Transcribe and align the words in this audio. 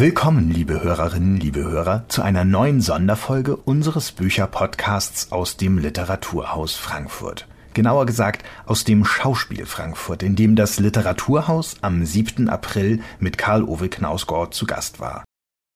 Willkommen, 0.00 0.48
liebe 0.52 0.80
Hörerinnen, 0.84 1.38
liebe 1.38 1.64
Hörer, 1.64 2.04
zu 2.06 2.22
einer 2.22 2.44
neuen 2.44 2.80
Sonderfolge 2.80 3.56
unseres 3.56 4.12
Bücherpodcasts 4.12 5.32
aus 5.32 5.56
dem 5.56 5.76
Literaturhaus 5.76 6.76
Frankfurt. 6.76 7.48
Genauer 7.74 8.06
gesagt 8.06 8.44
aus 8.64 8.84
dem 8.84 9.04
Schauspiel 9.04 9.66
Frankfurt, 9.66 10.22
in 10.22 10.36
dem 10.36 10.54
das 10.54 10.78
Literaturhaus 10.78 11.78
am 11.80 12.04
7. 12.04 12.48
April 12.48 13.00
mit 13.18 13.38
Karl 13.38 13.64
Ove 13.64 13.88
Knausgård 13.88 14.54
zu 14.54 14.66
Gast 14.66 15.00
war. 15.00 15.24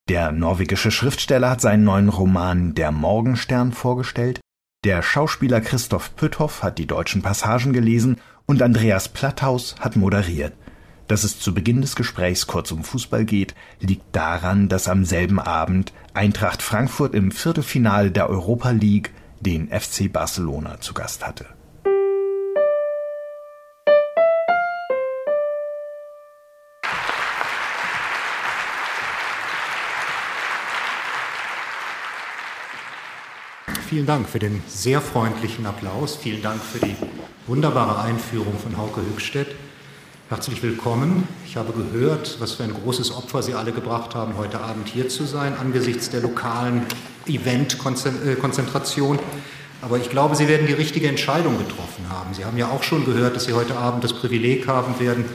Der 0.09 0.31
norwegische 0.31 0.93
Schriftsteller 0.93 1.51
hat 1.51 1.61
seinen 1.61 1.83
neuen 1.83 2.09
Roman 2.09 2.75
Der 2.75 2.93
Morgenstern 2.93 3.73
vorgestellt, 3.73 4.39
der 4.85 5.03
Schauspieler 5.03 5.61
Christoph 5.61 6.15
Pütthoff 6.15 6.63
hat 6.63 6.79
die 6.79 6.87
deutschen 6.87 7.23
Passagen 7.23 7.73
gelesen 7.73 8.19
und 8.47 8.63
Andreas 8.63 9.09
Platthaus 9.09 9.75
hat 9.81 9.97
moderiert. 9.97 10.53
Dass 11.09 11.25
es 11.25 11.39
zu 11.39 11.53
Beginn 11.53 11.81
des 11.83 11.97
Gesprächs 11.97 12.47
kurz 12.47 12.71
um 12.71 12.85
Fußball 12.85 13.25
geht, 13.25 13.55
liegt 13.81 14.05
daran, 14.15 14.69
dass 14.69 14.89
am 14.89 15.05
selben 15.05 15.41
Abend 15.41 15.93
Eintracht 16.15 16.63
Frankfurt 16.63 17.15
im 17.15 17.33
Viertelfinale 17.33 18.11
der 18.11 18.29
Europa 18.31 18.71
League 18.71 19.13
den 19.41 19.69
FC 19.69 20.13
Barcelona 20.13 20.81
zu 20.81 20.95
Gast 20.95 21.27
hatte. 21.27 21.47
Vielen 33.89 34.07
Dank 34.07 34.27
für 34.27 34.39
den 34.39 34.63
sehr 34.69 35.03
freundlichen 35.03 35.67
Applaus. 35.67 36.17
Vielen 36.17 36.41
Dank 36.41 36.63
für 36.63 36.79
die 36.79 36.97
wunderbare 37.47 38.01
Einführung 38.01 38.59
von 38.59 38.79
Hauke 38.79 39.03
Hückstedt. 39.03 39.55
Herzlich 40.33 40.63
willkommen. 40.63 41.29
Ich 41.47 41.59
habe 41.59 41.75
gehört, 41.75 42.39
was 42.41 42.53
für 42.53 42.65
ein 42.65 42.73
großes 42.73 43.15
Opfer 43.15 43.43
Sie 43.43 43.53
alle 43.53 43.71
gebracht 43.71 44.15
haben, 44.15 44.39
heute 44.39 44.63
Abend 44.63 44.89
hier 44.89 45.11
zu 45.11 45.27
sein, 45.27 45.53
angesichts 45.61 46.09
der 46.09 46.23
lokalen 46.23 46.87
Event-Konzentration. 47.27 49.19
Aber 49.83 49.99
ich 49.99 50.09
glaube, 50.09 50.35
Sie 50.35 50.49
werden 50.49 50.67
die 50.67 50.73
richtige 50.73 51.07
Entscheidung 51.07 51.59
getroffen 51.59 52.07
haben. 52.09 52.33
Sie 52.33 52.47
haben 52.47 52.57
ja 52.57 52.69
auch 52.71 52.83
schon 52.83 53.05
gehört, 53.05 53.37
dass 53.37 53.45
Sie 53.45 53.53
heute 53.53 53.77
Abend 53.77 54.05
das 54.05 54.15
Privileg 54.15 54.67
haben 54.67 54.99
werden, 54.99 55.27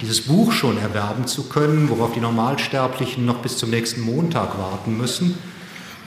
dieses 0.00 0.20
Buch 0.20 0.52
schon 0.52 0.78
erwerben 0.78 1.26
zu 1.26 1.48
können, 1.48 1.90
worauf 1.90 2.12
die 2.12 2.20
Normalsterblichen 2.20 3.26
noch 3.26 3.38
bis 3.38 3.58
zum 3.58 3.70
nächsten 3.70 4.00
Montag 4.02 4.56
warten 4.60 4.96
müssen. 4.96 5.36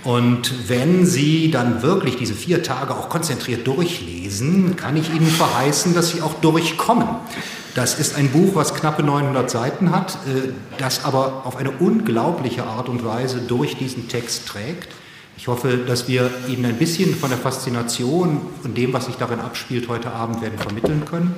Und 0.06 0.70
wenn 0.70 1.06
Sie 1.06 1.52
dann 1.52 1.82
wirklich 1.82 2.16
diese 2.16 2.36
vier 2.36 2.64
Tage 2.64 2.96
auch 2.96 3.10
konzentriert 3.10 3.68
durchlesen, 3.68 4.78
kann 4.78 4.96
ich 4.96 5.14
Ihnen 5.14 5.28
verheißen, 5.28 5.94
dass 5.94 6.12
Sie 6.12 6.22
auch 6.22 6.36
durchkommen. 6.36 7.06
Das 7.76 8.00
ist 8.00 8.16
ein 8.16 8.30
Buch, 8.30 8.56
was 8.56 8.74
knappe 8.74 9.04
900 9.04 9.50
Seiten 9.50 9.92
hat, 9.92 10.14
äh, 10.14 10.50
das 10.78 11.06
aber 11.06 11.44
auf 11.46 11.56
eine 11.56 11.72
unglaubliche 11.72 12.64
Art 12.64 12.90
und 12.90 13.06
Weise 13.06 13.40
durch 13.40 13.78
diesen 13.78 14.08
Text 14.08 14.48
trägt. 14.48 14.90
Ich 15.38 15.48
hoffe, 15.48 15.78
dass 15.78 16.08
wir 16.08 16.32
Ihnen 16.48 16.66
ein 16.66 16.78
bisschen 16.78 17.16
von 17.16 17.30
der 17.30 17.38
Faszination 17.38 18.42
und 18.64 18.78
dem, 18.78 18.92
was 18.92 19.06
sich 19.06 19.16
darin 19.16 19.40
abspielt, 19.40 19.88
heute 19.88 20.12
Abend 20.12 20.42
werden 20.42 20.58
vermitteln 20.58 21.06
können. 21.06 21.36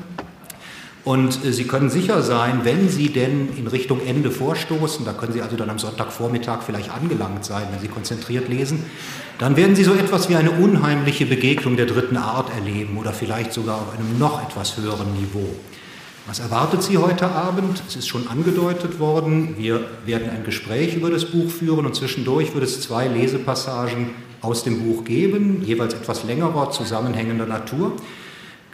Und 1.03 1.43
äh, 1.43 1.51
Sie 1.51 1.65
können 1.65 1.89
sicher 1.89 2.21
sein, 2.21 2.61
wenn 2.63 2.88
Sie 2.88 3.09
denn 3.09 3.49
in 3.57 3.67
Richtung 3.67 3.99
Ende 4.05 4.31
vorstoßen, 4.31 5.03
da 5.03 5.13
können 5.13 5.33
Sie 5.33 5.41
also 5.41 5.57
dann 5.57 5.69
am 5.69 5.79
Sonntagvormittag 5.79 6.61
vielleicht 6.66 6.91
angelangt 6.91 7.43
sein, 7.43 7.63
wenn 7.71 7.81
Sie 7.81 7.89
konzentriert 7.89 8.47
lesen, 8.47 8.85
dann 9.38 9.57
werden 9.57 9.75
Sie 9.75 9.83
so 9.83 9.93
etwas 9.93 10.29
wie 10.29 10.35
eine 10.35 10.51
unheimliche 10.51 11.25
Begegnung 11.25 11.75
der 11.75 11.88
dritten 11.88 12.17
Art 12.17 12.53
erleben 12.53 12.97
oder 12.97 13.11
vielleicht 13.11 13.51
sogar 13.51 13.75
auf 13.77 13.93
einem 13.97 14.17
noch 14.17 14.41
etwas 14.43 14.77
höheren 14.77 15.13
Niveau. 15.13 15.49
Was 16.31 16.39
erwartet 16.39 16.81
Sie 16.81 16.97
heute 16.97 17.29
Abend? 17.29 17.83
Es 17.85 17.97
ist 17.97 18.07
schon 18.07 18.29
angedeutet 18.29 19.01
worden, 19.01 19.55
wir 19.57 19.85
werden 20.05 20.29
ein 20.29 20.45
Gespräch 20.45 20.95
über 20.95 21.09
das 21.09 21.25
Buch 21.25 21.51
führen 21.51 21.85
und 21.85 21.94
zwischendurch 21.94 22.53
wird 22.53 22.63
es 22.63 22.79
zwei 22.79 23.06
Lesepassagen 23.09 24.11
aus 24.39 24.63
dem 24.63 24.81
Buch 24.81 25.03
geben, 25.03 25.61
jeweils 25.66 25.94
etwas 25.94 26.23
längerer, 26.23 26.72
zusammenhängender 26.72 27.45
Natur. 27.45 27.97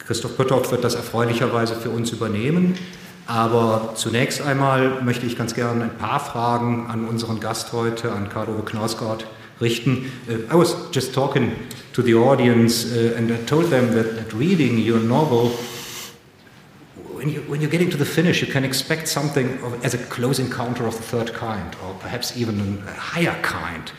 Christoph 0.06 0.38
Pötthoff 0.38 0.70
wird 0.70 0.84
das 0.84 0.94
erfreulicherweise 0.94 1.74
für 1.74 1.90
uns 1.90 2.12
übernehmen. 2.12 2.76
Aber 3.26 3.94
zunächst 3.96 4.44
einmal 4.44 5.02
möchte 5.02 5.26
ich 5.26 5.36
ganz 5.36 5.56
gerne 5.56 5.86
ein 5.86 5.98
paar 5.98 6.20
Fragen 6.20 6.86
an 6.92 7.08
unseren 7.08 7.40
Gast 7.40 7.74
heute, 7.74 8.12
an 8.12 8.30
Karl-Ove 8.30 8.66
Knausgård, 8.66 9.26
richten. 9.60 10.12
Uh, 10.30 10.54
I 10.54 10.60
was 10.60 10.76
just 10.94 11.12
talking 11.12 11.54
to 11.94 12.04
the 12.04 12.14
audience 12.14 12.86
uh, 12.86 13.18
and 13.18 13.32
I 13.32 13.44
told 13.48 13.72
them 13.72 13.96
that, 13.96 14.16
that 14.16 14.40
reading 14.40 14.78
your 14.78 15.00
novel 15.00 15.54
when, 17.18 17.30
you, 17.30 17.42
when 17.42 17.62
you're 17.62 17.70
getting 17.70 17.90
to 17.90 17.98
the 17.98 18.06
finish, 18.06 18.42
you 18.42 18.48
can 18.48 18.64
expect 18.64 19.08
something 19.08 19.60
of, 19.64 19.84
as 19.84 19.96
a 19.96 19.98
close 19.98 20.38
encounter 20.38 20.86
of 20.86 20.96
the 20.96 21.02
third 21.02 21.34
kind, 21.34 21.76
or 21.84 21.96
perhaps 21.96 22.38
even 22.38 22.84
a 22.88 22.94
higher 22.94 23.42
kind. 23.42 23.92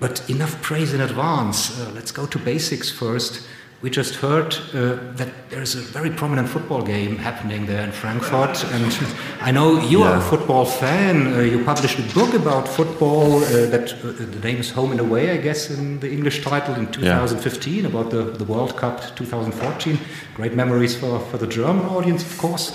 But 0.00 0.28
enough 0.30 0.60
praise 0.62 0.94
in 0.94 1.02
advance. 1.02 1.78
Uh, 1.78 1.90
let's 1.94 2.10
go 2.10 2.26
to 2.26 2.38
basics 2.38 2.90
first. 2.90 3.46
We 3.84 3.90
just 3.90 4.14
heard 4.14 4.54
uh, 4.72 4.96
that 5.16 5.28
there's 5.50 5.74
a 5.74 5.80
very 5.80 6.08
prominent 6.08 6.48
football 6.48 6.80
game 6.80 7.18
happening 7.18 7.66
there 7.66 7.84
in 7.84 7.92
Frankfurt, 7.92 8.64
and 8.72 9.14
I 9.42 9.50
know 9.50 9.78
you 9.78 9.98
yeah. 9.98 10.12
are 10.12 10.16
a 10.16 10.22
football 10.22 10.64
fan. 10.64 11.34
Uh, 11.34 11.40
you 11.40 11.62
published 11.62 11.98
a 11.98 12.14
book 12.14 12.32
about 12.32 12.66
football 12.66 13.44
uh, 13.44 13.66
that 13.66 13.92
uh, 14.02 14.12
the 14.12 14.40
name 14.42 14.56
is 14.56 14.70
Home 14.70 14.92
and 14.92 15.00
Away, 15.00 15.32
I 15.32 15.36
guess, 15.36 15.68
in 15.68 16.00
the 16.00 16.10
English 16.10 16.42
title 16.42 16.76
in 16.76 16.90
2015 16.92 17.74
yeah. 17.74 17.86
about 17.86 18.10
the, 18.10 18.22
the 18.22 18.44
World 18.44 18.74
Cup 18.74 19.14
2014. 19.16 19.98
Great 20.32 20.54
memories 20.54 20.96
for, 20.96 21.20
for 21.20 21.36
the 21.36 21.46
German 21.46 21.84
audience, 21.84 22.22
of 22.22 22.38
course. 22.38 22.74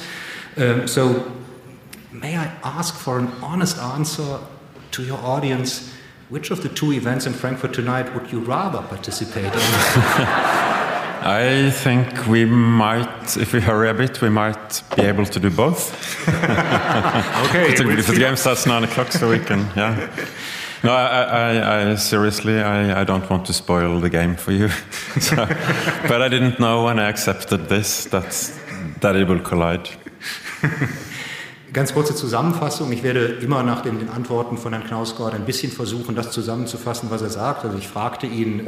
Um, 0.57 0.87
so, 0.87 1.31
may 2.11 2.37
I 2.37 2.55
ask 2.63 2.93
for 2.93 3.17
an 3.17 3.29
honest 3.41 3.79
answer 3.79 4.37
to 4.91 5.03
your 5.03 5.17
audience? 5.17 5.91
Which 6.29 6.51
of 6.51 6.61
the 6.61 6.69
two 6.69 6.93
events 6.93 7.25
in 7.25 7.33
Frankfurt 7.33 7.73
tonight 7.73 8.13
would 8.13 8.31
you 8.31 8.41
rather 8.41 8.83
participate 8.83 9.51
in? 9.51 10.65
I 11.21 11.71
think 11.71 12.27
we 12.27 12.45
might, 12.45 13.37
if 13.37 13.53
we 13.53 13.61
hurry 13.61 13.89
a 13.89 13.93
bit, 13.93 14.21
we 14.21 14.29
might 14.29 14.83
be 14.95 15.03
able 15.03 15.25
to 15.25 15.39
do 15.39 15.49
both. 15.49 15.93
okay. 16.29 17.73
if, 17.73 17.79
we'll 17.79 17.97
the 17.97 18.15
game 18.17 18.35
starts 18.35 18.65
nine 18.65 18.83
o'clock, 18.83 19.11
so 19.11 19.29
we 19.29 19.39
can, 19.39 19.59
yeah. 19.75 20.09
No, 20.83 20.93
I, 20.93 21.23
I, 21.23 21.91
I 21.91 21.95
seriously, 21.95 22.59
I, 22.59 23.01
I, 23.01 23.03
don't 23.03 23.29
want 23.29 23.45
to 23.47 23.53
spoil 23.53 23.99
the 23.99 24.09
game 24.09 24.35
for 24.35 24.53
you. 24.53 24.69
so, 25.19 25.35
but 26.07 26.21
I 26.21 26.29
didn't 26.29 26.59
know 26.59 26.85
when 26.85 26.99
I 26.99 27.09
accepted 27.09 27.67
this 27.67 28.05
that 28.05 28.31
that 29.01 29.15
it 29.17 29.27
will 29.27 29.41
collide. 29.41 29.89
Ganz 31.71 31.93
kurze 31.93 32.15
Zusammenfassung. 32.15 32.91
Ich 32.91 33.03
werde 33.03 33.25
immer 33.41 33.61
nach 33.61 33.81
den 33.81 34.09
Antworten 34.09 34.57
von 34.57 34.73
Herrn 34.73 34.87
Knausgård 34.87 35.35
ein 35.35 35.45
bisschen 35.45 35.71
versuchen, 35.71 36.15
das 36.15 36.31
zusammenzufassen, 36.31 37.11
was 37.11 37.21
er 37.21 37.29
sagt. 37.29 37.63
Also 37.63 37.77
ich 37.77 37.87
fragte 37.87 38.25
ihn, 38.25 38.67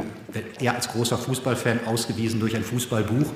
er 0.60 0.74
als 0.76 0.88
großer 0.88 1.18
Fußballfan, 1.18 1.80
ausgewiesen 1.86 2.38
durch 2.38 2.54
ein 2.54 2.62
Fußballbuch, 2.62 3.26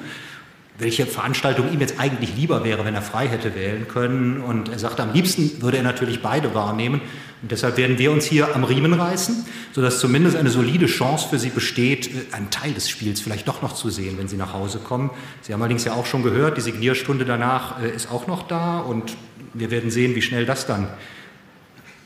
welche 0.79 1.07
Veranstaltung 1.07 1.73
ihm 1.73 1.81
jetzt 1.81 1.99
eigentlich 1.99 2.37
lieber 2.37 2.63
wäre, 2.63 2.85
wenn 2.85 2.95
er 2.95 3.03
frei 3.03 3.27
hätte 3.27 3.57
wählen 3.57 3.89
können. 3.89 4.41
Und 4.41 4.69
er 4.69 4.79
sagte, 4.79 5.03
am 5.03 5.13
liebsten 5.13 5.61
würde 5.61 5.79
er 5.79 5.83
natürlich 5.83 6.23
beide 6.23 6.55
wahrnehmen. 6.55 7.01
Und 7.43 7.51
deshalb 7.51 7.77
werden 7.77 7.99
wir 7.99 8.13
uns 8.13 8.25
hier 8.25 8.55
am 8.55 8.63
Riemen 8.63 8.93
reißen, 8.93 9.47
sodass 9.73 9.99
zumindest 9.99 10.37
eine 10.37 10.51
solide 10.51 10.87
Chance 10.87 11.29
für 11.29 11.39
Sie 11.39 11.51
besteht, 11.51 12.11
einen 12.33 12.51
Teil 12.51 12.73
des 12.73 12.89
Spiels 12.89 13.21
vielleicht 13.21 13.49
doch 13.49 13.63
noch 13.63 13.75
zu 13.75 13.91
sehen, 13.91 14.17
wenn 14.17 14.29
Sie 14.29 14.37
nach 14.37 14.53
Hause 14.53 14.79
kommen. 14.79 15.11
Sie 15.43 15.53
haben 15.53 15.61
allerdings 15.61 15.85
ja 15.85 15.95
auch 15.95 16.07
schon 16.07 16.23
gehört, 16.23 16.57
die 16.57 16.63
Signierstunde 16.63 17.25
danach 17.25 17.83
äh, 17.83 17.91
ist 17.91 18.11
auch 18.11 18.27
noch 18.27 18.47
da 18.47 18.79
und 18.79 19.17
wir 19.59 19.71
werden 19.71 19.91
sehen, 19.91 20.15
wie 20.15 20.23
schnell 20.23 20.47
das 20.47 20.67
dann 20.67 20.89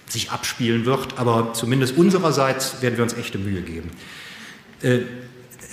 sich 0.08 0.30
abspielen 0.30 0.86
wird, 0.86 1.18
aber 1.18 1.52
zumindest 1.52 1.96
unsererseits 1.96 2.82
werden 2.82 2.96
wir 2.96 3.04
uns 3.04 3.14
echte 3.14 3.38
Mühe 3.38 3.62
geben. 3.62 3.90
Äh, 4.82 5.00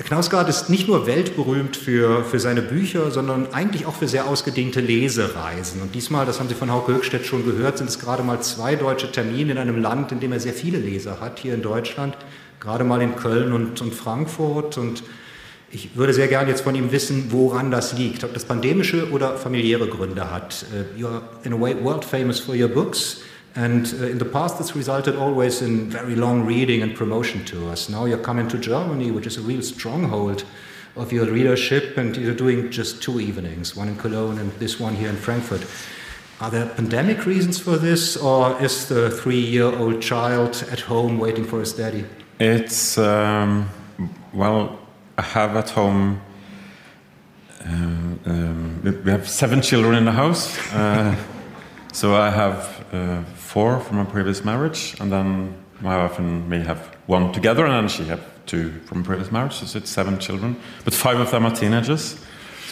Knausgard 0.03 0.47
ist 0.47 0.69
nicht 0.69 0.87
nur 0.87 1.07
weltberühmt 1.07 1.75
für, 1.75 2.23
für 2.23 2.39
seine 2.39 2.61
Bücher, 2.61 3.09
sondern 3.09 3.51
eigentlich 3.53 3.87
auch 3.87 3.95
für 3.95 4.07
sehr 4.07 4.27
ausgedehnte 4.27 4.79
Lesereisen. 4.79 5.81
Und 5.81 5.95
diesmal, 5.95 6.27
das 6.27 6.39
haben 6.39 6.49
Sie 6.49 6.53
von 6.53 6.71
Hauke 6.71 6.93
Höchstedt 6.93 7.25
schon 7.25 7.43
gehört, 7.43 7.79
sind 7.79 7.89
es 7.89 7.97
gerade 7.97 8.21
mal 8.21 8.39
zwei 8.41 8.75
deutsche 8.75 9.11
Termine 9.11 9.53
in 9.53 9.57
einem 9.57 9.81
Land, 9.81 10.11
in 10.11 10.19
dem 10.19 10.31
er 10.31 10.39
sehr 10.39 10.53
viele 10.53 10.77
Leser 10.77 11.19
hat, 11.19 11.39
hier 11.39 11.55
in 11.55 11.63
Deutschland, 11.63 12.15
gerade 12.59 12.83
mal 12.83 13.01
in 13.01 13.15
Köln 13.15 13.53
und, 13.53 13.81
und 13.81 13.95
Frankfurt. 13.95 14.77
Und 14.77 15.01
ich 15.69 15.95
würde 15.95 16.13
sehr 16.13 16.27
gerne 16.27 16.49
jetzt 16.49 16.61
von 16.61 16.75
ihm 16.75 16.91
wissen, 16.91 17.31
woran 17.31 17.71
das 17.71 17.97
liegt, 17.97 18.23
ob 18.23 18.33
das 18.33 18.45
pandemische 18.45 19.11
oder 19.11 19.37
familiäre 19.37 19.87
Gründe 19.87 20.31
hat. 20.31 20.65
Uh, 20.73 20.99
you're 20.99 21.21
in 21.43 21.53
a 21.53 21.59
way 21.59 21.75
world 21.75 22.05
famous 22.05 22.39
for 22.39 22.55
your 22.55 22.69
books, 22.69 23.21
and 23.55 23.93
uh, 23.99 24.05
in 24.05 24.17
the 24.17 24.25
past 24.25 24.57
this 24.57 24.75
resulted 24.75 25.15
always 25.17 25.61
in 25.61 25.89
very 25.89 26.15
long 26.15 26.47
reading 26.47 26.83
and 26.83 26.95
promotion 26.95 27.43
tours. 27.43 27.89
Now 27.89 28.05
you're 28.05 28.21
coming 28.21 28.47
to 28.49 28.57
Germany, 28.57 29.11
which 29.11 29.27
is 29.27 29.37
a 29.37 29.41
real 29.41 29.61
stronghold 29.61 30.45
of 30.95 31.11
your 31.11 31.25
readership, 31.25 31.97
and 31.97 32.15
you're 32.15 32.33
doing 32.33 32.71
just 32.71 33.03
two 33.03 33.19
evenings, 33.19 33.75
one 33.75 33.89
in 33.89 33.97
Cologne 33.97 34.39
and 34.39 34.51
this 34.59 34.79
one 34.79 34.95
here 34.95 35.09
in 35.09 35.17
Frankfurt. 35.17 35.61
Are 36.39 36.51
there 36.51 36.67
pandemic 36.67 37.25
reasons 37.25 37.59
for 37.59 37.77
this, 37.77 38.15
or 38.15 38.55
is 38.61 38.87
the 38.87 39.09
three-year-old 39.09 40.01
child 40.01 40.63
at 40.71 40.81
home 40.81 41.17
waiting 41.19 41.43
for 41.43 41.59
his 41.59 41.73
daddy? 41.73 42.05
It's 42.39 42.97
um, 42.97 43.69
well 44.33 44.86
have 45.21 45.55
at 45.55 45.69
home. 45.69 46.21
Uh, 47.61 47.71
um, 48.25 48.81
we 49.03 49.11
have 49.11 49.27
seven 49.27 49.61
children 49.61 49.95
in 49.95 50.05
the 50.05 50.11
house, 50.11 50.57
uh, 50.73 51.15
So 51.91 52.15
I 52.15 52.29
have 52.29 52.85
uh, 52.93 53.23
four 53.35 53.79
from 53.79 53.97
a 53.97 54.05
previous 54.05 54.45
marriage, 54.45 54.95
and 54.99 55.11
then 55.11 55.55
my 55.81 55.97
wife 55.97 56.19
and 56.19 56.47
me 56.47 56.59
have 56.59 56.79
one 57.07 57.31
together, 57.31 57.65
and 57.65 57.73
then 57.73 57.87
she 57.87 58.03
have 58.05 58.21
two 58.45 58.71
from 58.85 59.03
previous 59.03 59.31
marriage. 59.31 59.53
So 59.53 59.77
it's 59.77 59.89
seven 59.89 60.19
children, 60.19 60.55
but 60.85 60.93
five 60.93 61.19
of 61.19 61.31
them 61.31 61.45
are 61.45 61.55
teenagers. 61.55 62.19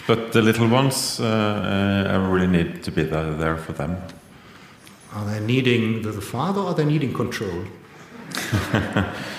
But 0.06 0.32
the 0.32 0.42
little 0.42 0.68
ones, 0.68 1.18
uh, 1.18 1.24
uh, 1.24 2.12
I 2.12 2.16
really 2.16 2.46
need 2.46 2.84
to 2.84 2.92
be 2.92 3.02
there, 3.02 3.34
there 3.34 3.56
for 3.56 3.72
them. 3.72 3.96
Are 5.12 5.24
they 5.24 5.40
needing 5.40 6.02
the 6.02 6.12
father 6.20 6.60
or 6.60 6.68
are 6.68 6.74
they 6.74 6.84
needing 6.84 7.12
control? 7.12 7.64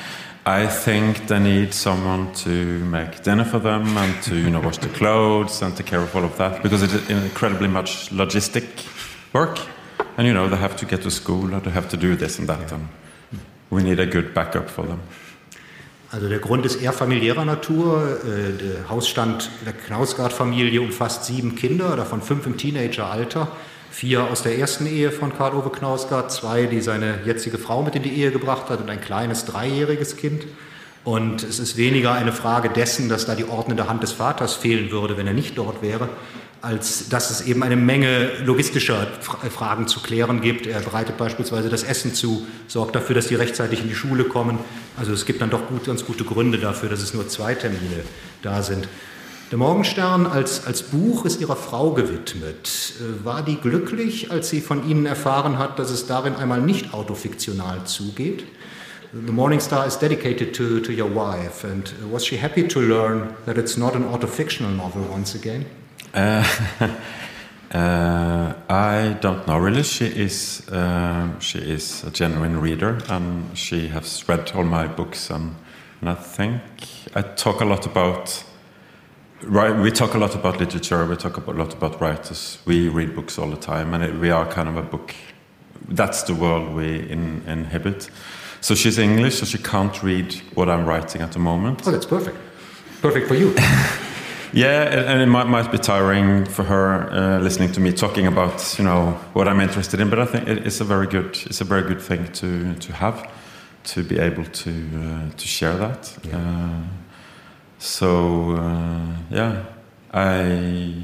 I 0.47 0.65
think 0.65 1.27
they 1.27 1.39
need 1.39 1.73
someone 1.73 2.31
to 2.45 2.49
make 2.85 3.21
dinner 3.21 3.43
for 3.43 3.59
them 3.59 3.97
and 3.97 4.23
to 4.23 4.33
you 4.33 4.49
know 4.49 4.61
wash 4.61 4.77
the 4.77 4.87
clothes 4.87 5.61
and 5.61 5.75
take 5.75 5.87
care 5.87 5.99
of 6.01 6.15
all 6.15 6.23
of 6.23 6.37
that 6.37 6.63
because 6.63 6.83
it's 6.83 7.09
incredibly 7.09 7.67
much 7.67 8.11
logistic 8.11 8.63
work 9.33 9.59
and 10.15 10.25
you 10.25 10.33
know 10.33 10.47
they 10.47 10.55
have 10.55 10.77
to 10.77 10.85
get 10.85 11.01
to 11.01 11.11
school 11.11 11.53
or 11.53 11.59
they 11.59 11.69
have 11.69 11.89
to 11.89 11.97
do 11.97 12.15
this 12.15 12.39
and 12.39 12.47
that 12.47 12.71
and 12.71 12.87
we 13.69 13.83
need 13.83 13.99
a 13.99 14.05
good 14.05 14.33
backup 14.33 14.69
for 14.69 14.85
them. 14.85 15.01
Also 16.13 16.29
der 16.29 16.39
Grund 16.39 16.65
ist 16.65 16.81
eher 16.81 16.93
familiärer 16.93 17.43
Natur. 17.43 18.21
Äh, 18.23 18.53
der 18.57 18.89
Hausstand 18.89 19.49
der 19.65 19.73
Knausgard-Familie 19.73 20.79
umfasst 20.79 21.25
sieben 21.25 21.55
Kinder, 21.55 21.97
davon 21.97 22.21
fünf 22.21 22.45
im 22.45 22.55
Teenageralter. 22.55 23.49
Vier 23.97 24.25
aus 24.25 24.43
der 24.43 24.59
ersten 24.59 24.85
Ehe 24.85 25.11
von 25.11 25.35
Karl-Ove 25.35 25.71
Knausgard, 25.71 26.31
zwei, 26.31 26.67
die 26.67 26.81
seine 26.81 27.17
jetzige 27.25 27.57
Frau 27.57 27.81
mit 27.81 27.95
in 27.95 28.03
die 28.03 28.13
Ehe 28.13 28.29
gebracht 28.29 28.69
hat 28.69 28.79
und 28.79 28.91
ein 28.91 29.01
kleines 29.01 29.45
dreijähriges 29.45 30.17
Kind. 30.17 30.45
Und 31.03 31.41
es 31.41 31.57
ist 31.57 31.77
weniger 31.77 32.11
eine 32.11 32.31
Frage 32.31 32.69
dessen, 32.69 33.09
dass 33.09 33.25
da 33.25 33.33
die 33.33 33.45
ordnende 33.45 33.89
Hand 33.89 34.03
des 34.03 34.11
Vaters 34.11 34.53
fehlen 34.53 34.91
würde, 34.91 35.17
wenn 35.17 35.25
er 35.25 35.33
nicht 35.33 35.57
dort 35.57 35.81
wäre, 35.81 36.09
als 36.61 37.09
dass 37.09 37.31
es 37.31 37.41
eben 37.41 37.63
eine 37.63 37.75
Menge 37.75 38.33
logistischer 38.45 39.07
Fragen 39.49 39.87
zu 39.87 39.99
klären 39.99 40.41
gibt. 40.41 40.67
Er 40.67 40.81
bereitet 40.81 41.17
beispielsweise 41.17 41.69
das 41.69 41.81
Essen 41.81 42.13
zu, 42.13 42.45
sorgt 42.67 42.95
dafür, 42.95 43.15
dass 43.15 43.29
die 43.29 43.35
rechtzeitig 43.35 43.81
in 43.81 43.89
die 43.89 43.95
Schule 43.95 44.25
kommen. 44.25 44.59
Also 44.95 45.11
es 45.11 45.25
gibt 45.25 45.41
dann 45.41 45.49
doch 45.49 45.67
gut, 45.69 45.85
ganz 45.85 46.05
gute 46.05 46.23
Gründe 46.23 46.59
dafür, 46.59 46.89
dass 46.89 47.01
es 47.01 47.15
nur 47.15 47.27
zwei 47.29 47.55
Termine 47.55 48.03
da 48.43 48.61
sind. 48.61 48.87
Der 49.49 49.57
Morgenstern 49.57 50.25
als, 50.25 50.67
als 50.67 50.83
Buch 50.83 51.23
ist 51.23 51.39
ihrer 51.39 51.55
Frau 51.55 51.91
gewidmet. 51.91 52.93
Äh, 52.99 53.25
war 53.25 53.43
die 53.43 53.55
glücklich, 53.55 54.29
als 54.29 54.49
sie 54.49 54.59
von 54.59 54.89
Ihnen 54.89 55.05
erfahren 55.05 55.57
hat, 55.57 55.79
dass 55.79 55.89
es 55.89 56.05
darin 56.05 56.35
einmal 56.35 56.59
nicht 56.59 56.93
autofiktional 56.93 57.85
zugeht? 57.85 58.43
The 59.13 59.31
Morning 59.31 59.61
Star 59.61 59.87
is 59.87 59.97
dedicated 59.97 60.53
to, 60.53 60.81
to 60.81 60.91
your 60.91 61.09
wife, 61.09 61.65
and 61.65 61.93
was 62.11 62.25
she 62.25 62.37
happy 62.37 62.67
to 62.67 62.81
learn 62.81 63.35
that 63.45 63.57
it's 63.57 63.77
not 63.77 63.95
an 63.95 64.03
autofictional 64.03 64.75
novel 64.75 65.03
once 65.09 65.33
again? 65.33 65.65
Uh, 66.13 66.43
uh, 67.73 68.53
I 68.69 69.15
don't 69.21 69.47
know 69.47 69.57
really. 69.59 69.83
She 69.83 70.07
is 70.07 70.67
uh, 70.69 71.39
she 71.39 71.59
is 71.59 72.03
a 72.03 72.11
genuine 72.11 72.59
reader, 72.59 72.97
and 73.07 73.57
she 73.57 73.87
has 73.87 74.27
read 74.27 74.51
all 74.53 74.65
my 74.65 74.87
books, 74.87 75.29
and, 75.29 75.55
and 76.01 76.09
I 76.09 76.15
think 76.15 76.61
I 77.15 77.21
talk 77.21 77.61
a 77.61 77.65
lot 77.65 77.85
about 77.85 78.43
Right, 79.43 79.75
we 79.75 79.91
talk 79.91 80.15
a 80.15 80.17
lot 80.17 80.33
about 80.33 80.59
literature. 80.59 81.05
We 81.05 81.15
talk 81.15 81.37
a 81.37 81.51
lot 81.51 81.71
about 81.71 82.01
writers. 82.01 82.57
We 82.65 82.89
read 82.89 83.15
books 83.15 83.37
all 83.37 83.49
the 83.49 83.57
time, 83.57 83.93
and 83.93 84.03
it, 84.03 84.15
we 84.15 84.31
are 84.31 84.47
kind 84.51 84.67
of 84.67 84.77
a 84.77 84.81
book. 84.81 85.13
That's 85.87 86.23
the 86.23 86.33
world 86.33 86.73
we 86.73 87.07
in, 87.07 87.43
inhabit. 87.45 88.09
So 88.61 88.73
she's 88.73 88.97
English, 88.97 89.37
so 89.37 89.45
she 89.45 89.59
can't 89.59 90.01
read 90.01 90.33
what 90.55 90.69
I'm 90.69 90.87
writing 90.87 91.21
at 91.21 91.33
the 91.33 91.39
moment. 91.39 91.83
Oh, 91.85 91.91
that's 91.91 92.07
perfect. 92.07 92.35
Perfect 93.03 93.27
for 93.27 93.35
you. 93.35 93.53
yeah, 94.53 95.11
and 95.11 95.21
it 95.21 95.27
might, 95.27 95.45
might 95.45 95.71
be 95.71 95.77
tiring 95.77 96.45
for 96.45 96.63
her 96.63 97.07
uh, 97.11 97.39
listening 97.39 97.71
to 97.73 97.79
me 97.79 97.93
talking 97.93 98.25
about 98.25 98.75
you 98.79 98.85
know 98.85 99.11
what 99.33 99.47
I'm 99.47 99.59
interested 99.59 99.99
in. 99.99 100.09
But 100.09 100.17
I 100.17 100.25
think 100.25 100.47
it's 100.47 100.81
a 100.81 100.83
very 100.83 101.05
good 101.05 101.37
it's 101.45 101.61
a 101.61 101.65
very 101.65 101.83
good 101.83 102.01
thing 102.01 102.25
to 102.33 102.73
to 102.73 102.93
have 102.93 103.31
to 103.83 104.03
be 104.03 104.17
able 104.17 104.45
to 104.45 104.71
uh, 104.71 105.29
to 105.29 105.47
share 105.47 105.77
that. 105.77 106.17
Yeah. 106.23 106.37
Uh, 106.39 107.06
so 107.79 108.51
uh, 108.51 109.15
yeah, 109.29 109.65
I 110.11 111.03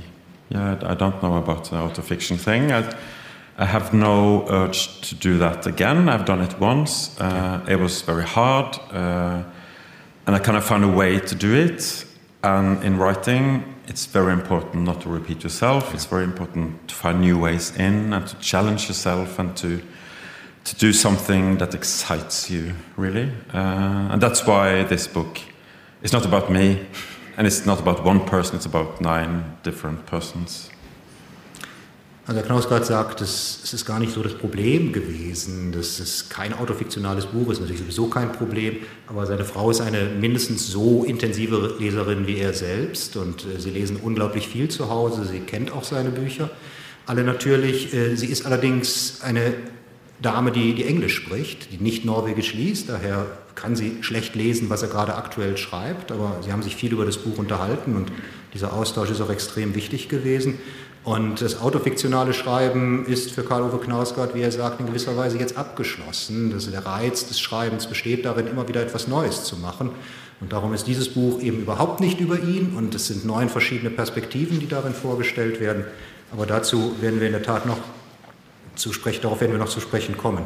yeah 0.49 0.79
I 0.83 0.95
don't 0.95 1.21
know 1.21 1.37
about 1.37 1.65
the 1.65 1.77
autofiction 1.77 2.37
thing. 2.37 2.71
I, 2.71 2.95
I 3.57 3.65
have 3.65 3.93
no 3.93 4.47
urge 4.49 5.01
to 5.09 5.15
do 5.15 5.37
that 5.37 5.67
again. 5.67 6.09
I've 6.09 6.25
done 6.25 6.41
it 6.41 6.59
once. 6.59 7.19
Uh, 7.19 7.63
it 7.69 7.79
was 7.79 8.01
very 8.01 8.23
hard, 8.23 8.79
uh, 8.91 9.43
and 10.25 10.35
I 10.35 10.39
kind 10.39 10.57
of 10.57 10.63
found 10.63 10.83
a 10.83 10.87
way 10.87 11.19
to 11.19 11.35
do 11.35 11.53
it. 11.53 12.05
And 12.41 12.83
in 12.83 12.97
writing, 12.97 13.63
it's 13.87 14.05
very 14.05 14.33
important 14.33 14.83
not 14.83 15.01
to 15.01 15.09
repeat 15.09 15.43
yourself. 15.43 15.93
It's 15.93 16.05
very 16.05 16.23
important 16.23 16.87
to 16.87 16.95
find 16.95 17.21
new 17.21 17.39
ways 17.39 17.71
in 17.77 18.11
and 18.13 18.27
to 18.27 18.35
challenge 18.39 18.87
yourself 18.87 19.39
and 19.39 19.55
to 19.57 19.81
to 20.63 20.75
do 20.77 20.93
something 20.93 21.57
that 21.57 21.75
excites 21.75 22.49
you, 22.49 22.73
really. 22.95 23.29
Uh, 23.53 24.11
and 24.11 24.21
that's 24.21 24.47
why 24.47 24.83
this 24.83 25.07
book 25.07 25.39
it's 26.03 26.13
not 26.13 26.25
about 26.25 26.51
me, 26.51 26.77
and 27.37 27.47
it's 27.47 27.65
not 27.65 27.79
about 27.79 28.05
one 28.05 28.19
person, 28.25 28.57
it's 28.57 28.65
about 28.65 29.01
nine 29.01 29.43
different 29.63 30.05
persons. 30.05 30.69
Also 32.25 32.39
Herr 32.39 32.47
Knausgard 32.47 32.85
sagt, 32.85 33.19
es, 33.19 33.59
es 33.65 33.73
ist 33.73 33.85
gar 33.85 33.99
nicht 33.99 34.13
so 34.13 34.23
das 34.23 34.33
Problem 34.33 34.93
gewesen, 34.93 35.73
dass 35.73 35.99
es 35.99 36.29
kein 36.29 36.53
autofiktionales 36.53 37.25
Buch 37.25 37.51
ist, 37.51 37.59
natürlich 37.59 37.81
sowieso 37.81 38.07
kein 38.07 38.31
Problem, 38.31 38.77
aber 39.07 39.25
seine 39.25 39.43
Frau 39.43 39.69
ist 39.71 39.81
eine 39.81 40.05
mindestens 40.05 40.67
so 40.67 41.03
intensive 41.03 41.75
Leserin 41.79 42.25
wie 42.25 42.37
er 42.37 42.53
selbst 42.53 43.17
und 43.17 43.45
äh, 43.45 43.59
sie 43.59 43.71
lesen 43.71 43.97
unglaublich 44.01 44.47
viel 44.47 44.69
zu 44.69 44.89
Hause, 44.89 45.25
sie 45.25 45.41
kennt 45.41 45.73
auch 45.73 45.83
seine 45.83 46.11
Bücher, 46.11 46.49
alle 47.05 47.23
natürlich. 47.25 47.93
Äh, 47.93 48.15
sie 48.15 48.27
ist 48.27 48.45
allerdings 48.45 49.21
eine 49.21 49.55
Dame, 50.21 50.53
die, 50.53 50.75
die 50.75 50.85
Englisch 50.85 51.15
spricht, 51.15 51.73
die 51.73 51.77
nicht 51.77 52.05
Norwegisch 52.05 52.53
liest, 52.53 52.87
daher 52.87 53.25
kann 53.55 53.75
sie 53.75 53.97
schlecht 54.01 54.35
lesen, 54.35 54.69
was 54.69 54.81
er 54.81 54.89
gerade 54.89 55.15
aktuell 55.15 55.57
schreibt, 55.57 56.11
aber 56.11 56.37
sie 56.43 56.51
haben 56.51 56.63
sich 56.63 56.75
viel 56.75 56.91
über 56.91 57.05
das 57.05 57.17
Buch 57.17 57.37
unterhalten 57.37 57.95
und 57.95 58.11
dieser 58.53 58.73
Austausch 58.73 59.09
ist 59.09 59.21
auch 59.21 59.29
extrem 59.29 59.75
wichtig 59.75 60.09
gewesen. 60.09 60.59
Und 61.03 61.41
das 61.41 61.59
autofiktionale 61.59 62.33
Schreiben 62.33 63.05
ist 63.05 63.31
für 63.31 63.43
Karl-Uwe 63.43 63.79
Knausgard, 63.79 64.35
wie 64.35 64.41
er 64.41 64.51
sagt, 64.51 64.79
in 64.79 64.85
gewisser 64.85 65.17
Weise 65.17 65.37
jetzt 65.37 65.57
abgeschlossen. 65.57 66.51
Das, 66.51 66.71
der 66.71 66.85
Reiz 66.85 67.27
des 67.27 67.41
Schreibens 67.41 67.87
besteht 67.87 68.23
darin, 68.23 68.47
immer 68.47 68.69
wieder 68.69 68.81
etwas 68.81 69.09
Neues 69.09 69.43
zu 69.43 69.57
machen. 69.57 69.91
Und 70.39 70.53
darum 70.53 70.73
ist 70.73 70.87
dieses 70.87 71.09
Buch 71.09 71.41
eben 71.41 71.59
überhaupt 71.59 71.99
nicht 71.99 72.21
über 72.21 72.39
ihn 72.39 72.73
und 72.77 72.95
es 72.95 73.07
sind 73.07 73.25
neun 73.25 73.49
verschiedene 73.49 73.89
Perspektiven, 73.89 74.59
die 74.59 74.67
darin 74.67 74.93
vorgestellt 74.93 75.59
werden. 75.59 75.83
Aber 76.31 76.45
dazu 76.45 76.95
werden 77.01 77.19
wir 77.19 77.27
in 77.27 77.33
der 77.33 77.43
Tat 77.43 77.65
noch 77.65 77.77
zu 78.75 78.93
sprechen, 78.93 79.21
darauf 79.21 79.41
werden 79.41 79.51
wir 79.51 79.59
noch 79.59 79.69
zu 79.69 79.81
sprechen 79.81 80.17
kommen. 80.17 80.45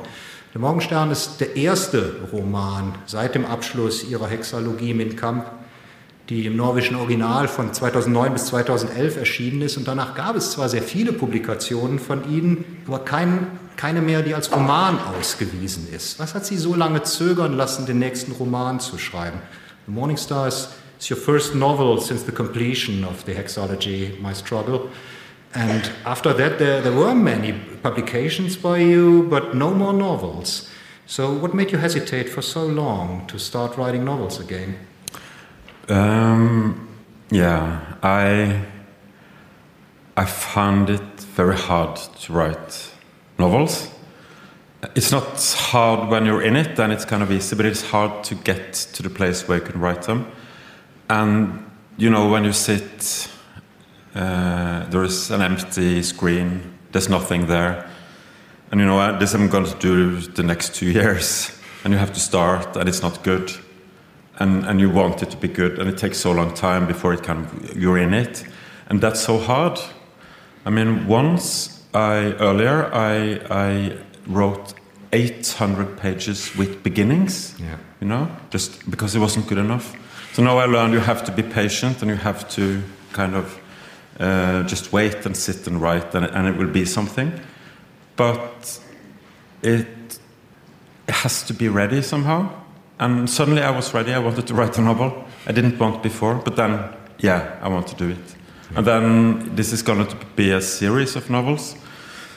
Der 0.53 0.61
Morgenstern 0.61 1.11
ist 1.11 1.41
der 1.41 1.57
erste 1.57 2.15
Roman 2.31 2.95
seit 3.05 3.35
dem 3.35 3.45
Abschluss 3.45 4.05
ihrer 4.05 4.27
Hexalogie 4.27 4.93
Min 4.93 5.17
Kamp, 5.17 5.45
die 6.29 6.45
im 6.45 6.55
norwegischen 6.55 6.95
Original 6.95 7.49
von 7.49 7.73
2009 7.73 8.33
bis 8.33 8.45
2011 8.45 9.17
erschienen 9.17 9.61
ist. 9.61 9.75
Und 9.75 9.89
danach 9.89 10.15
gab 10.15 10.37
es 10.37 10.51
zwar 10.51 10.69
sehr 10.69 10.81
viele 10.81 11.11
Publikationen 11.11 11.99
von 11.99 12.29
ihnen, 12.31 12.63
aber 12.87 12.99
kein, 12.99 13.47
keine 13.75 14.01
mehr, 14.01 14.21
die 14.21 14.33
als 14.33 14.51
Roman 14.53 14.97
ausgewiesen 15.19 15.87
ist. 15.93 16.17
Was 16.17 16.33
hat 16.33 16.45
sie 16.45 16.57
so 16.57 16.75
lange 16.75 17.03
zögern 17.03 17.53
lassen, 17.53 17.85
den 17.85 17.99
nächsten 17.99 18.31
Roman 18.31 18.79
zu 18.79 18.97
schreiben? 18.97 19.41
The 19.85 19.91
Morning 19.91 20.17
Star 20.17 20.47
is, 20.47 20.69
is 20.97 21.11
your 21.11 21.17
first 21.17 21.55
novel 21.55 21.99
since 21.99 22.25
the 22.25 22.31
completion 22.31 23.03
of 23.03 23.23
the 23.25 23.33
Hexology, 23.33 24.19
My 24.21 24.33
Struggle. 24.33 24.89
And 25.57 25.91
after 26.05 26.33
that, 26.33 26.59
there, 26.59 26.81
there 26.81 26.91
were 26.91 27.15
many 27.15 27.51
publications 27.81 28.55
by 28.55 28.77
you, 28.77 29.23
but 29.23 29.55
no 29.55 29.73
more 29.73 29.91
novels. 29.91 30.69
So, 31.07 31.33
what 31.33 31.55
made 31.55 31.71
you 31.71 31.79
hesitate 31.79 32.29
for 32.29 32.43
so 32.43 32.63
long 32.63 33.25
to 33.25 33.39
start 33.39 33.75
writing 33.75 34.05
novels 34.05 34.39
again? 34.39 34.77
Um, 35.89 36.87
yeah, 37.31 37.95
I 38.03 38.61
I 40.15 40.25
found 40.25 40.91
it 40.91 41.21
very 41.35 41.57
hard 41.57 41.95
to 41.95 42.33
write 42.33 42.91
novels. 43.39 43.89
It's 44.93 45.11
not 45.11 45.41
hard 45.71 46.09
when 46.09 46.27
you're 46.27 46.43
in 46.43 46.55
it, 46.55 46.75
then 46.75 46.91
it's 46.91 47.05
kind 47.05 47.23
of 47.23 47.31
easy, 47.31 47.55
but 47.55 47.65
it's 47.65 47.81
hard 47.81 48.23
to 48.25 48.35
get 48.35 48.73
to 48.93 49.01
the 49.01 49.09
place 49.09 49.47
where 49.47 49.57
you 49.57 49.65
can 49.65 49.79
write 49.81 50.03
them. 50.03 50.31
And 51.09 51.65
you 51.97 52.11
know, 52.11 52.29
when 52.29 52.43
you 52.43 52.53
sit 52.53 53.27
uh, 54.17 54.89
there 54.89 55.03
is 55.03 55.29
an 55.31 55.41
empty 55.41 56.01
screen. 56.01 56.74
There's 56.91 57.09
nothing 57.09 57.45
there. 57.45 57.88
And 58.71 58.81
you 58.81 58.88
know, 58.88 59.17
this 59.19 59.33
I'm 59.33 59.47
going 59.47 59.65
to 59.65 59.77
do 59.79 60.19
the 60.19 60.43
next 60.43 60.75
two 60.75 60.89
years. 60.91 61.51
And 61.83 61.93
you 61.93 62.00
have 62.00 62.13
to 62.13 62.19
start, 62.19 62.75
and 62.75 62.89
it's 62.89 63.01
not 63.01 63.24
good. 63.24 63.51
And, 64.39 64.65
and 64.65 64.79
you 64.79 64.89
want 64.89 65.21
it 65.24 65.29
to 65.31 65.38
be 65.38 65.47
good, 65.47 65.79
and 65.79 65.89
it 65.89 65.97
takes 65.97 66.17
so 66.17 66.31
long 66.31 66.53
time 66.53 66.86
before 66.86 67.13
it 67.13 67.24
can, 67.24 67.47
you're 67.75 67.97
in 67.97 68.13
it. 68.13 68.43
And 68.88 69.00
that's 69.00 69.21
so 69.21 69.38
hard. 69.38 69.79
I 70.65 70.69
mean, 70.69 71.07
once 71.07 71.83
I, 71.93 72.33
earlier, 72.39 72.93
I, 72.93 73.39
I 73.50 73.97
wrote 74.27 74.74
800 75.13 75.97
pages 75.97 76.55
with 76.55 76.83
beginnings, 76.83 77.55
yeah. 77.59 77.77
you 78.01 78.07
know, 78.07 78.29
just 78.50 78.89
because 78.89 79.15
it 79.15 79.19
wasn't 79.19 79.47
good 79.47 79.57
enough. 79.57 79.95
So 80.33 80.43
now 80.43 80.57
I 80.57 80.65
learned 80.65 80.93
you 80.93 81.00
have 81.00 81.24
to 81.25 81.31
be 81.31 81.41
patient 81.41 82.01
and 82.01 82.12
you 82.12 82.17
have 82.17 82.50
to 82.50 82.83
kind 83.13 83.36
of 83.36 83.59
uh, 84.19 84.63
just 84.63 84.91
wait 84.91 85.25
and 85.25 85.36
sit 85.36 85.67
and 85.67 85.81
write, 85.81 86.15
and, 86.15 86.25
and, 86.25 86.47
it 86.47 86.57
will 86.57 86.71
be 86.71 86.86
something. 86.86 87.31
but 88.15 88.79
it 89.62 90.19
has 91.07 91.43
to 91.43 91.53
be 91.53 91.69
ready 91.69 92.01
somehow. 92.01 92.50
And 93.00 93.29
suddenly 93.29 93.62
I 93.62 93.69
was 93.69 93.93
ready. 93.93 94.13
I 94.13 94.19
wanted 94.19 94.47
to 94.47 94.53
write 94.53 94.77
a 94.77 94.81
novel. 94.81 95.25
I 95.45 95.51
didn't 95.51 95.79
want 95.79 96.03
before, 96.03 96.36
but 96.36 96.55
then, 96.55 96.79
yeah, 97.19 97.57
I 97.62 97.69
want 97.69 97.88
to 97.88 97.95
do 97.95 98.09
it. 98.09 98.36
And 98.75 98.86
then 98.86 99.55
this 99.55 99.71
is 99.71 99.81
going 99.81 100.05
to 100.07 100.15
be 100.36 100.51
a 100.51 100.62
series 100.62 101.15
of 101.15 101.29
novels. 101.29 101.75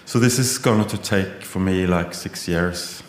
So 0.04 0.18
this 0.18 0.38
is 0.38 0.58
going 0.58 0.84
to 0.86 0.98
take 0.98 1.44
for 1.44 1.58
me 1.60 1.86
like 1.86 2.14
six 2.14 2.46
years, 2.46 3.02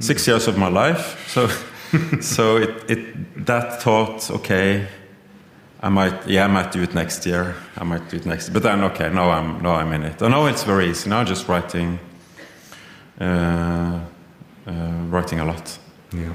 six 0.00 0.26
years 0.26 0.48
of 0.48 0.58
my 0.58 0.68
life. 0.68 1.28
So, 1.28 1.48
so 2.20 2.56
it, 2.56 2.90
it 2.90 3.46
that 3.46 3.82
thought, 3.82 4.30
okay, 4.30 4.86
I 5.84 5.88
might, 5.88 6.28
yeah, 6.28 6.44
I 6.44 6.46
might 6.46 6.70
do 6.70 6.80
it 6.80 6.94
next 6.94 7.26
year. 7.26 7.56
I 7.76 7.82
might 7.82 8.08
do 8.08 8.16
it 8.16 8.24
next. 8.24 8.50
But 8.50 8.62
then, 8.62 8.84
okay, 8.84 9.10
now 9.10 9.30
I'm, 9.30 9.60
now 9.62 9.74
I'm 9.74 9.92
in 9.92 10.04
it. 10.04 10.22
I 10.22 10.28
know 10.28 10.46
it's 10.46 10.62
very 10.62 10.88
easy. 10.88 11.10
Now 11.10 11.24
just 11.24 11.48
writing, 11.48 11.98
uh, 13.20 13.24
uh, 13.24 14.70
writing 15.10 15.40
a 15.40 15.44
lot. 15.44 15.78
Ja. 16.12 16.30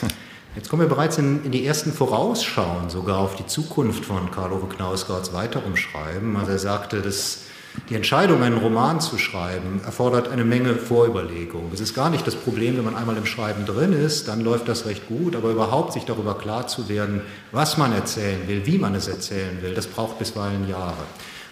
Jetzt 0.54 0.68
kommen 0.70 0.82
wir 0.82 0.88
bereits 0.88 1.18
in, 1.18 1.44
in, 1.44 1.50
die 1.50 1.66
ersten 1.66 1.92
Vorausschauen 1.92 2.88
sogar 2.88 3.18
auf 3.18 3.36
die 3.36 3.46
Zukunft 3.46 4.04
von 4.04 4.30
Karl-Ove 4.30 4.68
Knausgards 4.68 5.32
weiterem 5.32 5.76
Schreiben. 5.76 6.36
Also 6.36 6.52
er 6.52 6.58
sagte, 6.58 7.02
dass 7.02 7.44
die 7.88 7.94
Entscheidung, 7.94 8.42
einen 8.42 8.58
Roman 8.58 9.00
zu 9.00 9.18
schreiben, 9.18 9.80
erfordert 9.84 10.28
eine 10.28 10.44
Menge 10.44 10.74
Vorüberlegung. 10.74 11.70
Es 11.72 11.80
ist 11.80 11.94
gar 11.94 12.10
nicht 12.10 12.26
das 12.26 12.34
Problem, 12.34 12.76
wenn 12.76 12.84
man 12.84 12.96
einmal 12.96 13.16
im 13.16 13.26
Schreiben 13.26 13.66
drin 13.66 13.92
ist, 13.92 14.28
dann 14.28 14.40
läuft 14.40 14.68
das 14.68 14.86
recht 14.86 15.08
gut, 15.08 15.36
aber 15.36 15.50
überhaupt 15.50 15.92
sich 15.92 16.04
darüber 16.04 16.36
klar 16.36 16.66
zu 16.66 16.88
werden, 16.88 17.22
was 17.52 17.76
man 17.76 17.92
erzählen 17.92 18.46
will, 18.46 18.66
wie 18.66 18.78
man 18.78 18.94
es 18.94 19.08
erzählen 19.08 19.58
will, 19.62 19.74
das 19.74 19.86
braucht 19.86 20.18
bisweilen 20.18 20.68
Jahre. 20.68 21.04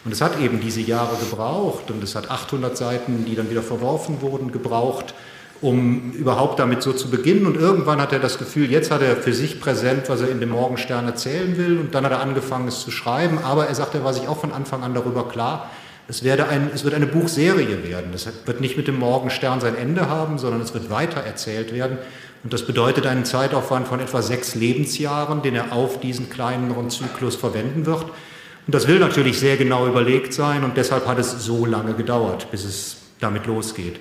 Und 0.04 0.12
es 0.12 0.21
hat 0.21 0.40
eben 0.40 0.61
diese 0.61 0.80
Jahre 0.80 1.16
gebraucht 1.16 1.90
und 1.90 2.02
es 2.04 2.14
hat 2.14 2.30
800 2.30 2.76
Seiten, 2.76 3.25
die 3.25 3.35
dann 3.35 3.50
wieder 3.50 3.62
verworfen 3.62 4.23
wurden, 4.23 4.52
gebraucht, 4.52 5.14
um 5.61 6.12
überhaupt 6.12 6.61
damit 6.61 6.83
so 6.83 6.92
zu 6.92 7.11
beginnen. 7.11 7.45
Und 7.45 7.56
irgendwann 7.56 8.00
hat 8.00 8.12
er 8.12 8.21
das 8.21 8.38
Gefühl, 8.38 8.71
jetzt 8.71 8.92
hat 8.92 9.02
er 9.02 9.16
für 9.16 9.33
sich 9.33 9.61
präsent, 9.61 10.09
was 10.09 10.21
er 10.21 10.30
in 10.30 10.38
dem 10.38 10.50
Morgenstern 10.50 11.06
erzählen 11.06 11.56
will. 11.56 11.78
Und 11.78 11.95
dann 11.95 12.04
hat 12.04 12.12
er 12.12 12.21
angefangen, 12.21 12.68
es 12.68 12.80
zu 12.80 12.92
schreiben. 12.92 13.38
Aber 13.42 13.66
er 13.66 13.75
sagt, 13.75 13.95
er 13.95 14.04
war 14.04 14.14
sich 14.14 14.28
auch 14.28 14.38
von 14.38 14.52
Anfang 14.52 14.85
an 14.85 14.95
darüber 14.95 15.28
klar, 15.28 15.71
es, 16.09 16.23
werde 16.23 16.49
ein, 16.49 16.71
es 16.75 16.85
wird 16.85 16.95
eine 16.95 17.07
Buchserie 17.07 17.83
werden. 17.85 18.13
Das 18.13 18.29
wird 18.45 18.61
nicht 18.61 18.77
mit 18.77 18.89
dem 18.89 18.99
Morgenstern 18.99 19.61
sein 19.61 19.77
Ende 19.77 20.09
haben, 20.09 20.39
sondern 20.39 20.61
es 20.61 20.75
wird 20.75 20.91
weiter 20.91 21.21
erzählt 21.21 21.73
werden. 21.73 21.99
Und 22.45 22.53
das 22.53 22.67
bedeutet 22.67 23.07
einen 23.07 23.25
Zeitaufwand 23.25 23.89
von 23.89 23.99
etwa 23.99 24.23
sechs 24.23 24.55
Lebensjahren, 24.55 25.43
den 25.43 25.57
er 25.57 25.73
auf 25.73 25.99
diesen 26.01 26.31
kleineren 26.31 26.91
Zyklus 26.91 27.35
verwenden 27.35 27.87
wird. 27.87 28.05
Und 28.05 28.75
das 28.75 28.87
will 28.87 28.99
natürlich 28.99 29.39
sehr 29.39 29.57
genau 29.57 29.87
überlegt 29.87 30.33
sein 30.33 30.65
und 30.65 30.77
deshalb 30.77 31.07
hat 31.07 31.19
es 31.19 31.45
so 31.45 31.67
lange 31.67 31.95
gedauert, 31.95 32.51
bis 32.51 32.65
es 32.65 32.97
damit 33.21 33.47
losgeht. 33.47 34.01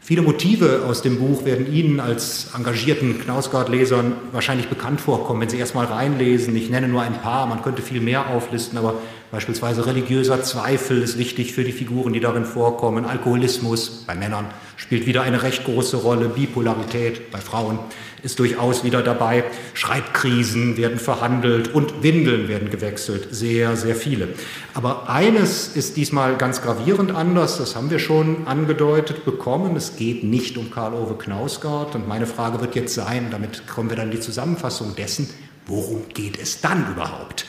Viele 0.00 0.20
Motive 0.20 0.84
aus 0.86 1.00
dem 1.00 1.18
Buch 1.18 1.46
werden 1.46 1.72
Ihnen 1.72 1.98
als 1.98 2.50
engagierten 2.54 3.18
Knausgard-Lesern 3.20 4.12
wahrscheinlich 4.32 4.68
bekannt 4.68 5.00
vorkommen, 5.00 5.40
wenn 5.40 5.48
Sie 5.48 5.58
erstmal 5.58 5.86
reinlesen. 5.86 6.54
Ich 6.56 6.68
nenne 6.68 6.88
nur 6.88 7.00
ein 7.00 7.22
paar, 7.22 7.46
man 7.46 7.62
könnte 7.62 7.80
viel 7.80 8.02
mehr 8.02 8.28
auflisten, 8.28 8.76
aber 8.76 8.96
beispielsweise 9.34 9.84
religiöser 9.86 10.44
Zweifel 10.44 11.02
ist 11.02 11.18
wichtig 11.18 11.54
für 11.54 11.64
die 11.64 11.72
Figuren, 11.72 12.12
die 12.12 12.20
darin 12.20 12.44
vorkommen. 12.44 13.04
Alkoholismus 13.04 14.04
bei 14.06 14.14
Männern 14.14 14.46
spielt 14.76 15.06
wieder 15.06 15.22
eine 15.22 15.42
recht 15.42 15.64
große 15.64 15.96
Rolle. 15.96 16.28
Bipolarität 16.28 17.32
bei 17.32 17.38
Frauen 17.38 17.80
ist 18.22 18.38
durchaus 18.38 18.84
wieder 18.84 19.02
dabei. 19.02 19.42
Schreibkrisen 19.72 20.76
werden 20.76 21.00
verhandelt 21.00 21.74
und 21.74 22.04
Windeln 22.04 22.46
werden 22.46 22.70
gewechselt. 22.70 23.26
Sehr, 23.32 23.76
sehr 23.76 23.96
viele. 23.96 24.28
Aber 24.72 25.10
eines 25.10 25.66
ist 25.66 25.96
diesmal 25.96 26.36
ganz 26.36 26.62
gravierend 26.62 27.10
anders. 27.10 27.58
Das 27.58 27.74
haben 27.74 27.90
wir 27.90 27.98
schon 27.98 28.46
angedeutet 28.46 29.24
bekommen. 29.24 29.74
Es 29.74 29.96
geht 29.96 30.22
nicht 30.22 30.56
um 30.56 30.70
Karl-Ove 30.70 31.18
Knausgard. 31.18 31.96
Und 31.96 32.06
meine 32.06 32.28
Frage 32.28 32.60
wird 32.60 32.76
jetzt 32.76 32.94
sein, 32.94 33.32
damit 33.32 33.66
kommen 33.66 33.90
wir 33.90 33.96
dann 33.96 34.12
in 34.12 34.12
die 34.12 34.20
Zusammenfassung 34.20 34.94
dessen, 34.94 35.28
worum 35.66 36.02
geht 36.14 36.40
es 36.40 36.60
dann 36.60 36.92
überhaupt? 36.92 37.46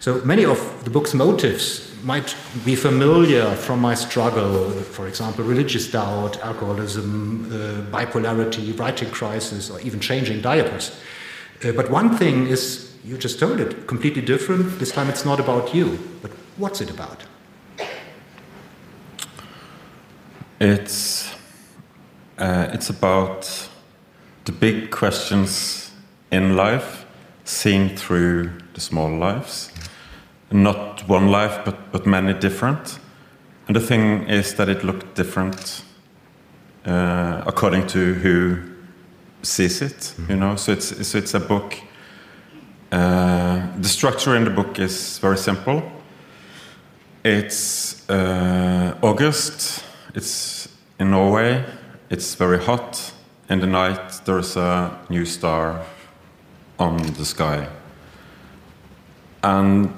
So 0.00 0.20
many 0.24 0.44
of 0.44 0.84
the 0.84 0.90
book's 0.90 1.12
motives 1.12 1.92
might 2.04 2.36
be 2.64 2.76
familiar 2.76 3.54
from 3.56 3.80
my 3.80 3.94
struggle, 3.94 4.70
for 4.70 5.08
example, 5.08 5.44
religious 5.44 5.90
doubt, 5.90 6.38
alcoholism, 6.40 7.46
uh, 7.46 7.90
bipolarity, 7.90 8.78
writing 8.78 9.10
crisis, 9.10 9.70
or 9.70 9.80
even 9.80 9.98
changing 9.98 10.40
diapers. 10.40 11.00
Uh, 11.64 11.72
but 11.72 11.90
one 11.90 12.16
thing 12.16 12.46
is, 12.46 12.94
you 13.04 13.18
just 13.18 13.40
told 13.40 13.58
it, 13.58 13.88
completely 13.88 14.22
different. 14.22 14.78
This 14.78 14.92
time 14.92 15.08
it's 15.08 15.24
not 15.24 15.40
about 15.40 15.74
you. 15.74 15.98
But 16.22 16.30
what's 16.56 16.80
it 16.80 16.90
about? 16.90 17.24
It's, 20.60 21.34
uh, 22.38 22.68
it's 22.72 22.90
about 22.90 23.68
the 24.44 24.52
big 24.52 24.92
questions 24.92 25.90
in 26.30 26.54
life 26.54 27.04
seen 27.44 27.96
through 27.96 28.52
the 28.74 28.80
small 28.80 29.10
lives 29.10 29.72
not 30.50 31.08
one 31.08 31.30
life, 31.30 31.60
but, 31.64 31.92
but 31.92 32.06
many 32.06 32.34
different. 32.34 32.98
And 33.66 33.76
the 33.76 33.80
thing 33.80 34.28
is 34.28 34.54
that 34.54 34.68
it 34.68 34.82
looked 34.82 35.14
different 35.14 35.84
uh, 36.88 37.42
according 37.46 37.86
to 37.88 38.14
who 38.14 38.58
sees 39.42 39.82
it, 39.82 40.14
you 40.28 40.36
know. 40.36 40.56
So 40.56 40.72
it's 40.72 41.06
so 41.06 41.18
it's 41.18 41.34
a 41.34 41.40
book. 41.40 41.76
Uh, 42.90 43.66
the 43.76 43.88
structure 43.88 44.34
in 44.36 44.44
the 44.44 44.50
book 44.50 44.78
is 44.78 45.18
very 45.18 45.36
simple. 45.36 45.82
It's 47.24 48.08
uh, 48.08 48.96
August. 49.02 49.84
It's 50.14 50.68
in 50.98 51.10
Norway. 51.10 51.64
It's 52.10 52.34
very 52.34 52.58
hot. 52.58 53.12
In 53.50 53.60
the 53.60 53.66
night, 53.66 54.20
there's 54.24 54.56
a 54.56 54.98
new 55.08 55.24
star 55.24 55.82
on 56.78 56.96
the 56.96 57.24
sky, 57.24 57.68
and 59.42 59.92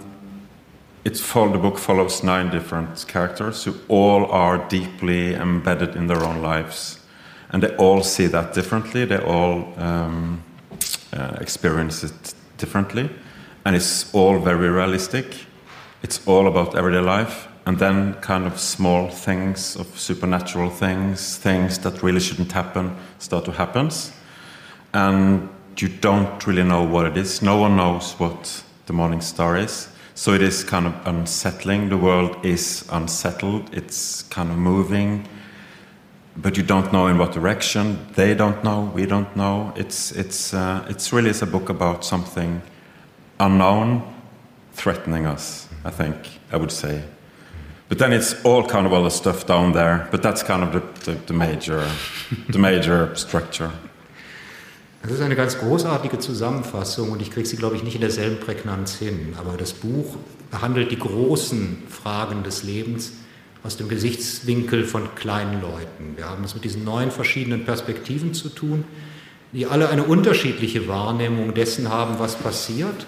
it's 1.05 1.33
the 1.33 1.59
book 1.59 1.79
follows 1.79 2.23
nine 2.23 2.51
different 2.51 3.07
characters 3.09 3.65
who 3.65 3.75
all 3.89 4.27
are 4.27 4.59
deeply 4.69 5.35
embedded 5.35 5.97
in 5.97 6.07
their 6.09 6.23
own 6.23 6.43
lives, 6.43 6.99
and 7.51 7.63
they 7.63 7.75
all 7.77 8.03
see 8.03 8.27
that 8.27 8.53
differently. 8.53 9.07
They 9.07 9.19
all 9.19 9.73
um, 9.79 10.43
uh, 11.13 11.39
experience 11.41 12.05
it 12.05 12.35
differently, 12.59 13.09
and 13.65 13.75
it's 13.75 14.13
all 14.15 14.39
very 14.39 14.69
realistic. 14.69 15.47
It's 16.03 16.27
all 16.27 16.47
about 16.47 16.77
everyday 16.77 17.01
life, 17.01 17.49
and 17.65 17.79
then 17.79 18.15
kind 18.21 18.47
of 18.47 18.61
small 18.61 19.09
things 19.09 19.77
of 19.77 19.87
supernatural 19.99 20.69
things, 20.69 21.37
things 21.37 21.79
that 21.79 22.03
really 22.03 22.21
shouldn't 22.21 22.53
happen, 22.53 22.95
start 23.19 23.47
to 23.47 23.53
happen, 23.53 23.91
and 24.93 25.49
you 25.79 25.89
don't 25.89 26.47
really 26.47 26.65
know 26.65 26.83
what 26.83 27.07
it 27.07 27.17
is. 27.17 27.41
No 27.41 27.57
one 27.57 27.77
knows 27.77 28.13
what 28.19 28.63
the 28.85 28.93
morning 28.93 29.23
star 29.23 29.57
is 29.57 29.89
so 30.21 30.35
it 30.35 30.43
is 30.43 30.65
kind 30.65 30.87
of 30.87 30.93
unsettling. 31.07 31.89
The 31.89 31.97
world 31.97 32.45
is 32.45 32.85
unsettled. 32.91 33.75
It's 33.75 34.25
kind 34.25 34.51
of 34.51 34.59
moving, 34.59 35.27
but 36.37 36.59
you 36.59 36.63
don't 36.63 36.93
know 36.93 37.07
in 37.07 37.17
what 37.17 37.33
direction. 37.33 38.07
They 38.17 38.35
don't 38.35 38.63
know. 38.63 38.93
We 38.95 39.07
don't 39.07 39.35
know. 39.35 39.73
It's 39.77 40.13
it's 40.13 40.53
uh, 40.53 40.85
it's 40.91 41.11
really 41.11 41.31
is 41.31 41.41
a 41.41 41.47
book 41.47 41.71
about 41.71 42.05
something 42.05 42.61
unknown, 43.39 44.03
threatening 44.73 45.25
us. 45.25 45.69
I 45.87 45.91
think 45.91 46.17
I 46.53 46.59
would 46.59 46.73
say. 46.73 47.03
But 47.89 47.99
then 47.99 48.13
it's 48.13 48.45
all 48.45 48.63
kind 48.63 48.87
of 48.87 48.93
all 48.93 49.05
the 49.05 49.11
stuff 49.11 49.47
down 49.47 49.73
there. 49.73 50.07
But 50.11 50.23
that's 50.23 50.43
kind 50.43 50.63
of 50.63 50.73
the, 50.75 51.13
the, 51.13 51.19
the 51.29 51.33
major, 51.33 51.91
the 52.51 52.59
major 52.59 53.17
structure. 53.17 53.73
Das 55.03 55.13
ist 55.13 55.23
eine 55.23 55.37
ganz 55.37 55.59
großartige 55.59 56.19
Zusammenfassung 56.19 57.11
und 57.11 57.23
ich 57.23 57.31
kriege 57.31 57.47
sie, 57.49 57.57
glaube 57.57 57.75
ich, 57.75 57.83
nicht 57.83 57.95
in 57.95 58.03
derselben 58.03 58.39
Prägnanz 58.39 58.97
hin. 58.97 59.35
Aber 59.39 59.57
das 59.57 59.73
Buch 59.73 60.17
behandelt 60.51 60.91
die 60.91 60.99
großen 60.99 61.85
Fragen 61.89 62.43
des 62.43 62.65
Lebens 62.65 63.13
aus 63.63 63.79
dem 63.79 63.89
Gesichtswinkel 63.89 64.85
von 64.85 65.15
kleinen 65.15 65.63
Leuten. 65.63 66.17
Wir 66.17 66.29
haben 66.29 66.45
es 66.45 66.55
mit 66.55 66.65
diesen 66.65 66.85
neun 66.85 67.11
verschiedenen 67.11 67.65
Perspektiven 67.65 68.35
zu 68.35 68.51
tun, 68.51 68.85
die 69.53 69.67
alle 69.67 69.89
eine 69.89 70.05
unterschiedliche 70.05 70.87
Wahrnehmung 70.87 71.55
dessen 71.55 71.89
haben, 71.89 72.19
was 72.19 72.37
passiert. 72.37 73.07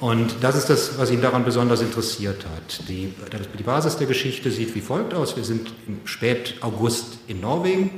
Und 0.00 0.36
das 0.42 0.56
ist 0.56 0.68
das, 0.68 0.98
was 0.98 1.10
ihn 1.10 1.22
daran 1.22 1.44
besonders 1.44 1.80
interessiert 1.80 2.44
hat. 2.44 2.88
Die, 2.88 3.14
die 3.58 3.62
Basis 3.62 3.96
der 3.96 4.06
Geschichte 4.06 4.50
sieht 4.50 4.74
wie 4.74 4.80
folgt 4.80 5.14
aus. 5.14 5.36
Wir 5.36 5.44
sind 5.44 5.72
im 5.86 6.00
Spätaugust 6.04 7.18
in 7.26 7.40
Norwegen. 7.40 7.90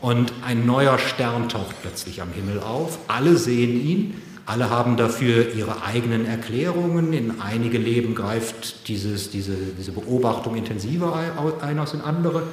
Und 0.00 0.32
ein 0.46 0.64
neuer 0.66 0.98
Stern 0.98 1.48
taucht 1.48 1.76
plötzlich 1.82 2.22
am 2.22 2.32
Himmel 2.32 2.60
auf. 2.60 2.98
Alle 3.08 3.36
sehen 3.36 3.80
ihn, 3.84 4.22
alle 4.46 4.70
haben 4.70 4.96
dafür 4.96 5.54
ihre 5.54 5.82
eigenen 5.82 6.26
Erklärungen. 6.26 7.12
In 7.12 7.40
einige 7.40 7.78
Leben 7.78 8.14
greift 8.14 8.88
dieses, 8.88 9.30
diese, 9.30 9.54
diese 9.78 9.92
Beobachtung 9.92 10.56
intensiver 10.56 11.14
ein 11.60 11.78
als 11.78 11.94
in 11.94 12.00
andere. 12.00 12.44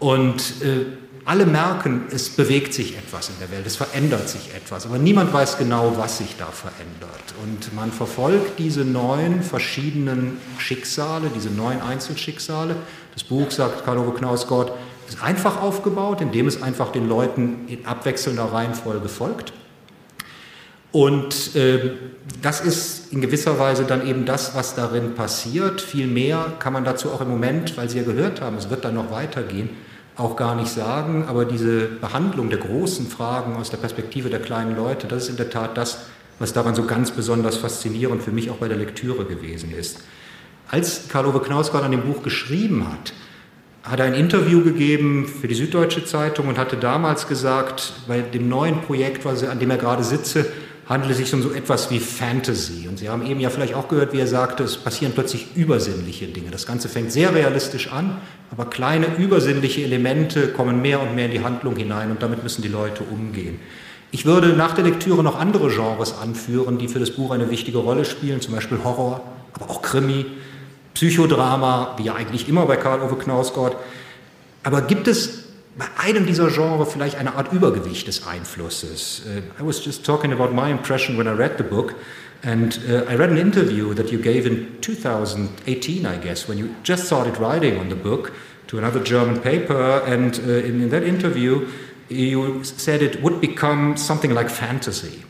Und 0.00 0.62
äh, 0.62 0.86
alle 1.24 1.46
merken, 1.46 2.06
es 2.10 2.30
bewegt 2.30 2.74
sich 2.74 2.98
etwas 2.98 3.28
in 3.28 3.36
der 3.38 3.52
Welt, 3.52 3.64
es 3.64 3.76
verändert 3.76 4.28
sich 4.28 4.52
etwas, 4.56 4.86
aber 4.86 4.98
niemand 4.98 5.32
weiß 5.32 5.56
genau, 5.56 5.94
was 5.96 6.18
sich 6.18 6.34
da 6.36 6.46
verändert. 6.46 7.34
Und 7.44 7.72
man 7.74 7.92
verfolgt 7.92 8.58
diese 8.58 8.84
neun 8.84 9.42
verschiedenen 9.42 10.38
Schicksale, 10.58 11.30
diese 11.32 11.50
neun 11.50 11.80
Einzelschicksale. 11.80 12.74
Das 13.14 13.22
Buch, 13.22 13.52
sagt 13.52 13.84
Karl-Ove 13.84 14.14
Knausgott, 14.14 14.72
einfach 15.20 15.60
aufgebaut, 15.60 16.20
indem 16.20 16.46
es 16.46 16.62
einfach 16.62 16.92
den 16.92 17.08
Leuten 17.08 17.66
in 17.66 17.84
abwechselnder 17.86 18.44
Reihenfolge 18.44 19.08
folgt. 19.08 19.52
Und 20.92 21.56
äh, 21.56 21.92
das 22.42 22.60
ist 22.60 23.12
in 23.12 23.22
gewisser 23.22 23.58
Weise 23.58 23.84
dann 23.84 24.06
eben 24.06 24.26
das, 24.26 24.54
was 24.54 24.74
darin 24.74 25.14
passiert. 25.14 25.80
Viel 25.80 26.06
mehr 26.06 26.52
kann 26.58 26.74
man 26.74 26.84
dazu 26.84 27.10
auch 27.10 27.22
im 27.22 27.30
Moment, 27.30 27.76
weil 27.78 27.88
Sie 27.88 27.98
ja 27.98 28.04
gehört 28.04 28.42
haben, 28.42 28.56
es 28.58 28.68
wird 28.68 28.84
dann 28.84 28.94
noch 28.94 29.10
weitergehen, 29.10 29.70
auch 30.16 30.36
gar 30.36 30.54
nicht 30.54 30.70
sagen. 30.70 31.24
Aber 31.26 31.46
diese 31.46 31.86
Behandlung 31.86 32.50
der 32.50 32.58
großen 32.58 33.06
Fragen 33.06 33.56
aus 33.56 33.70
der 33.70 33.78
Perspektive 33.78 34.28
der 34.28 34.40
kleinen 34.40 34.76
Leute, 34.76 35.06
das 35.06 35.24
ist 35.24 35.28
in 35.30 35.36
der 35.36 35.48
Tat 35.48 35.78
das, 35.78 36.04
was 36.38 36.52
daran 36.52 36.74
so 36.74 36.84
ganz 36.84 37.10
besonders 37.10 37.56
faszinierend 37.56 38.22
für 38.22 38.30
mich 38.30 38.50
auch 38.50 38.56
bei 38.56 38.68
der 38.68 38.76
Lektüre 38.76 39.24
gewesen 39.24 39.72
ist. 39.72 40.00
Als 40.68 41.08
Karl-Ove 41.08 41.40
Knausgard 41.40 41.84
an 41.84 41.90
dem 41.90 42.02
Buch 42.02 42.22
geschrieben 42.22 42.86
hat, 42.90 43.14
hat 43.82 44.00
ein 44.00 44.14
Interview 44.14 44.62
gegeben 44.62 45.26
für 45.26 45.48
die 45.48 45.54
Süddeutsche 45.54 46.04
Zeitung 46.04 46.48
und 46.48 46.58
hatte 46.58 46.76
damals 46.76 47.26
gesagt, 47.26 47.94
bei 48.06 48.20
dem 48.20 48.48
neuen 48.48 48.80
Projekt, 48.80 49.26
an 49.26 49.58
dem 49.58 49.70
er 49.70 49.78
gerade 49.78 50.04
sitze, 50.04 50.46
handelt 50.88 51.12
es 51.12 51.18
sich 51.18 51.32
um 51.34 51.42
so 51.42 51.52
etwas 51.52 51.90
wie 51.90 51.98
Fantasy. 51.98 52.86
Und 52.88 52.98
Sie 52.98 53.08
haben 53.08 53.24
eben 53.26 53.40
ja 53.40 53.50
vielleicht 53.50 53.74
auch 53.74 53.88
gehört, 53.88 54.12
wie 54.12 54.18
er 54.18 54.26
sagte, 54.26 54.64
es 54.64 54.76
passieren 54.76 55.12
plötzlich 55.14 55.56
übersinnliche 55.56 56.26
Dinge. 56.26 56.50
Das 56.50 56.66
Ganze 56.66 56.88
fängt 56.88 57.12
sehr 57.12 57.34
realistisch 57.34 57.92
an, 57.92 58.18
aber 58.50 58.66
kleine 58.66 59.06
übersinnliche 59.16 59.82
Elemente 59.82 60.48
kommen 60.48 60.82
mehr 60.82 61.00
und 61.00 61.14
mehr 61.14 61.26
in 61.26 61.30
die 61.32 61.42
Handlung 61.42 61.76
hinein 61.76 62.10
und 62.10 62.22
damit 62.22 62.42
müssen 62.42 62.62
die 62.62 62.68
Leute 62.68 63.02
umgehen. 63.04 63.58
Ich 64.10 64.26
würde 64.26 64.48
nach 64.48 64.74
der 64.74 64.84
Lektüre 64.84 65.22
noch 65.22 65.38
andere 65.40 65.70
Genres 65.70 66.18
anführen, 66.18 66.78
die 66.78 66.88
für 66.88 66.98
das 66.98 67.12
Buch 67.12 67.30
eine 67.30 67.50
wichtige 67.50 67.78
Rolle 67.78 68.04
spielen, 68.04 68.42
zum 68.42 68.54
Beispiel 68.54 68.78
Horror, 68.84 69.22
aber 69.54 69.70
auch 69.70 69.80
Krimi, 69.80 70.26
Psychodrama, 70.94 71.94
wie 71.98 72.04
ja 72.04 72.14
eigentlich 72.14 72.48
immer 72.48 72.66
bei 72.66 72.76
Karl-Ove 72.76 73.16
Knausgott. 73.16 73.76
Aber 74.62 74.82
gibt 74.82 75.08
es 75.08 75.42
bei 75.76 75.86
einem 75.96 76.26
dieser 76.26 76.48
Genres 76.48 76.92
vielleicht 76.92 77.16
eine 77.16 77.34
Art 77.34 77.52
Übergewicht 77.52 78.06
des 78.06 78.26
Einflusses. 78.26 79.22
Uh, 79.26 79.62
I 79.62 79.66
was 79.66 79.84
just 79.84 80.04
talking 80.04 80.32
about 80.32 80.54
my 80.54 80.70
impression 80.70 81.16
when 81.16 81.26
I 81.26 81.30
read 81.30 81.56
the 81.56 81.64
book, 81.64 81.94
and 82.42 82.78
uh, 82.88 83.10
I 83.10 83.16
read 83.16 83.30
an 83.30 83.38
interview 83.38 83.94
that 83.94 84.10
you 84.10 84.18
gave 84.18 84.46
in 84.46 84.80
2018, 84.82 86.06
I 86.06 86.18
guess, 86.18 86.48
when 86.48 86.58
you 86.58 86.74
just 86.82 87.06
started 87.06 87.38
writing 87.38 87.78
on 87.78 87.88
the 87.88 87.96
book 87.96 88.32
to 88.68 88.78
another 88.78 89.00
German 89.00 89.40
paper, 89.40 90.02
and 90.06 90.38
uh, 90.46 90.64
in, 90.64 90.82
in, 90.82 90.90
that 90.90 91.04
interview, 91.04 91.66
you 92.08 92.62
said 92.64 93.00
it 93.02 93.22
would 93.22 93.40
become 93.40 93.96
something 93.96 94.34
like 94.34 94.50
fantasy. 94.50 95.24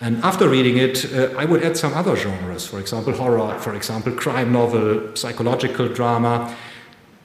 And 0.00 0.22
after 0.22 0.48
reading 0.48 0.76
it, 0.76 1.12
uh, 1.12 1.34
I 1.36 1.44
would 1.44 1.64
add 1.64 1.76
some 1.76 1.92
other 1.94 2.14
genres, 2.14 2.66
for 2.66 2.78
example, 2.78 3.12
horror, 3.12 3.58
for 3.58 3.74
example, 3.74 4.12
crime 4.12 4.52
novel, 4.52 5.16
psychological 5.16 5.88
drama. 5.88 6.54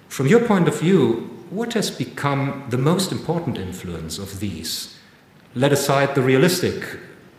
From 0.10 0.27
your 0.27 0.39
point 0.39 0.68
of 0.68 0.80
view, 0.80 1.30
what 1.50 1.74
has 1.74 1.92
become 1.92 2.65
the 2.70 2.77
most 2.77 3.12
important 3.12 3.58
influence 3.58 4.18
of 4.18 4.39
these? 4.39 4.98
Let 5.53 5.72
aside 5.72 6.15
the 6.15 6.22
realistic 6.22 6.84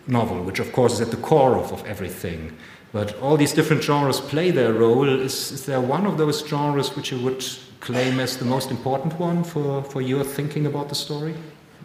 novel, 0.06 0.42
which 0.44 0.60
of 0.60 0.72
course 0.72 0.94
is 0.94 1.00
at 1.00 1.10
the 1.10 1.16
core 1.16 1.56
of, 1.56 1.72
of 1.72 1.84
everything, 1.84 2.56
but 2.92 3.18
all 3.20 3.36
these 3.36 3.52
different 3.52 3.82
genres 3.82 4.20
play 4.20 4.52
their 4.52 4.72
role. 4.72 5.08
Is, 5.08 5.50
is 5.50 5.66
there 5.66 5.80
one 5.80 6.06
of 6.06 6.16
those 6.16 6.46
genres 6.46 6.94
which 6.94 7.10
you 7.10 7.18
would 7.24 7.44
claim 7.80 8.20
as 8.20 8.36
the 8.36 8.44
most 8.44 8.70
important 8.70 9.18
one 9.18 9.42
for, 9.42 9.82
for 9.82 10.00
your 10.00 10.22
thinking 10.22 10.66
about 10.66 10.88
the 10.88 10.94
story? 10.94 11.34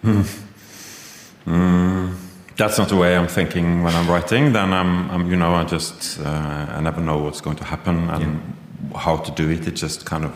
Mm. 0.04 0.46
Mm, 1.48 2.16
that's 2.60 2.78
not 2.78 2.90
the 2.90 2.96
way 2.98 3.16
I'm 3.16 3.28
thinking 3.28 3.84
when 3.84 3.96
I'm 3.96 4.08
writing. 4.10 4.52
Then 4.52 4.74
I'm, 4.74 5.10
I'm 5.10 5.32
you 5.32 5.38
know, 5.38 5.56
I 5.56 5.64
just, 5.64 6.20
uh, 6.20 6.78
I 6.78 6.82
never 6.82 7.00
know 7.00 7.18
what's 7.18 7.40
going 7.40 7.56
to 7.56 7.64
happen 7.64 8.10
and 8.10 8.24
yeah. 8.92 8.98
how 8.98 9.16
to 9.18 9.32
do 9.32 9.50
it. 9.50 9.66
It 9.66 9.76
just 9.76 10.06
kind 10.06 10.26
of 10.26 10.34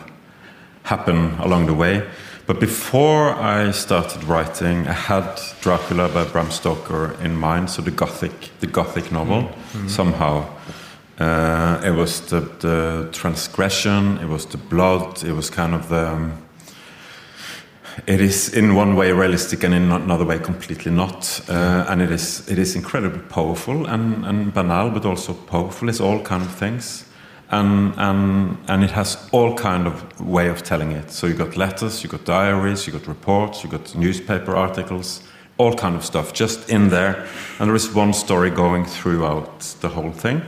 happen 0.84 1.34
along 1.38 1.66
the 1.66 1.74
way. 1.74 2.02
But 2.46 2.60
before 2.60 3.34
I 3.34 3.72
started 3.72 4.24
writing, 4.24 4.88
I 4.88 4.92
had 4.92 5.38
Dracula 5.60 6.08
by 6.08 6.24
Bram 6.24 6.50
Stoker 6.50 7.12
in 7.22 7.36
mind, 7.36 7.70
so 7.70 7.82
the 7.82 7.90
gothic, 7.90 8.50
the 8.60 8.66
gothic 8.66 9.12
novel. 9.12 9.42
Mm-hmm. 9.42 9.88
Somehow, 9.88 10.48
uh, 11.18 11.82
it 11.84 11.92
was 11.92 12.22
the, 12.30 12.40
the, 12.40 13.08
transgression, 13.12 14.18
it 14.18 14.28
was 14.28 14.46
the 14.46 14.58
blood, 14.58 15.22
it 15.24 15.32
was 15.32 15.50
kind 15.50 15.74
of 15.74 15.88
the. 15.88 16.08
Um, 16.08 16.43
it 18.06 18.20
is 18.20 18.52
in 18.54 18.74
one 18.74 18.96
way 18.96 19.12
realistic 19.12 19.64
and 19.64 19.74
in 19.74 19.90
another 19.92 20.24
way 20.24 20.38
completely 20.38 20.90
not, 20.90 21.40
uh, 21.48 21.86
and 21.88 22.02
it 22.02 22.10
is 22.10 22.48
it 22.48 22.58
is 22.58 22.74
incredibly 22.74 23.20
powerful 23.20 23.86
and, 23.86 24.24
and 24.26 24.52
banal, 24.52 24.90
but 24.90 25.04
also 25.04 25.32
powerful. 25.32 25.88
It's 25.88 26.00
all 26.00 26.20
kind 26.20 26.42
of 26.42 26.54
things 26.54 27.04
and 27.50 27.94
and 27.96 28.56
and 28.68 28.84
it 28.84 28.90
has 28.90 29.28
all 29.32 29.54
kind 29.54 29.86
of 29.86 30.20
way 30.20 30.48
of 30.48 30.62
telling 30.62 30.92
it. 30.92 31.10
So 31.10 31.26
you 31.26 31.34
got 31.34 31.56
letters, 31.56 32.02
you 32.02 32.10
got 32.10 32.24
diaries, 32.24 32.86
you 32.86 32.92
got 32.92 33.06
reports, 33.06 33.62
you 33.62 33.70
got 33.70 33.94
newspaper 33.94 34.56
articles, 34.56 35.22
all 35.58 35.74
kind 35.74 35.94
of 35.96 36.04
stuff 36.04 36.32
just 36.32 36.68
in 36.70 36.88
there. 36.88 37.26
And 37.58 37.68
there 37.68 37.76
is 37.76 37.94
one 37.94 38.12
story 38.12 38.50
going 38.50 38.84
throughout 38.86 39.60
the 39.80 39.88
whole 39.88 40.12
thing, 40.12 40.42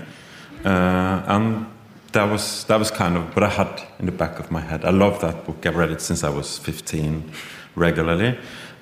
uh, 0.64 1.22
and 1.26 1.66
that 2.12 2.30
was 2.30 2.64
that 2.64 2.78
was 2.78 2.90
kind 2.90 3.16
of 3.16 3.34
what 3.34 3.42
I 3.42 3.48
had 3.48 3.82
in 3.98 4.06
the 4.06 4.12
back 4.12 4.38
of 4.38 4.50
my 4.50 4.60
head. 4.60 4.84
I 4.84 4.90
love 4.90 5.20
that 5.20 5.44
book. 5.44 5.66
I've 5.66 5.76
read 5.76 5.90
it 5.90 6.00
since 6.00 6.24
I 6.24 6.30
was 6.30 6.58
15 6.58 7.30
regularly, 7.74 8.38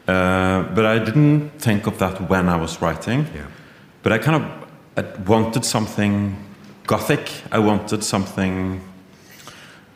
uh, 0.07 0.63
but 0.75 0.87
I 0.87 0.99
didn't 0.99 1.51
think 1.59 1.87
of 1.87 1.99
that 1.99 2.29
when 2.29 2.49
I 2.49 2.57
was 2.57 2.81
writing. 2.81 3.27
Yeah. 3.35 3.47
But 4.03 4.13
I 4.13 4.19
kind 4.19 4.43
of 4.43 4.65
I 4.97 5.23
wanted 5.23 5.65
something 5.65 6.37
gothic. 6.87 7.31
I 7.51 7.59
wanted 7.59 8.05
something, 8.05 8.81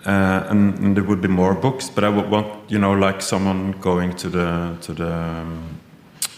uh, 0.04 0.46
and, 0.48 0.78
and, 0.78 0.96
there 0.96 1.04
would 1.04 1.20
be 1.20 1.28
more 1.28 1.54
books, 1.54 1.90
but 1.90 2.02
I 2.04 2.08
would 2.08 2.30
want, 2.30 2.70
you 2.70 2.78
know, 2.78 2.92
like 2.92 3.20
someone 3.20 3.72
going 3.72 4.16
to 4.16 4.28
the 4.28 4.76
to 4.80 4.92
the 4.92 5.12
um, 5.12 5.78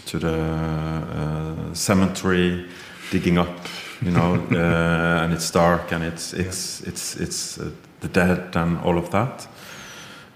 to 0.07 0.18
the 0.18 0.38
uh, 0.38 1.74
cemetery, 1.74 2.66
digging 3.11 3.38
up, 3.38 3.68
you 4.02 4.10
know, 4.10 4.34
uh, 4.52 5.24
and 5.24 5.32
it's 5.32 5.50
dark 5.50 5.92
and 5.92 6.04
it's 6.04 6.32
it's 6.32 6.80
it's 6.82 7.16
it's 7.16 7.58
uh, 7.58 7.70
the 8.00 8.08
dead 8.08 8.56
and 8.56 8.78
all 8.84 8.98
of 8.98 9.10
that. 9.10 9.48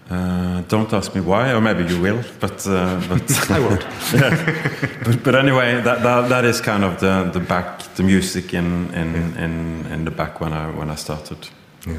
Uh, 0.09 0.61
don't 0.67 0.93
ask 0.93 1.15
me 1.15 1.21
why, 1.21 1.51
or 1.51 1.61
maybe 1.61 1.83
you 1.83 1.99
will, 1.99 2.23
but 2.39 2.67
uh, 2.67 3.01
but 3.09 3.49
I 3.49 3.59
won't. 3.59 3.81
yeah. 4.13 4.37
but, 5.03 5.23
but 5.23 5.35
anyway, 5.35 5.81
that, 5.81 6.03
that 6.03 6.29
that 6.29 6.45
is 6.45 6.61
kind 6.61 6.83
of 6.83 6.99
the 6.99 7.29
the 7.33 7.39
back, 7.39 7.79
the 7.95 8.03
music 8.03 8.53
in 8.53 8.93
in 8.93 9.35
in, 9.37 9.85
in 9.91 10.05
the 10.05 10.11
back 10.11 10.39
when 10.39 10.53
I 10.53 10.69
when 10.69 10.91
I 10.91 10.95
started. 10.95 11.49
Ja. 11.87 11.93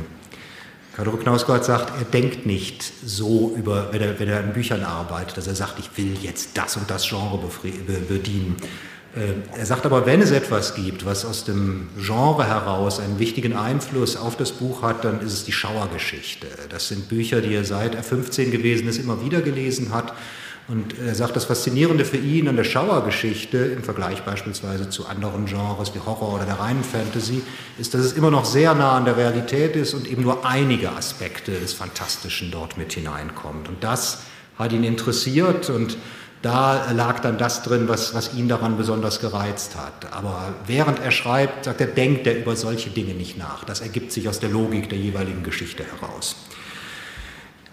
Karl 0.96 1.18
Knausgott 1.18 1.64
sagt, 1.64 1.92
er 1.98 2.04
denkt 2.04 2.46
nicht 2.46 2.82
so 3.04 3.54
über, 3.54 3.92
wenn 3.92 4.00
er, 4.00 4.18
wenn 4.18 4.28
er 4.28 4.38
an 4.38 4.54
Büchern 4.54 4.82
arbeitet, 4.82 5.36
dass 5.36 5.46
er 5.46 5.54
sagt, 5.54 5.78
ich 5.78 5.90
will 5.98 6.16
jetzt 6.22 6.56
das 6.56 6.78
und 6.78 6.88
das 6.88 7.06
Genre 7.06 7.38
bedienen. 8.08 8.56
Äh, 9.16 9.58
er 9.58 9.66
sagt 9.66 9.86
aber, 9.86 10.04
wenn 10.06 10.20
es 10.20 10.30
etwas 10.30 10.74
gibt, 10.74 11.06
was 11.06 11.24
aus 11.24 11.44
dem 11.44 11.88
Genre 11.98 12.46
heraus 12.46 13.00
einen 13.00 13.18
wichtigen 13.18 13.54
Einfluss 13.54 14.16
auf 14.16 14.36
das 14.36 14.52
Buch 14.52 14.82
hat, 14.82 15.04
dann 15.04 15.20
ist 15.20 15.32
es 15.32 15.44
die 15.44 15.52
Schauergeschichte. 15.52 16.46
Das 16.68 16.88
sind 16.88 17.08
Bücher, 17.08 17.40
die 17.40 17.54
er 17.54 17.64
seit 17.64 17.94
er 17.94 18.02
15 18.02 18.50
gewesen 18.50 18.88
ist, 18.88 18.98
immer 18.98 19.24
wieder 19.24 19.40
gelesen 19.40 19.92
hat. 19.92 20.12
Und 20.68 20.98
er 20.98 21.14
sagt, 21.14 21.36
das 21.36 21.44
Faszinierende 21.44 22.04
für 22.04 22.16
ihn 22.16 22.48
an 22.48 22.56
der 22.56 22.64
Schauergeschichte 22.64 23.56
im 23.56 23.84
Vergleich 23.84 24.22
beispielsweise 24.24 24.90
zu 24.90 25.06
anderen 25.06 25.46
Genres 25.46 25.94
wie 25.94 26.00
Horror 26.00 26.34
oder 26.34 26.44
der 26.44 26.58
reinen 26.58 26.82
Fantasy 26.82 27.40
ist, 27.78 27.94
dass 27.94 28.00
es 28.00 28.14
immer 28.14 28.32
noch 28.32 28.44
sehr 28.44 28.74
nah 28.74 28.96
an 28.96 29.04
der 29.04 29.16
Realität 29.16 29.76
ist 29.76 29.94
und 29.94 30.10
eben 30.10 30.22
nur 30.22 30.44
einige 30.44 30.90
Aspekte 30.90 31.52
des 31.52 31.72
Fantastischen 31.72 32.50
dort 32.50 32.76
mit 32.76 32.92
hineinkommt. 32.92 33.68
Und 33.68 33.84
das 33.84 34.22
hat 34.58 34.72
ihn 34.72 34.82
interessiert 34.82 35.70
und 35.70 35.96
da 36.46 36.92
lag 36.92 37.18
dann 37.18 37.38
das 37.38 37.64
drin, 37.64 37.88
was, 37.88 38.14
was 38.14 38.32
ihn 38.32 38.46
daran 38.46 38.76
besonders 38.76 39.20
gereizt 39.20 39.74
hat. 39.76 40.12
Aber 40.12 40.54
während 40.64 41.00
er 41.00 41.10
schreibt, 41.10 41.64
sagt 41.64 41.80
er, 41.80 41.88
denkt 41.88 42.24
er 42.28 42.38
über 42.38 42.54
solche 42.54 42.88
Dinge 42.88 43.14
nicht 43.14 43.36
nach. 43.36 43.64
Das 43.64 43.80
ergibt 43.80 44.12
sich 44.12 44.28
aus 44.28 44.38
der 44.38 44.50
Logik 44.50 44.88
der 44.88 44.96
jeweiligen 44.96 45.42
Geschichte 45.42 45.82
heraus. 45.82 46.36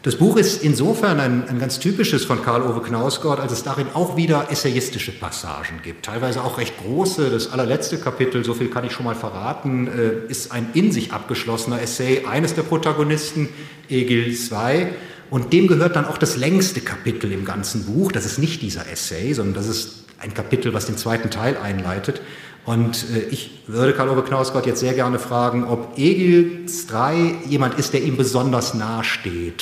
Das 0.02 0.16
Buch 0.16 0.38
ist 0.38 0.64
insofern 0.64 1.20
ein, 1.20 1.48
ein 1.48 1.60
ganz 1.60 1.78
typisches 1.78 2.26
von 2.26 2.42
Karl-Ove 2.42 2.82
Knausgott, 2.82 3.40
als 3.40 3.52
es 3.52 3.62
darin 3.64 3.86
auch 3.94 4.18
wieder 4.18 4.48
essayistische 4.50 5.12
Passagen 5.12 5.82
gibt. 5.84 6.06
Teilweise 6.06 6.44
auch 6.44 6.58
recht 6.58 6.74
große. 6.80 7.30
Das 7.30 7.54
allerletzte 7.54 8.00
Kapitel, 8.00 8.44
so 8.44 8.56
viel 8.56 8.70
kann 8.70 8.84
ich 8.86 8.92
schon 8.92 9.06
mal 9.06 9.16
verraten, 9.16 9.88
äh, 9.88 10.32
ist 10.32 10.52
ein 10.52 10.72
in 10.74 10.92
sich 10.92 11.14
abgeschlossener 11.14 11.80
Essay 11.80 12.26
eines 12.26 12.56
der 12.56 12.64
Protagonisten, 12.64 13.50
Egil 13.88 14.28
II, 14.30 14.88
und 15.34 15.52
dem 15.52 15.66
gehört 15.66 15.96
dann 15.96 16.06
auch 16.06 16.20
das 16.20 16.38
längste 16.38 16.80
Kapitel 16.80 17.32
im 17.32 17.44
ganzen 17.44 17.86
Buch. 17.86 18.12
Das 18.12 18.24
ist 18.24 18.38
nicht 18.38 18.62
dieser 18.62 18.88
Essay, 18.88 19.34
sondern 19.34 19.56
das 19.56 19.68
ist 19.68 20.04
ein 20.20 20.36
Kapitel, 20.36 20.76
was 20.76 20.86
den 20.86 20.96
zweiten 20.96 21.32
Teil 21.32 21.58
einleitet. 21.58 22.22
Und 22.66 23.04
äh, 23.16 23.22
ich 23.32 23.64
würde 23.66 23.94
Karl-Ove 23.94 24.22
Knausgott 24.22 24.68
jetzt 24.68 24.82
sehr 24.82 24.94
gerne 24.94 25.18
fragen, 25.18 25.64
ob 25.64 25.98
Egil 25.98 26.68
III 26.68 27.50
jemand 27.50 27.80
ist, 27.80 27.94
der 27.94 28.04
ihm 28.04 28.16
besonders 28.16 28.76
nahe 28.76 29.02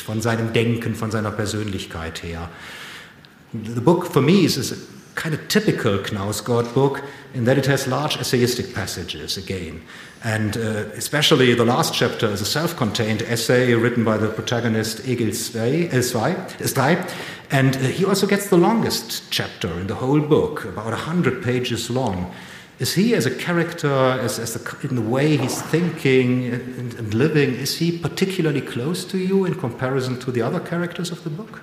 von 0.03 0.21
seinem 0.21 0.51
Denken, 0.51 0.93
von 0.93 1.09
seiner 1.09 1.31
Persönlichkeit 1.31 2.21
her. 2.21 2.49
The 3.53 3.79
book 3.79 4.07
for 4.07 4.21
me 4.21 4.43
is, 4.43 4.57
is 4.57 4.75
kind 5.15 5.33
of 5.33 5.39
typical 5.47 5.99
Knausgård 5.99 6.73
book 6.73 7.01
in 7.33 7.45
that 7.45 7.57
it 7.57 7.69
has 7.69 7.87
large 7.87 8.19
essayistic 8.19 8.73
passages 8.73 9.37
again. 9.37 9.83
And 10.23 10.55
uh, 10.55 10.85
especially 10.95 11.55
the 11.55 11.65
last 11.65 11.95
chapter 11.95 12.27
is 12.27 12.41
a 12.41 12.45
self 12.45 12.75
contained 12.75 13.23
essay 13.23 13.73
written 13.73 14.03
by 14.03 14.17
the 14.17 14.29
protagonist 14.29 15.07
Egil 15.07 15.29
Svei. 15.29 15.89
And 17.49 17.75
uh, 17.75 17.79
he 17.79 18.05
also 18.05 18.27
gets 18.27 18.49
the 18.49 18.57
longest 18.57 19.23
chapter 19.31 19.67
in 19.79 19.87
the 19.87 19.95
whole 19.95 20.19
book, 20.19 20.65
about 20.65 20.91
100 20.91 21.43
pages 21.43 21.89
long. 21.89 22.31
Is 22.77 22.93
he, 22.93 23.13
as 23.13 23.25
a 23.25 23.35
character, 23.35 23.91
as, 23.91 24.39
as 24.39 24.53
the, 24.53 24.87
in 24.87 24.95
the 24.95 25.01
way 25.01 25.37
he's 25.37 25.61
thinking 25.61 26.45
and, 26.45 26.93
and 26.93 27.13
living, 27.13 27.53
is 27.53 27.77
he 27.77 27.97
particularly 27.97 28.61
close 28.61 29.05
to 29.05 29.17
you 29.17 29.45
in 29.45 29.55
comparison 29.55 30.19
to 30.19 30.31
the 30.31 30.41
other 30.41 30.59
characters 30.59 31.11
of 31.11 31.23
the 31.23 31.29
book? 31.29 31.61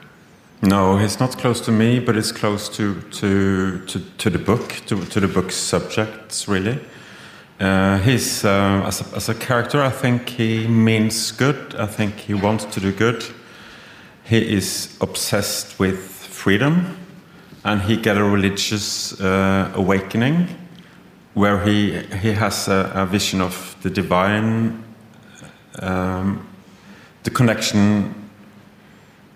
No, 0.63 0.97
he's 0.97 1.21
not 1.21 1.39
close 1.39 1.61
to 1.63 1.73
me, 1.73 2.01
but 2.01 2.17
he's 2.17 2.33
close 2.33 2.69
to 2.71 3.01
to 3.03 3.85
to, 3.87 4.01
to 4.19 4.31
the 4.31 4.39
book, 4.39 4.69
to, 4.87 5.05
to 5.07 5.21
the 5.21 5.29
book's 5.29 5.55
subjects, 5.55 6.49
really. 6.49 6.79
Uh, 7.61 7.99
he's 7.99 8.45
uh, 8.45 8.85
as, 8.87 9.01
a, 9.01 9.17
as 9.17 9.29
a 9.29 9.35
character. 9.35 9.83
I 9.83 9.91
think 9.91 10.29
he 10.29 10.69
means 10.69 11.33
good. 11.33 11.75
I 11.75 11.87
think 11.87 12.15
he 12.15 12.35
wants 12.35 12.65
to 12.67 12.81
do 12.81 12.93
good. 12.93 13.25
He 14.23 14.57
is 14.57 14.97
obsessed 15.01 15.79
with 15.81 15.99
freedom, 15.99 16.97
and 17.65 17.83
he 17.83 17.97
get 17.97 18.17
a 18.17 18.23
religious 18.23 19.21
uh, 19.21 19.73
awakening, 19.75 20.49
where 21.35 21.65
he 21.65 22.03
he 22.23 22.33
has 22.33 22.69
a, 22.69 22.93
a 22.95 23.07
vision 23.07 23.41
of 23.41 23.77
the 23.83 23.91
divine, 23.91 24.85
um, 25.83 26.47
the 27.25 27.31
connection 27.31 28.15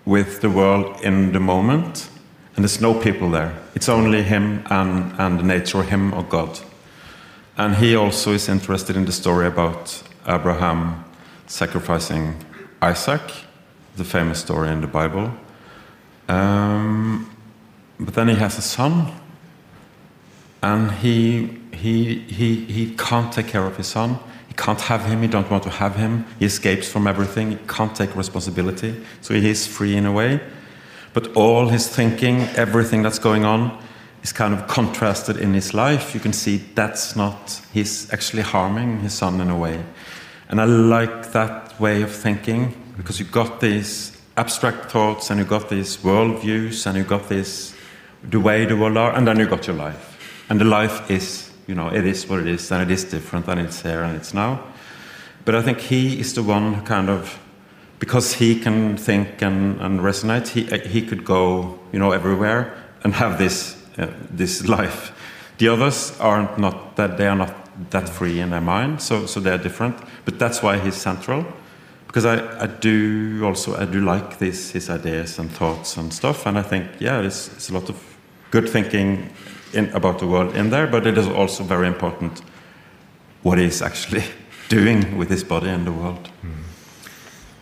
with 0.05 0.39
the 0.39 0.49
world 0.49 1.01
in 1.01 1.31
the 1.33 1.39
moment, 1.39 2.09
and 2.55 2.63
there's 2.63 2.81
no 2.81 2.93
people 2.93 3.29
there. 3.31 3.53
It's 3.75 3.89
only 3.89 4.21
him 4.23 4.63
and, 4.69 5.13
and 5.19 5.43
nature, 5.43 5.83
him 5.83 6.13
or 6.13 6.23
God. 6.23 6.59
And 7.57 7.75
he 7.75 7.95
also 7.95 8.31
is 8.33 8.49
interested 8.49 8.95
in 8.95 9.05
the 9.05 9.11
story 9.11 9.45
about 9.45 10.01
Abraham 10.27 11.05
sacrificing 11.45 12.35
Isaac, 12.81 13.21
the 13.95 14.03
famous 14.03 14.39
story 14.39 14.69
in 14.69 14.81
the 14.81 14.87
Bible. 14.87 15.31
Um, 16.27 17.29
but 17.99 18.15
then 18.15 18.29
he 18.29 18.35
has 18.35 18.57
a 18.57 18.61
son, 18.61 19.11
and 20.63 20.91
he, 20.91 21.59
he, 21.73 22.19
he, 22.21 22.65
he 22.65 22.95
can't 22.95 23.31
take 23.31 23.47
care 23.47 23.65
of 23.65 23.77
his 23.77 23.87
son. 23.87 24.17
He 24.47 24.53
can't 24.55 24.81
have 24.81 25.05
him, 25.05 25.21
he 25.21 25.27
don't 25.27 25.49
want 25.51 25.63
to 25.63 25.69
have 25.69 25.95
him. 25.95 26.25
He 26.39 26.45
escapes 26.45 26.89
from 26.89 27.05
everything, 27.05 27.51
he 27.51 27.57
can't 27.67 27.95
take 27.95 28.15
responsibility. 28.15 28.95
So 29.21 29.33
he 29.33 29.49
is 29.49 29.67
free 29.67 29.95
in 29.95 30.05
a 30.05 30.11
way. 30.11 30.41
But 31.13 31.35
all 31.35 31.67
his 31.67 31.87
thinking, 31.87 32.41
everything 32.55 33.03
that's 33.03 33.19
going 33.19 33.45
on, 33.45 33.79
is 34.23 34.31
kind 34.31 34.53
of 34.53 34.67
contrasted 34.67 35.37
in 35.37 35.53
his 35.53 35.73
life. 35.73 36.15
You 36.15 36.19
can 36.19 36.33
see 36.33 36.57
that's 36.73 37.15
not, 37.15 37.61
he's 37.71 38.11
actually 38.11 38.41
harming 38.41 39.01
his 39.01 39.13
son 39.13 39.39
in 39.39 39.49
a 39.49 39.57
way. 39.57 39.83
And 40.49 40.59
I 40.59 40.65
like 40.65 41.31
that 41.33 41.79
way 41.79 42.01
of 42.01 42.11
thinking 42.11 42.75
because 42.97 43.19
you 43.19 43.25
got 43.25 43.59
these 43.59 44.19
abstract 44.37 44.91
thoughts 44.91 45.29
and 45.29 45.39
you 45.39 45.45
got 45.45 45.69
these 45.69 45.97
worldviews 45.97 46.85
and 46.87 46.97
you 46.97 47.03
got 47.03 47.29
this, 47.29 47.75
the 48.23 48.39
way 48.39 48.65
the 48.65 48.75
world 48.75 48.97
are, 48.97 49.15
and 49.15 49.27
then 49.27 49.37
you 49.37 49.47
got 49.47 49.67
your 49.67 49.75
life. 49.75 50.09
And 50.49 50.59
the 50.59 50.65
life 50.65 51.11
is 51.11 51.53
you 51.67 51.75
know, 51.75 51.89
it 51.89 52.05
is 52.05 52.27
what 52.27 52.39
it 52.39 52.47
is, 52.47 52.71
and 52.71 52.81
it 52.81 52.91
is 52.91 53.03
different, 53.03 53.47
and 53.47 53.59
it's 53.59 53.81
here 53.81 54.03
and 54.03 54.15
it's 54.15 54.33
now. 54.33 54.63
But 55.45 55.55
I 55.55 55.61
think 55.61 55.79
he 55.79 56.19
is 56.19 56.33
the 56.33 56.43
one 56.43 56.73
who 56.73 56.81
kind 56.81 57.09
of, 57.09 57.39
because 57.99 58.33
he 58.33 58.59
can 58.59 58.97
think 58.97 59.41
and, 59.41 59.79
and 59.81 59.99
resonate, 59.99 60.47
he, 60.49 60.63
he 60.87 61.05
could 61.05 61.23
go, 61.23 61.79
you 61.91 61.99
know, 61.99 62.11
everywhere 62.11 62.73
and 63.03 63.13
have 63.13 63.37
this, 63.37 63.81
uh, 63.97 64.07
this 64.29 64.67
life. 64.67 65.11
The 65.57 65.67
others 65.67 66.19
aren't 66.19 66.57
not 66.57 66.95
that, 66.95 67.17
they 67.17 67.27
are 67.27 67.35
not 67.35 67.55
that 67.91 68.09
free 68.09 68.39
in 68.39 68.49
their 68.49 68.61
mind, 68.61 69.01
so, 69.01 69.25
so 69.25 69.39
they're 69.39 69.57
different. 69.57 69.95
But 70.25 70.39
that's 70.39 70.61
why 70.63 70.77
he's 70.79 70.95
central. 70.95 71.45
Because 72.07 72.25
I, 72.25 72.63
I 72.63 72.67
do 72.67 73.41
also, 73.43 73.75
I 73.75 73.85
do 73.85 74.01
like 74.01 74.37
this, 74.37 74.71
his 74.71 74.89
ideas 74.89 75.39
and 75.39 75.51
thoughts 75.51 75.97
and 75.97 76.13
stuff, 76.13 76.45
and 76.45 76.57
I 76.57 76.61
think, 76.61 76.87
yeah, 76.99 77.21
it's, 77.21 77.47
it's 77.53 77.69
a 77.69 77.73
lot 77.73 77.89
of 77.89 77.97
good 78.51 78.69
thinking 78.69 79.29
in, 79.73 79.89
about 79.93 80.19
the 80.19 80.27
world 80.27 80.55
in 80.55 80.69
there, 80.69 80.87
but 80.87 81.07
it 81.07 81.17
is 81.17 81.27
also 81.27 81.63
very 81.63 81.87
important 81.87 82.41
what 83.41 83.57
he's 83.57 83.81
actually 83.81 84.23
doing 84.69 85.17
with 85.17 85.29
his 85.29 85.43
body 85.43 85.69
in 85.69 85.85
the 85.85 85.91
world. 85.91 86.29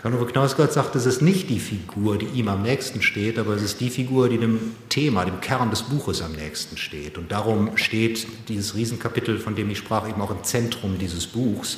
Karl-Uwe 0.02 0.26
Knausgott 0.26 0.74
sagt, 0.74 0.96
es 0.96 1.06
ist 1.06 1.22
nicht 1.22 1.52
die 1.52 1.60
Figur, 1.60 2.18
die 2.18 2.26
ihm 2.26 2.48
am 2.48 2.64
nächsten 2.64 3.04
steht, 3.04 3.38
aber 3.38 3.54
es 3.54 3.62
ist 3.62 3.80
die 3.82 3.92
Figur, 3.92 4.30
die 4.30 4.40
dem 4.40 4.60
Thema, 4.90 5.26
dem 5.26 5.40
Kern 5.42 5.70
des 5.70 5.84
Buches 5.84 6.24
am 6.24 6.32
nächsten 6.32 6.76
steht. 6.78 7.20
Und 7.20 7.32
darum 7.32 7.78
steht 7.78 8.26
dieses 8.48 8.74
Riesenkapitel, 8.74 9.38
von 9.38 9.54
dem 9.54 9.70
ich 9.70 9.78
sprach, 9.78 10.10
eben 10.10 10.20
auch 10.20 10.32
im 10.32 10.44
Zentrum 10.44 10.98
dieses 10.98 11.28
Buchs. 11.28 11.78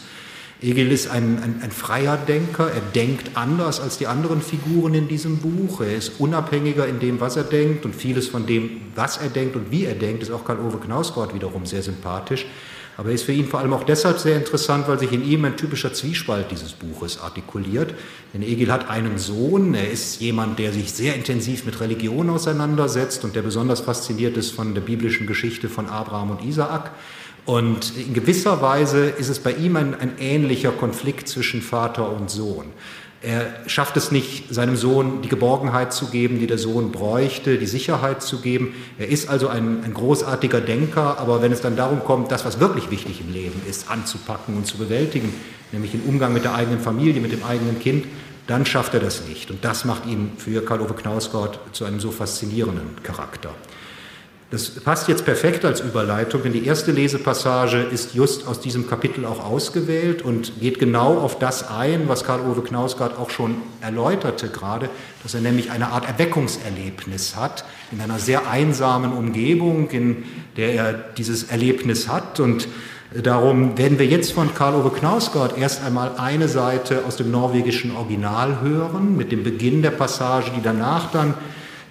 Egil 0.62 0.90
ist 0.94 1.10
ein, 1.10 1.44
ein, 1.44 1.60
ein, 1.62 1.72
freier 1.72 2.16
Denker, 2.16 2.72
er 2.72 2.80
denkt 2.96 3.32
anders 3.34 3.82
als 3.82 3.98
die 3.98 4.08
anderen 4.08 4.42
Figuren 4.42 4.94
in 4.94 5.10
diesem 5.10 5.40
Buch, 5.40 5.82
er 5.82 5.94
ist 5.94 6.22
unabhängiger 6.22 6.88
in 6.88 7.02
dem, 7.02 7.20
was 7.20 7.36
er 7.36 7.44
denkt 7.44 7.84
und 7.84 7.94
vieles 7.94 8.28
von 8.28 8.46
dem, 8.46 8.80
was 8.96 9.18
er 9.18 9.28
denkt 9.28 9.58
und 9.58 9.70
wie 9.72 9.84
er 9.84 9.96
denkt, 9.96 10.24
ist 10.24 10.32
auch 10.32 10.46
Karl-Ove 10.46 10.78
Knausgott 10.78 11.34
wiederum 11.34 11.66
sehr 11.66 11.84
sympathisch. 11.84 12.46
Aber 12.96 13.10
er 13.10 13.16
ist 13.16 13.24
für 13.24 13.32
ihn 13.32 13.48
vor 13.48 13.60
allem 13.60 13.74
auch 13.74 13.84
deshalb 13.84 14.20
sehr 14.20 14.38
interessant, 14.38 14.88
weil 14.88 15.00
sich 15.00 15.12
in 15.12 15.24
ihm 15.24 15.46
ein 15.46 15.58
typischer 15.58 15.94
Zwiespalt 15.94 16.52
dieses 16.52 16.74
Buches 16.74 17.20
artikuliert. 17.20 17.96
Denn 18.34 18.44
Egil 18.44 18.72
hat 18.72 18.90
einen 18.90 19.18
Sohn, 19.18 19.74
er 19.74 19.90
ist 19.90 20.22
jemand, 20.22 20.60
der 20.60 20.72
sich 20.72 20.92
sehr 20.94 21.16
intensiv 21.16 21.66
mit 21.66 21.80
Religion 21.80 22.30
auseinandersetzt 22.30 23.24
und 23.24 23.36
der 23.36 23.42
besonders 23.42 23.82
fasziniert 23.82 24.38
ist 24.38 24.52
von 24.52 24.76
der 24.76 24.82
biblischen 24.82 25.26
Geschichte 25.26 25.70
von 25.70 25.88
Abraham 25.88 26.32
und 26.32 26.46
Isaak. 26.46 26.92
Und 27.46 27.98
in 27.98 28.14
gewisser 28.14 28.62
Weise 28.62 29.08
ist 29.08 29.28
es 29.28 29.40
bei 29.40 29.52
ihm 29.52 29.76
ein, 29.76 29.96
ein, 29.96 30.14
ähnlicher 30.18 30.72
Konflikt 30.72 31.28
zwischen 31.28 31.62
Vater 31.62 32.10
und 32.10 32.30
Sohn. 32.30 32.68
Er 33.24 33.54
schafft 33.68 33.96
es 33.96 34.12
nicht, 34.12 34.54
seinem 34.54 34.76
Sohn 34.76 35.22
die 35.22 35.30
Geborgenheit 35.30 35.94
zu 35.94 36.08
geben, 36.08 36.40
die 36.40 36.48
der 36.48 36.58
Sohn 36.58 36.92
bräuchte, 36.92 37.58
die 37.58 37.68
Sicherheit 37.68 38.22
zu 38.22 38.42
geben. 38.42 38.76
Er 39.00 39.08
ist 39.08 39.30
also 39.30 39.48
ein, 39.48 39.82
ein 39.86 39.94
großartiger 39.94 40.60
Denker, 40.60 41.20
aber 41.20 41.42
wenn 41.42 41.54
es 41.54 41.62
dann 41.62 41.78
darum 41.78 42.04
kommt, 42.04 42.34
das, 42.34 42.44
was 42.44 42.60
wirklich 42.60 42.92
wichtig 42.92 43.22
im 43.22 43.32
Leben 43.32 43.62
ist, 43.66 43.90
anzupacken 43.90 44.58
und 44.58 44.68
zu 44.68 44.78
bewältigen, 44.78 45.34
nämlich 45.72 45.92
den 45.92 46.02
Umgang 46.02 46.34
mit 46.34 46.44
der 46.44 46.54
eigenen 46.54 46.82
Familie, 46.82 47.22
mit 47.22 47.32
dem 47.32 47.46
eigenen 47.46 47.80
Kind, 47.80 48.08
dann 48.48 48.66
schafft 48.66 48.94
er 48.94 49.00
das 49.00 49.26
nicht. 49.26 49.50
Und 49.50 49.64
das 49.64 49.86
macht 49.86 50.06
ihn 50.06 50.34
für 50.38 50.62
Karl-Ove 50.62 50.94
Knausgott 50.94 51.60
zu 51.72 51.86
einem 51.86 52.02
so 52.02 52.12
faszinierenden 52.12 53.02
Charakter. 53.04 53.52
Das 54.54 54.70
passt 54.70 55.08
jetzt 55.08 55.26
perfekt 55.26 55.66
als 55.66 55.80
Überleitung, 55.80 56.44
denn 56.44 56.54
die 56.54 56.64
erste 56.64 56.92
Lesepassage 56.92 57.78
ist 57.78 58.14
just 58.14 58.46
aus 58.46 58.60
diesem 58.60 58.88
Kapitel 58.88 59.26
auch 59.26 59.44
ausgewählt 59.44 60.22
und 60.22 60.60
geht 60.60 60.78
genau 60.78 61.18
auf 61.18 61.40
das 61.40 61.72
ein, 61.72 62.08
was 62.08 62.24
Karl-Ove 62.24 62.62
Knausgard 62.62 63.18
auch 63.18 63.32
schon 63.32 63.56
erläuterte 63.82 64.50
gerade, 64.50 64.92
dass 65.24 65.34
er 65.34 65.42
nämlich 65.42 65.72
eine 65.72 65.88
Art 65.88 66.08
Erweckungserlebnis 66.08 67.36
hat, 67.36 67.66
in 67.92 68.00
einer 68.00 68.20
sehr 68.20 68.48
einsamen 68.48 69.14
Umgebung, 69.14 69.90
in 69.90 70.24
der 70.56 70.76
er 70.76 70.94
dieses 70.94 71.46
Erlebnis 71.46 72.08
hat. 72.08 72.40
Und 72.40 72.68
darum 73.24 73.76
werden 73.80 73.98
wir 73.98 74.06
jetzt 74.06 74.34
von 74.34 74.54
Karl-Ove 74.54 74.92
Knausgard 74.92 75.58
erst 75.58 75.84
einmal 75.84 76.12
eine 76.18 76.48
Seite 76.48 77.06
aus 77.08 77.16
dem 77.16 77.32
norwegischen 77.32 77.96
Original 77.96 78.62
hören, 78.62 79.18
mit 79.18 79.32
dem 79.32 79.44
Beginn 79.44 79.82
der 79.82 79.90
Passage, 79.90 80.52
die 80.56 80.62
danach 80.62 81.10
dann 81.12 81.34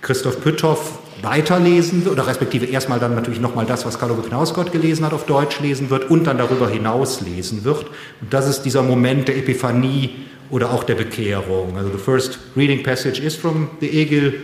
Christoph 0.01 0.41
Pütthoff 0.41 1.02
weiterlesen 1.23 2.07
oder 2.09 2.27
respektive 2.27 2.67
erstmal 2.67 2.99
dann 2.99 3.15
natürlich 3.15 3.41
nochmal 3.41 3.65
das, 3.65 3.87
was 3.87 3.99
Karl-Ove 3.99 4.29
Knausgott 4.29 4.73
gelesen 4.73 5.07
hat, 5.07 5.13
auf 5.13 5.25
Deutsch 5.25 5.61
lesen 5.61 5.89
wird 5.89 6.11
und 6.11 6.25
dann 6.25 6.39
darüber 6.39 6.69
hinaus 6.69 7.21
lesen 7.21 7.65
wird. 7.65 7.87
Und 8.21 8.33
das 8.33 8.49
ist 8.49 8.63
dieser 8.63 8.83
Moment 8.83 9.29
der 9.29 9.37
Epiphanie 9.37 10.27
oder 10.51 10.71
auch 10.73 10.85
der 10.85 10.97
Bekehrung. 10.97 11.77
Also 11.77 11.91
the 11.91 11.99
first 11.99 12.39
reading 12.57 12.83
passage 12.83 13.21
is 13.21 13.37
from 13.37 13.71
the 13.81 13.89
Egil 13.89 14.35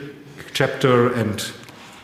chapter 0.54 1.14
and 1.14 1.52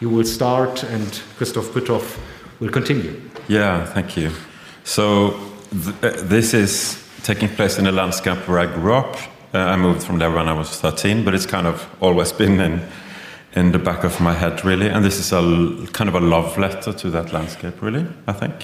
you 0.01 0.11
will 0.11 0.27
start 0.27 0.85
and 0.93 1.23
Christoph 1.39 1.73
Pütthoff 1.73 2.19
will 2.61 2.71
continue. 2.71 3.15
Yeah, 3.49 3.85
thank 3.95 4.17
you. 4.17 4.31
So 4.85 5.35
th 5.71 5.95
uh, 6.03 6.29
this 6.29 6.53
is 6.53 6.99
taking 7.23 7.49
place 7.49 7.81
in 7.81 7.87
a 7.87 7.93
landscape 7.93 8.41
where 8.47 8.59
I 8.59 8.67
grew 8.67 8.95
up. 8.95 9.17
Uh, 9.55 9.59
I 9.59 9.77
moved 9.77 10.03
from 10.03 10.19
there 10.19 10.31
when 10.31 10.49
I 10.49 10.53
was 10.53 10.69
13, 10.81 11.25
but 11.25 11.35
it's 11.35 11.47
kind 11.47 11.67
of 11.67 11.87
always 12.01 12.33
been 12.33 12.61
in 12.61 12.83
in 13.57 13.73
the 13.73 13.79
back 13.79 14.05
of 14.05 14.21
my 14.21 14.33
head, 14.33 14.65
really. 14.65 14.89
And 14.89 15.05
this 15.05 15.19
is 15.19 15.33
a 15.33 15.87
kind 15.93 16.09
of 16.09 16.15
a 16.15 16.21
love 16.21 16.59
letter 16.59 16.93
to 16.93 17.11
that 17.11 17.33
landscape, 17.33 17.81
really, 17.81 18.07
I 18.27 18.33
think. 18.33 18.55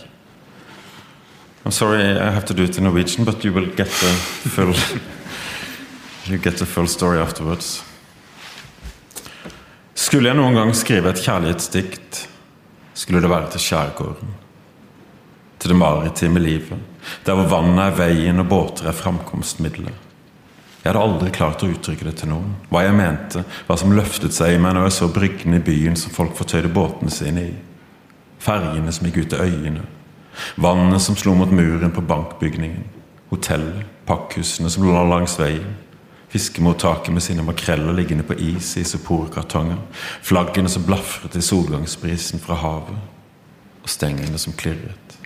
I'm 1.65 1.71
sorry 1.71 2.03
I 2.03 2.31
have 2.31 2.45
to 2.47 2.55
do 2.55 2.65
it 2.65 2.79
in 2.79 2.85
Norwegian, 2.85 3.25
but 3.25 3.45
you 3.45 3.53
will 3.53 3.67
get 3.67 3.87
the 3.87 4.13
full, 4.51 4.75
you 6.33 6.39
get 6.39 6.57
the 6.57 6.67
full 6.67 6.87
story 6.87 7.19
afterwards. 7.19 7.85
Skulle 9.95 10.31
jeg 10.31 10.39
noen 10.39 10.57
gang 10.57 10.71
skrive 10.75 11.13
et 11.13 11.21
kjærlighetsdikt, 11.21 12.21
skulle 12.97 13.21
det 13.21 13.31
være 13.31 13.51
til 13.53 13.61
skjærgården. 13.61 14.31
Til 15.61 15.71
det 15.71 15.77
maritime 15.77 16.41
livet, 16.41 16.79
der 17.27 17.37
hvor 17.37 17.51
vannet 17.53 17.85
er 17.85 17.99
veien 17.99 18.41
og 18.41 18.49
båter 18.49 18.89
er 18.89 18.97
framkomstmidler. 18.97 19.93
Jeg 20.81 20.89
hadde 20.89 21.01
aldri 21.05 21.31
klart 21.37 21.61
å 21.61 21.69
uttrykke 21.69 22.07
det 22.09 22.15
til 22.23 22.31
noen. 22.33 22.55
Hva 22.71 22.87
jeg 22.87 22.97
mente, 22.97 23.43
hva 23.69 23.77
som 23.77 23.93
løftet 23.93 24.33
seg 24.33 24.55
i 24.55 24.61
meg 24.63 24.73
når 24.77 24.87
jeg 24.89 24.97
så 24.97 25.09
bryggene 25.13 25.59
i 25.61 25.65
byen 25.65 25.99
som 26.01 26.15
folk 26.15 26.33
fortøyde 26.39 26.73
båtene 26.73 27.13
sine 27.13 27.43
i. 27.51 27.53
Ferjene 28.41 28.93
som 28.97 29.09
gikk 29.09 29.21
ut 29.21 29.35
til 29.35 29.45
øyene. 29.45 29.85
Vannet 30.57 31.05
som 31.05 31.19
slo 31.21 31.35
mot 31.37 31.53
muren 31.53 31.93
på 31.93 32.05
bankbygningen. 32.09 32.87
Hotellet, 33.29 33.85
pakkhusene 34.09 34.73
som 34.73 34.87
lå 34.89 35.05
langs 35.05 35.37
veien. 35.39 35.77
Fiskemottaket 36.33 37.13
med 37.13 37.27
sine 37.27 37.45
makreller 37.45 37.93
liggende 37.93 38.25
på 38.25 38.39
is 38.39 38.73
i 38.79 38.85
isoporkartonger. 38.87 39.79
Flaggene 40.23 40.71
som 40.73 40.87
blafret 40.87 41.37
i 41.37 41.45
solgangsbrisen 41.45 42.41
fra 42.41 42.57
havet. 42.57 42.97
Og 43.83 43.91
stengene 43.91 44.39
som 44.41 44.57
klirret. 44.57 45.17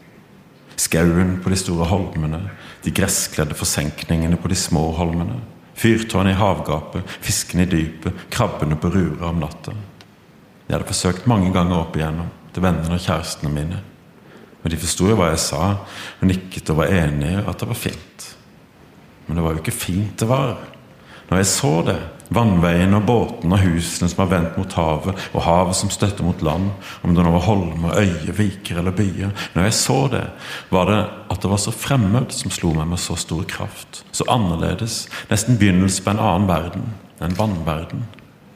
Skauen 0.80 1.36
på 1.44 1.52
de 1.52 1.58
store 1.60 1.86
holmene, 1.86 2.40
de 2.84 2.92
gresskledde 2.94 3.56
forsenkningene 3.56 4.38
på 4.40 4.50
de 4.52 4.58
små 4.58 4.90
holmene. 4.98 5.40
Fyrtårnet 5.74 6.36
i 6.36 6.38
havgapet, 6.38 7.16
fiskene 7.24 7.64
i 7.64 7.70
dypet, 7.70 8.28
krabbene 8.30 8.76
på 8.78 8.92
ruret 8.94 9.24
om 9.26 9.40
natta. 9.42 9.74
Jeg 10.68 10.76
hadde 10.76 10.88
forsøkt 10.88 11.26
mange 11.28 11.50
ganger 11.52 11.80
opp 11.80 11.96
igjennom, 11.98 12.30
til 12.54 12.64
vennene 12.64 12.96
og 12.96 13.02
kjærestene 13.02 13.50
mine. 13.52 13.80
Men 14.62 14.72
de 14.72 14.80
forsto 14.80 15.08
jo 15.10 15.16
hva 15.18 15.32
jeg 15.32 15.42
sa, 15.42 15.64
og 16.20 16.28
nikket 16.28 16.70
og 16.72 16.78
var 16.80 16.94
enige 16.94 17.42
at 17.42 17.60
det 17.60 17.68
var 17.68 17.80
fint. 17.80 18.28
Men 19.26 19.36
det 19.36 19.44
var 19.44 19.56
jo 19.56 19.64
ikke 19.64 19.76
fint 19.76 20.14
det 20.20 20.28
var. 20.28 20.54
Når 21.30 21.40
jeg 21.40 21.50
så 21.50 21.72
det, 21.86 22.00
vannveien 22.34 22.96
og 22.96 23.04
båtene 23.06 23.56
og 23.56 23.62
husene 23.64 24.08
som 24.10 24.22
var 24.22 24.30
vendt 24.32 24.56
mot 24.58 24.76
havet, 24.78 25.26
og 25.32 25.44
havet 25.44 25.78
som 25.78 25.92
støtter 25.92 26.26
mot 26.26 26.42
land, 26.44 26.70
om 27.04 27.14
det 27.14 27.24
nå 27.24 27.34
var 27.36 27.46
holmer, 27.46 27.98
øyer, 28.00 28.32
viker 28.36 28.80
eller 28.80 28.96
byer 28.96 29.32
Når 29.54 29.68
jeg 29.68 29.76
så 29.78 29.98
det, 30.12 30.24
var 30.70 30.90
det 30.90 31.00
at 31.30 31.40
det 31.42 31.52
var 31.52 31.62
så 31.62 31.74
fremmed 31.74 32.34
som 32.34 32.52
slo 32.54 32.74
meg 32.76 32.90
med 32.90 33.02
så 33.02 33.16
stor 33.20 33.44
kraft. 33.48 34.04
Så 34.12 34.26
annerledes, 34.30 35.04
nesten 35.30 35.60
begynnelse 35.60 36.04
på 36.04 36.14
en 36.14 36.22
annen 36.22 36.50
verden, 36.50 36.92
en 37.20 37.38
vannverden. 37.38 38.04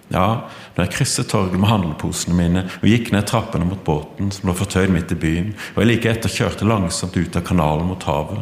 Ja, 0.08 0.48
når 0.72 0.86
jeg 0.86 0.94
krysset 0.94 1.28
torget 1.28 1.58
med 1.60 1.68
handleposene 1.68 2.36
mine 2.36 2.62
og 2.78 2.86
gikk 2.88 3.10
ned 3.12 3.26
trappene 3.28 3.66
mot 3.68 3.82
båten 3.84 4.30
som 4.32 4.48
lå 4.48 4.54
fortøyd 4.56 4.88
midt 4.94 5.12
i 5.12 5.18
byen, 5.20 5.50
og 5.74 5.82
jeg 5.82 5.90
like 5.90 6.12
etter 6.14 6.32
kjørte 6.32 6.68
langsomt 6.68 7.16
ut 7.18 7.36
av 7.36 7.44
kanalen 7.44 7.90
mot 7.90 8.06
havet, 8.08 8.40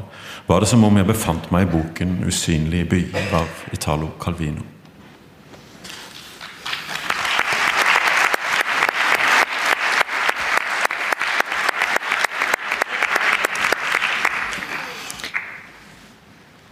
var 0.49 0.61
det 0.61 0.69
som 0.69 0.85
om 0.85 0.97
jeg 0.97 1.07
befant 1.07 1.51
meg 1.53 1.67
i 1.67 1.71
boken 1.71 2.25
'Usynlige 2.25 2.85
byer' 2.85 3.35
av 3.35 3.49
Italo 3.73 4.09
Calvino. 4.21 4.63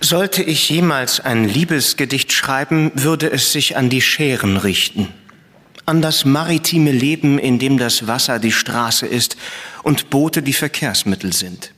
Sollte 0.01 0.43
ich 0.43 0.71
jemals 0.71 1.19
ein 1.19 1.49
Liebesgedicht 1.49 2.31
schreiben, 2.31 2.93
würde 2.95 3.31
es 3.33 3.53
sich 3.53 3.77
an 3.77 3.89
die 3.89 4.03
Scheren 4.03 4.59
richten, 4.59 5.09
an 5.87 6.03
das 6.03 6.25
maritime 6.25 6.93
Leben, 6.93 7.39
in 7.39 7.59
dem 7.59 7.79
das 7.79 8.07
Wasser 8.07 8.39
die 8.39 8.53
Straße 8.53 9.07
ist 9.07 9.37
und 9.83 10.11
Boote 10.11 10.43
die 10.43 10.53
Verkehrsmittel 10.53 11.33
sind. 11.33 11.74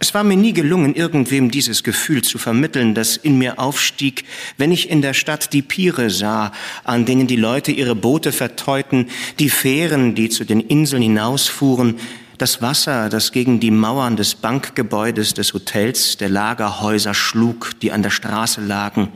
Es 0.00 0.14
war 0.14 0.22
mir 0.22 0.36
nie 0.36 0.52
gelungen, 0.52 0.94
irgendwem 0.94 1.50
dieses 1.50 1.82
Gefühl 1.82 2.22
zu 2.22 2.38
vermitteln, 2.38 2.94
das 2.94 3.16
in 3.16 3.36
mir 3.36 3.58
aufstieg, 3.58 4.24
wenn 4.56 4.70
ich 4.70 4.90
in 4.90 5.02
der 5.02 5.12
Stadt 5.12 5.52
die 5.52 5.62
Piere 5.62 6.08
sah, 6.08 6.52
an 6.84 7.04
denen 7.04 7.26
die 7.26 7.36
Leute 7.36 7.72
ihre 7.72 7.96
Boote 7.96 8.30
verteuten, 8.30 9.08
die 9.40 9.50
Fähren, 9.50 10.14
die 10.14 10.28
zu 10.28 10.44
den 10.44 10.60
Inseln 10.60 11.02
hinausfuhren, 11.02 11.96
das 12.38 12.62
Wasser, 12.62 13.08
das 13.08 13.32
gegen 13.32 13.58
die 13.58 13.72
Mauern 13.72 14.16
des 14.16 14.36
Bankgebäudes 14.36 15.34
des 15.34 15.52
Hotels, 15.52 16.16
der 16.16 16.28
Lagerhäuser 16.28 17.14
schlug, 17.14 17.72
die 17.80 17.90
an 17.90 18.04
der 18.04 18.10
Straße 18.10 18.60
lagen, 18.60 19.08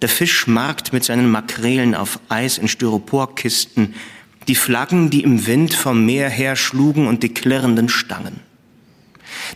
der 0.00 0.08
Fischmarkt 0.08 0.92
mit 0.92 1.02
seinen 1.02 1.28
Makrelen 1.28 1.96
auf 1.96 2.20
Eis 2.28 2.58
in 2.58 2.68
Styroporkisten, 2.68 3.94
die 4.46 4.54
Flaggen, 4.54 5.10
die 5.10 5.24
im 5.24 5.46
Wind 5.48 5.74
vom 5.74 6.06
Meer 6.06 6.30
her 6.30 6.54
schlugen 6.54 7.08
und 7.08 7.24
die 7.24 7.34
klirrenden 7.34 7.88
Stangen. 7.88 8.49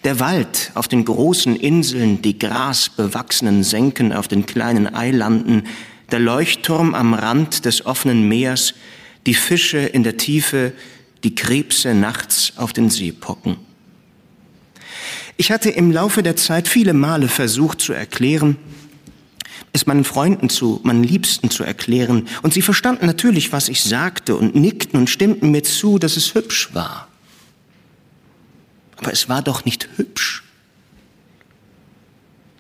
Der 0.03 0.21
Wald 0.21 0.73
auf 0.75 0.89
den 0.89 1.05
großen 1.05 1.57
Inseln, 1.57 2.21
die 2.21 2.39
grasbewachsenen 2.39 3.63
Senken 3.63 4.13
auf 4.13 4.29
den 4.29 4.45
kleinen 4.45 4.93
Eilanden, 4.93 5.65
der 6.11 6.19
Leuchtturm 6.19 6.95
am 6.95 7.15
Rand 7.15 7.65
des 7.65 7.87
offenen 7.87 8.29
Meers, 8.29 8.75
die 9.27 9.35
Fische 9.35 9.79
in 9.79 10.03
der 10.03 10.17
Tiefe, 10.17 10.73
die 11.23 11.35
Krebse 11.35 11.95
nachts 11.95 12.53
auf 12.57 12.73
den 12.73 12.91
Seepocken. 12.91 13.57
Ich 15.37 15.51
hatte 15.51 15.71
im 15.71 15.91
Laufe 15.91 16.23
der 16.23 16.37
Zeit 16.37 16.69
viele 16.69 16.93
Male 16.93 17.29
versucht 17.29 17.81
zu 17.81 17.93
erklären, 17.93 18.57
es 19.73 19.87
meinen 19.87 20.05
Freunden 20.05 20.49
zu, 20.49 20.81
meinen 20.85 21.03
Liebsten 21.03 21.51
zu 21.51 21.65
erklären, 21.65 22.29
und 22.43 22.55
sie 22.55 22.63
verstanden 22.63 23.07
natürlich, 23.07 23.53
was 23.53 23.69
ich 23.69 23.83
sagte 23.83 24.37
und 24.37 24.55
nickten 24.55 25.01
und 25.01 25.11
stimmten 25.11 25.51
mir 25.51 25.65
zu, 25.65 25.99
dass 25.99 26.17
es 26.17 26.35
hübsch 26.35 26.73
war. 26.75 27.09
Aber 28.97 29.13
es 29.13 29.29
war 29.29 29.43
doch 29.43 29.65
nicht 29.65 29.89
hübsch. 29.97 30.43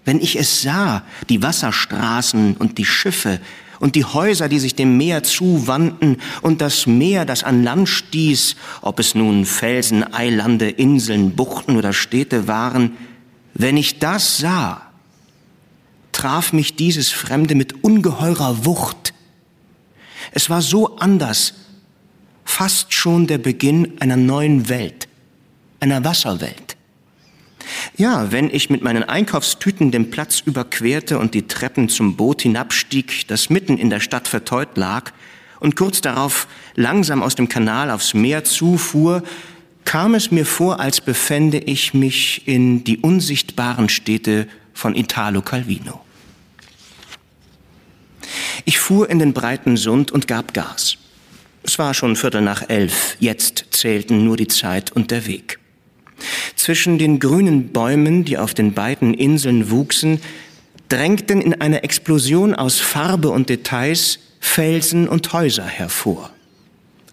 Wenn 0.04 0.20
ich 0.20 0.36
es 0.36 0.62
sah, 0.62 1.02
die 1.28 1.42
Wasserstraßen 1.42 2.56
und 2.56 2.78
die 2.78 2.84
Schiffe, 2.84 3.40
und 3.80 3.96
die 3.96 4.04
Häuser, 4.04 4.48
die 4.48 4.60
sich 4.60 4.74
dem 4.74 4.96
Meer 4.96 5.22
zuwandten 5.24 6.16
und 6.42 6.60
das 6.60 6.86
Meer, 6.86 7.24
das 7.24 7.44
an 7.44 7.62
Land 7.62 7.88
stieß, 7.88 8.56
ob 8.80 8.98
es 8.98 9.14
nun 9.14 9.44
Felsen, 9.44 10.14
Eilande, 10.14 10.70
Inseln, 10.70 11.36
Buchten 11.36 11.76
oder 11.76 11.92
Städte 11.92 12.48
waren, 12.48 12.96
wenn 13.52 13.76
ich 13.76 13.98
das 13.98 14.38
sah, 14.38 14.82
traf 16.12 16.52
mich 16.52 16.76
dieses 16.76 17.10
Fremde 17.10 17.54
mit 17.54 17.84
ungeheurer 17.84 18.64
Wucht. 18.64 19.12
Es 20.32 20.48
war 20.48 20.62
so 20.62 20.96
anders, 20.96 21.54
fast 22.44 22.94
schon 22.94 23.26
der 23.26 23.38
Beginn 23.38 24.00
einer 24.00 24.16
neuen 24.16 24.68
Welt, 24.68 25.08
einer 25.80 26.04
Wasserwelt. 26.04 26.76
Ja, 27.96 28.30
wenn 28.32 28.50
ich 28.50 28.70
mit 28.70 28.82
meinen 28.82 29.04
Einkaufstüten 29.04 29.90
den 29.90 30.10
Platz 30.10 30.40
überquerte 30.40 31.18
und 31.18 31.34
die 31.34 31.46
Treppen 31.46 31.88
zum 31.88 32.16
Boot 32.16 32.42
hinabstieg, 32.42 33.26
das 33.28 33.50
mitten 33.50 33.78
in 33.78 33.90
der 33.90 34.00
Stadt 34.00 34.28
verteut 34.28 34.76
lag, 34.76 35.12
und 35.60 35.76
kurz 35.76 36.00
darauf 36.00 36.46
langsam 36.74 37.22
aus 37.22 37.37
dem 37.37 37.48
Kanal 37.48 37.90
aufs 37.90 38.12
Meer 38.12 38.44
zufuhr, 38.44 39.22
kam 39.84 40.14
es 40.14 40.30
mir 40.30 40.44
vor, 40.44 40.80
als 40.80 41.00
befände 41.00 41.58
ich 41.58 41.94
mich 41.94 42.46
in 42.46 42.84
die 42.84 42.98
unsichtbaren 42.98 43.88
Städte 43.88 44.48
von 44.72 44.94
Italo 44.94 45.40
Calvino. 45.40 46.00
Ich 48.64 48.78
fuhr 48.78 49.08
in 49.08 49.18
den 49.18 49.32
breiten 49.32 49.76
Sund 49.76 50.10
und 50.10 50.26
gab 50.26 50.54
Gas. 50.54 50.96
Es 51.62 51.78
war 51.78 51.94
schon 51.94 52.16
Viertel 52.16 52.42
nach 52.42 52.68
elf, 52.68 53.16
jetzt 53.20 53.66
zählten 53.70 54.24
nur 54.24 54.37
die 54.37 54.48
Zeit 54.48 54.92
und 54.92 55.10
der 55.10 55.26
Weg. 55.26 55.58
Zwischen 56.56 56.98
den 56.98 57.20
grünen 57.20 57.68
Bäumen, 57.68 58.24
die 58.24 58.38
auf 58.38 58.54
den 58.54 58.72
beiden 58.72 59.14
Inseln 59.14 59.70
wuchsen, 59.70 60.20
drängten 60.88 61.40
in 61.40 61.60
einer 61.60 61.84
Explosion 61.84 62.54
aus 62.54 62.80
Farbe 62.80 63.30
und 63.30 63.48
Details 63.48 64.18
Felsen 64.40 65.08
und 65.08 65.32
Häuser 65.32 65.64
hervor. 65.64 66.30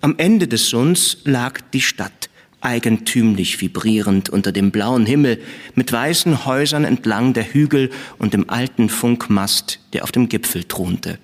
Am 0.01 0.15
Ende 0.17 0.47
des 0.47 0.69
Sunds 0.69 1.19
lag 1.23 1.61
die 1.73 1.81
Stadt, 1.81 2.29
eigentümlich 2.59 3.61
vibrierend 3.61 4.29
unter 4.29 4.51
dem 4.51 4.71
blauen 4.71 5.05
Himmel, 5.05 5.41
mit 5.73 5.91
weißen 5.91 6.45
Häusern 6.45 6.83
entlang 6.83 7.33
der 7.33 7.53
Hügel 7.53 7.89
und 8.19 8.33
dem 8.33 8.49
alten 8.49 8.89
Funkmast, 8.89 9.79
der 9.93 10.03
auf 10.03 10.11
dem 10.11 10.27
Gipfel 10.29 10.65
thronte. 10.65 11.19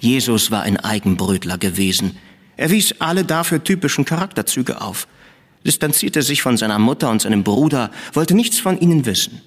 Jesus 0.00 0.50
war 0.50 0.62
ein 0.62 0.76
Eigenbrötler 0.76 1.58
gewesen. 1.58 2.16
Er 2.56 2.70
wies 2.70 2.94
alle 3.00 3.24
dafür 3.24 3.64
typischen 3.64 4.04
Charakterzüge 4.04 4.80
auf 4.80 5.08
distanzierte 5.64 6.22
sich 6.22 6.42
von 6.42 6.56
seiner 6.56 6.78
Mutter 6.78 7.10
und 7.10 7.22
seinem 7.22 7.44
Bruder, 7.44 7.90
wollte 8.12 8.34
nichts 8.34 8.58
von 8.58 8.78
ihnen 8.80 9.06
wissen. 9.06 9.40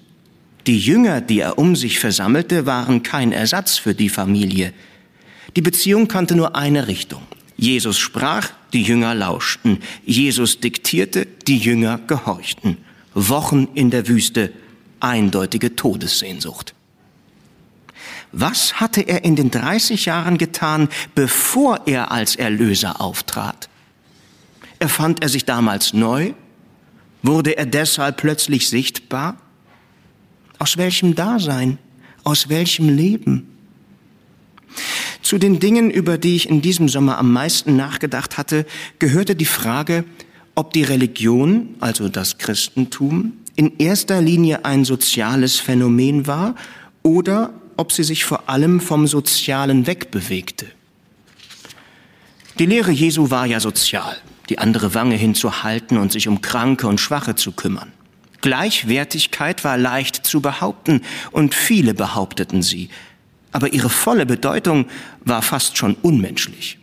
Die 0.66 0.78
Jünger, 0.78 1.20
die 1.20 1.40
er 1.40 1.58
um 1.58 1.74
sich 1.74 1.98
versammelte, 1.98 2.66
waren 2.66 3.02
kein 3.02 3.32
Ersatz 3.32 3.78
für 3.78 3.94
die 3.94 4.08
Familie. 4.08 4.72
Die 5.56 5.62
Beziehung 5.62 6.08
kannte 6.08 6.36
nur 6.36 6.54
eine 6.54 6.86
Richtung. 6.86 7.22
Jesus 7.56 7.98
sprach, 7.98 8.50
die 8.72 8.82
Jünger 8.82 9.14
lauschten. 9.14 9.78
Jesus 10.04 10.60
diktierte, 10.60 11.26
die 11.46 11.58
Jünger 11.58 11.98
gehorchten. 12.06 12.78
Wochen 13.14 13.68
in 13.74 13.90
der 13.90 14.08
Wüste, 14.08 14.52
eindeutige 15.00 15.76
Todessehnsucht. 15.76 16.74
Was 18.30 18.80
hatte 18.80 19.02
er 19.02 19.24
in 19.24 19.36
den 19.36 19.50
30 19.50 20.06
Jahren 20.06 20.38
getan, 20.38 20.88
bevor 21.14 21.82
er 21.86 22.10
als 22.10 22.36
Erlöser 22.36 23.00
auftrat? 23.00 23.68
Erfand 24.82 25.22
er 25.22 25.28
sich 25.28 25.44
damals 25.44 25.94
neu? 25.94 26.32
Wurde 27.22 27.56
er 27.56 27.66
deshalb 27.66 28.16
plötzlich 28.16 28.68
sichtbar? 28.68 29.36
Aus 30.58 30.76
welchem 30.76 31.14
Dasein? 31.14 31.78
Aus 32.24 32.48
welchem 32.48 32.88
Leben? 32.88 33.46
Zu 35.22 35.38
den 35.38 35.60
Dingen, 35.60 35.88
über 35.88 36.18
die 36.18 36.34
ich 36.34 36.48
in 36.48 36.62
diesem 36.62 36.88
Sommer 36.88 37.18
am 37.18 37.32
meisten 37.32 37.76
nachgedacht 37.76 38.38
hatte, 38.38 38.66
gehörte 38.98 39.36
die 39.36 39.44
Frage, 39.44 40.04
ob 40.56 40.72
die 40.72 40.82
Religion, 40.82 41.76
also 41.78 42.08
das 42.08 42.38
Christentum, 42.38 43.34
in 43.54 43.78
erster 43.78 44.20
Linie 44.20 44.64
ein 44.64 44.84
soziales 44.84 45.60
Phänomen 45.60 46.26
war 46.26 46.56
oder 47.04 47.54
ob 47.76 47.92
sie 47.92 48.02
sich 48.02 48.24
vor 48.24 48.48
allem 48.50 48.80
vom 48.80 49.06
Sozialen 49.06 49.86
wegbewegte. 49.86 50.66
Die 52.58 52.66
Lehre 52.66 52.90
Jesu 52.90 53.30
war 53.30 53.46
ja 53.46 53.60
sozial. 53.60 54.20
Die 54.52 54.58
andere 54.58 54.94
Wange 54.94 55.14
hinzuhalten 55.14 55.96
und 55.96 56.12
sich 56.12 56.28
um 56.28 56.42
Kranke 56.42 56.86
und 56.86 57.00
Schwache 57.00 57.34
zu 57.34 57.52
kümmern. 57.52 57.90
Gleichwertigkeit 58.42 59.64
war 59.64 59.78
leicht 59.78 60.26
zu 60.26 60.42
behaupten 60.42 61.00
und 61.30 61.54
viele 61.54 61.94
behaupteten 61.94 62.60
sie, 62.62 62.90
aber 63.50 63.72
ihre 63.72 63.88
volle 63.88 64.26
Bedeutung 64.26 64.88
war 65.24 65.40
fast 65.40 65.78
schon 65.78 65.94
unmenschlich. 66.02 66.78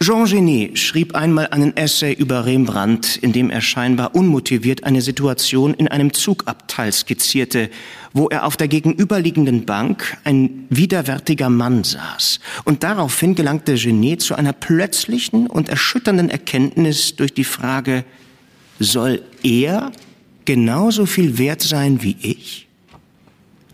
Jean 0.00 0.26
Genet 0.26 0.78
schrieb 0.78 1.14
einmal 1.14 1.48
einen 1.48 1.76
Essay 1.76 2.12
über 2.12 2.46
Rembrandt, 2.46 3.16
in 3.16 3.32
dem 3.32 3.50
er 3.50 3.60
scheinbar 3.60 4.14
unmotiviert 4.14 4.84
eine 4.84 5.02
Situation 5.02 5.74
in 5.74 5.88
einem 5.88 6.12
Zugabteil 6.12 6.92
skizzierte, 6.92 7.68
wo 8.12 8.28
er 8.28 8.46
auf 8.46 8.56
der 8.56 8.68
gegenüberliegenden 8.68 9.66
Bank 9.66 10.16
ein 10.24 10.66
widerwärtiger 10.70 11.50
Mann 11.50 11.82
saß. 11.82 12.38
Und 12.64 12.84
daraufhin 12.84 13.34
gelangte 13.34 13.74
Genet 13.74 14.22
zu 14.22 14.36
einer 14.36 14.52
plötzlichen 14.52 15.48
und 15.48 15.68
erschütternden 15.68 16.30
Erkenntnis 16.30 17.16
durch 17.16 17.34
die 17.34 17.44
Frage, 17.44 18.04
soll 18.78 19.22
er 19.42 19.90
genauso 20.44 21.06
viel 21.06 21.38
wert 21.38 21.62
sein 21.62 22.02
wie 22.02 22.16
ich? 22.22 22.67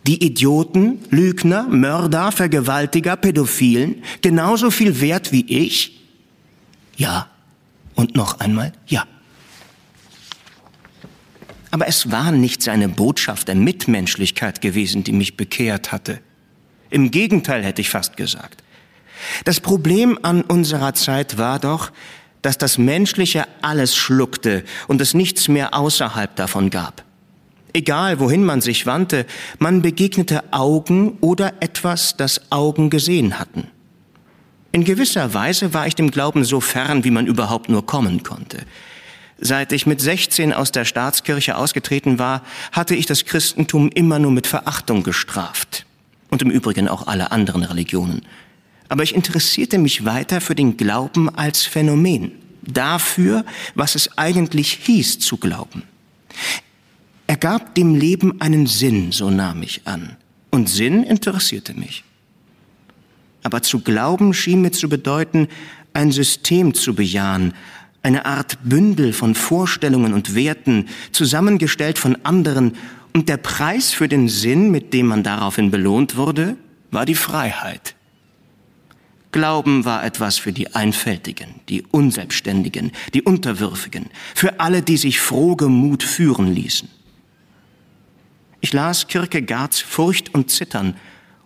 Die 0.06 0.22
Idioten, 0.24 0.98
Lügner, 1.10 1.64
Mörder, 1.64 2.30
Vergewaltiger, 2.30 3.16
Pädophilen 3.16 4.02
genauso 4.20 4.70
viel 4.70 5.00
wert 5.00 5.32
wie 5.32 5.46
ich? 5.46 6.00
Ja. 6.96 7.28
Und 7.94 8.16
noch 8.16 8.40
einmal 8.40 8.72
ja. 8.86 9.06
Aber 11.70 11.88
es 11.88 12.10
war 12.10 12.32
nicht 12.32 12.62
seine 12.62 12.88
Botschaft 12.88 13.48
der 13.48 13.54
Mitmenschlichkeit 13.54 14.60
gewesen, 14.60 15.04
die 15.04 15.12
mich 15.12 15.36
bekehrt 15.36 15.92
hatte. 15.92 16.20
Im 16.90 17.10
Gegenteil 17.10 17.64
hätte 17.64 17.80
ich 17.80 17.90
fast 17.90 18.16
gesagt. 18.16 18.62
Das 19.44 19.60
Problem 19.60 20.18
an 20.22 20.42
unserer 20.42 20.94
Zeit 20.94 21.38
war 21.38 21.58
doch, 21.58 21.92
dass 22.42 22.58
das 22.58 22.78
Menschliche 22.78 23.46
alles 23.62 23.96
schluckte 23.96 24.64
und 24.86 25.00
es 25.00 25.14
nichts 25.14 25.48
mehr 25.48 25.74
außerhalb 25.74 26.36
davon 26.36 26.70
gab. 26.70 27.04
Egal, 27.76 28.20
wohin 28.20 28.44
man 28.44 28.60
sich 28.60 28.86
wandte, 28.86 29.26
man 29.58 29.82
begegnete 29.82 30.52
Augen 30.52 31.18
oder 31.20 31.54
etwas, 31.60 32.16
das 32.16 32.52
Augen 32.52 32.88
gesehen 32.88 33.40
hatten. 33.40 33.66
In 34.70 34.84
gewisser 34.84 35.34
Weise 35.34 35.74
war 35.74 35.88
ich 35.88 35.96
dem 35.96 36.12
Glauben 36.12 36.44
so 36.44 36.60
fern, 36.60 37.02
wie 37.02 37.10
man 37.10 37.26
überhaupt 37.26 37.68
nur 37.68 37.84
kommen 37.84 38.22
konnte. 38.22 38.64
Seit 39.38 39.72
ich 39.72 39.86
mit 39.86 40.00
16 40.00 40.52
aus 40.52 40.70
der 40.70 40.84
Staatskirche 40.84 41.56
ausgetreten 41.56 42.20
war, 42.20 42.42
hatte 42.70 42.94
ich 42.94 43.06
das 43.06 43.24
Christentum 43.24 43.88
immer 43.88 44.20
nur 44.20 44.30
mit 44.30 44.46
Verachtung 44.46 45.02
gestraft. 45.02 45.84
Und 46.30 46.42
im 46.42 46.50
Übrigen 46.50 46.86
auch 46.86 47.08
alle 47.08 47.32
anderen 47.32 47.64
Religionen. 47.64 48.22
Aber 48.88 49.02
ich 49.02 49.16
interessierte 49.16 49.78
mich 49.78 50.04
weiter 50.04 50.40
für 50.40 50.54
den 50.54 50.76
Glauben 50.76 51.28
als 51.28 51.62
Phänomen. 51.62 52.32
Dafür, 52.62 53.44
was 53.74 53.96
es 53.96 54.16
eigentlich 54.16 54.72
hieß 54.84 55.18
zu 55.18 55.38
glauben. 55.38 55.82
Er 57.26 57.36
gab 57.36 57.74
dem 57.74 57.94
Leben 57.94 58.40
einen 58.40 58.66
Sinn, 58.66 59.12
so 59.12 59.30
nahm 59.30 59.62
ich 59.62 59.86
an. 59.86 60.16
Und 60.50 60.68
Sinn 60.68 61.02
interessierte 61.02 61.74
mich. 61.74 62.04
Aber 63.42 63.62
zu 63.62 63.80
glauben 63.80 64.34
schien 64.34 64.62
mir 64.62 64.72
zu 64.72 64.88
bedeuten, 64.88 65.48
ein 65.92 66.12
System 66.12 66.74
zu 66.74 66.94
bejahen, 66.94 67.54
eine 68.02 68.26
Art 68.26 68.58
Bündel 68.64 69.12
von 69.12 69.34
Vorstellungen 69.34 70.12
und 70.12 70.34
Werten, 70.34 70.88
zusammengestellt 71.12 71.98
von 71.98 72.16
anderen, 72.24 72.76
und 73.14 73.28
der 73.28 73.36
Preis 73.36 73.92
für 73.92 74.08
den 74.08 74.28
Sinn, 74.28 74.72
mit 74.72 74.92
dem 74.92 75.06
man 75.06 75.22
daraufhin 75.22 75.70
belohnt 75.70 76.16
wurde, 76.16 76.56
war 76.90 77.06
die 77.06 77.14
Freiheit. 77.14 77.94
Glauben 79.30 79.84
war 79.84 80.04
etwas 80.04 80.36
für 80.38 80.52
die 80.52 80.74
Einfältigen, 80.74 81.60
die 81.68 81.82
Unselbstständigen, 81.82 82.92
die 83.14 83.22
Unterwürfigen, 83.22 84.06
für 84.34 84.60
alle, 84.60 84.82
die 84.82 84.96
sich 84.96 85.20
frohgemut 85.20 86.02
führen 86.02 86.52
ließen. 86.52 86.88
Ich 88.64 88.72
las 88.72 89.08
Kierkegaards 89.08 89.82
Furcht 89.82 90.32
und 90.32 90.50
Zittern 90.50 90.96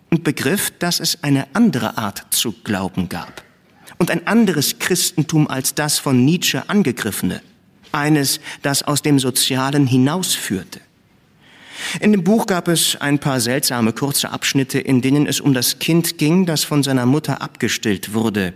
und 0.09 0.23
begriff, 0.23 0.71
dass 0.79 1.01
es 1.01 1.25
eine 1.25 1.49
andere 1.53 1.99
Art 1.99 2.27
zu 2.31 2.53
glauben 2.53 3.09
gab 3.09 3.43
und 3.99 4.13
ein 4.13 4.29
anderes 4.29 4.79
Christentum 4.79 5.49
als 5.49 5.75
das 5.75 5.99
von 5.99 6.25
Nietzsche 6.25 6.71
angegriffene, 6.71 7.43
eines, 7.91 8.39
das 8.63 8.85
aus 8.85 9.03
dem 9.03 9.19
Sozialen 9.19 9.89
hinausführte. 9.89 10.81
In 11.99 12.13
dem 12.13 12.23
Buch 12.23 12.47
gab 12.47 12.69
es 12.69 12.95
ein 13.01 13.19
paar 13.19 13.41
seltsame 13.41 13.93
kurze 13.93 14.31
Abschnitte, 14.31 14.79
in 14.79 15.03
denen 15.03 15.27
es 15.27 15.41
um 15.41 15.55
das 15.55 15.81
Kind 15.81 16.19
ging, 16.19 16.47
das 16.47 16.63
von 16.63 16.85
seiner 16.85 17.05
Mutter 17.05 17.43
abgestillt 17.43 18.15
wurde. 18.15 18.55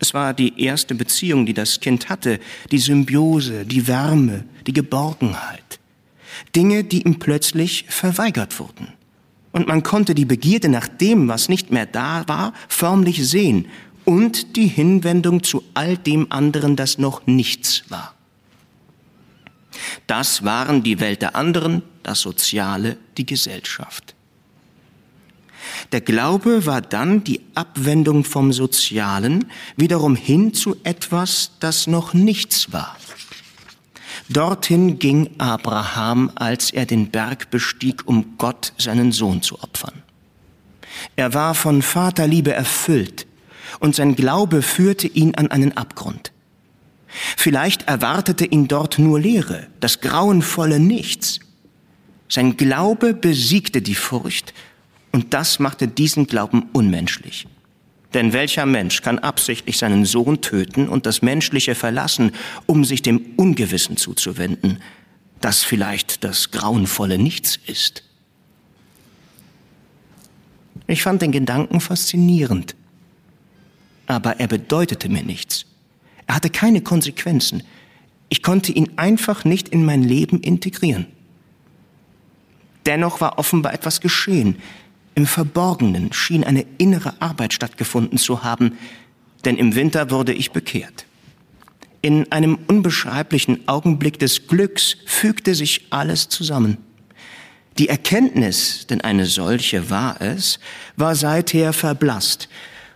Es 0.00 0.14
war 0.14 0.32
die 0.32 0.58
erste 0.58 0.94
Beziehung, 0.94 1.44
die 1.44 1.52
das 1.52 1.80
Kind 1.80 2.08
hatte, 2.08 2.40
die 2.70 2.78
Symbiose, 2.78 3.66
die 3.66 3.86
Wärme, 3.86 4.46
die 4.66 4.72
Geborgenheit. 4.72 5.77
Dinge, 6.54 6.84
die 6.84 7.02
ihm 7.02 7.18
plötzlich 7.18 7.84
verweigert 7.88 8.58
wurden. 8.58 8.92
Und 9.52 9.66
man 9.66 9.82
konnte 9.82 10.14
die 10.14 10.24
Begierde 10.24 10.68
nach 10.68 10.88
dem, 10.88 11.28
was 11.28 11.48
nicht 11.48 11.70
mehr 11.70 11.86
da 11.86 12.24
war, 12.28 12.52
förmlich 12.68 13.26
sehen 13.26 13.66
und 14.04 14.56
die 14.56 14.68
Hinwendung 14.68 15.42
zu 15.42 15.62
all 15.74 15.96
dem 15.98 16.32
anderen, 16.32 16.76
das 16.76 16.98
noch 16.98 17.26
nichts 17.26 17.84
war. 17.88 18.14
Das 20.06 20.44
waren 20.44 20.82
die 20.82 21.00
Welt 21.00 21.22
der 21.22 21.36
anderen, 21.36 21.82
das 22.02 22.20
Soziale, 22.20 22.96
die 23.16 23.26
Gesellschaft. 23.26 24.14
Der 25.92 26.00
Glaube 26.00 26.66
war 26.66 26.80
dann 26.80 27.24
die 27.24 27.40
Abwendung 27.54 28.24
vom 28.24 28.52
Sozialen 28.52 29.46
wiederum 29.76 30.16
hin 30.16 30.54
zu 30.54 30.76
etwas, 30.84 31.52
das 31.60 31.86
noch 31.86 32.14
nichts 32.14 32.72
war. 32.72 32.96
Dorthin 34.30 34.98
ging 34.98 35.30
Abraham, 35.38 36.30
als 36.34 36.70
er 36.70 36.84
den 36.84 37.10
Berg 37.10 37.50
bestieg, 37.50 38.06
um 38.06 38.36
Gott 38.36 38.74
seinen 38.76 39.12
Sohn 39.12 39.40
zu 39.42 39.62
opfern. 39.62 40.02
Er 41.16 41.32
war 41.32 41.54
von 41.54 41.80
Vaterliebe 41.80 42.52
erfüllt 42.52 43.26
und 43.80 43.94
sein 43.94 44.16
Glaube 44.16 44.62
führte 44.62 45.06
ihn 45.06 45.34
an 45.34 45.50
einen 45.50 45.76
Abgrund. 45.76 46.32
Vielleicht 47.36 47.88
erwartete 47.88 48.44
ihn 48.44 48.68
dort 48.68 48.98
nur 48.98 49.18
Leere, 49.18 49.66
das 49.80 50.00
grauenvolle 50.00 50.78
Nichts. 50.78 51.40
Sein 52.28 52.56
Glaube 52.56 53.14
besiegte 53.14 53.80
die 53.80 53.94
Furcht 53.94 54.52
und 55.12 55.32
das 55.32 55.58
machte 55.58 55.88
diesen 55.88 56.26
Glauben 56.26 56.68
unmenschlich. 56.72 57.46
Denn 58.14 58.32
welcher 58.32 58.64
Mensch 58.64 59.02
kann 59.02 59.18
absichtlich 59.18 59.78
seinen 59.78 60.04
Sohn 60.04 60.40
töten 60.40 60.88
und 60.88 61.04
das 61.04 61.20
Menschliche 61.20 61.74
verlassen, 61.74 62.32
um 62.66 62.84
sich 62.84 63.02
dem 63.02 63.20
Ungewissen 63.36 63.96
zuzuwenden, 63.96 64.80
das 65.40 65.62
vielleicht 65.62 66.24
das 66.24 66.50
grauenvolle 66.50 67.18
Nichts 67.18 67.58
ist? 67.66 68.02
Ich 70.86 71.02
fand 71.02 71.20
den 71.20 71.32
Gedanken 71.32 71.80
faszinierend, 71.80 72.74
aber 74.06 74.40
er 74.40 74.48
bedeutete 74.48 75.10
mir 75.10 75.22
nichts. 75.22 75.66
Er 76.26 76.36
hatte 76.36 76.48
keine 76.48 76.80
Konsequenzen. 76.80 77.62
Ich 78.30 78.42
konnte 78.42 78.72
ihn 78.72 78.92
einfach 78.96 79.44
nicht 79.44 79.68
in 79.68 79.84
mein 79.84 80.02
Leben 80.02 80.40
integrieren. 80.40 81.06
Dennoch 82.86 83.20
war 83.20 83.38
offenbar 83.38 83.74
etwas 83.74 84.00
geschehen, 84.00 84.56
im 85.18 85.26
Verborgenen 85.26 86.12
schien 86.12 86.44
eine 86.44 86.64
innere 86.78 87.20
Arbeit 87.20 87.52
stattgefunden 87.52 88.18
zu 88.18 88.44
haben, 88.44 88.78
denn 89.44 89.56
im 89.56 89.74
Winter 89.74 90.12
wurde 90.12 90.32
ich 90.32 90.52
bekehrt. 90.52 91.06
In 92.02 92.30
einem 92.30 92.56
unbeschreiblichen 92.68 93.66
Augenblick 93.66 94.20
des 94.20 94.46
Glücks 94.46 94.96
fügte 95.06 95.56
sich 95.56 95.88
alles 95.90 96.28
zusammen. 96.28 96.78
Die 97.78 97.88
Erkenntnis, 97.88 98.86
denn 98.86 99.00
eine 99.00 99.26
solche 99.26 99.90
war 99.90 100.22
es, 100.22 100.60
war 100.94 101.16
seither 101.16 101.72
verblasst, 101.72 102.48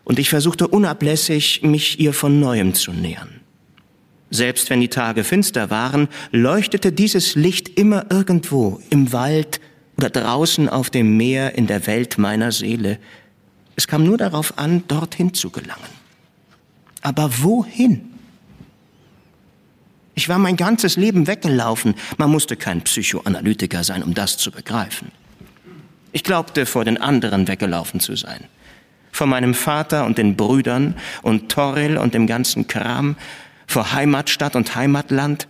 und 0.04 0.20
ich 0.20 0.28
versuchte 0.28 0.68
unablässig, 0.68 1.62
mich 1.64 1.98
ihr 1.98 2.12
von 2.12 2.38
neuem 2.38 2.74
zu 2.74 2.92
nähern. 2.92 3.40
Selbst 4.30 4.70
wenn 4.70 4.80
die 4.80 4.86
Tage 4.86 5.24
finster 5.24 5.70
waren, 5.70 6.06
leuchtete 6.30 6.92
dieses 6.92 7.34
Licht 7.34 7.80
immer 7.80 8.06
irgendwo, 8.12 8.80
im 8.90 9.12
Wald, 9.12 9.60
oder 9.96 10.10
draußen 10.10 10.68
auf 10.68 10.90
dem 10.90 11.16
Meer 11.16 11.54
in 11.54 11.66
der 11.66 11.86
Welt 11.86 12.18
meiner 12.18 12.52
Seele. 12.52 12.98
Es 13.76 13.86
kam 13.86 14.04
nur 14.04 14.18
darauf 14.18 14.58
an, 14.58 14.84
dorthin 14.88 15.34
zu 15.34 15.50
gelangen. 15.50 16.02
Aber 17.02 17.42
wohin? 17.42 18.12
Ich 20.14 20.28
war 20.28 20.38
mein 20.38 20.56
ganzes 20.56 20.96
Leben 20.96 21.26
weggelaufen. 21.26 21.94
Man 22.18 22.30
musste 22.30 22.56
kein 22.56 22.82
Psychoanalytiker 22.82 23.82
sein, 23.82 24.02
um 24.02 24.14
das 24.14 24.36
zu 24.36 24.50
begreifen. 24.50 25.10
Ich 26.12 26.22
glaubte, 26.22 26.66
vor 26.66 26.84
den 26.84 26.98
anderen 26.98 27.48
weggelaufen 27.48 27.98
zu 27.98 28.16
sein. 28.16 28.44
Vor 29.10 29.26
meinem 29.26 29.54
Vater 29.54 30.04
und 30.04 30.18
den 30.18 30.36
Brüdern 30.36 30.94
und 31.22 31.50
Toril 31.50 31.96
und 31.96 32.14
dem 32.14 32.26
ganzen 32.26 32.68
Kram, 32.68 33.16
vor 33.66 33.92
Heimatstadt 33.92 34.54
und 34.54 34.74
Heimatland, 34.74 35.48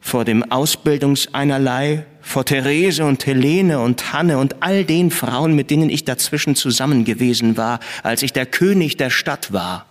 vor 0.00 0.24
dem 0.24 0.50
Ausbildungseinerlei, 0.50 2.04
vor 2.20 2.44
Therese 2.44 3.04
und 3.04 3.26
Helene 3.26 3.80
und 3.80 4.12
Hanne 4.12 4.38
und 4.38 4.62
all 4.62 4.84
den 4.84 5.10
Frauen, 5.10 5.54
mit 5.54 5.70
denen 5.70 5.90
ich 5.90 6.04
dazwischen 6.04 6.54
zusammen 6.54 7.04
gewesen 7.04 7.56
war, 7.56 7.80
als 8.02 8.22
ich 8.22 8.32
der 8.32 8.46
König 8.46 8.96
der 8.96 9.10
Stadt 9.10 9.52
war. 9.52 9.86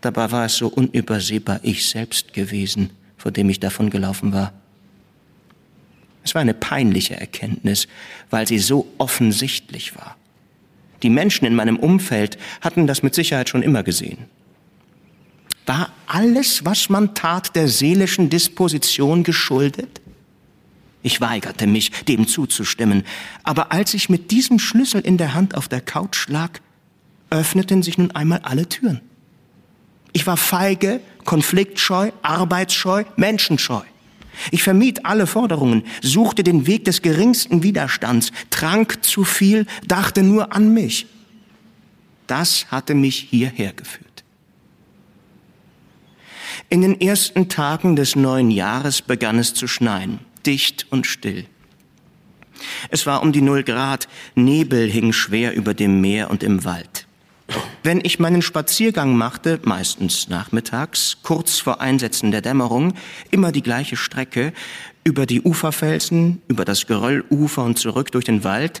Dabei 0.00 0.30
war 0.30 0.46
es 0.46 0.56
so 0.56 0.68
unübersehbar 0.68 1.60
ich 1.62 1.88
selbst 1.88 2.32
gewesen, 2.32 2.90
vor 3.16 3.30
dem 3.32 3.48
ich 3.48 3.60
davon 3.60 3.88
gelaufen 3.88 4.32
war. 4.32 4.52
Es 6.24 6.34
war 6.34 6.42
eine 6.42 6.54
peinliche 6.54 7.16
Erkenntnis, 7.16 7.88
weil 8.30 8.46
sie 8.46 8.58
so 8.58 8.86
offensichtlich 8.98 9.96
war. 9.96 10.16
Die 11.02 11.10
Menschen 11.10 11.46
in 11.46 11.54
meinem 11.54 11.78
Umfeld 11.78 12.38
hatten 12.60 12.86
das 12.86 13.02
mit 13.02 13.14
Sicherheit 13.14 13.48
schon 13.48 13.62
immer 13.62 13.82
gesehen. 13.82 14.26
War 15.66 15.92
alles, 16.06 16.64
was 16.64 16.88
man 16.88 17.14
tat, 17.14 17.54
der 17.54 17.68
seelischen 17.68 18.30
Disposition 18.30 19.22
geschuldet? 19.22 20.00
Ich 21.02 21.20
weigerte 21.20 21.66
mich, 21.66 21.90
dem 22.04 22.28
zuzustimmen, 22.28 23.04
aber 23.42 23.72
als 23.72 23.94
ich 23.94 24.08
mit 24.08 24.30
diesem 24.30 24.58
Schlüssel 24.58 25.00
in 25.00 25.16
der 25.16 25.34
Hand 25.34 25.56
auf 25.56 25.68
der 25.68 25.80
Couch 25.80 26.28
lag, 26.28 26.60
öffneten 27.30 27.82
sich 27.82 27.98
nun 27.98 28.10
einmal 28.12 28.40
alle 28.40 28.68
Türen. 28.68 29.00
Ich 30.12 30.26
war 30.26 30.36
feige, 30.36 31.00
konfliktscheu, 31.24 32.10
arbeitsscheu, 32.22 33.04
menschenscheu. 33.16 33.82
Ich 34.50 34.62
vermied 34.62 35.04
alle 35.04 35.26
Forderungen, 35.26 35.84
suchte 36.02 36.42
den 36.42 36.66
Weg 36.66 36.84
des 36.84 37.02
geringsten 37.02 37.62
Widerstands, 37.62 38.32
trank 38.50 39.04
zu 39.04 39.24
viel, 39.24 39.66
dachte 39.86 40.22
nur 40.22 40.54
an 40.54 40.72
mich. 40.72 41.06
Das 42.26 42.66
hatte 42.70 42.94
mich 42.94 43.28
hierher 43.30 43.72
geführt. 43.72 44.11
In 46.72 46.80
den 46.80 46.98
ersten 47.02 47.50
Tagen 47.50 47.96
des 47.96 48.16
neuen 48.16 48.50
Jahres 48.50 49.02
begann 49.02 49.38
es 49.38 49.52
zu 49.52 49.68
schneien, 49.68 50.20
dicht 50.46 50.86
und 50.88 51.06
still. 51.06 51.44
Es 52.88 53.04
war 53.04 53.22
um 53.22 53.30
die 53.30 53.42
Null 53.42 53.62
Grad, 53.62 54.08
Nebel 54.36 54.90
hing 54.90 55.12
schwer 55.12 55.54
über 55.54 55.74
dem 55.74 56.00
Meer 56.00 56.30
und 56.30 56.42
im 56.42 56.64
Wald. 56.64 57.06
Wenn 57.82 58.00
ich 58.02 58.18
meinen 58.18 58.40
Spaziergang 58.40 59.14
machte, 59.14 59.60
meistens 59.64 60.30
nachmittags, 60.30 61.18
kurz 61.22 61.58
vor 61.58 61.82
Einsetzen 61.82 62.30
der 62.30 62.40
Dämmerung, 62.40 62.94
immer 63.30 63.52
die 63.52 63.62
gleiche 63.62 63.98
Strecke, 63.98 64.54
über 65.04 65.26
die 65.26 65.42
Uferfelsen, 65.42 66.40
über 66.48 66.64
das 66.64 66.86
Geröllufer 66.86 67.64
und 67.64 67.78
zurück 67.78 68.12
durch 68.12 68.24
den 68.24 68.44
Wald, 68.44 68.80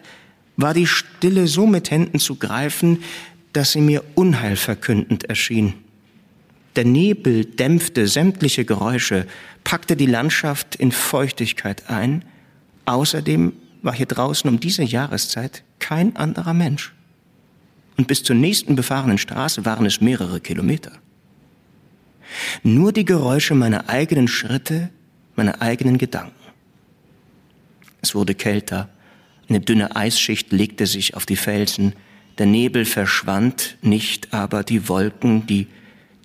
war 0.56 0.72
die 0.72 0.86
Stille 0.86 1.46
so 1.46 1.66
mit 1.66 1.90
Händen 1.90 2.20
zu 2.20 2.36
greifen, 2.36 3.02
dass 3.52 3.72
sie 3.72 3.82
mir 3.82 4.02
unheilverkündend 4.14 5.24
erschien. 5.24 5.74
Der 6.76 6.84
Nebel 6.84 7.44
dämpfte 7.44 8.06
sämtliche 8.06 8.64
Geräusche, 8.64 9.26
packte 9.64 9.96
die 9.96 10.06
Landschaft 10.06 10.74
in 10.76 10.90
Feuchtigkeit 10.92 11.90
ein. 11.90 12.24
Außerdem 12.86 13.52
war 13.82 13.94
hier 13.94 14.06
draußen 14.06 14.48
um 14.48 14.60
diese 14.60 14.82
Jahreszeit 14.82 15.64
kein 15.78 16.16
anderer 16.16 16.54
Mensch 16.54 16.92
und 17.96 18.08
bis 18.08 18.22
zur 18.22 18.36
nächsten 18.36 18.76
befahrenen 18.76 19.18
Straße 19.18 19.64
waren 19.64 19.86
es 19.86 20.00
mehrere 20.00 20.40
Kilometer. 20.40 20.92
Nur 22.62 22.92
die 22.92 23.04
Geräusche 23.04 23.54
meiner 23.54 23.88
eigenen 23.88 24.28
Schritte, 24.28 24.90
meiner 25.36 25.60
eigenen 25.60 25.98
Gedanken. 25.98 26.34
Es 28.00 28.14
wurde 28.14 28.34
kälter, 28.34 28.88
eine 29.48 29.60
dünne 29.60 29.94
Eisschicht 29.94 30.50
legte 30.52 30.86
sich 30.86 31.14
auf 31.14 31.26
die 31.26 31.36
Felsen, 31.36 31.94
der 32.38 32.46
Nebel 32.46 32.86
verschwand, 32.86 33.76
nicht 33.82 34.32
aber 34.32 34.64
die 34.64 34.88
Wolken, 34.88 35.46
die, 35.46 35.66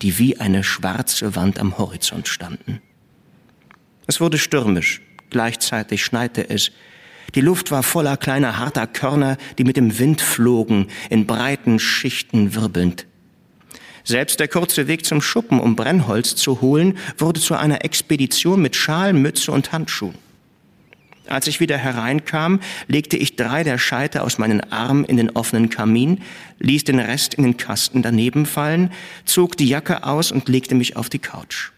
die 0.01 0.17
wie 0.19 0.39
eine 0.39 0.63
schwarze 0.63 1.35
Wand 1.35 1.59
am 1.59 1.77
Horizont 1.77 2.27
standen. 2.27 2.81
Es 4.05 4.21
wurde 4.21 4.37
stürmisch, 4.37 5.01
gleichzeitig 5.29 6.03
schneite 6.03 6.49
es, 6.49 6.71
die 7.35 7.41
Luft 7.41 7.71
war 7.71 7.83
voller 7.83 8.15
kleiner 8.17 8.57
harter 8.57 8.87
Körner, 8.87 9.37
die 9.57 9.63
mit 9.63 9.77
dem 9.77 9.99
Wind 9.99 10.21
flogen, 10.21 10.87
in 11.09 11.27
breiten 11.27 11.77
Schichten 11.77 12.55
wirbelnd. 12.55 13.05
Selbst 14.03 14.39
der 14.39 14.47
kurze 14.47 14.87
Weg 14.87 15.05
zum 15.05 15.21
Schuppen, 15.21 15.59
um 15.59 15.75
Brennholz 15.75 16.35
zu 16.35 16.61
holen, 16.61 16.97
wurde 17.17 17.41
zu 17.41 17.55
einer 17.55 17.83
Expedition 17.83 18.61
mit 18.61 18.77
Schal, 18.77 19.11
Mütze 19.11 19.51
und 19.51 19.73
Handschuhen. 19.73 20.15
Als 21.29 21.47
ich 21.47 21.59
wieder 21.59 21.77
hereinkam, 21.77 22.59
legte 22.87 23.17
ich 23.17 23.35
drei 23.35 23.63
der 23.63 23.77
Scheite 23.77 24.23
aus 24.23 24.37
meinen 24.37 24.61
Armen 24.71 25.05
in 25.05 25.17
den 25.17 25.29
offenen 25.31 25.69
Kamin, 25.69 26.21
ließ 26.59 26.83
den 26.83 26.99
Rest 26.99 27.33
in 27.33 27.43
den 27.43 27.57
Kasten 27.57 28.01
daneben 28.01 28.45
fallen, 28.45 28.91
zog 29.25 29.57
die 29.57 29.67
Jacke 29.67 30.03
aus 30.03 30.31
und 30.31 30.49
legte 30.49 30.75
mich 30.75 30.95
auf 30.95 31.09
die 31.09 31.19
Couch. 31.19 31.71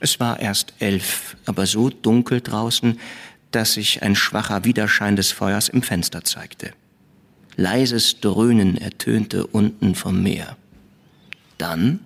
Es 0.00 0.20
war 0.20 0.40
erst 0.40 0.74
elf, 0.78 1.36
aber 1.46 1.66
so 1.66 1.90
dunkel 1.90 2.40
draußen, 2.40 2.98
dass 3.50 3.74
sich 3.74 4.02
ein 4.02 4.14
schwacher 4.14 4.64
Widerschein 4.64 5.16
des 5.16 5.32
Feuers 5.32 5.68
im 5.68 5.82
Fenster 5.82 6.24
zeigte. 6.24 6.72
Leises 7.56 8.20
Dröhnen 8.20 8.76
ertönte 8.76 9.46
unten 9.46 9.94
vom 9.94 10.22
Meer. 10.22 10.56
Dann 11.56 12.00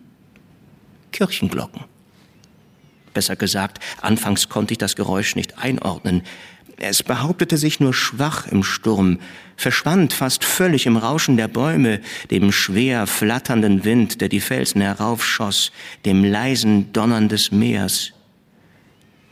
Kirchenglocken. 1.10 1.84
Besser 3.12 3.34
gesagt, 3.34 3.80
anfangs 4.00 4.48
konnte 4.48 4.72
ich 4.74 4.78
das 4.78 4.94
Geräusch 4.94 5.34
nicht 5.34 5.58
einordnen. 5.58 6.22
Es 6.82 7.02
behauptete 7.02 7.58
sich 7.58 7.78
nur 7.78 7.92
schwach 7.92 8.46
im 8.46 8.62
Sturm, 8.62 9.18
verschwand 9.54 10.14
fast 10.14 10.44
völlig 10.44 10.86
im 10.86 10.96
Rauschen 10.96 11.36
der 11.36 11.46
Bäume, 11.46 12.00
dem 12.30 12.52
schwer 12.52 13.06
flatternden 13.06 13.84
Wind, 13.84 14.22
der 14.22 14.30
die 14.30 14.40
Felsen 14.40 14.80
heraufschoss, 14.80 15.72
dem 16.06 16.24
leisen 16.24 16.90
Donnern 16.94 17.28
des 17.28 17.52
Meers. 17.52 18.12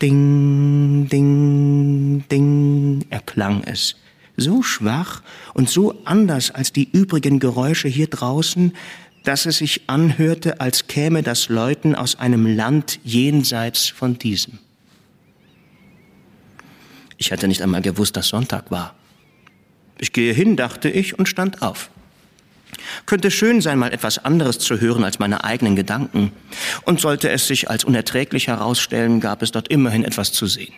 Ding, 0.03 1.09
ding, 1.11 2.23
ding 2.31 3.07
erklang 3.09 3.63
es. 3.65 3.97
So 4.37 4.63
schwach 4.63 5.23
und 5.55 5.71
so 5.71 6.03
anders 6.05 6.51
als 6.51 6.75
die 6.75 6.91
übrigen 6.93 7.39
Geräusche 7.39 7.89
hier 7.89 8.09
draußen, 8.09 8.75
dass 9.25 9.47
es 9.47 9.57
sich 9.57 9.89
anhörte, 9.89 10.61
als 10.61 10.87
käme 10.87 11.23
das 11.23 11.49
Läuten 11.49 11.95
aus 11.95 12.17
einem 12.19 12.45
Land 12.47 13.01
jenseits 13.05 13.89
von 13.89 14.19
diesem. 14.19 14.59
Ich 17.19 17.33
hatte 17.33 17.49
nicht 17.49 17.61
einmal 17.61 17.83
gewusst, 17.83 18.17
dass 18.17 18.29
Sonntag 18.29 18.71
war. 18.71 18.95
Ich 19.99 20.13
gehe 20.13 20.33
hin, 20.33 20.57
dachte 20.57 20.89
ich, 20.89 21.19
und 21.19 21.29
stand 21.29 21.61
auf. 21.61 21.91
Könnte 23.07 23.31
schön 23.31 23.61
sein, 23.61 23.79
mal 23.79 23.93
etwas 23.93 24.25
anderes 24.25 24.59
zu 24.61 24.81
hören 24.81 25.03
als 25.03 25.19
meine 25.19 25.43
eigenen 25.43 25.75
Gedanken. 25.75 26.33
Und 26.85 27.01
sollte 27.01 27.29
es 27.29 27.47
sich 27.49 27.69
als 27.69 27.85
unerträglich 27.85 28.47
herausstellen, 28.47 29.21
gab 29.21 29.43
es 29.43 29.51
dort 29.51 29.69
immerhin 29.69 30.05
etwas 30.05 30.33
zu 30.33 30.47
sehen. 30.47 30.73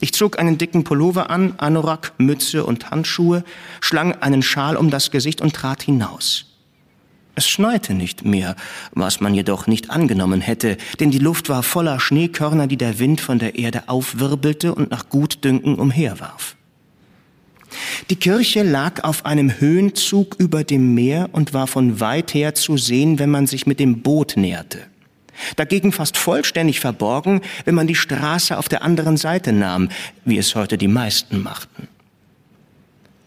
Ich 0.00 0.14
zog 0.14 0.38
einen 0.38 0.58
dicken 0.58 0.84
Pullover 0.84 1.28
an, 1.28 1.54
Anorak, 1.58 2.12
Mütze 2.18 2.64
und 2.64 2.90
Handschuhe, 2.90 3.44
schlang 3.80 4.14
einen 4.22 4.42
Schal 4.42 4.76
um 4.76 4.90
das 4.90 5.10
Gesicht 5.10 5.40
und 5.40 5.54
trat 5.54 5.82
hinaus. 5.82 6.47
Es 7.38 7.48
schneite 7.48 7.94
nicht 7.94 8.24
mehr, 8.24 8.56
was 8.90 9.20
man 9.20 9.32
jedoch 9.32 9.68
nicht 9.68 9.90
angenommen 9.90 10.40
hätte, 10.40 10.76
denn 10.98 11.12
die 11.12 11.20
Luft 11.20 11.48
war 11.48 11.62
voller 11.62 12.00
Schneekörner, 12.00 12.66
die 12.66 12.76
der 12.76 12.98
Wind 12.98 13.20
von 13.20 13.38
der 13.38 13.56
Erde 13.56 13.84
aufwirbelte 13.86 14.74
und 14.74 14.90
nach 14.90 15.08
Gutdünken 15.08 15.76
umherwarf. 15.76 16.56
Die 18.10 18.16
Kirche 18.16 18.64
lag 18.64 19.04
auf 19.04 19.24
einem 19.24 19.60
Höhenzug 19.60 20.34
über 20.40 20.64
dem 20.64 20.94
Meer 20.94 21.28
und 21.30 21.54
war 21.54 21.68
von 21.68 22.00
weit 22.00 22.34
her 22.34 22.56
zu 22.56 22.76
sehen, 22.76 23.20
wenn 23.20 23.30
man 23.30 23.46
sich 23.46 23.68
mit 23.68 23.78
dem 23.78 24.02
Boot 24.02 24.36
näherte. 24.36 24.80
Dagegen 25.54 25.92
fast 25.92 26.16
vollständig 26.16 26.80
verborgen, 26.80 27.42
wenn 27.64 27.76
man 27.76 27.86
die 27.86 27.94
Straße 27.94 28.58
auf 28.58 28.68
der 28.68 28.82
anderen 28.82 29.16
Seite 29.16 29.52
nahm, 29.52 29.90
wie 30.24 30.38
es 30.38 30.56
heute 30.56 30.76
die 30.76 30.88
meisten 30.88 31.40
machten. 31.40 31.86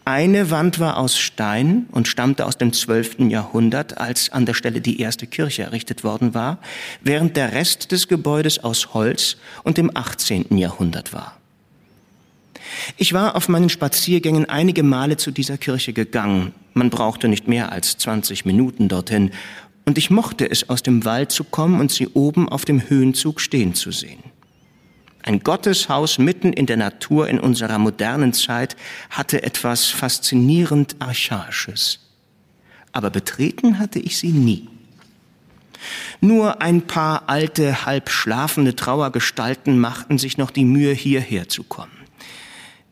Eine 0.04 0.50
Wand 0.50 0.80
war 0.80 0.96
aus 0.96 1.16
Stein 1.16 1.86
und 1.92 2.08
stammte 2.08 2.46
aus 2.46 2.58
dem 2.58 2.72
zwölften 2.72 3.30
Jahrhundert, 3.30 3.98
als 3.98 4.30
an 4.30 4.46
der 4.46 4.54
Stelle 4.54 4.80
die 4.80 5.00
erste 5.00 5.28
Kirche 5.28 5.62
errichtet 5.62 6.02
worden 6.02 6.34
war, 6.34 6.58
während 7.02 7.36
der 7.36 7.52
Rest 7.52 7.92
des 7.92 8.08
Gebäudes 8.08 8.64
aus 8.64 8.94
Holz 8.94 9.36
und 9.62 9.78
im 9.78 9.96
achtzehnten 9.96 10.58
Jahrhundert 10.58 11.12
war. 11.12 11.36
Ich 12.96 13.12
war 13.12 13.36
auf 13.36 13.48
meinen 13.48 13.68
Spaziergängen 13.68 14.48
einige 14.48 14.82
Male 14.82 15.18
zu 15.18 15.30
dieser 15.30 15.56
Kirche 15.56 15.92
gegangen. 15.92 16.52
Man 16.74 16.90
brauchte 16.90 17.28
nicht 17.28 17.46
mehr 17.46 17.70
als 17.70 17.96
20 17.98 18.44
Minuten 18.44 18.88
dorthin. 18.88 19.30
Und 19.84 19.98
ich 19.98 20.10
mochte 20.10 20.50
es, 20.50 20.68
aus 20.68 20.82
dem 20.82 21.04
Wald 21.04 21.30
zu 21.30 21.44
kommen 21.44 21.80
und 21.80 21.92
sie 21.92 22.08
oben 22.08 22.48
auf 22.48 22.64
dem 22.64 22.88
Höhenzug 22.88 23.40
stehen 23.40 23.74
zu 23.74 23.92
sehen. 23.92 24.31
Ein 25.22 25.40
Gotteshaus 25.40 26.18
mitten 26.18 26.52
in 26.52 26.66
der 26.66 26.76
Natur 26.76 27.28
in 27.28 27.38
unserer 27.38 27.78
modernen 27.78 28.32
Zeit 28.32 28.76
hatte 29.08 29.42
etwas 29.42 29.86
faszinierend 29.86 30.96
Archaisches. 30.98 32.00
Aber 32.90 33.10
betreten 33.10 33.78
hatte 33.78 34.00
ich 34.00 34.18
sie 34.18 34.32
nie. 34.32 34.68
Nur 36.20 36.60
ein 36.60 36.82
paar 36.82 37.28
alte, 37.28 37.86
halb 37.86 38.10
schlafende 38.10 38.76
Trauergestalten 38.76 39.78
machten 39.78 40.18
sich 40.18 40.38
noch 40.38 40.50
die 40.50 40.64
Mühe, 40.64 40.92
hierher 40.92 41.48
zu 41.48 41.64
kommen. 41.64 41.92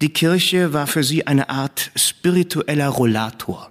Die 0.00 0.12
Kirche 0.12 0.72
war 0.72 0.86
für 0.86 1.04
sie 1.04 1.26
eine 1.26 1.50
Art 1.50 1.90
spiritueller 1.94 2.88
Rollator. 2.88 3.70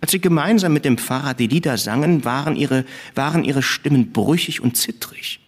Als 0.00 0.12
sie 0.12 0.20
gemeinsam 0.20 0.72
mit 0.72 0.84
dem 0.84 0.98
Pfarrer 0.98 1.34
die 1.34 1.46
Lieder 1.46 1.78
sangen, 1.78 2.24
waren 2.24 2.56
ihre, 2.56 2.84
waren 3.14 3.42
ihre 3.42 3.62
Stimmen 3.62 4.12
brüchig 4.12 4.60
und 4.60 4.76
zittrig. 4.76 5.40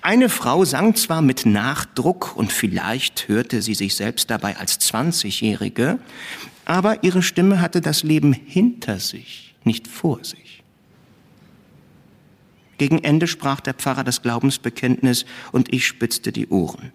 Eine 0.00 0.28
Frau 0.28 0.64
sang 0.64 0.94
zwar 0.94 1.22
mit 1.22 1.46
Nachdruck 1.46 2.36
und 2.36 2.52
vielleicht 2.52 3.28
hörte 3.28 3.62
sie 3.62 3.74
sich 3.74 3.94
selbst 3.94 4.30
dabei 4.30 4.56
als 4.56 4.78
Zwanzigjährige, 4.78 5.98
aber 6.64 7.02
ihre 7.04 7.22
Stimme 7.22 7.60
hatte 7.60 7.80
das 7.80 8.02
Leben 8.02 8.32
hinter 8.32 8.98
sich, 8.98 9.54
nicht 9.64 9.88
vor 9.88 10.24
sich. 10.24 10.62
Gegen 12.78 13.02
Ende 13.04 13.26
sprach 13.26 13.60
der 13.60 13.74
Pfarrer 13.74 14.04
das 14.04 14.22
Glaubensbekenntnis 14.22 15.24
und 15.52 15.72
ich 15.72 15.86
spitzte 15.86 16.32
die 16.32 16.48
Ohren. 16.48 16.92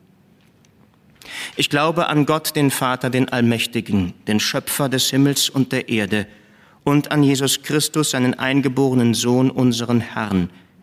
Ich 1.55 1.69
glaube 1.69 2.07
an 2.07 2.25
Gott, 2.25 2.55
den 2.55 2.71
Vater, 2.71 3.09
den 3.09 3.30
Allmächtigen, 3.30 4.13
den 4.28 4.39
Schöpfer 4.39 4.89
des 4.89 5.09
Himmels 5.09 5.49
und 5.49 5.71
der 5.71 5.89
Erde, 5.89 6.28
und 6.84 7.11
an 7.11 7.21
Jesus 7.21 7.63
Christus, 7.63 8.11
seinen 8.11 8.34
eingeborenen 8.34 9.13
Sohn, 9.13 9.51
unseren 9.51 9.99
Herrn, 9.99 10.49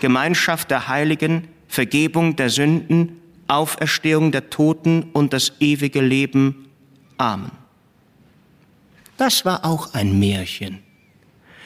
Gemeinschaft 0.00 0.70
der 0.70 0.88
Heiligen, 0.88 1.48
Vergebung 1.68 2.36
der 2.36 2.50
Sünden, 2.50 3.20
Auferstehung 3.46 4.32
der 4.32 4.50
Toten 4.50 5.04
und 5.12 5.32
das 5.32 5.52
ewige 5.60 6.00
Leben. 6.00 6.66
Amen. 7.16 7.50
Das 9.16 9.44
war 9.44 9.64
auch 9.64 9.94
ein 9.94 10.18
Märchen. 10.18 10.78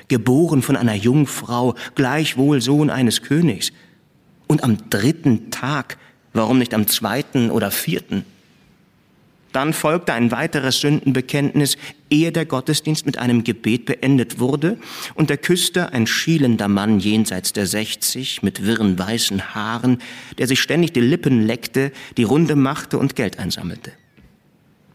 Geboren 0.08 0.62
von 0.62 0.76
einer 0.76 0.94
Jungfrau, 0.94 1.74
gleichwohl 1.94 2.60
Sohn 2.60 2.90
eines 2.90 3.22
Königs. 3.22 3.72
Und 4.46 4.64
am 4.64 4.90
dritten 4.90 5.50
Tag, 5.50 5.98
warum 6.32 6.58
nicht 6.58 6.74
am 6.74 6.86
zweiten 6.86 7.50
oder 7.50 7.70
vierten? 7.70 8.24
Dann 9.52 9.74
folgte 9.74 10.14
ein 10.14 10.30
weiteres 10.30 10.80
Sündenbekenntnis, 10.80 11.76
ehe 12.10 12.32
der 12.32 12.46
Gottesdienst 12.46 13.04
mit 13.04 13.18
einem 13.18 13.44
Gebet 13.44 13.84
beendet 13.84 14.38
wurde 14.38 14.78
und 15.14 15.30
der 15.30 15.36
Küster, 15.36 15.92
ein 15.92 16.06
schielender 16.06 16.68
Mann 16.68 17.00
jenseits 17.00 17.52
der 17.52 17.66
60 17.66 18.42
mit 18.42 18.64
wirren 18.64 18.98
weißen 18.98 19.54
Haaren, 19.54 19.98
der 20.38 20.46
sich 20.46 20.60
ständig 20.60 20.92
die 20.92 21.00
Lippen 21.00 21.46
leckte, 21.46 21.92
die 22.16 22.24
Runde 22.24 22.56
machte 22.56 22.98
und 22.98 23.14
Geld 23.14 23.38
einsammelte. 23.38 23.92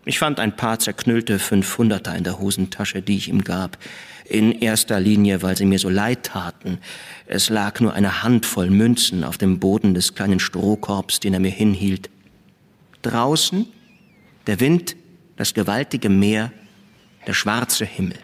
Ich 0.06 0.20
fand 0.20 0.40
ein 0.40 0.56
paar 0.56 0.80
zerknüllte 0.80 1.38
Fünfhunderter 1.38 2.16
in 2.16 2.24
der 2.24 2.40
Hosentasche, 2.40 3.02
die 3.02 3.18
ich 3.18 3.28
ihm 3.28 3.44
gab. 3.44 3.78
In 4.24 4.54
erster 4.54 5.02
Linie, 5.02 5.42
weil 5.42 5.58
sie 5.58 5.66
mir 5.66 5.80
so 5.80 5.90
leid 5.90 6.24
taten. 6.24 6.80
Es 7.26 7.50
lag 7.50 7.82
nur 7.82 7.94
eine 7.94 8.24
Handvoll 8.24 8.70
Münzen 8.70 9.26
auf 9.26 9.38
dem 9.38 9.60
Boden 9.60 9.94
des 9.94 10.16
kleinen 10.16 10.40
Strohkorbs, 10.40 11.20
den 11.20 11.34
er 11.34 11.42
mir 11.42 11.52
hinhielt. 11.52 12.10
Draußen 13.02 13.68
der 14.48 14.60
Wind, 14.60 14.96
das 15.36 15.54
gewaltige 15.54 16.10
Meer, 16.10 16.52
der 17.28 17.34
schwarze 17.34 17.86
Himmel. 17.86 18.18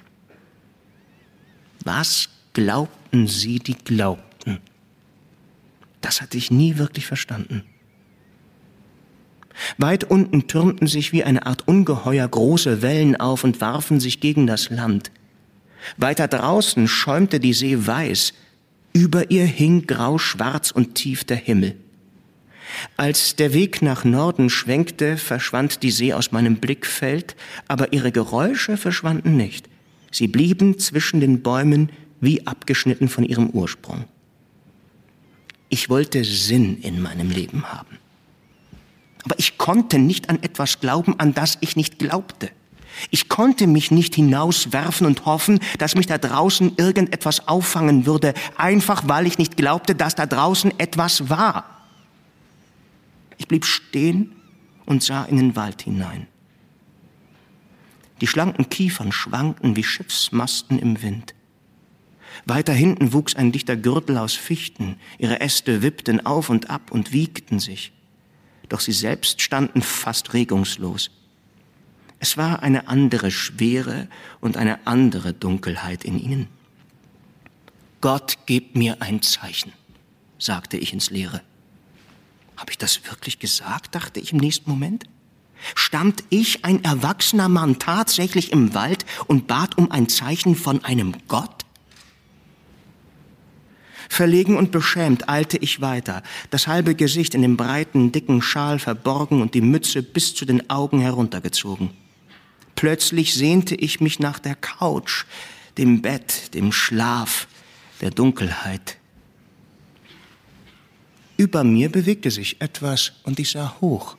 Was 1.83 2.29
glaubten 2.53 3.27
sie, 3.27 3.59
die 3.59 3.75
glaubten? 3.75 4.59
Das 6.01 6.21
hatte 6.21 6.37
ich 6.37 6.49
nie 6.49 6.77
wirklich 6.77 7.05
verstanden. 7.05 7.63
Weit 9.77 10.05
unten 10.05 10.47
türmten 10.47 10.87
sich 10.87 11.11
wie 11.11 11.23
eine 11.23 11.45
Art 11.45 11.67
Ungeheuer 11.67 12.27
große 12.27 12.81
Wellen 12.81 13.15
auf 13.15 13.43
und 13.43 13.61
warfen 13.61 13.99
sich 13.99 14.19
gegen 14.19 14.47
das 14.47 14.69
Land. 14.69 15.11
Weiter 15.97 16.27
draußen 16.27 16.87
schäumte 16.87 17.39
die 17.39 17.53
See 17.53 17.85
weiß, 17.85 18.33
über 18.93 19.31
ihr 19.31 19.45
hing 19.45 19.85
grau, 19.85 20.17
schwarz 20.17 20.71
und 20.71 20.95
tief 20.95 21.23
der 21.23 21.37
Himmel. 21.37 21.75
Als 22.97 23.35
der 23.35 23.53
Weg 23.53 23.81
nach 23.81 24.03
Norden 24.03 24.49
schwenkte, 24.49 25.17
verschwand 25.17 25.83
die 25.83 25.91
See 25.91 26.13
aus 26.13 26.31
meinem 26.31 26.57
Blickfeld, 26.57 27.35
aber 27.67 27.93
ihre 27.93 28.11
Geräusche 28.11 28.77
verschwanden 28.77 29.35
nicht. 29.35 29.69
Sie 30.11 30.27
blieben 30.27 30.79
zwischen 30.79 31.19
den 31.19 31.41
Bäumen 31.41 31.91
wie 32.21 32.45
abgeschnitten 32.47 33.09
von 33.09 33.23
ihrem 33.23 33.49
Ursprung. 33.49 34.05
Ich 35.69 35.89
wollte 35.89 36.23
Sinn 36.23 36.81
in 36.81 37.01
meinem 37.01 37.31
Leben 37.31 37.65
haben. 37.65 37.97
Aber 39.23 39.35
ich 39.39 39.57
konnte 39.57 39.97
nicht 39.97 40.29
an 40.29 40.41
etwas 40.43 40.79
glauben, 40.79 41.19
an 41.19 41.33
das 41.33 41.57
ich 41.61 41.75
nicht 41.75 41.97
glaubte. 41.97 42.49
Ich 43.09 43.27
konnte 43.27 43.67
mich 43.67 43.89
nicht 43.89 44.15
hinauswerfen 44.15 45.07
und 45.07 45.25
hoffen, 45.25 45.59
dass 45.79 45.95
mich 45.95 46.05
da 46.05 46.17
draußen 46.17 46.73
irgendetwas 46.77 47.47
auffangen 47.47 48.05
würde, 48.05 48.33
einfach 48.55 49.03
weil 49.07 49.25
ich 49.25 49.37
nicht 49.37 49.57
glaubte, 49.57 49.95
dass 49.95 50.15
da 50.15 50.25
draußen 50.25 50.79
etwas 50.79 51.29
war. 51.29 51.65
Ich 53.43 53.49
blieb 53.49 53.65
stehen 53.65 54.31
und 54.85 55.03
sah 55.03 55.25
in 55.25 55.35
den 55.35 55.57
Wald 55.57 55.81
hinein. 55.81 56.27
Die 58.21 58.27
schlanken 58.27 58.69
Kiefern 58.69 59.11
schwankten 59.11 59.75
wie 59.75 59.83
Schiffsmasten 59.83 60.79
im 60.79 61.01
Wind. 61.01 61.35
Weiter 62.45 62.71
hinten 62.71 63.11
wuchs 63.11 63.35
ein 63.35 63.51
dichter 63.51 63.75
Gürtel 63.75 64.17
aus 64.17 64.31
Fichten, 64.33 64.95
ihre 65.17 65.41
Äste 65.41 65.81
wippten 65.81 66.25
auf 66.25 66.49
und 66.49 66.69
ab 66.69 66.89
und 66.89 67.11
wiegten 67.11 67.59
sich. 67.59 67.91
Doch 68.69 68.79
sie 68.79 68.93
selbst 68.93 69.41
standen 69.41 69.81
fast 69.81 70.33
regungslos. 70.33 71.11
Es 72.19 72.37
war 72.37 72.63
eine 72.63 72.87
andere 72.87 73.29
Schwere 73.29 74.07
und 74.39 74.55
eine 74.55 74.87
andere 74.87 75.33
Dunkelheit 75.33 76.05
in 76.05 76.17
ihnen. 76.17 76.47
Gott, 77.99 78.37
gib 78.45 78.77
mir 78.77 79.01
ein 79.01 79.21
Zeichen, 79.21 79.73
sagte 80.39 80.77
ich 80.77 80.93
ins 80.93 81.09
Leere. 81.09 81.41
Habe 82.57 82.71
ich 82.71 82.77
das 82.77 83.05
wirklich 83.05 83.39
gesagt, 83.39 83.95
dachte 83.95 84.19
ich 84.19 84.31
im 84.33 84.39
nächsten 84.39 84.69
Moment. 84.69 85.05
Stand 85.75 86.23
ich, 86.29 86.65
ein 86.65 86.83
erwachsener 86.83 87.49
Mann, 87.49 87.79
tatsächlich 87.79 88.51
im 88.51 88.73
Wald 88.73 89.05
und 89.27 89.47
bat 89.47 89.77
um 89.77 89.91
ein 89.91 90.09
Zeichen 90.09 90.55
von 90.55 90.83
einem 90.83 91.15
Gott? 91.27 91.63
Verlegen 94.09 94.57
und 94.57 94.71
beschämt 94.71 95.29
eilte 95.29 95.57
ich 95.57 95.81
weiter, 95.81 96.21
das 96.51 96.67
halbe 96.67 96.93
Gesicht 96.93 97.33
in 97.33 97.41
dem 97.41 97.57
breiten, 97.57 98.11
dicken 98.11 98.41
Schal 98.41 98.77
verborgen 98.77 99.41
und 99.41 99.55
die 99.55 99.61
Mütze 99.61 100.03
bis 100.03 100.35
zu 100.35 100.45
den 100.45 100.69
Augen 100.69 100.99
heruntergezogen. 100.99 101.89
Plötzlich 102.75 103.33
sehnte 103.33 103.75
ich 103.75 104.01
mich 104.01 104.19
nach 104.19 104.39
der 104.39 104.55
Couch, 104.55 105.25
dem 105.77 106.01
Bett, 106.01 106.53
dem 106.53 106.71
Schlaf, 106.71 107.47
der 108.01 108.11
Dunkelheit. 108.11 108.97
Über 111.37 111.63
mir 111.63 111.89
bewegte 111.89 112.31
sich 112.31 112.61
etwas 112.61 113.13
und 113.23 113.39
ich 113.39 113.51
sah 113.51 113.75
hoch. 113.81 114.17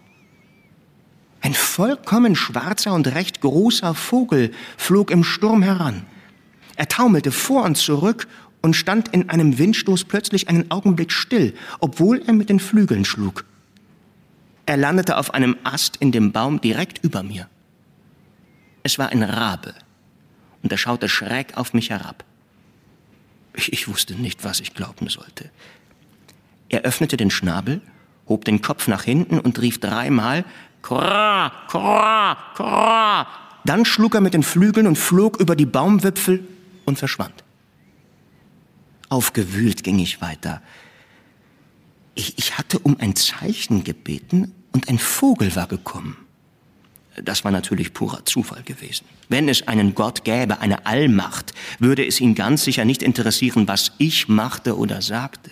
Ein 1.40 1.54
vollkommen 1.54 2.36
schwarzer 2.36 2.94
und 2.94 3.06
recht 3.08 3.40
großer 3.40 3.94
Vogel 3.94 4.52
flog 4.76 5.10
im 5.10 5.22
Sturm 5.24 5.62
heran. 5.62 6.06
Er 6.76 6.88
taumelte 6.88 7.30
vor 7.30 7.64
und 7.64 7.76
zurück 7.76 8.26
und 8.62 8.74
stand 8.74 9.08
in 9.08 9.28
einem 9.28 9.58
Windstoß 9.58 10.04
plötzlich 10.04 10.48
einen 10.48 10.70
Augenblick 10.70 11.12
still, 11.12 11.54
obwohl 11.80 12.22
er 12.26 12.32
mit 12.32 12.48
den 12.48 12.60
Flügeln 12.60 13.04
schlug. 13.04 13.44
Er 14.66 14.78
landete 14.78 15.18
auf 15.18 15.34
einem 15.34 15.56
Ast 15.64 15.98
in 15.98 16.12
dem 16.12 16.32
Baum 16.32 16.60
direkt 16.60 17.04
über 17.04 17.22
mir. 17.22 17.48
Es 18.82 18.98
war 18.98 19.10
ein 19.10 19.22
Rabe 19.22 19.74
und 20.62 20.72
er 20.72 20.78
schaute 20.78 21.08
schräg 21.08 21.56
auf 21.58 21.74
mich 21.74 21.90
herab. 21.90 22.24
Ich, 23.54 23.72
ich 23.72 23.86
wusste 23.86 24.14
nicht, 24.14 24.44
was 24.44 24.60
ich 24.60 24.74
glauben 24.74 25.08
sollte. 25.08 25.50
Er 26.68 26.82
öffnete 26.82 27.16
den 27.16 27.30
Schnabel, 27.30 27.80
hob 28.28 28.44
den 28.44 28.62
Kopf 28.62 28.88
nach 28.88 29.02
hinten 29.02 29.38
und 29.38 29.60
rief 29.60 29.80
dreimal 29.80 30.44
Kra, 30.82 31.50
Kra, 31.68 32.36
Kra. 32.54 33.26
Dann 33.64 33.84
schlug 33.84 34.14
er 34.14 34.20
mit 34.20 34.34
den 34.34 34.42
Flügeln 34.42 34.86
und 34.86 34.98
flog 34.98 35.40
über 35.40 35.56
die 35.56 35.66
Baumwipfel 35.66 36.46
und 36.84 36.98
verschwand. 36.98 37.44
Aufgewühlt 39.08 39.82
ging 39.84 39.98
ich 39.98 40.20
weiter. 40.20 40.60
Ich, 42.14 42.38
ich 42.38 42.58
hatte 42.58 42.78
um 42.78 42.96
ein 43.00 43.16
Zeichen 43.16 43.84
gebeten 43.84 44.52
und 44.72 44.88
ein 44.88 44.98
Vogel 44.98 45.54
war 45.56 45.66
gekommen. 45.66 46.16
Das 47.22 47.44
war 47.44 47.52
natürlich 47.52 47.92
purer 47.94 48.24
Zufall 48.24 48.62
gewesen. 48.62 49.06
Wenn 49.28 49.48
es 49.48 49.68
einen 49.68 49.94
Gott 49.94 50.24
gäbe, 50.24 50.60
eine 50.60 50.84
Allmacht, 50.84 51.54
würde 51.78 52.04
es 52.04 52.20
ihn 52.20 52.34
ganz 52.34 52.64
sicher 52.64 52.84
nicht 52.84 53.02
interessieren, 53.02 53.68
was 53.68 53.92
ich 53.98 54.28
machte 54.28 54.76
oder 54.76 55.00
sagte. 55.00 55.50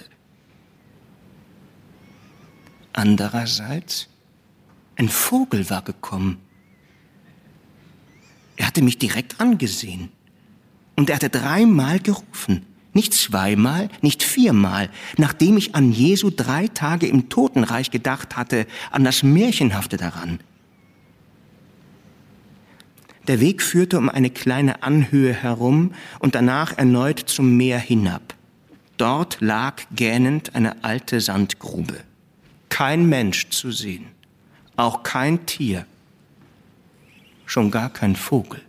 Andererseits, 2.92 4.08
ein 4.96 5.08
Vogel 5.08 5.68
war 5.70 5.82
gekommen. 5.82 6.38
Er 8.56 8.66
hatte 8.66 8.82
mich 8.82 8.98
direkt 8.98 9.40
angesehen. 9.40 10.10
Und 10.94 11.08
er 11.08 11.16
hatte 11.16 11.30
dreimal 11.30 11.98
gerufen. 11.98 12.66
Nicht 12.92 13.14
zweimal, 13.14 13.88
nicht 14.02 14.22
viermal, 14.22 14.90
nachdem 15.16 15.56
ich 15.56 15.74
an 15.74 15.92
Jesu 15.92 16.30
drei 16.30 16.68
Tage 16.68 17.06
im 17.06 17.30
Totenreich 17.30 17.90
gedacht 17.90 18.36
hatte, 18.36 18.66
an 18.90 19.02
das 19.02 19.22
Märchenhafte 19.22 19.96
daran. 19.96 20.40
Der 23.28 23.40
Weg 23.40 23.62
führte 23.62 23.98
um 23.98 24.10
eine 24.10 24.30
kleine 24.30 24.82
Anhöhe 24.82 25.32
herum 25.32 25.94
und 26.18 26.34
danach 26.34 26.76
erneut 26.76 27.20
zum 27.20 27.56
Meer 27.56 27.78
hinab. 27.78 28.34
dort 28.98 29.38
lag 29.40 29.82
gähnend 29.96 30.54
eine 30.54 30.84
alte 30.84 31.20
Sandgrube. 31.20 32.04
Kein 32.72 33.06
Mensch 33.06 33.50
zu 33.50 33.70
sehen, 33.70 34.06
auch 34.76 35.02
kein 35.02 35.44
Tier, 35.44 35.84
schon 37.44 37.70
gar 37.70 37.90
kein 37.90 38.16
Vogel. 38.16 38.62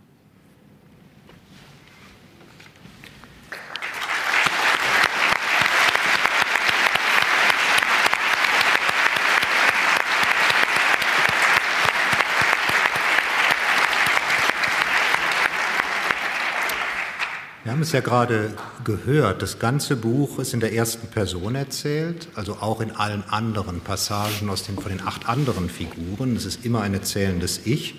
Haben 17.74 17.82
es 17.82 17.90
ja 17.90 17.98
gerade 17.98 18.54
gehört, 18.84 19.42
das 19.42 19.58
ganze 19.58 19.96
Buch 19.96 20.38
ist 20.38 20.54
in 20.54 20.60
der 20.60 20.72
ersten 20.72 21.08
Person 21.08 21.56
erzählt, 21.56 22.28
also 22.36 22.58
auch 22.60 22.80
in 22.80 22.92
allen 22.92 23.24
anderen 23.28 23.80
Passagen 23.80 24.48
aus 24.48 24.62
den, 24.62 24.76
von 24.76 24.92
den 24.92 25.04
acht 25.04 25.28
anderen 25.28 25.68
Figuren. 25.68 26.36
Es 26.36 26.44
ist 26.44 26.64
immer 26.64 26.82
ein 26.82 26.94
erzählendes 26.94 27.62
Ich. 27.64 27.96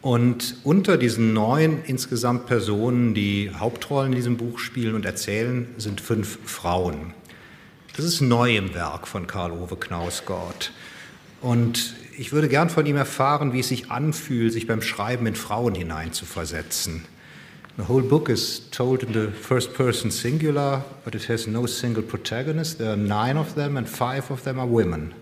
Und 0.00 0.56
unter 0.64 0.96
diesen 0.96 1.34
neun 1.34 1.82
insgesamt 1.84 2.46
Personen, 2.46 3.12
die 3.12 3.50
Hauptrollen 3.54 4.12
in 4.12 4.16
diesem 4.16 4.38
Buch 4.38 4.58
spielen 4.58 4.94
und 4.94 5.04
erzählen, 5.04 5.68
sind 5.76 6.00
fünf 6.00 6.38
Frauen. 6.46 7.12
Das 7.96 8.06
ist 8.06 8.22
neu 8.22 8.56
im 8.56 8.72
Werk 8.72 9.06
von 9.06 9.26
Karl-Ove 9.26 9.76
Knausgott. 9.76 10.72
Und 11.42 11.94
ich 12.16 12.32
würde 12.32 12.48
gern 12.48 12.70
von 12.70 12.86
ihm 12.86 12.96
erfahren, 12.96 13.52
wie 13.52 13.60
es 13.60 13.68
sich 13.68 13.90
anfühlt, 13.90 14.54
sich 14.54 14.66
beim 14.66 14.80
Schreiben 14.80 15.26
in 15.26 15.34
Frauen 15.34 15.74
hineinzuversetzen. 15.74 17.04
The 17.76 17.84
whole 17.84 18.02
book 18.02 18.30
is 18.30 18.60
told 18.70 19.02
in 19.02 19.12
the 19.12 19.32
first 19.32 19.74
person 19.74 20.12
singular, 20.12 20.82
but 21.04 21.16
it 21.16 21.24
has 21.24 21.48
no 21.48 21.66
single 21.66 22.04
protagonist. 22.04 22.78
There 22.78 22.92
are 22.92 22.96
nine 22.96 23.36
of 23.36 23.56
them, 23.56 23.76
and 23.76 23.88
five 23.88 24.30
of 24.30 24.44
them 24.44 24.60
are 24.60 24.66
women. 24.66 25.12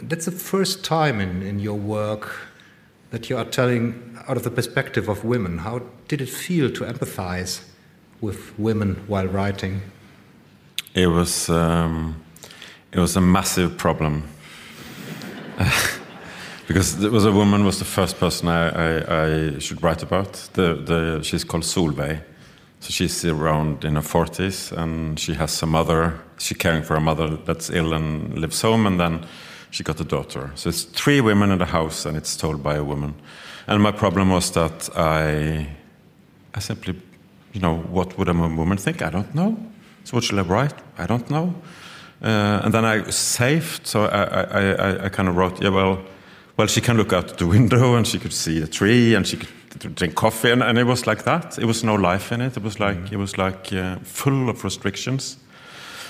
That's 0.00 0.26
the 0.26 0.30
first 0.30 0.84
time 0.84 1.20
in, 1.20 1.42
in 1.42 1.58
your 1.58 1.76
work 1.76 2.38
that 3.10 3.28
you 3.28 3.36
are 3.36 3.44
telling 3.44 4.16
out 4.28 4.36
of 4.36 4.44
the 4.44 4.52
perspective 4.52 5.08
of 5.08 5.24
women. 5.24 5.58
How 5.58 5.82
did 6.06 6.20
it 6.20 6.28
feel 6.28 6.70
to 6.70 6.84
empathize 6.84 7.64
with 8.20 8.56
women 8.56 9.02
while 9.08 9.26
writing? 9.26 9.82
It 10.94 11.08
was, 11.08 11.48
um, 11.48 12.22
it 12.92 13.00
was 13.00 13.16
a 13.16 13.20
massive 13.20 13.76
problem. 13.76 14.28
because 16.66 16.98
there 16.98 17.10
was 17.10 17.24
a 17.24 17.32
woman 17.32 17.64
was 17.64 17.78
the 17.78 17.84
first 17.84 18.18
person 18.18 18.48
I, 18.48 18.68
I, 18.68 19.24
I 19.24 19.58
should 19.58 19.82
write 19.82 20.02
about. 20.02 20.32
The, 20.54 20.74
the, 20.74 21.20
she's 21.22 21.44
called 21.44 21.64
Solveig. 21.64 22.22
So 22.80 22.90
she's 22.90 23.24
around 23.24 23.84
in 23.84 23.94
her 23.94 24.02
40s 24.02 24.72
and 24.76 25.18
she 25.18 25.34
has 25.34 25.62
a 25.62 25.66
mother. 25.66 26.18
She's 26.38 26.56
caring 26.58 26.82
for 26.82 26.96
a 26.96 27.00
mother 27.00 27.36
that's 27.36 27.70
ill 27.70 27.92
and 27.92 28.36
lives 28.36 28.60
home, 28.60 28.86
and 28.86 28.98
then 28.98 29.24
she 29.70 29.84
got 29.84 30.00
a 30.00 30.04
daughter. 30.04 30.50
So 30.56 30.68
it's 30.68 30.82
three 30.82 31.20
women 31.20 31.52
in 31.52 31.58
the 31.58 31.66
house, 31.66 32.04
and 32.04 32.16
it's 32.16 32.36
told 32.36 32.60
by 32.60 32.74
a 32.74 32.82
woman. 32.82 33.14
And 33.68 33.80
my 33.80 33.92
problem 33.92 34.30
was 34.30 34.50
that 34.50 34.90
I, 34.96 35.68
I 36.54 36.58
simply, 36.58 37.00
you 37.52 37.60
know, 37.60 37.78
what 37.78 38.18
would 38.18 38.28
a 38.28 38.34
woman 38.34 38.76
think? 38.76 39.00
I 39.00 39.10
don't 39.10 39.32
know. 39.32 39.56
So 40.02 40.16
what 40.16 40.24
should 40.24 40.40
I 40.40 40.42
write? 40.42 40.74
I 40.98 41.06
don't 41.06 41.30
know. 41.30 41.54
Uh, 42.20 42.62
and 42.64 42.74
then 42.74 42.84
I 42.84 43.10
saved, 43.10 43.86
so 43.86 44.06
I, 44.06 44.24
I, 44.24 44.42
I, 44.42 45.04
I 45.04 45.08
kind 45.08 45.28
of 45.28 45.36
wrote, 45.36 45.62
yeah, 45.62 45.68
well, 45.70 46.02
well, 46.56 46.66
she 46.66 46.80
can 46.80 46.96
look 46.96 47.12
out 47.12 47.38
the 47.38 47.46
window 47.46 47.94
and 47.94 48.06
she 48.06 48.18
could 48.18 48.32
see 48.32 48.62
a 48.62 48.66
tree 48.66 49.14
and 49.14 49.26
she 49.26 49.36
could 49.36 49.94
drink 49.94 50.14
coffee, 50.14 50.50
and, 50.50 50.62
and 50.62 50.78
it 50.78 50.84
was 50.84 51.06
like 51.06 51.24
that. 51.24 51.58
It 51.58 51.64
was 51.64 51.82
no 51.82 51.94
life 51.94 52.32
in 52.32 52.40
it. 52.40 52.56
It 52.56 52.62
was 52.62 52.78
like 52.78 52.96
mm. 52.96 53.12
it 53.12 53.16
was 53.16 53.38
like 53.38 53.72
uh, 53.72 53.96
full 54.02 54.48
of 54.48 54.64
restrictions. 54.64 55.38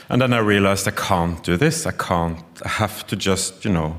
And 0.09 0.20
then 0.20 0.32
I 0.32 0.38
realized 0.38 0.86
I 0.88 0.90
can't 0.90 1.43
do 1.43 1.57
this. 1.57 1.86
I 1.86 1.93
can't. 1.93 2.45
I 2.64 2.68
have 2.68 3.07
to 3.07 3.16
just, 3.16 3.64
you 3.64 3.72
know, 3.72 3.97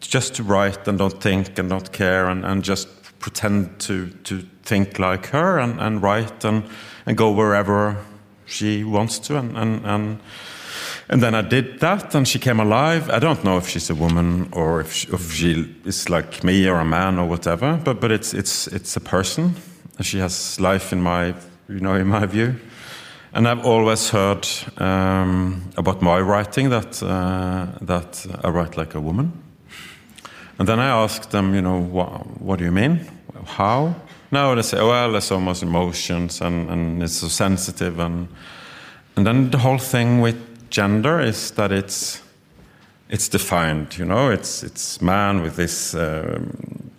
just 0.00 0.34
to 0.36 0.42
write 0.42 0.88
and 0.88 0.98
don't 0.98 1.22
think 1.22 1.58
and 1.58 1.68
don't 1.68 1.92
care 1.92 2.28
and, 2.28 2.44
and 2.44 2.64
just 2.64 2.88
pretend 3.18 3.78
to 3.80 4.08
to 4.24 4.42
think 4.62 4.98
like 4.98 5.26
her 5.26 5.58
and, 5.58 5.80
and 5.80 6.02
write 6.02 6.44
and, 6.44 6.64
and 7.06 7.16
go 7.16 7.30
wherever 7.30 7.96
she 8.46 8.84
wants 8.84 9.18
to 9.18 9.38
and, 9.38 9.56
and, 9.56 9.84
and 9.84 10.18
and 11.08 11.22
then 11.22 11.34
I 11.34 11.42
did 11.42 11.80
that, 11.80 12.14
and 12.14 12.26
she 12.26 12.38
came 12.38 12.60
alive. 12.60 13.10
I 13.10 13.18
don't 13.18 13.42
know 13.44 13.56
if 13.58 13.68
she's 13.68 13.90
a 13.90 13.94
woman 13.94 14.48
or 14.52 14.80
if 14.80 14.92
she, 14.92 15.08
if 15.12 15.32
she 15.32 15.74
is 15.84 16.08
like 16.08 16.44
me 16.44 16.68
or 16.68 16.76
a 16.76 16.84
man 16.84 17.18
or 17.18 17.28
whatever, 17.28 17.80
but 17.84 18.00
but 18.00 18.10
it's 18.10 18.34
it's 18.34 18.66
it's 18.68 18.96
a 18.96 19.00
person. 19.00 19.54
She 20.00 20.18
has 20.18 20.58
life 20.60 20.92
in 20.92 21.02
my 21.02 21.34
you 21.68 21.80
know 21.80 21.94
in 21.94 22.08
my 22.08 22.26
view, 22.26 22.54
and 23.32 23.46
I've 23.46 23.64
always 23.64 24.10
heard 24.10 24.46
um, 24.78 25.70
about 25.76 26.02
my 26.02 26.20
writing 26.20 26.70
that 26.70 27.02
uh, 27.02 27.66
that 27.80 28.26
I 28.42 28.48
write 28.48 28.76
like 28.76 28.94
a 28.94 29.00
woman. 29.00 29.44
And 30.58 30.68
then 30.68 30.78
I 30.78 30.86
asked 30.86 31.30
them, 31.30 31.54
you 31.54 31.62
know, 31.62 31.80
what, 31.80 32.40
what 32.40 32.58
do 32.58 32.64
you 32.64 32.70
mean? 32.70 33.00
How? 33.44 33.94
Now 34.30 34.54
they 34.54 34.62
say, 34.62 34.78
well, 34.78 35.10
there's 35.10 35.24
so 35.24 35.40
much 35.40 35.62
emotions 35.62 36.40
and, 36.40 36.70
and 36.70 37.02
it's 37.02 37.14
so 37.14 37.28
sensitive. 37.28 37.98
And, 37.98 38.28
and 39.16 39.26
then 39.26 39.50
the 39.50 39.58
whole 39.58 39.78
thing 39.78 40.20
with 40.20 40.53
gender 40.74 41.20
is 41.20 41.52
that 41.52 41.70
it's 41.70 42.20
it's 43.08 43.28
defined. 43.28 43.96
You 43.96 44.04
know, 44.04 44.30
it's 44.30 44.62
it's 44.62 45.00
man 45.00 45.42
with 45.42 45.56
this. 45.56 45.94
Um, 45.94 46.90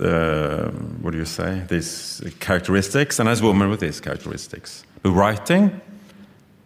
uh, 0.00 0.70
what 1.02 1.12
do 1.12 1.18
you 1.18 1.24
say? 1.24 1.62
These 1.68 2.22
characteristics, 2.40 3.18
and 3.18 3.28
as 3.28 3.40
woman 3.40 3.70
with 3.70 3.80
these 3.80 4.00
characteristics. 4.00 4.84
The 5.02 5.10
writing, 5.10 5.80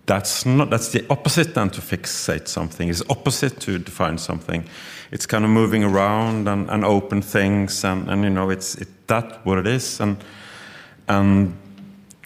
that's 0.06 0.44
not. 0.44 0.70
That's 0.70 0.88
the 0.88 1.04
opposite 1.08 1.54
than 1.54 1.70
to 1.70 1.80
fixate 1.80 2.48
something. 2.48 2.88
It's 2.88 3.02
opposite 3.08 3.60
to 3.60 3.78
define 3.78 4.18
something. 4.18 4.64
It's 5.12 5.26
kind 5.26 5.44
of 5.44 5.50
moving 5.50 5.84
around 5.84 6.48
and, 6.48 6.68
and 6.70 6.84
open 6.84 7.22
things, 7.22 7.84
and, 7.84 8.10
and 8.10 8.24
you 8.24 8.30
know, 8.30 8.50
it's 8.50 8.74
it, 8.74 8.88
that 9.06 9.46
what 9.46 9.58
it 9.58 9.66
is, 9.66 10.00
and 10.00 10.16
and 11.08 11.54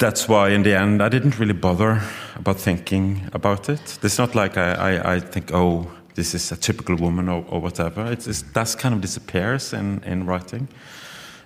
that's 0.03 0.29
why 0.29 0.49
in 0.51 0.65
the 0.65 0.75
end 0.75 1.01
I 1.01 1.09
didn't 1.09 1.39
really 1.39 1.55
bother 1.55 2.03
about 2.35 2.59
thinking 2.59 3.31
about 3.33 3.69
it. 3.69 3.99
It's 4.03 4.19
not 4.19 4.35
like 4.35 4.57
I, 4.57 4.73
I, 4.73 5.15
I 5.15 5.21
think, 5.21 5.53
oh, 5.55 5.87
this 6.17 6.35
is 6.35 6.51
a 6.51 6.57
typical 6.57 6.97
woman 6.97 7.29
or, 7.29 7.45
or 7.49 7.61
whatever. 7.61 8.11
It's, 8.11 8.27
it's, 8.27 8.43
that 8.43 8.77
kind 8.79 8.95
of 8.95 9.01
disappears 9.01 9.73
in, 9.73 10.03
in 10.05 10.27
writing. 10.27 10.67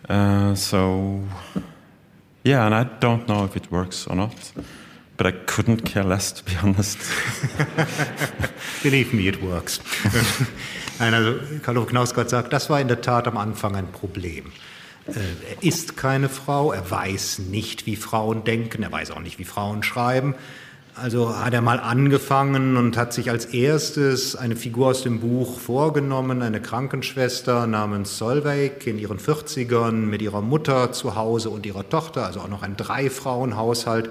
Uh, 0.08 0.54
so, 0.54 1.20
yeah, 2.44 2.64
and 2.64 2.74
I 2.74 2.84
don't 2.84 3.28
know 3.28 3.44
if 3.44 3.56
it 3.56 3.70
works 3.70 4.06
or 4.06 4.16
not. 4.16 4.52
But 5.18 5.26
I 5.26 5.32
couldn't 5.32 5.82
care 5.82 6.04
less, 6.04 6.32
to 6.32 6.44
be 6.44 6.56
honest. 6.62 6.98
Believe 8.82 9.12
me, 9.12 9.28
it 9.28 9.42
works. 9.42 9.80
Nein, 10.98 11.12
also 11.12 11.40
Karl 11.62 11.84
Knausgott 11.84 12.30
sagt, 12.30 12.54
das 12.54 12.70
war 12.70 12.80
in 12.80 12.88
der 12.88 13.02
Tat 13.02 13.28
am 13.28 13.36
Anfang 13.36 13.76
ein 13.76 13.88
Problem. 13.88 14.50
Äh, 15.08 15.12
er 15.12 15.62
ist 15.62 15.96
keine 15.96 16.28
Frau, 16.28 16.72
er 16.72 16.90
weiß 16.90 17.40
nicht, 17.40 17.86
wie 17.86 17.96
Frauen 17.96 18.44
denken, 18.44 18.82
er 18.82 18.92
weiß 18.92 19.10
auch 19.12 19.20
nicht, 19.20 19.38
wie 19.38 19.44
Frauen 19.44 19.82
schreiben. 19.82 20.34
Also 20.98 21.36
hat 21.36 21.52
er 21.52 21.60
mal 21.60 21.78
angefangen 21.78 22.78
und 22.78 22.96
hat 22.96 23.12
sich 23.12 23.28
als 23.28 23.44
erstes 23.44 24.34
eine 24.34 24.56
Figur 24.56 24.88
aus 24.88 25.02
dem 25.02 25.20
Buch 25.20 25.58
vorgenommen, 25.58 26.40
eine 26.40 26.62
Krankenschwester 26.62 27.66
namens 27.66 28.16
Solveig 28.16 28.86
in 28.86 28.98
ihren 28.98 29.18
40ern 29.18 29.92
mit 29.92 30.22
ihrer 30.22 30.40
Mutter 30.40 30.92
zu 30.92 31.14
Hause 31.14 31.50
und 31.50 31.66
ihrer 31.66 31.86
Tochter, 31.86 32.24
also 32.24 32.40
auch 32.40 32.48
noch 32.48 32.62
ein 32.62 32.78
Drei-Frauen-Haushalt. 32.78 34.08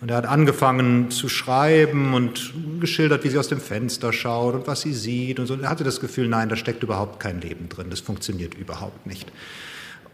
Und 0.00 0.10
er 0.10 0.16
hat 0.16 0.26
angefangen 0.26 1.12
zu 1.12 1.28
schreiben 1.28 2.12
und 2.12 2.52
geschildert, 2.80 3.22
wie 3.22 3.28
sie 3.28 3.38
aus 3.38 3.48
dem 3.48 3.60
Fenster 3.60 4.12
schaut 4.12 4.54
und 4.54 4.66
was 4.66 4.80
sie 4.80 4.94
sieht 4.94 5.38
und 5.38 5.46
so. 5.46 5.54
Er 5.54 5.70
hatte 5.70 5.84
das 5.84 6.00
Gefühl, 6.00 6.26
nein, 6.26 6.48
da 6.48 6.56
steckt 6.56 6.82
überhaupt 6.82 7.20
kein 7.20 7.40
Leben 7.40 7.68
drin, 7.68 7.86
das 7.88 8.00
funktioniert 8.00 8.54
überhaupt 8.54 9.06
nicht. 9.06 9.30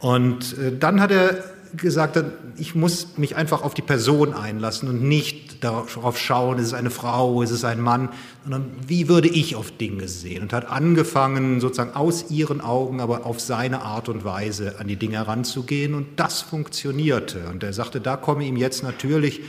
Und 0.03 0.59
äh, 0.59 0.77
dann 0.77 1.01
hat 1.01 1.13
er 1.13 1.45
gesagt, 1.77 2.23
ich 2.59 2.75
muss 2.75 3.17
mich 3.17 3.37
einfach 3.37 3.63
auf 3.63 3.73
die 3.73 3.83
Person 3.83 4.35
einlassen 4.35 4.89
und 4.89 5.03
nicht 5.03 5.65
darauf 5.65 6.19
schauen, 6.19 6.59
ist 6.59 6.67
es 6.67 6.75
eine 6.75 6.91
Frau, 6.91 7.41
ist 7.41 7.53
es 7.53 7.65
ein 7.65 7.81
Mann, 7.81 8.11
sondern 8.43 8.67
wie 8.87 9.09
würde 9.09 9.29
ich 9.29 9.57
auf 9.57 9.71
Dinge 9.71 10.09
sehen 10.09 10.43
und 10.43 10.53
hat 10.53 10.69
angefangen, 10.69 11.61
sozusagen 11.61 11.95
aus 11.95 12.31
ihren 12.31 12.61
Augen, 12.61 13.01
aber 13.01 13.25
auf 13.25 13.41
seine 13.41 13.83
Art 13.83 14.09
und 14.11 14.25
Weise 14.25 14.81
an 14.81 14.89
die 14.89 14.97
Dinge 14.97 15.17
heranzugehen 15.17 15.95
und 15.95 16.09
das 16.17 16.43
funktionierte. 16.43 17.49
Und 17.51 17.63
er 17.63 17.73
sagte, 17.73 18.01
da 18.01 18.17
komme 18.17 18.45
ihm 18.45 18.57
jetzt 18.57 18.83
natürlich 18.83 19.41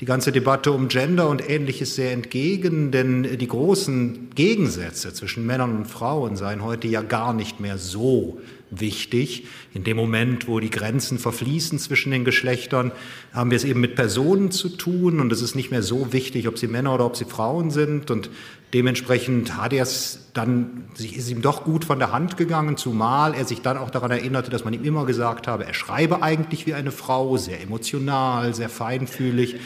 die 0.00 0.06
ganze 0.06 0.32
Debatte 0.32 0.72
um 0.72 0.88
Gender 0.88 1.28
und 1.28 1.48
ähnliches 1.48 1.94
sehr 1.94 2.12
entgegen, 2.12 2.90
denn 2.90 3.38
die 3.38 3.48
großen 3.48 4.30
Gegensätze 4.34 5.14
zwischen 5.14 5.46
Männern 5.46 5.76
und 5.76 5.86
Frauen 5.86 6.36
seien 6.36 6.64
heute 6.64 6.88
ja 6.88 7.02
gar 7.02 7.32
nicht 7.32 7.60
mehr 7.60 7.78
so 7.78 8.38
wichtig. 8.70 9.46
In 9.74 9.84
dem 9.84 9.96
Moment, 9.96 10.48
wo 10.48 10.60
die 10.60 10.70
Grenzen 10.70 11.18
verfließen 11.18 11.78
zwischen 11.78 12.12
den 12.12 12.24
Geschlechtern, 12.24 12.92
haben 13.32 13.50
wir 13.50 13.56
es 13.56 13.64
eben 13.64 13.80
mit 13.80 13.94
Personen 13.94 14.50
zu 14.50 14.68
tun 14.68 15.20
und 15.20 15.32
es 15.32 15.42
ist 15.42 15.54
nicht 15.54 15.70
mehr 15.70 15.82
so 15.82 16.12
wichtig, 16.12 16.48
ob 16.48 16.58
sie 16.58 16.68
Männer 16.68 16.94
oder 16.94 17.06
ob 17.06 17.16
sie 17.16 17.24
Frauen 17.24 17.70
sind 17.70 18.10
und 18.10 18.30
dementsprechend 18.72 19.56
hat 19.56 19.72
er 19.72 19.82
es 19.82 20.30
dann, 20.34 20.84
ist 20.98 21.30
ihm 21.30 21.42
doch 21.42 21.64
gut 21.64 21.84
von 21.84 21.98
der 21.98 22.12
Hand 22.12 22.36
gegangen, 22.36 22.76
zumal 22.76 23.34
er 23.34 23.44
sich 23.44 23.62
dann 23.62 23.76
auch 23.76 23.90
daran 23.90 24.10
erinnerte, 24.10 24.50
dass 24.50 24.64
man 24.64 24.74
ihm 24.74 24.84
immer 24.84 25.06
gesagt 25.06 25.48
habe, 25.48 25.64
er 25.64 25.74
schreibe 25.74 26.22
eigentlich 26.22 26.66
wie 26.66 26.74
eine 26.74 26.92
Frau, 26.92 27.36
sehr 27.36 27.60
emotional, 27.60 28.54
sehr 28.54 28.68
feinfühlig. 28.68 29.56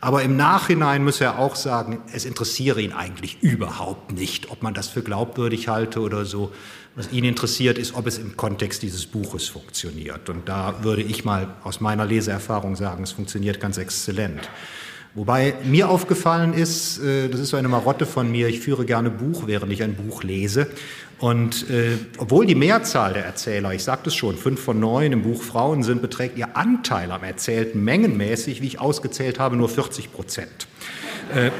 Aber 0.00 0.22
im 0.22 0.36
Nachhinein 0.36 1.02
muss 1.02 1.20
er 1.20 1.38
auch 1.38 1.56
sagen, 1.56 2.00
es 2.12 2.24
interessiere 2.24 2.80
ihn 2.80 2.92
eigentlich 2.92 3.42
überhaupt 3.42 4.12
nicht, 4.12 4.50
ob 4.50 4.62
man 4.62 4.74
das 4.74 4.88
für 4.88 5.02
glaubwürdig 5.02 5.68
halte 5.68 6.00
oder 6.00 6.24
so. 6.24 6.52
Was 6.98 7.12
ihn 7.12 7.22
interessiert, 7.22 7.78
ist, 7.78 7.94
ob 7.94 8.08
es 8.08 8.18
im 8.18 8.36
Kontext 8.36 8.82
dieses 8.82 9.06
Buches 9.06 9.46
funktioniert. 9.46 10.28
Und 10.28 10.48
da 10.48 10.82
würde 10.82 11.02
ich 11.02 11.24
mal 11.24 11.54
aus 11.62 11.80
meiner 11.80 12.04
Leseerfahrung 12.04 12.74
sagen, 12.74 13.04
es 13.04 13.12
funktioniert 13.12 13.60
ganz 13.60 13.78
exzellent. 13.78 14.50
Wobei 15.14 15.54
mir 15.62 15.90
aufgefallen 15.90 16.54
ist, 16.54 16.98
äh, 16.98 17.28
das 17.28 17.38
ist 17.38 17.50
so 17.50 17.56
eine 17.56 17.68
Marotte 17.68 18.04
von 18.04 18.28
mir, 18.28 18.48
ich 18.48 18.58
führe 18.58 18.84
gerne 18.84 19.10
Buch, 19.10 19.44
während 19.46 19.72
ich 19.72 19.84
ein 19.84 19.94
Buch 19.94 20.24
lese. 20.24 20.66
Und 21.20 21.70
äh, 21.70 21.98
obwohl 22.18 22.46
die 22.46 22.56
Mehrzahl 22.56 23.12
der 23.12 23.24
Erzähler, 23.24 23.72
ich 23.72 23.84
sagte 23.84 24.08
es 24.08 24.16
schon, 24.16 24.36
fünf 24.36 24.60
von 24.60 24.80
neun 24.80 25.12
im 25.12 25.22
Buch 25.22 25.40
Frauen 25.40 25.84
sind, 25.84 26.02
beträgt 26.02 26.36
ihr 26.36 26.56
Anteil 26.56 27.12
am 27.12 27.22
Erzählten 27.22 27.84
mengenmäßig, 27.84 28.60
wie 28.60 28.66
ich 28.66 28.80
ausgezählt 28.80 29.38
habe, 29.38 29.54
nur 29.54 29.68
40 29.68 30.12
Prozent. 30.12 30.66
Äh, 31.32 31.52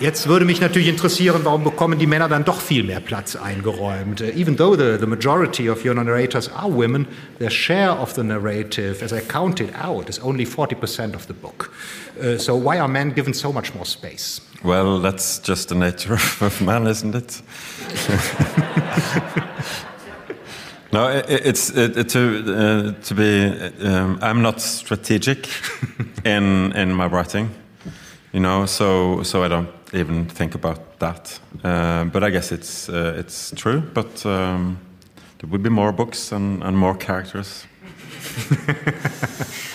Jetzt 0.00 0.28
würde 0.28 0.46
mich 0.46 0.62
natürlich 0.62 0.88
interessieren, 0.88 1.42
warum 1.44 1.62
bekommen 1.62 1.98
die 1.98 2.06
Männer 2.06 2.26
dann 2.26 2.42
doch 2.42 2.58
viel 2.58 2.84
mehr 2.84 3.00
Platz 3.00 3.36
eingeräumt? 3.36 4.22
Uh, 4.22 4.30
even 4.34 4.56
though 4.56 4.74
the, 4.74 4.96
the 4.98 5.06
majority 5.06 5.68
of 5.68 5.84
your 5.84 5.92
narrators 5.94 6.48
are 6.48 6.70
women, 6.70 7.06
their 7.38 7.50
share 7.50 7.90
of 7.90 8.14
the 8.14 8.22
narrative, 8.22 9.02
as 9.02 9.12
I 9.12 9.20
counted 9.20 9.74
out, 9.74 10.08
is 10.08 10.18
only 10.20 10.46
40% 10.46 11.14
of 11.14 11.26
the 11.26 11.34
book. 11.34 11.70
Uh, 12.18 12.38
so 12.38 12.56
why 12.56 12.78
are 12.78 12.88
men 12.88 13.10
given 13.10 13.34
so 13.34 13.52
much 13.52 13.74
more 13.74 13.84
space? 13.84 14.40
Well, 14.64 15.00
that's 15.00 15.38
just 15.38 15.68
the 15.68 15.74
nature 15.74 16.14
of 16.14 16.62
man, 16.62 16.86
isn't 16.86 17.14
it? 17.14 17.42
no, 20.92 21.08
it, 21.08 21.26
it's 21.28 21.70
it, 21.76 22.08
to 22.08 22.44
uh, 22.46 22.92
to 23.02 23.14
be. 23.14 23.52
Um, 23.86 24.18
I'm 24.22 24.40
not 24.40 24.62
strategic 24.62 25.46
in 26.24 26.72
in 26.72 26.92
my 26.92 27.06
writing, 27.06 27.50
you 28.32 28.40
know. 28.40 28.66
So 28.66 29.22
so 29.22 29.42
I 29.42 29.48
don't 29.48 29.79
even 29.92 30.26
think 30.26 30.54
about 30.54 30.98
that. 30.98 31.40
Uh, 31.64 32.04
but 32.04 32.22
I 32.22 32.30
guess 32.30 32.52
it's 32.52 32.88
uh, 32.88 33.14
it's 33.18 33.52
true. 33.56 33.82
But 33.94 34.24
um, 34.24 34.78
there 35.38 35.50
will 35.50 35.62
be 35.62 35.70
more 35.70 35.92
books 35.92 36.32
and, 36.32 36.62
and 36.62 36.76
more 36.76 36.96
characters. 36.96 37.66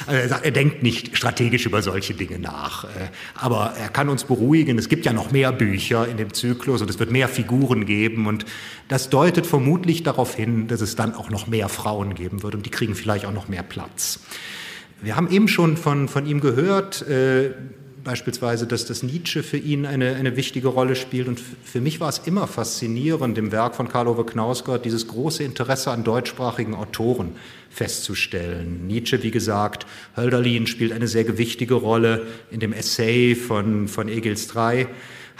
Also 0.07 0.21
er, 0.21 0.29
sagt, 0.29 0.45
er 0.45 0.51
denkt 0.51 0.83
nicht 0.83 1.17
strategisch 1.17 1.65
über 1.65 1.81
solche 1.81 2.13
Dinge 2.13 2.37
nach. 2.37 2.83
Äh, 2.83 2.87
aber 3.33 3.73
er 3.79 3.89
kann 3.89 4.09
uns 4.09 4.23
beruhigen. 4.23 4.77
Es 4.77 4.87
gibt 4.87 5.05
ja 5.05 5.13
noch 5.13 5.31
mehr 5.31 5.51
Bücher 5.51 6.07
in 6.07 6.17
dem 6.17 6.33
Zyklus 6.33 6.81
und 6.81 6.89
es 6.89 6.99
wird 6.99 7.11
mehr 7.11 7.27
Figuren 7.27 7.85
geben. 7.85 8.27
Und 8.27 8.45
das 8.87 9.09
deutet 9.09 9.47
vermutlich 9.47 10.03
darauf 10.03 10.35
hin, 10.35 10.67
dass 10.67 10.81
es 10.81 10.95
dann 10.95 11.15
auch 11.15 11.29
noch 11.29 11.47
mehr 11.47 11.69
Frauen 11.69 12.13
geben 12.13 12.43
wird 12.43 12.53
und 12.53 12.65
die 12.65 12.69
kriegen 12.69 12.93
vielleicht 12.93 13.25
auch 13.25 13.33
noch 13.33 13.47
mehr 13.47 13.63
Platz. 13.63 14.19
Wir 15.01 15.15
haben 15.15 15.29
eben 15.29 15.47
schon 15.47 15.75
von, 15.75 16.07
von 16.07 16.25
ihm 16.25 16.39
gehört, 16.39 17.01
äh, 17.07 17.51
beispielsweise, 18.05 18.65
dass 18.65 18.85
das 18.85 19.03
Nietzsche 19.03 19.43
für 19.43 19.57
ihn 19.57 19.85
eine, 19.85 20.15
eine 20.15 20.37
wichtige 20.37 20.69
Rolle 20.69 20.95
spielt. 20.95 21.27
Und 21.27 21.41
für 21.41 21.81
mich 21.81 21.99
war 21.99 22.07
es 22.07 22.19
immer 22.19 22.47
faszinierend, 22.47 23.37
im 23.37 23.51
Werk 23.51 23.75
von 23.75 23.89
Karl 23.89 24.07
Ove 24.07 24.25
Knausgott 24.25 24.85
dieses 24.85 25.07
große 25.07 25.43
Interesse 25.43 25.91
an 25.91 26.05
deutschsprachigen 26.05 26.75
Autoren 26.75 27.35
festzustellen. 27.69 28.87
Nietzsche, 28.87 29.21
wie 29.23 29.31
gesagt, 29.31 29.85
Hölderlin 30.15 30.67
spielt 30.67 30.93
eine 30.93 31.07
sehr 31.07 31.25
gewichtige 31.25 31.73
Rolle 31.73 32.25
in 32.49 32.61
dem 32.61 32.71
Essay 32.71 33.35
von, 33.35 33.89
von 33.89 34.07
Egils 34.07 34.47
III. 34.55 34.87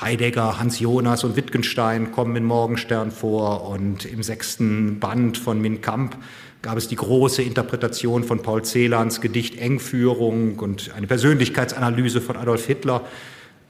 Heidegger, 0.02 0.60
Hans 0.60 0.82
Jonas 0.82 1.24
und 1.24 1.38
Wittgenstein 1.38 2.12
kommen 2.12 2.36
in 2.36 2.44
Morgenstern 2.44 3.12
vor 3.12 3.70
und 3.70 4.04
im 4.04 4.24
sechsten 4.24 5.00
Band 5.00 5.38
von 5.38 5.62
Min 5.62 5.80
Kamp 5.80 6.18
gab 6.66 6.80
es 6.80 6.88
die 6.88 6.96
große 6.96 7.44
Interpretation 7.44 8.24
von 8.24 8.42
Paul 8.42 8.64
Celans 8.64 9.22
Gedicht 9.22 9.60
Engführung 9.60 10.58
und 10.58 10.92
eine 10.98 11.06
Persönlichkeitsanalyse 11.06 12.22
von 12.22 12.38
Adolf 12.38 12.66
Hitler. 12.66 13.06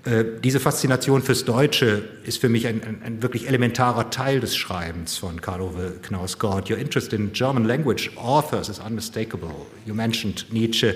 Äh, 0.05 0.23
diese 0.41 0.61
Faszination 0.61 1.21
fürs 1.21 1.43
Deutsche 1.43 2.03
ist 2.23 2.39
für 2.39 2.47
mich 2.47 2.67
ein, 2.67 2.81
ein, 2.83 3.01
ein 3.03 3.21
wirklich 3.21 3.49
elementarer 3.49 4.11
Teil 4.11 4.39
des 4.39 4.55
Schreibens 4.55 5.17
von 5.17 5.41
Karl 5.41 5.59
Ove 5.59 5.95
Knausgott. 6.03 6.71
Your 6.71 6.77
interest 6.77 7.11
in 7.11 7.33
German 7.33 7.65
language 7.65 8.11
authors 8.15 8.69
is 8.69 8.79
unmistakable. 8.79 9.65
You 9.85 9.93
mentioned 9.93 10.45
Nietzsche 10.53 10.93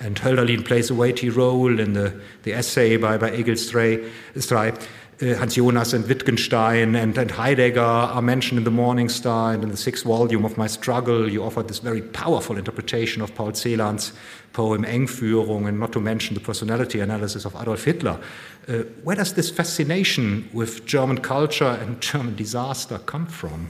and 0.00 0.22
Hölderlin 0.22 0.64
plays 0.64 0.90
a 0.90 0.94
weighty 0.94 1.30
role 1.30 1.80
in 1.80 1.94
the, 1.94 2.12
the 2.44 2.52
essay 2.52 2.98
by, 2.98 3.16
by 3.16 3.30
Egil 3.30 3.56
Stray. 3.56 4.00
Stray. 4.36 4.74
Uh, 5.20 5.34
Hans 5.34 5.56
Jonas 5.56 5.94
and 5.94 6.06
Wittgenstein 6.06 6.94
and, 6.94 7.18
and, 7.18 7.30
Heidegger 7.32 7.80
are 7.80 8.22
mentioned 8.22 8.58
in 8.58 8.62
the 8.62 8.70
Morning 8.70 9.08
Star 9.08 9.52
and 9.52 9.64
in 9.64 9.70
the 9.70 9.76
sixth 9.76 10.04
volume 10.04 10.44
of 10.44 10.56
My 10.56 10.68
Struggle. 10.68 11.28
You 11.28 11.42
offered 11.42 11.66
this 11.66 11.80
very 11.80 12.02
powerful 12.02 12.56
interpretation 12.56 13.20
of 13.20 13.34
Paul 13.34 13.52
Celan's 13.52 14.12
poem 14.52 14.84
Engführung, 14.84 15.66
and 15.66 15.80
not 15.80 15.90
to 15.94 16.00
mention 16.00 16.34
the 16.34 16.40
personality 16.40 17.00
analysis 17.00 17.44
of 17.44 17.56
Adolf 17.56 17.82
Hitler. 17.82 18.20
Uh, 18.68 18.84
where 19.02 19.16
does 19.16 19.34
this 19.34 19.50
fascination 19.50 20.48
with 20.52 20.86
German 20.86 21.18
culture 21.18 21.76
and 21.82 22.00
German 22.00 22.36
disaster 22.36 22.98
come 22.98 23.26
from? 23.26 23.66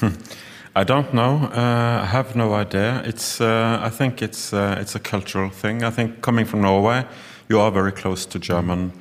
I 0.74 0.84
don't 0.84 1.12
know. 1.12 1.50
Uh, 1.52 2.00
I 2.02 2.06
have 2.06 2.34
no 2.34 2.54
idea. 2.54 3.02
It's. 3.04 3.42
Uh, 3.42 3.78
I 3.82 3.90
think 3.90 4.22
it's. 4.22 4.54
Uh, 4.54 4.78
it's 4.80 4.94
a 4.94 5.00
cultural 5.00 5.50
thing. 5.50 5.84
I 5.84 5.90
think 5.90 6.22
coming 6.22 6.46
from 6.46 6.62
Norway, 6.62 7.04
you 7.50 7.60
are 7.60 7.70
very 7.70 7.92
close 7.92 8.24
to 8.24 8.38
German. 8.38 8.92
Mm 8.92 9.00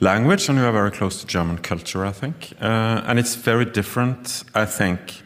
language, 0.00 0.48
and 0.48 0.58
we 0.58 0.64
are 0.64 0.72
very 0.72 0.90
close 0.90 1.20
to 1.20 1.26
German 1.26 1.58
culture, 1.58 2.04
I 2.04 2.12
think. 2.12 2.52
Uh, 2.60 3.02
and 3.06 3.18
it's 3.18 3.34
very 3.34 3.64
different, 3.64 4.44
I 4.54 4.64
think. 4.64 5.22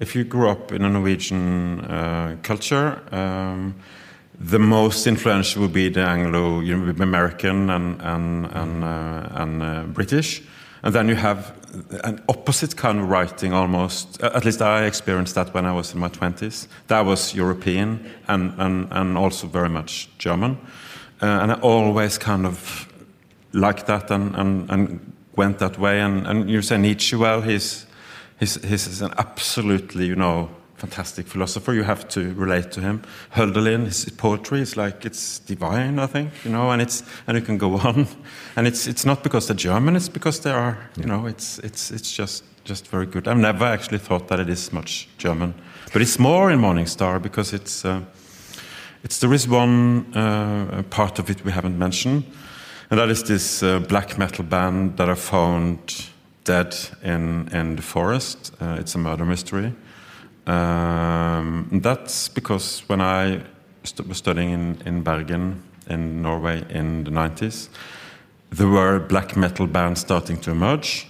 If 0.00 0.14
you 0.14 0.24
grew 0.24 0.50
up 0.50 0.72
in 0.72 0.84
a 0.84 0.88
Norwegian 0.88 1.80
uh, 1.80 2.36
culture, 2.42 3.00
um, 3.12 3.74
the 4.38 4.58
most 4.58 5.06
influential 5.06 5.62
would 5.62 5.72
be 5.72 5.88
the 5.88 6.02
Anglo 6.02 6.60
American 6.60 7.70
and, 7.70 8.00
and, 8.02 8.46
and, 8.46 8.84
uh, 8.84 9.28
and 9.30 9.62
uh, 9.62 9.82
British. 9.84 10.42
And 10.82 10.94
then 10.94 11.08
you 11.08 11.14
have 11.14 11.56
an 12.04 12.22
opposite 12.28 12.76
kind 12.76 13.00
of 13.00 13.08
writing 13.08 13.52
almost. 13.52 14.20
At 14.22 14.44
least 14.44 14.60
I 14.60 14.84
experienced 14.84 15.34
that 15.34 15.54
when 15.54 15.64
I 15.64 15.72
was 15.72 15.94
in 15.94 16.00
my 16.00 16.08
20s. 16.08 16.68
That 16.88 17.06
was 17.06 17.34
European 17.34 18.10
and, 18.28 18.52
and, 18.58 18.88
and 18.90 19.16
also 19.16 19.46
very 19.46 19.70
much 19.70 20.10
German. 20.18 20.58
Uh, 21.22 21.26
and 21.26 21.52
I 21.52 21.54
always 21.60 22.18
kind 22.18 22.46
of 22.46 22.85
like 23.56 23.86
that 23.86 24.10
and, 24.10 24.34
and, 24.36 24.70
and 24.70 25.12
went 25.34 25.58
that 25.58 25.78
way. 25.78 26.00
And, 26.00 26.26
and 26.26 26.50
you 26.50 26.62
say 26.62 26.78
Nietzsche, 26.78 27.16
well, 27.16 27.40
he's, 27.40 27.86
he's, 28.38 28.62
he's 28.62 29.02
an 29.02 29.12
absolutely, 29.18 30.06
you 30.06 30.16
know, 30.16 30.50
fantastic 30.76 31.26
philosopher. 31.26 31.72
You 31.72 31.84
have 31.84 32.06
to 32.08 32.34
relate 32.34 32.70
to 32.72 32.80
him. 32.80 33.02
Hölderlin, 33.34 33.86
his 33.86 34.08
poetry 34.10 34.60
is 34.60 34.76
like 34.76 35.04
it's 35.04 35.38
divine, 35.40 35.98
I 35.98 36.06
think, 36.06 36.30
you 36.44 36.50
know, 36.50 36.70
and 36.70 36.82
it's 36.82 37.02
and 37.26 37.36
you 37.36 37.42
can 37.42 37.58
go 37.58 37.76
on, 37.78 38.06
and 38.56 38.66
it's 38.66 38.86
it's 38.86 39.04
not 39.04 39.22
because 39.22 39.46
they're 39.46 39.56
German, 39.56 39.96
it's 39.96 40.08
because 40.08 40.40
they 40.40 40.50
are, 40.50 40.78
you 40.96 41.06
know, 41.06 41.26
it's 41.26 41.58
it's 41.60 41.90
it's 41.90 42.12
just 42.12 42.44
just 42.64 42.88
very 42.88 43.06
good. 43.06 43.26
I've 43.26 43.38
never 43.38 43.64
actually 43.64 43.98
thought 43.98 44.28
that 44.28 44.40
it 44.40 44.48
is 44.48 44.72
much 44.72 45.08
German, 45.18 45.54
but 45.92 46.02
it's 46.02 46.18
more 46.18 46.50
in 46.50 46.58
Morning 46.58 46.86
Star 46.86 47.18
because 47.18 47.52
it's. 47.52 47.84
Uh, 47.84 48.02
it's 49.04 49.20
there 49.20 49.32
is 49.32 49.46
one 49.46 50.12
uh, 50.16 50.82
part 50.90 51.20
of 51.20 51.30
it 51.30 51.44
we 51.44 51.52
haven't 51.52 51.78
mentioned, 51.78 52.24
and 52.90 53.00
that 53.00 53.08
is 53.08 53.24
this 53.24 53.62
uh, 53.62 53.80
black 53.80 54.18
metal 54.18 54.44
band 54.44 54.96
that 54.96 55.08
I 55.08 55.14
found 55.14 56.06
dead 56.44 56.76
in, 57.02 57.48
in 57.48 57.76
the 57.76 57.82
forest. 57.82 58.52
Uh, 58.60 58.76
it's 58.78 58.94
a 58.94 58.98
murder 58.98 59.24
mystery. 59.24 59.74
Um, 60.46 61.80
that's 61.82 62.28
because 62.28 62.82
when 62.86 63.00
I 63.00 63.42
st 63.82 64.06
was 64.06 64.18
studying 64.18 64.50
in, 64.50 64.78
in 64.86 65.02
Bergen, 65.02 65.62
in 65.88 66.22
Norway, 66.22 66.64
in 66.70 67.04
the 67.04 67.10
90s, 67.10 67.68
there 68.50 68.68
were 68.68 69.00
black 69.00 69.36
metal 69.36 69.66
bands 69.66 70.00
starting 70.00 70.38
to 70.42 70.50
emerge. 70.52 71.08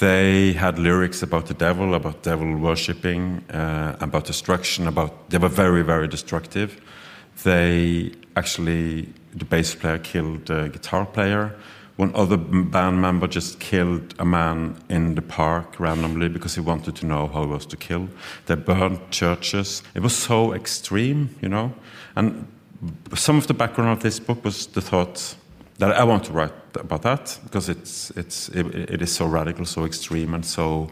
They 0.00 0.52
had 0.52 0.78
lyrics 0.78 1.22
about 1.22 1.46
the 1.46 1.54
devil, 1.54 1.94
about 1.94 2.22
devil 2.22 2.56
worshipping, 2.56 3.44
uh, 3.50 3.96
about 4.00 4.24
destruction, 4.24 4.88
about 4.88 5.30
they 5.30 5.38
were 5.38 5.48
very, 5.48 5.82
very 5.82 6.08
destructive. 6.08 6.80
They 7.44 8.12
actually 8.34 9.08
the 9.36 9.44
bass 9.44 9.74
player 9.74 9.98
killed 9.98 10.50
a 10.50 10.68
guitar 10.68 11.06
player. 11.06 11.54
One 11.96 12.14
other 12.14 12.36
band 12.36 13.00
member 13.00 13.26
just 13.26 13.58
killed 13.58 14.14
a 14.18 14.24
man 14.24 14.76
in 14.88 15.14
the 15.14 15.22
park 15.22 15.80
randomly 15.80 16.28
because 16.28 16.54
he 16.54 16.60
wanted 16.60 16.96
to 16.96 17.06
know 17.06 17.26
how 17.28 17.44
he 17.44 17.48
was 17.48 17.64
to 17.66 17.76
kill. 17.76 18.08
They 18.46 18.54
burned 18.54 19.10
churches. 19.10 19.82
It 19.94 20.02
was 20.02 20.14
so 20.14 20.52
extreme, 20.52 21.34
you 21.40 21.48
know. 21.48 21.72
And 22.14 22.46
some 23.14 23.38
of 23.38 23.46
the 23.46 23.54
background 23.54 23.92
of 23.92 24.02
this 24.02 24.20
book 24.20 24.44
was 24.44 24.66
the 24.66 24.82
thought 24.82 25.36
that 25.78 25.92
I 25.92 26.04
want 26.04 26.24
to 26.24 26.32
write 26.32 26.52
about 26.74 27.02
that 27.02 27.38
because 27.44 27.70
it's 27.70 28.10
it's 28.10 28.48
it, 28.50 28.66
it 28.74 29.02
is 29.02 29.14
so 29.14 29.26
radical, 29.26 29.64
so 29.64 29.84
extreme, 29.84 30.34
and 30.34 30.44
so 30.44 30.90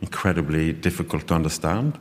incredibly 0.00 0.72
difficult 0.72 1.26
to 1.28 1.34
understand. 1.34 1.98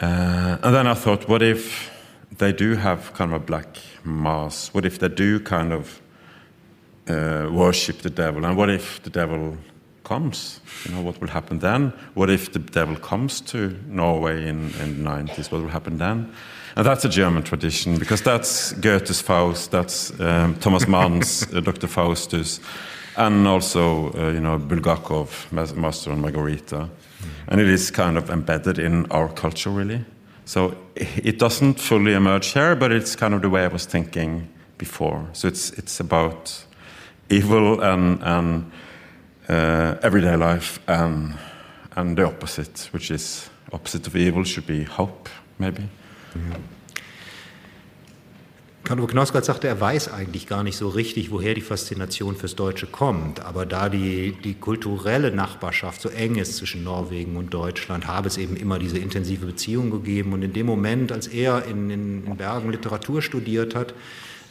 Uh, 0.00 0.58
and 0.62 0.74
then 0.74 0.86
I 0.86 0.94
thought, 0.94 1.28
what 1.28 1.42
if 1.42 1.90
they 2.38 2.52
do 2.52 2.76
have 2.76 3.12
kind 3.14 3.32
of 3.32 3.42
a 3.42 3.44
black 3.44 3.78
mass? 4.04 4.72
What 4.72 4.84
if 4.84 4.98
they 4.98 5.08
do 5.08 5.40
kind 5.40 5.72
of 5.72 6.00
uh, 7.08 7.48
worship 7.50 8.02
the 8.02 8.10
devil? 8.10 8.44
And 8.44 8.56
what 8.56 8.70
if 8.70 9.02
the 9.02 9.10
devil 9.10 9.56
comes? 10.04 10.60
You 10.84 10.94
know, 10.94 11.00
what 11.00 11.20
will 11.20 11.28
happen 11.28 11.58
then? 11.58 11.92
What 12.14 12.30
if 12.30 12.52
the 12.52 12.58
devil 12.58 12.96
comes 12.96 13.40
to 13.42 13.76
Norway 13.88 14.46
in, 14.46 14.72
in 14.80 15.02
the 15.02 15.10
90s? 15.10 15.50
What 15.50 15.62
will 15.62 15.68
happen 15.68 15.98
then? 15.98 16.32
And 16.76 16.86
that's 16.86 17.04
a 17.04 17.08
German 17.08 17.42
tradition 17.42 17.98
because 17.98 18.22
that's 18.22 18.72
Goethe's 18.72 19.20
Faust, 19.20 19.70
that's 19.70 20.18
um, 20.20 20.56
Thomas 20.56 20.88
Mann's 20.88 21.44
uh, 21.54 21.60
Dr. 21.64 21.86
Faustus, 21.86 22.60
and 23.16 23.46
also, 23.46 24.12
uh, 24.12 24.32
you 24.32 24.40
know, 24.40 24.58
Bulgakov, 24.58 25.52
Master 25.52 26.10
and 26.10 26.20
Margarita. 26.20 26.88
And 27.48 27.60
it 27.60 27.68
is 27.68 27.90
kind 27.90 28.18
of 28.18 28.28
embedded 28.28 28.78
in 28.78 29.06
our 29.10 29.28
culture, 29.28 29.70
really. 29.70 30.04
So 30.44 30.76
it 30.94 31.38
doesn't 31.38 31.80
fully 31.80 32.12
emerge 32.12 32.52
here, 32.52 32.76
but 32.76 32.92
it's 32.92 33.16
kind 33.16 33.34
of 33.34 33.42
the 33.42 33.50
way 33.50 33.64
I 33.64 33.68
was 33.68 33.86
thinking 33.86 34.48
before. 34.78 35.26
So 35.32 35.48
it's, 35.48 35.70
it's 35.72 36.00
about 36.00 36.64
evil 37.30 37.80
and, 37.80 38.22
and 38.22 38.70
uh, 39.48 39.96
everyday 40.02 40.36
life 40.36 40.80
and, 40.86 41.34
and 41.96 42.16
the 42.16 42.26
opposite, 42.26 42.88
which 42.92 43.10
is 43.10 43.48
opposite 43.72 44.06
of 44.06 44.16
evil 44.16 44.44
should 44.44 44.66
be 44.66 44.84
hope, 44.84 45.28
maybe. 45.58 45.88
Karl 48.84 49.06
Knausgard 49.06 49.46
sagte, 49.46 49.66
er 49.66 49.80
weiß 49.80 50.12
eigentlich 50.12 50.46
gar 50.46 50.62
nicht 50.62 50.76
so 50.76 50.88
richtig, 50.88 51.30
woher 51.30 51.54
die 51.54 51.62
Faszination 51.62 52.36
fürs 52.36 52.54
Deutsche 52.54 52.86
kommt. 52.86 53.40
Aber 53.40 53.64
da 53.64 53.88
die, 53.88 54.36
die 54.44 54.52
kulturelle 54.52 55.30
Nachbarschaft 55.30 56.02
so 56.02 56.10
eng 56.10 56.36
ist 56.36 56.58
zwischen 56.58 56.84
Norwegen 56.84 57.38
und 57.38 57.54
Deutschland, 57.54 58.06
habe 58.06 58.28
es 58.28 58.36
eben 58.36 58.56
immer 58.56 58.78
diese 58.78 58.98
intensive 58.98 59.46
Beziehung 59.46 59.90
gegeben. 59.90 60.34
Und 60.34 60.42
in 60.42 60.52
dem 60.52 60.66
Moment, 60.66 61.12
als 61.12 61.28
er 61.28 61.64
in, 61.64 61.88
in, 61.88 62.26
in 62.26 62.36
Bergen 62.36 62.70
Literatur 62.70 63.22
studiert 63.22 63.74
hat, 63.74 63.94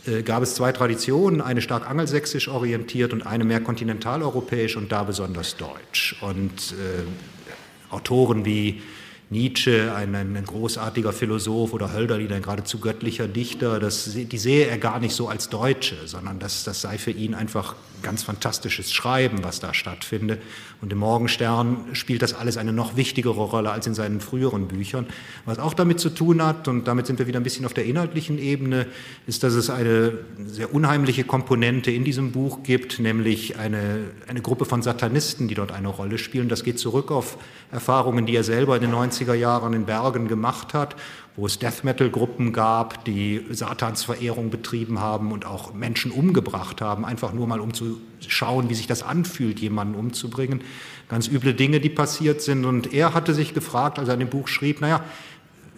äh, 0.08 0.24
gab 0.24 0.42
es 0.42 0.56
zwei 0.56 0.72
Traditionen, 0.72 1.40
eine 1.40 1.62
stark 1.62 1.88
angelsächsisch 1.88 2.48
orientiert 2.48 3.14
und 3.14 3.28
eine 3.28 3.44
mehr 3.44 3.62
kontinentaleuropäisch 3.62 4.78
und 4.78 4.92
da 4.92 5.04
besonders 5.04 5.58
deutsch. 5.58 6.16
Und 6.22 6.74
äh, 6.74 7.94
Autoren 7.94 8.46
wie 8.46 8.82
Nietzsche, 9.30 9.94
ein, 9.96 10.16
ein, 10.16 10.46
großartiger 10.46 11.12
Philosoph, 11.12 11.74
oder 11.74 11.94
Hölderlin, 11.94 12.32
ein 12.32 12.42
geradezu 12.42 12.80
göttlicher 12.80 13.28
Dichter, 13.28 13.80
das, 13.80 14.12
die 14.14 14.38
sehe 14.38 14.68
er 14.68 14.78
gar 14.78 15.00
nicht 15.00 15.16
so 15.16 15.28
als 15.28 15.50
Deutsche, 15.50 15.96
sondern 16.06 16.40
das, 16.40 16.64
das 16.64 16.82
sei 16.82 16.98
für 16.98 17.12
ihn 17.12 17.34
einfach 17.34 17.76
ganz 18.04 18.24
fantastisches 18.24 18.94
Schreiben, 18.94 19.44
was 19.44 19.60
da 19.60 19.74
stattfindet. 19.74 20.42
Und 20.82 20.92
im 20.92 21.00
Morgenstern 21.00 21.78
spielt 21.94 22.22
das 22.22 22.34
alles 22.34 22.58
eine 22.58 22.74
noch 22.74 22.96
wichtigere 22.96 23.42
Rolle 23.42 23.72
als 23.72 23.88
in 23.88 23.96
seinen 23.96 24.22
früheren 24.22 24.68
Büchern. 24.68 25.08
Was 25.46 25.58
auch 25.58 25.74
damit 25.74 26.00
zu 26.00 26.10
tun 26.10 26.44
hat, 26.44 26.68
und 26.68 26.88
damit 26.88 27.08
sind 27.08 27.20
wir 27.20 27.28
wieder 27.28 27.40
ein 27.40 27.44
bisschen 27.44 27.66
auf 27.66 27.74
der 27.74 27.86
inhaltlichen 27.86 28.38
Ebene, 28.38 28.86
ist, 29.26 29.44
dass 29.44 29.54
es 29.54 29.70
eine 29.70 30.20
sehr 30.46 30.74
unheimliche 30.74 31.24
Komponente 31.24 31.90
in 31.90 32.04
diesem 32.04 32.32
Buch 32.32 32.64
gibt, 32.64 33.00
nämlich 33.00 33.58
eine, 33.58 34.12
eine 34.28 34.42
Gruppe 34.42 34.66
von 34.66 34.82
Satanisten, 34.82 35.48
die 35.48 35.56
dort 35.56 35.72
eine 35.72 35.88
Rolle 35.88 36.18
spielen. 36.18 36.50
Das 36.50 36.64
geht 36.64 36.78
zurück 36.78 37.12
auf 37.12 37.38
Erfahrungen, 37.72 38.26
die 38.26 38.36
er 38.36 38.44
selber 38.44 38.76
in 38.76 38.82
den 38.82 38.94
90er 38.94 39.34
Jahren 39.34 39.74
in 39.74 39.86
Bergen 39.86 40.28
gemacht 40.28 40.74
hat 40.74 40.96
wo 41.36 41.48
es 41.48 41.58
Death 41.58 41.84
Metal-Gruppen 41.84 42.54
gab, 42.54 43.06
die 43.06 43.44
Satansverehrung 43.50 44.52
betrieben 44.52 45.00
haben 45.00 45.32
und 45.32 45.46
auch 45.46 45.74
Menschen 45.74 46.12
umgebracht 46.12 46.80
haben, 46.80 47.06
einfach 47.06 47.34
nur 47.34 47.48
mal 47.48 47.60
um 47.60 47.74
zu 47.74 48.00
schauen, 48.20 48.70
wie 48.70 48.76
sich 48.76 48.86
das 48.86 49.02
anfühlt, 49.02 49.60
jemanden 49.60 49.96
umzubringen. 49.96 50.62
Ganz 51.10 51.28
üble 51.28 51.56
Dinge, 51.56 51.80
die 51.80 51.90
passiert 51.90 52.42
sind. 52.42 52.66
Und 52.66 52.94
er 52.94 53.16
hatte 53.16 53.34
sich 53.34 53.54
gefragt, 53.54 53.98
als 53.98 54.10
er 54.10 54.14
in 54.14 54.20
dem 54.20 54.30
Buch 54.30 54.48
schrieb, 54.48 54.80
naja, 54.80 55.04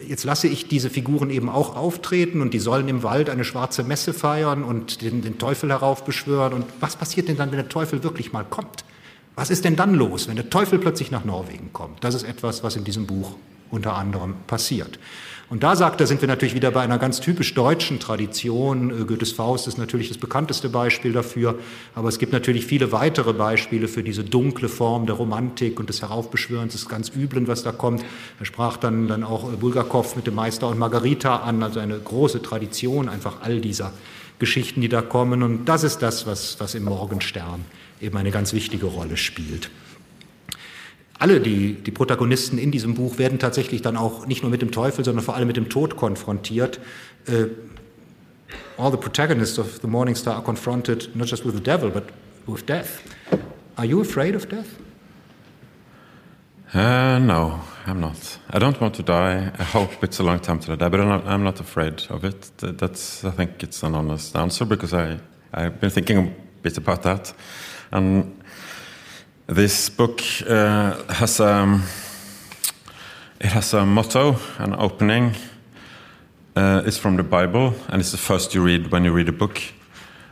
jetzt 0.05 0.25
lasse 0.25 0.47
ich 0.47 0.67
diese 0.67 0.89
Figuren 0.89 1.29
eben 1.29 1.49
auch 1.49 1.77
auftreten 1.77 2.41
und 2.41 2.53
die 2.53 2.59
sollen 2.59 2.89
im 2.89 3.03
Wald 3.03 3.29
eine 3.29 3.45
schwarze 3.45 3.83
Messe 3.83 4.13
feiern 4.13 4.63
und 4.63 5.01
den, 5.01 5.21
den 5.21 5.37
Teufel 5.37 5.69
heraufbeschwören. 5.69 6.53
Und 6.53 6.65
was 6.81 6.97
passiert 6.97 7.29
denn 7.29 7.37
dann, 7.37 7.51
wenn 7.51 7.57
der 7.57 7.69
Teufel 7.69 8.03
wirklich 8.03 8.33
mal 8.33 8.43
kommt? 8.43 8.83
Was 9.35 9.49
ist 9.49 9.63
denn 9.63 9.77
dann 9.77 9.95
los, 9.95 10.27
wenn 10.27 10.35
der 10.35 10.49
Teufel 10.49 10.79
plötzlich 10.79 11.11
nach 11.11 11.23
Norwegen 11.23 11.71
kommt? 11.71 12.03
Das 12.03 12.13
ist 12.13 12.23
etwas, 12.23 12.63
was 12.63 12.75
in 12.75 12.83
diesem 12.83 13.05
Buch 13.05 13.35
unter 13.69 13.95
anderem 13.95 14.35
passiert. 14.47 14.99
Und 15.47 15.61
da 15.61 15.75
sagt 15.75 16.01
er, 16.01 16.07
sind 16.07 16.21
wir 16.21 16.27
natürlich 16.27 16.55
wieder 16.55 16.71
bei 16.71 16.81
einer 16.81 16.97
ganz 16.97 17.19
typisch 17.19 17.53
deutschen 17.53 17.99
Tradition. 17.99 18.89
Äh, 18.89 19.05
Goethes 19.05 19.31
Faust 19.31 19.67
ist 19.67 19.77
natürlich 19.77 20.07
das 20.07 20.17
bekannteste 20.17 20.69
Beispiel 20.69 21.13
dafür, 21.13 21.59
aber 21.93 22.09
es 22.09 22.17
gibt 22.17 22.33
natürlich 22.33 22.65
viele 22.65 22.91
weitere 22.91 23.33
Beispiele 23.33 23.87
für 23.87 24.01
diese 24.01 24.23
dunkle 24.23 24.69
Form 24.69 25.05
der 25.05 25.15
Romantik 25.15 25.79
und 25.79 25.89
des 25.89 26.01
Heraufbeschwörens, 26.01 26.73
des 26.73 26.89
ganz 26.89 27.11
Üblen, 27.15 27.47
was 27.47 27.61
da 27.61 27.71
kommt. 27.71 28.03
Er 28.39 28.45
sprach 28.45 28.77
dann, 28.77 29.07
dann 29.07 29.23
auch 29.23 29.53
äh, 29.53 29.55
Bulgakov 29.55 30.15
mit 30.15 30.25
dem 30.25 30.35
Meister 30.35 30.67
und 30.67 30.79
Margarita 30.79 31.37
an, 31.37 31.61
also 31.61 31.79
eine 31.79 31.99
große 31.99 32.41
Tradition 32.41 33.07
einfach 33.07 33.41
all 33.41 33.61
dieser 33.61 33.93
Geschichten, 34.39 34.81
die 34.81 34.89
da 34.89 35.03
kommen. 35.03 35.43
Und 35.43 35.65
das 35.65 35.83
ist 35.83 35.99
das, 35.99 36.25
was, 36.25 36.59
was 36.59 36.73
im 36.73 36.85
Morgenstern 36.85 37.63
eben 38.01 38.17
eine 38.17 38.31
ganz 38.31 38.51
wichtige 38.53 38.87
Rolle 38.87 39.15
spielt 39.15 39.69
alle 41.19 41.39
die, 41.39 41.73
die 41.73 41.91
Protagonisten 41.91 42.57
in 42.57 42.71
diesem 42.71 42.95
Buch 42.95 43.17
werden 43.17 43.39
tatsächlich 43.39 43.81
dann 43.81 43.97
auch 43.97 44.27
nicht 44.27 44.41
nur 44.41 44.51
mit 44.51 44.61
dem 44.61 44.71
Teufel, 44.71 45.05
sondern 45.05 45.23
vor 45.23 45.35
allem 45.35 45.47
mit 45.47 45.57
dem 45.57 45.69
Tod 45.69 45.95
konfrontiert. 45.95 46.79
Uh, 47.27 47.47
all 48.77 48.91
the 48.91 48.97
protagonists 48.97 49.57
of 49.57 49.79
the 49.81 49.87
Morning 49.87 50.15
Star 50.15 50.35
are 50.35 50.43
confronted 50.43 51.15
not 51.15 51.27
just 51.27 51.45
with 51.45 51.55
the 51.55 51.63
devil, 51.63 51.89
but 51.89 52.03
with 52.47 52.65
death. 52.65 53.01
Are 53.77 53.85
you 53.85 54.01
afraid 54.01 54.35
of 54.35 54.47
death? 54.49 54.67
Uh, 56.73 57.19
no, 57.19 57.61
I'm 57.87 58.01
not. 58.01 58.39
I 58.49 58.59
don't 58.59 58.79
want 58.81 58.95
to 58.95 59.03
die. 59.03 59.51
I 59.57 59.63
hope 59.63 60.03
it's 60.03 60.19
a 60.19 60.23
long 60.23 60.39
time 60.39 60.59
to 60.59 60.75
die, 60.75 60.89
but 60.89 60.99
I'm 60.99 61.07
not, 61.07 61.25
I'm 61.25 61.43
not 61.43 61.59
afraid 61.61 62.03
of 62.09 62.25
it. 62.25 62.51
That's, 62.57 63.23
I 63.23 63.31
think 63.31 63.63
it's 63.63 63.81
an 63.83 63.95
honest 63.95 64.35
answer 64.35 64.65
because 64.65 64.93
I, 64.93 65.19
I've 65.53 65.79
been 65.79 65.89
thinking 65.89 66.17
a 66.17 66.33
bit 66.61 66.77
about 66.77 67.03
that. 67.03 67.33
And 67.91 68.43
This 69.47 69.89
book 69.89 70.23
uh, 70.47 71.03
has 71.13 71.39
a 71.39 71.53
um, 71.53 71.83
it 73.39 73.51
has 73.51 73.75
a 73.75 73.85
motto, 73.85 74.37
an 74.57 74.73
opening. 74.73 75.35
Uh, 76.55 76.81
it's 76.83 76.97
from 76.97 77.15
the 77.15 77.23
Bible, 77.23 77.75
and 77.89 78.01
it's 78.01 78.09
the 78.09 78.17
first 78.17 78.55
you 78.55 78.63
read 78.63 78.91
when 78.91 79.03
you 79.03 79.11
read 79.11 79.29
a 79.29 79.31
book. 79.31 79.61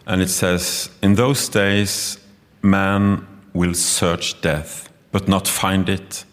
And 0.08 0.20
it 0.20 0.30
says, 0.30 0.90
"In 1.04 1.14
those 1.14 1.48
days, 1.48 2.18
man 2.64 3.28
will 3.54 3.76
search 3.76 4.42
death, 4.42 4.90
but 5.12 5.28
not 5.28 5.48
find 5.48 5.90
it. 5.90 6.26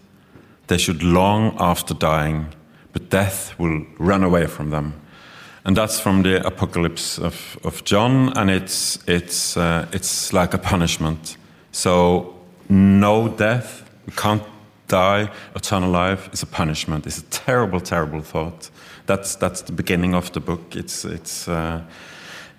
They 0.68 0.78
should 0.78 1.03
long 1.03 1.57
after 1.59 1.93
dying, 1.93 2.47
but 2.95 3.11
death 3.11 3.55
will 3.59 3.85
run 3.99 4.24
away 4.24 4.47
from 4.47 4.70
them." 4.70 4.95
And 5.66 5.76
that's 5.76 6.01
from 6.01 6.22
the 6.22 6.47
Apocalypse 6.47 7.18
of, 7.18 7.59
of 7.62 7.85
John, 7.85 8.33
and 8.39 8.51
it's 8.51 8.99
it's 9.07 9.59
uh, 9.59 9.87
it's 9.93 10.33
like 10.33 10.55
a 10.55 10.59
punishment. 10.59 11.37
So 11.72 12.39
no 12.70 13.28
death, 13.28 13.90
we 14.06 14.12
can't 14.12 14.42
die, 14.90 15.30
eternal 15.54 15.90
life 15.90 16.28
is 16.32 16.42
a 16.42 16.46
punishment. 16.46 17.06
It's 17.06 17.18
a 17.18 17.24
terrible, 17.24 17.80
terrible 17.80 18.20
thought. 18.20 18.70
That's 19.06 19.36
that's 19.36 19.62
the 19.62 19.72
beginning 19.72 20.14
of 20.14 20.30
the 20.32 20.40
book. 20.40 20.76
It's 20.76 21.04
it's 21.04 21.48
uh, 21.48 21.82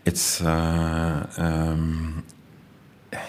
it's 0.05 0.41
uh, 0.41 1.27
um, 1.37 2.23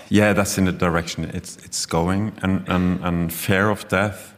yeah, 0.08 0.32
that's 0.32 0.58
in 0.58 0.64
the 0.64 0.72
direction 0.72 1.24
it's 1.24 1.56
it's 1.64 1.86
going, 1.86 2.32
and, 2.42 2.68
and 2.68 3.00
and 3.04 3.32
fear 3.32 3.68
of 3.70 3.86
death, 3.88 4.34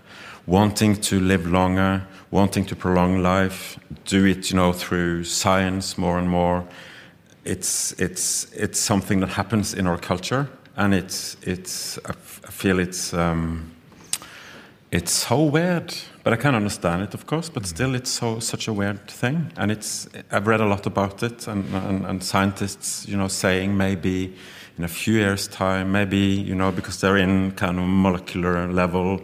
wanting 0.46 0.96
to 1.02 1.20
live 1.20 1.46
longer, 1.46 2.06
wanting 2.30 2.66
to 2.66 2.76
prolong 2.76 3.22
life, 3.22 3.78
do 4.04 4.26
it 4.26 4.50
you 4.50 4.56
know 4.56 4.72
through 4.72 5.24
science 5.24 5.96
more 5.96 6.18
and 6.18 6.28
more. 6.28 6.64
It's 7.44 7.92
it's 8.00 8.52
it's 8.52 8.80
something 8.80 9.20
that 9.20 9.30
happens 9.30 9.74
in 9.74 9.86
our 9.86 9.98
culture 9.98 10.48
and 10.76 10.94
it's 10.94 11.36
it's 11.42 11.98
I 12.04 12.12
feel 12.12 12.78
it's 12.78 13.14
um, 13.14 13.70
it's 14.90 15.12
so 15.12 15.44
weird, 15.44 15.94
but 16.22 16.32
I 16.32 16.36
can 16.36 16.54
understand 16.54 17.02
it, 17.02 17.14
of 17.14 17.26
course. 17.26 17.48
But 17.48 17.66
still, 17.66 17.94
it's 17.94 18.10
so 18.10 18.40
such 18.40 18.68
a 18.68 18.72
weird 18.72 19.08
thing, 19.08 19.52
and 19.56 19.70
it's 19.70 20.08
I've 20.30 20.46
read 20.46 20.60
a 20.60 20.66
lot 20.66 20.86
about 20.86 21.22
it, 21.22 21.46
and, 21.46 21.64
and, 21.74 22.06
and 22.06 22.22
scientists, 22.22 23.06
you 23.08 23.16
know, 23.16 23.28
saying 23.28 23.76
maybe 23.76 24.34
in 24.78 24.84
a 24.84 24.88
few 24.88 25.14
years' 25.14 25.48
time, 25.48 25.92
maybe 25.92 26.18
you 26.18 26.54
know, 26.54 26.72
because 26.72 27.00
they're 27.00 27.16
in 27.16 27.52
kind 27.52 27.78
of 27.78 27.86
molecular 27.86 28.72
level. 28.72 29.20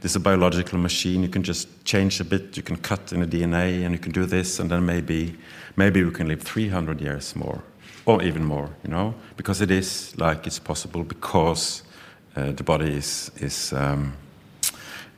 This 0.00 0.12
is 0.12 0.16
a 0.16 0.20
biological 0.20 0.78
machine. 0.78 1.22
You 1.22 1.28
can 1.28 1.42
just 1.42 1.68
change 1.84 2.20
a 2.20 2.24
bit. 2.24 2.56
You 2.56 2.62
can 2.62 2.76
cut 2.76 3.12
in 3.12 3.20
the 3.20 3.26
DNA, 3.26 3.84
and 3.84 3.92
you 3.92 3.98
can 3.98 4.12
do 4.12 4.24
this, 4.24 4.58
and 4.58 4.70
then 4.70 4.86
maybe, 4.86 5.36
maybe 5.76 6.02
we 6.02 6.10
can 6.10 6.28
live 6.28 6.42
300 6.42 7.00
years 7.00 7.36
more 7.36 7.62
or 8.10 8.22
even 8.22 8.44
more, 8.44 8.68
you 8.82 8.90
know, 8.90 9.14
because 9.36 9.60
it 9.60 9.70
is 9.70 10.14
like 10.18 10.46
it's 10.46 10.58
possible 10.58 11.04
because 11.04 11.82
uh, 12.36 12.52
the 12.52 12.64
body 12.64 12.96
is 12.96 13.30
is 13.36 13.72
um, 13.72 14.12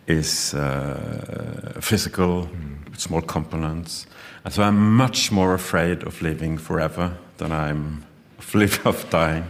is 0.07 0.55
uh, 0.55 1.79
physical, 1.81 2.47
mm. 2.47 2.99
small 2.99 3.23
components, 3.23 4.07
and 4.45 4.53
so 4.53 4.63
I'm 4.63 4.97
much 4.97 5.33
more 5.33 5.55
afraid 5.55 6.03
of 6.05 6.21
living 6.23 6.59
forever 6.59 7.17
than 7.39 7.53
I'm 7.53 8.05
of, 8.39 8.87
of 8.87 9.11
dying. 9.11 9.45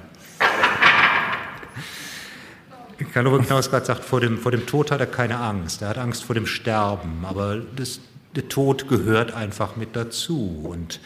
Karl 3.13 3.27
Uwe 3.27 3.43
Knausgard 3.43 3.85
sagt, 3.85 4.05
vor 4.05 4.21
dem, 4.21 4.39
vor 4.39 4.53
dem 4.53 4.65
Tod 4.65 4.91
hat 4.91 5.01
er 5.01 5.07
keine 5.07 5.39
Angst. 5.39 5.83
Er 5.83 5.89
hat 5.89 5.99
Angst 5.99 6.25
vor 6.25 6.35
dem 6.35 6.47
Sterben. 6.47 7.25
Aber 7.25 7.59
das, 7.77 8.01
der 8.37 8.49
Tod 8.49 8.89
gehört 8.89 9.35
einfach 9.35 9.77
mit 9.77 9.97
dazu. 9.97 10.63
Und 10.65 11.01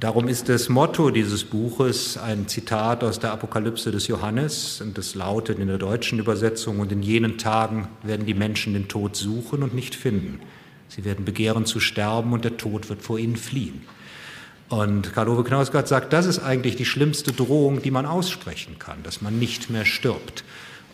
Darum 0.00 0.26
ist 0.26 0.48
das 0.48 0.68
Motto 0.68 1.10
dieses 1.10 1.44
Buches 1.44 2.18
ein 2.18 2.48
Zitat 2.48 3.04
aus 3.04 3.20
der 3.20 3.30
Apokalypse 3.30 3.92
des 3.92 4.08
Johannes 4.08 4.80
und 4.80 4.98
das 4.98 5.14
lautet 5.14 5.60
in 5.60 5.68
der 5.68 5.78
deutschen 5.78 6.18
Übersetzung, 6.18 6.80
und 6.80 6.90
in 6.90 7.00
jenen 7.00 7.38
Tagen 7.38 7.86
werden 8.02 8.26
die 8.26 8.34
Menschen 8.34 8.72
den 8.72 8.88
Tod 8.88 9.14
suchen 9.14 9.62
und 9.62 9.72
nicht 9.72 9.94
finden. 9.94 10.40
Sie 10.88 11.04
werden 11.04 11.24
begehren 11.24 11.64
zu 11.64 11.78
sterben 11.78 12.32
und 12.32 12.44
der 12.44 12.56
Tod 12.56 12.88
wird 12.88 13.02
vor 13.02 13.20
ihnen 13.20 13.36
fliehen. 13.36 13.82
Und 14.68 15.12
Karl-Ove 15.12 15.44
Knausgard 15.44 15.86
sagt, 15.86 16.12
das 16.12 16.26
ist 16.26 16.40
eigentlich 16.40 16.74
die 16.74 16.86
schlimmste 16.86 17.30
Drohung, 17.30 17.80
die 17.80 17.92
man 17.92 18.04
aussprechen 18.04 18.80
kann, 18.80 19.00
dass 19.04 19.22
man 19.22 19.38
nicht 19.38 19.70
mehr 19.70 19.84
stirbt. 19.84 20.42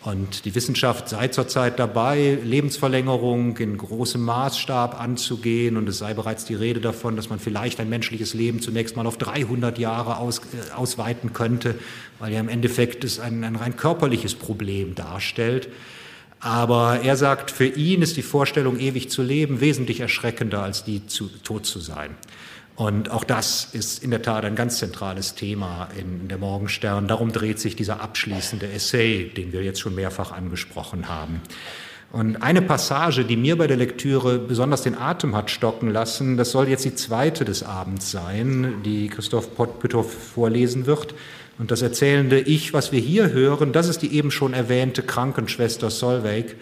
Und 0.03 0.45
die 0.45 0.55
Wissenschaft 0.55 1.09
sei 1.09 1.27
zurzeit 1.27 1.77
dabei, 1.77 2.39
Lebensverlängerung 2.43 3.57
in 3.57 3.77
großem 3.77 4.19
Maßstab 4.19 4.99
anzugehen. 4.99 5.77
Und 5.77 5.87
es 5.87 5.99
sei 5.99 6.15
bereits 6.15 6.43
die 6.43 6.55
Rede 6.55 6.81
davon, 6.81 7.15
dass 7.15 7.29
man 7.29 7.37
vielleicht 7.37 7.79
ein 7.79 7.87
menschliches 7.87 8.33
Leben 8.33 8.61
zunächst 8.61 8.95
mal 8.95 9.05
auf 9.05 9.17
300 9.19 9.77
Jahre 9.77 10.17
aus, 10.17 10.39
äh, 10.39 10.73
ausweiten 10.73 11.33
könnte, 11.33 11.75
weil 12.17 12.33
ja 12.33 12.39
im 12.39 12.49
Endeffekt 12.49 13.03
es 13.03 13.19
ein, 13.19 13.43
ein 13.43 13.55
rein 13.55 13.77
körperliches 13.77 14.33
Problem 14.33 14.95
darstellt. 14.95 15.69
Aber 16.39 17.01
er 17.03 17.15
sagt, 17.15 17.51
für 17.51 17.67
ihn 17.67 18.01
ist 18.01 18.17
die 18.17 18.23
Vorstellung, 18.23 18.79
ewig 18.79 19.11
zu 19.11 19.21
leben, 19.21 19.61
wesentlich 19.61 19.99
erschreckender 19.99 20.63
als 20.63 20.83
die 20.83 21.05
zu, 21.05 21.29
tot 21.43 21.67
zu 21.67 21.79
sein. 21.79 22.15
Und 22.81 23.11
auch 23.11 23.23
das 23.23 23.67
ist 23.73 24.03
in 24.03 24.09
der 24.09 24.23
Tat 24.23 24.43
ein 24.43 24.55
ganz 24.55 24.79
zentrales 24.79 25.35
Thema 25.35 25.87
in 25.95 26.27
der 26.29 26.39
Morgenstern. 26.39 27.07
Darum 27.07 27.31
dreht 27.31 27.59
sich 27.59 27.75
dieser 27.75 28.01
abschließende 28.01 28.67
Essay, 28.71 29.29
den 29.37 29.53
wir 29.53 29.61
jetzt 29.61 29.79
schon 29.79 29.93
mehrfach 29.93 30.31
angesprochen 30.31 31.07
haben. 31.07 31.41
Und 32.11 32.37
eine 32.37 32.63
Passage, 32.63 33.23
die 33.23 33.37
mir 33.37 33.55
bei 33.55 33.67
der 33.67 33.77
Lektüre 33.77 34.39
besonders 34.39 34.81
den 34.81 34.97
Atem 34.97 35.35
hat 35.35 35.51
stocken 35.51 35.91
lassen, 35.91 36.37
das 36.37 36.49
soll 36.49 36.69
jetzt 36.69 36.83
die 36.83 36.95
zweite 36.95 37.45
des 37.45 37.61
Abends 37.61 38.09
sein, 38.09 38.81
die 38.83 39.09
Christoph 39.09 39.55
Potpüthoff 39.55 40.11
vorlesen 40.11 40.87
wird. 40.87 41.13
Und 41.59 41.69
das 41.69 41.83
erzählende 41.83 42.39
Ich, 42.39 42.73
was 42.73 42.91
wir 42.91 42.99
hier 42.99 43.29
hören, 43.29 43.73
das 43.73 43.89
ist 43.89 44.01
die 44.01 44.15
eben 44.15 44.31
schon 44.31 44.55
erwähnte 44.55 45.03
Krankenschwester 45.03 45.91
Solveig, 45.91 46.55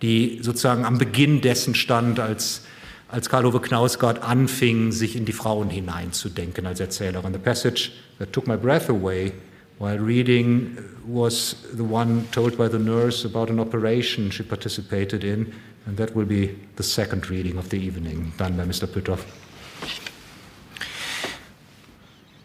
die 0.00 0.38
sozusagen 0.40 0.86
am 0.86 0.96
Beginn 0.96 1.42
dessen 1.42 1.74
stand, 1.74 2.18
als 2.18 2.62
als 3.08 3.28
Karl-Ove 3.28 3.60
Knausgard 3.60 4.22
anfing, 4.22 4.92
sich 4.92 5.16
in 5.16 5.24
die 5.24 5.32
Frauen 5.32 5.70
hineinzudenken 5.70 6.66
als 6.66 6.80
Erzählerin. 6.80 7.32
The 7.32 7.38
passage 7.38 7.90
that 8.18 8.32
took 8.32 8.46
my 8.46 8.56
breath 8.56 8.88
away 8.88 9.32
while 9.78 9.98
reading 9.98 10.76
was 11.06 11.56
the 11.76 11.82
one 11.82 12.24
told 12.32 12.56
by 12.56 12.68
the 12.68 12.78
nurse 12.78 13.26
about 13.26 13.50
an 13.50 13.60
operation 13.60 14.32
she 14.32 14.42
participated 14.42 15.22
in, 15.22 15.52
and 15.86 15.96
that 15.96 16.16
will 16.16 16.26
be 16.26 16.56
the 16.76 16.82
second 16.82 17.30
reading 17.30 17.58
of 17.58 17.68
the 17.70 17.76
evening, 17.76 18.32
done 18.38 18.56
by 18.56 18.64
Mr. 18.64 18.86
Püthoff. 18.86 19.20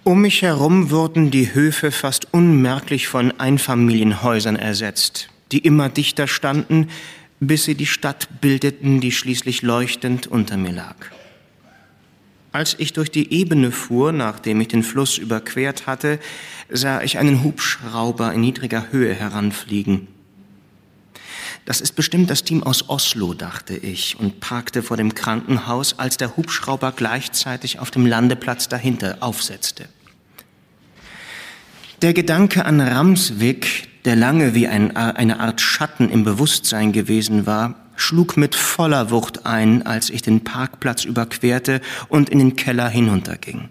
Um 0.04 0.22
mich 0.22 0.42
herum 0.42 0.90
wurden 0.90 1.30
die 1.30 1.54
Höfe 1.54 1.92
fast 1.92 2.34
unmerklich 2.34 3.08
von 3.08 3.40
Einfamilienhäusern 3.40 4.56
ersetzt, 4.56 5.30
die 5.52 5.60
immer 5.60 5.90
dichter 5.90 6.28
standen, 6.28 6.90
bis 7.42 7.66
sie 7.66 7.76
die 7.76 7.88
Stadt 7.88 8.40
bildeten, 8.40 9.02
die 9.02 9.12
schließlich 9.12 9.64
leuchtend 9.64 10.28
unter 10.28 10.58
mir 10.58 10.72
lag. 10.72 10.96
Als 12.52 12.76
ich 12.78 12.94
durch 12.94 13.10
die 13.10 13.34
Ebene 13.34 13.72
fuhr, 13.72 14.12
nachdem 14.12 14.62
ich 14.62 14.68
den 14.68 14.84
Fluss 14.84 15.18
überquert 15.18 15.88
hatte, 15.88 16.20
sah 16.70 17.02
ich 17.02 17.18
einen 17.18 17.44
Hubschrauber 17.44 18.32
in 18.32 18.42
niedriger 18.42 18.92
Höhe 18.92 19.14
heranfliegen. 19.14 20.08
Das 21.66 21.82
ist 21.82 21.94
bestimmt 21.96 22.30
das 22.30 22.44
Team 22.44 22.62
aus 22.62 22.90
Oslo, 22.90 23.34
dachte 23.34 23.76
ich, 23.76 24.20
und 24.20 24.40
parkte 24.40 24.84
vor 24.84 24.98
dem 24.98 25.16
Krankenhaus, 25.16 25.98
als 25.98 26.18
der 26.18 26.38
Hubschrauber 26.38 26.92
gleichzeitig 26.92 27.80
auf 27.80 27.90
dem 27.90 28.06
Landeplatz 28.06 28.68
dahinter 28.68 29.18
aufsetzte. 29.22 29.88
Der 32.04 32.14
Gedanke 32.14 32.66
an 32.66 32.82
Ramsvik, 32.82 33.91
der 34.06 34.16
lange 34.16 34.56
wie 34.56 34.68
ein, 34.68 34.96
eine 34.96 35.40
Art 35.40 35.62
Schatten 35.62 36.10
im 36.10 36.24
Bewusstsein 36.24 36.92
gewesen 36.92 37.46
war, 37.46 37.76
schlug 37.96 38.38
mit 38.38 38.56
voller 38.56 39.12
Wucht 39.12 39.46
ein, 39.46 39.86
als 39.86 40.10
ich 40.10 40.22
den 40.22 40.44
Parkplatz 40.44 41.06
überquerte 41.06 41.82
und 42.10 42.30
in 42.30 42.40
den 42.40 42.56
Keller 42.56 42.90
hinunterging. 42.90 43.70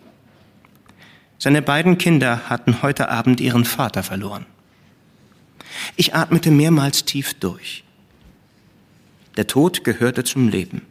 Seine 1.38 1.62
beiden 1.62 1.98
Kinder 1.98 2.48
hatten 2.48 2.82
heute 2.82 3.08
Abend 3.08 3.40
ihren 3.40 3.64
Vater 3.64 4.02
verloren. 4.02 4.46
Ich 5.96 6.14
atmete 6.14 6.50
mehrmals 6.50 7.04
tief 7.04 7.34
durch. 7.34 7.84
Der 9.36 9.46
Tod 9.46 9.84
gehörte 9.84 10.22
zum 10.24 10.48
Leben. 10.48 10.82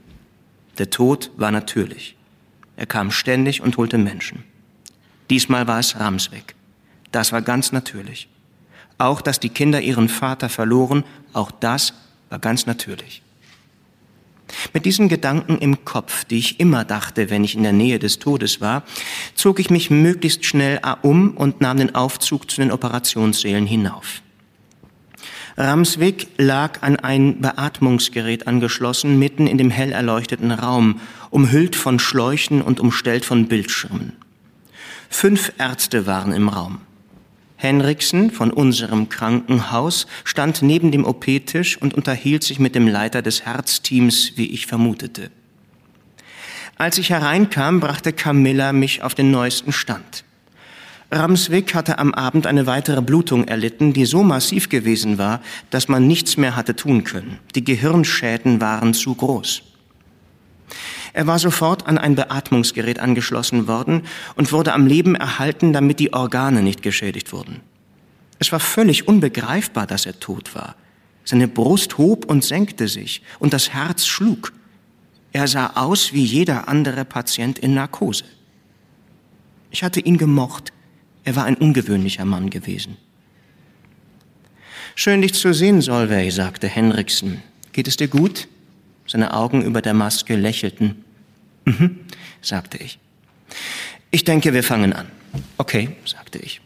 Der 0.77 0.89
Tod 0.89 1.31
war 1.37 1.51
natürlich. 1.51 2.15
Er 2.77 2.85
kam 2.85 3.11
ständig 3.11 3.61
und 3.61 3.77
holte 3.77 3.97
Menschen. 3.97 4.43
Diesmal 5.29 5.67
war 5.67 5.79
es 5.79 5.99
Ramsweg. 5.99 6.55
Das 7.11 7.31
war 7.31 7.41
ganz 7.41 7.71
natürlich. 7.71 8.27
Auch, 8.99 9.21
dass 9.21 9.39
die 9.39 9.49
Kinder 9.49 9.81
ihren 9.81 10.09
Vater 10.09 10.49
verloren, 10.49 11.03
auch 11.33 11.49
das 11.49 11.93
war 12.29 12.37
ganz 12.37 12.67
natürlich. 12.67 13.23
Mit 14.73 14.85
diesen 14.85 15.09
Gedanken 15.09 15.57
im 15.59 15.85
Kopf, 15.85 16.25
die 16.25 16.37
ich 16.37 16.59
immer 16.59 16.83
dachte, 16.83 17.29
wenn 17.29 17.43
ich 17.43 17.55
in 17.55 17.63
der 17.63 17.71
Nähe 17.71 17.97
des 17.97 18.19
Todes 18.19 18.61
war, 18.61 18.83
zog 19.35 19.59
ich 19.59 19.69
mich 19.69 19.89
möglichst 19.89 20.45
schnell 20.45 20.81
um 21.01 21.31
und 21.37 21.61
nahm 21.61 21.77
den 21.77 21.95
Aufzug 21.95 22.51
zu 22.51 22.61
den 22.61 22.71
Operationssälen 22.71 23.65
hinauf. 23.65 24.21
Ramswick 25.55 26.27
lag 26.37 26.81
an 26.81 26.95
ein 26.97 27.41
Beatmungsgerät 27.41 28.47
angeschlossen, 28.47 29.19
mitten 29.19 29.45
in 29.45 29.57
dem 29.57 29.69
hell 29.69 29.91
erleuchteten 29.91 30.51
Raum, 30.51 30.99
umhüllt 31.29 31.75
von 31.75 31.99
Schläuchen 31.99 32.61
und 32.61 32.79
umstellt 32.79 33.25
von 33.25 33.47
Bildschirmen. 33.47 34.13
Fünf 35.09 35.53
Ärzte 35.57 36.05
waren 36.05 36.33
im 36.33 36.49
Raum. 36.49 36.81
Henriksen 37.61 38.31
von 38.31 38.51
unserem 38.51 39.09
Krankenhaus 39.09 40.07
stand 40.23 40.61
neben 40.61 40.91
dem 40.93 41.03
OP-Tisch 41.03 41.75
und 41.75 41.93
unterhielt 41.93 42.41
sich 42.41 42.57
mit 42.57 42.73
dem 42.73 42.87
Leiter 42.87 43.21
des 43.21 43.45
Herzteams, 43.45 44.37
wie 44.37 44.45
ich 44.45 44.65
vermutete. 44.65 45.29
Als 46.77 46.97
ich 46.97 47.09
hereinkam, 47.09 47.81
brachte 47.81 48.13
Camilla 48.13 48.71
mich 48.71 49.03
auf 49.03 49.13
den 49.13 49.29
neuesten 49.29 49.73
Stand. 49.73 50.23
Ramswick 51.11 51.75
hatte 51.75 51.99
am 51.99 52.13
Abend 52.13 52.47
eine 52.47 52.65
weitere 52.65 53.01
Blutung 53.01 53.45
erlitten, 53.45 53.91
die 53.91 54.05
so 54.05 54.23
massiv 54.23 54.69
gewesen 54.69 55.17
war, 55.17 55.41
dass 55.69 55.89
man 55.89 56.07
nichts 56.07 56.37
mehr 56.37 56.55
hatte 56.55 56.77
tun 56.77 57.03
können. 57.03 57.39
Die 57.55 57.65
Gehirnschäden 57.65 58.61
waren 58.61 58.93
zu 58.93 59.13
groß. 59.15 59.63
Er 61.19 61.27
war 61.27 61.37
sofort 61.37 61.85
an 61.85 61.97
ein 61.97 62.15
Beatmungsgerät 62.15 62.99
angeschlossen 62.99 63.67
worden 63.67 64.03
und 64.37 64.53
wurde 64.53 64.71
am 64.71 64.87
Leben 64.87 65.15
erhalten, 65.15 65.73
damit 65.73 65.99
die 65.99 66.13
Organe 66.13 66.61
nicht 66.61 66.81
geschädigt 66.81 67.33
wurden. 67.33 67.59
Es 68.39 68.53
war 68.53 68.61
völlig 68.61 69.05
unbegreifbar, 69.05 69.85
dass 69.85 70.05
er 70.05 70.17
tot 70.21 70.55
war. 70.55 70.75
Seine 71.25 71.49
Brust 71.49 71.97
hob 71.97 72.23
und 72.23 72.45
senkte 72.45 72.87
sich 72.87 73.21
und 73.39 73.51
das 73.51 73.71
Herz 73.71 74.05
schlug. 74.05 74.53
Er 75.33 75.49
sah 75.49 75.73
aus 75.75 76.13
wie 76.13 76.23
jeder 76.23 76.69
andere 76.69 77.03
Patient 77.03 77.59
in 77.59 77.73
Narkose. 77.73 78.23
Ich 79.71 79.83
hatte 79.83 79.99
ihn 79.99 80.17
gemocht. 80.17 80.71
Er 81.25 81.35
war 81.35 81.43
ein 81.43 81.57
ungewöhnlicher 81.57 82.23
Mann 82.23 82.49
gewesen. 82.49 82.95
Schön 84.95 85.21
dich 85.21 85.33
zu 85.33 85.53
sehen, 85.53 85.81
Solveig, 85.81 86.31
sagte 86.31 86.69
Henriksen. 86.69 87.43
Geht 87.73 87.89
es 87.89 87.97
dir 87.97 88.07
gut? 88.07 88.47
Seine 89.05 89.33
Augen 89.33 89.63
über 89.63 89.81
der 89.81 89.93
Maske 89.93 90.37
lächelten. 90.37 91.03
Mhm, 91.69 91.99
sagte 92.41 92.77
ich. 92.77 92.97
Ich 94.09 94.23
denke, 94.23 94.53
wir 94.53 94.63
fangen 94.63 94.93
an. 94.93 95.07
Okay, 95.57 95.89
sagte 96.03 96.39
ich. 96.39 96.61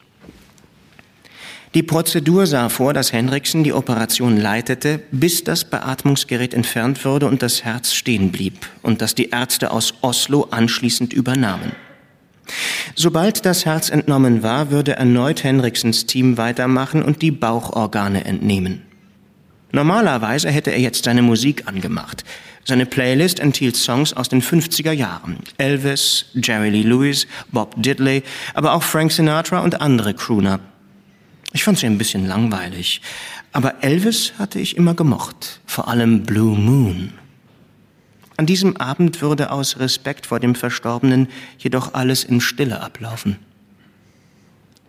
Die 1.74 1.84
Prozedur 1.84 2.46
sah 2.46 2.70
vor, 2.70 2.94
dass 2.94 3.12
Henriksen 3.12 3.64
die 3.64 3.74
Operation 3.74 4.38
leitete, 4.38 5.02
bis 5.12 5.44
das 5.44 5.66
Beatmungsgerät 5.66 6.54
entfernt 6.54 7.04
wurde 7.04 7.28
und 7.28 7.42
das 7.42 7.66
Herz 7.66 7.94
stehen 7.94 8.32
blieb 8.32 8.66
und 8.82 9.02
dass 9.02 9.16
die 9.16 9.32
Ärzte 9.32 9.72
aus 9.72 9.96
Oslo 10.02 10.48
anschließend 10.52 11.12
übernahmen. 11.12 11.74
Sobald 12.96 13.46
das 13.46 13.66
Herz 13.66 13.90
entnommen 13.90 14.44
war, 14.44 14.70
würde 14.70 14.94
erneut 14.94 15.44
Henriksens 15.44 16.06
Team 16.06 16.38
weitermachen 16.38 17.02
und 17.02 17.22
die 17.22 17.32
Bauchorgane 17.32 18.24
entnehmen. 18.24 18.84
Normalerweise 19.72 20.52
hätte 20.52 20.70
er 20.70 20.80
jetzt 20.80 21.04
seine 21.06 21.24
Musik 21.24 21.68
angemacht. 21.68 22.24
Seine 22.66 22.86
Playlist 22.86 23.40
enthielt 23.40 23.76
Songs 23.76 24.14
aus 24.14 24.30
den 24.30 24.42
50er 24.42 24.92
Jahren. 24.92 25.38
Elvis, 25.58 26.26
Jerry 26.34 26.70
Lee 26.70 26.84
Lewis, 26.84 27.28
Bob 27.52 27.76
Diddley, 27.82 28.24
aber 28.54 28.74
auch 28.74 28.84
Frank 28.84 29.12
Sinatra 29.12 29.60
und 29.60 29.82
andere 29.82 30.14
Crooner. 30.14 30.60
Ich 31.52 31.64
fand 31.64 31.78
sie 31.78 31.86
ein 31.86 31.98
bisschen 31.98 32.26
langweilig. 32.26 33.02
Aber 33.52 33.84
Elvis 33.84 34.34
hatte 34.40 34.60
ich 34.60 34.78
immer 34.78 34.96
gemocht. 34.96 35.60
Vor 35.66 35.88
allem 35.88 36.24
Blue 36.24 36.58
Moon. 36.58 37.14
An 38.38 38.48
diesem 38.48 38.78
Abend 38.78 39.22
würde 39.22 39.52
aus 39.52 39.80
Respekt 39.80 40.26
vor 40.26 40.40
dem 40.40 40.56
Verstorbenen 40.56 41.28
jedoch 41.60 41.94
alles 41.94 42.24
in 42.24 42.42
Stille 42.42 42.82
ablaufen. 42.82 43.38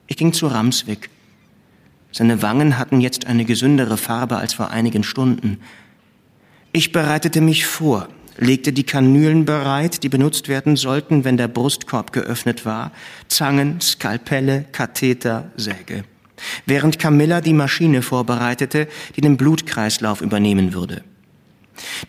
Ich 0.07 0.16
ging 0.16 0.33
zu 0.33 0.47
Ramswick. 0.47 1.11
Seine 2.11 2.41
Wangen 2.41 2.79
hatten 2.79 3.01
jetzt 3.01 3.27
eine 3.27 3.45
gesündere 3.45 3.97
Farbe 3.97 4.37
als 4.37 4.55
vor 4.55 4.70
einigen 4.70 5.03
Stunden. 5.03 5.59
Ich 6.77 6.91
bereitete 6.91 7.41
mich 7.41 7.66
vor, 7.66 8.09
legte 8.37 8.72
die 8.72 8.83
Kanülen 8.83 9.45
bereit, 9.45 10.03
die 10.03 10.09
benutzt 10.09 10.49
werden 10.49 10.75
sollten, 10.75 11.22
wenn 11.22 11.37
der 11.37 11.47
Brustkorb 11.47 12.11
geöffnet 12.11 12.66
war, 12.66 12.91
Zangen, 13.29 13.81
Skalpelle, 13.81 14.64
Katheter, 14.72 15.53
Säge. 15.57 16.03
Während 16.66 16.99
Camilla 16.99 17.41
die 17.41 17.53
Maschine 17.53 18.03
vorbereitete, 18.03 18.89
die 19.14 19.20
den 19.20 19.37
Blutkreislauf 19.37 20.20
übernehmen 20.20 20.75
würde. 20.75 21.05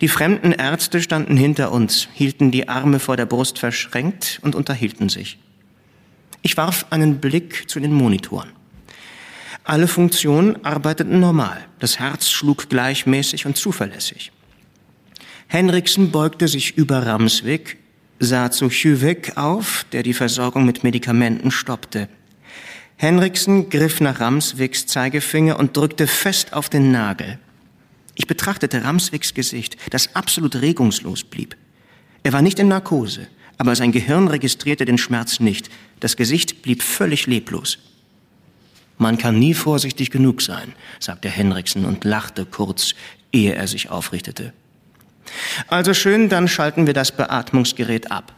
Die 0.02 0.08
fremden 0.08 0.52
Ärzte 0.52 1.00
standen 1.00 1.38
hinter 1.38 1.72
uns, 1.72 2.08
hielten 2.14 2.50
die 2.50 2.68
Arme 2.68 2.98
vor 2.98 3.18
der 3.18 3.28
Brust 3.28 3.60
verschränkt 3.60 4.40
und 4.42 4.56
unterhielten 4.56 5.10
sich. 5.10 5.38
Ich 6.42 6.58
warf 6.58 6.88
einen 6.90 7.20
Blick 7.20 7.70
zu 7.70 7.80
den 7.80 7.94
Monitoren. 7.94 8.50
Alle 9.64 9.88
Funktionen 9.88 10.66
arbeiteten 10.66 11.20
normal. 11.20 11.68
Das 11.78 12.00
Herz 12.00 12.32
schlug 12.32 12.68
gleichmäßig 12.68 13.46
und 13.46 13.58
zuverlässig. 13.58 14.32
Henriksen 15.48 16.12
beugte 16.12 16.48
sich 16.48 16.78
über 16.78 17.06
Ramswick, 17.06 17.78
sah 18.20 18.52
zu 18.52 18.70
Hüvek 18.70 19.38
auf, 19.38 19.86
der 19.92 20.04
die 20.04 20.14
Versorgung 20.14 20.66
mit 20.66 20.84
Medikamenten 20.84 21.52
stoppte. 21.52 22.10
Henriksen 22.98 23.70
griff 23.70 24.00
nach 24.00 24.20
Ramswicks 24.20 24.86
Zeigefinger 24.88 25.60
und 25.60 25.76
drückte 25.76 26.08
fest 26.08 26.54
auf 26.54 26.70
den 26.70 26.92
Nagel. 26.92 27.40
Ich 28.16 28.28
betrachtete 28.28 28.84
Ramswicks 28.84 29.34
Gesicht, 29.34 29.76
das 29.90 30.16
absolut 30.16 30.62
regungslos 30.62 31.24
blieb. 31.24 31.58
Er 32.24 32.32
war 32.32 32.42
nicht 32.42 32.58
in 32.60 32.70
Narkose, 32.70 33.28
aber 33.58 33.76
sein 33.76 33.92
Gehirn 33.92 34.30
registrierte 34.30 34.86
den 34.86 34.98
Schmerz 34.98 35.40
nicht. 35.40 35.70
Das 36.00 36.16
Gesicht 36.16 36.62
blieb 36.62 36.82
völlig 36.82 37.28
leblos. 37.28 37.78
Man 38.98 39.18
kann 39.18 39.40
nie 39.40 39.54
vorsichtig 39.54 40.10
genug 40.10 40.42
sein, 40.42 40.74
sagte 41.00 41.30
Henriksen 41.30 41.84
und 41.84 42.06
lachte 42.06 42.46
kurz, 42.46 42.96
ehe 43.34 43.54
er 43.54 43.68
sich 43.68 43.90
aufrichtete. 43.90 44.54
Also 45.68 45.94
schön, 45.94 46.30
dann 46.30 46.48
schalten 46.48 46.88
wir 46.88 46.94
das 46.94 47.12
Beatmungsgerät 47.12 48.12
ab. 48.12 48.34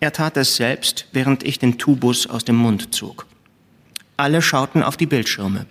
Er 0.00 0.12
tat 0.12 0.36
es 0.36 0.56
selbst, 0.56 1.06
während 1.12 1.42
ich 1.42 1.58
den 1.58 1.78
Tubus 1.78 2.26
aus 2.26 2.44
dem 2.44 2.56
Mund 2.56 2.94
zog. 2.94 3.26
Alle 4.16 4.42
schauten 4.42 4.82
auf 4.82 4.96
die 4.96 5.06
Bildschirme. 5.06 5.66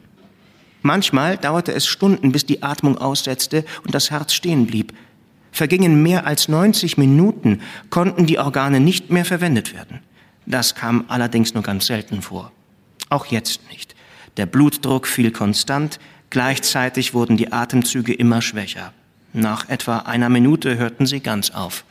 Manchmal 0.82 1.38
dauerte 1.38 1.74
es 1.74 1.88
Stunden, 1.88 2.32
bis 2.32 2.46
die 2.46 2.64
Atmung 2.64 2.98
aussetzte 2.98 3.66
und 3.84 3.94
das 3.94 4.12
Herz 4.12 4.34
stehen 4.34 4.66
blieb. 4.66 4.94
Vergingen 5.52 6.04
mehr 6.04 6.26
als 6.26 6.48
90 6.48 6.98
Minuten, 6.98 7.62
konnten 7.90 8.26
die 8.26 8.40
Organe 8.40 8.80
nicht 8.80 9.10
mehr 9.10 9.26
verwendet 9.26 9.74
werden. 9.74 10.00
Das 10.46 10.76
kam 10.76 11.06
allerdings 11.10 11.54
nur 11.54 11.64
ganz 11.64 11.88
selten 11.88 12.22
vor. 12.22 12.52
Auch 13.10 13.26
jetzt 13.26 13.62
nicht. 13.70 13.96
Der 14.38 14.46
Blutdruck 14.46 15.08
fiel 15.08 15.32
konstant, 15.32 16.00
gleichzeitig 16.30 17.14
wurden 17.14 17.36
die 17.36 17.52
Atemzüge 17.52 18.14
immer 18.14 18.42
schwächer. 18.42 18.94
Nach 19.34 19.70
etwa 19.70 20.00
einer 20.00 20.30
Minute 20.30 20.78
hörten 20.78 21.06
sie 21.06 21.20
ganz 21.20 21.52
auf. 21.52 21.84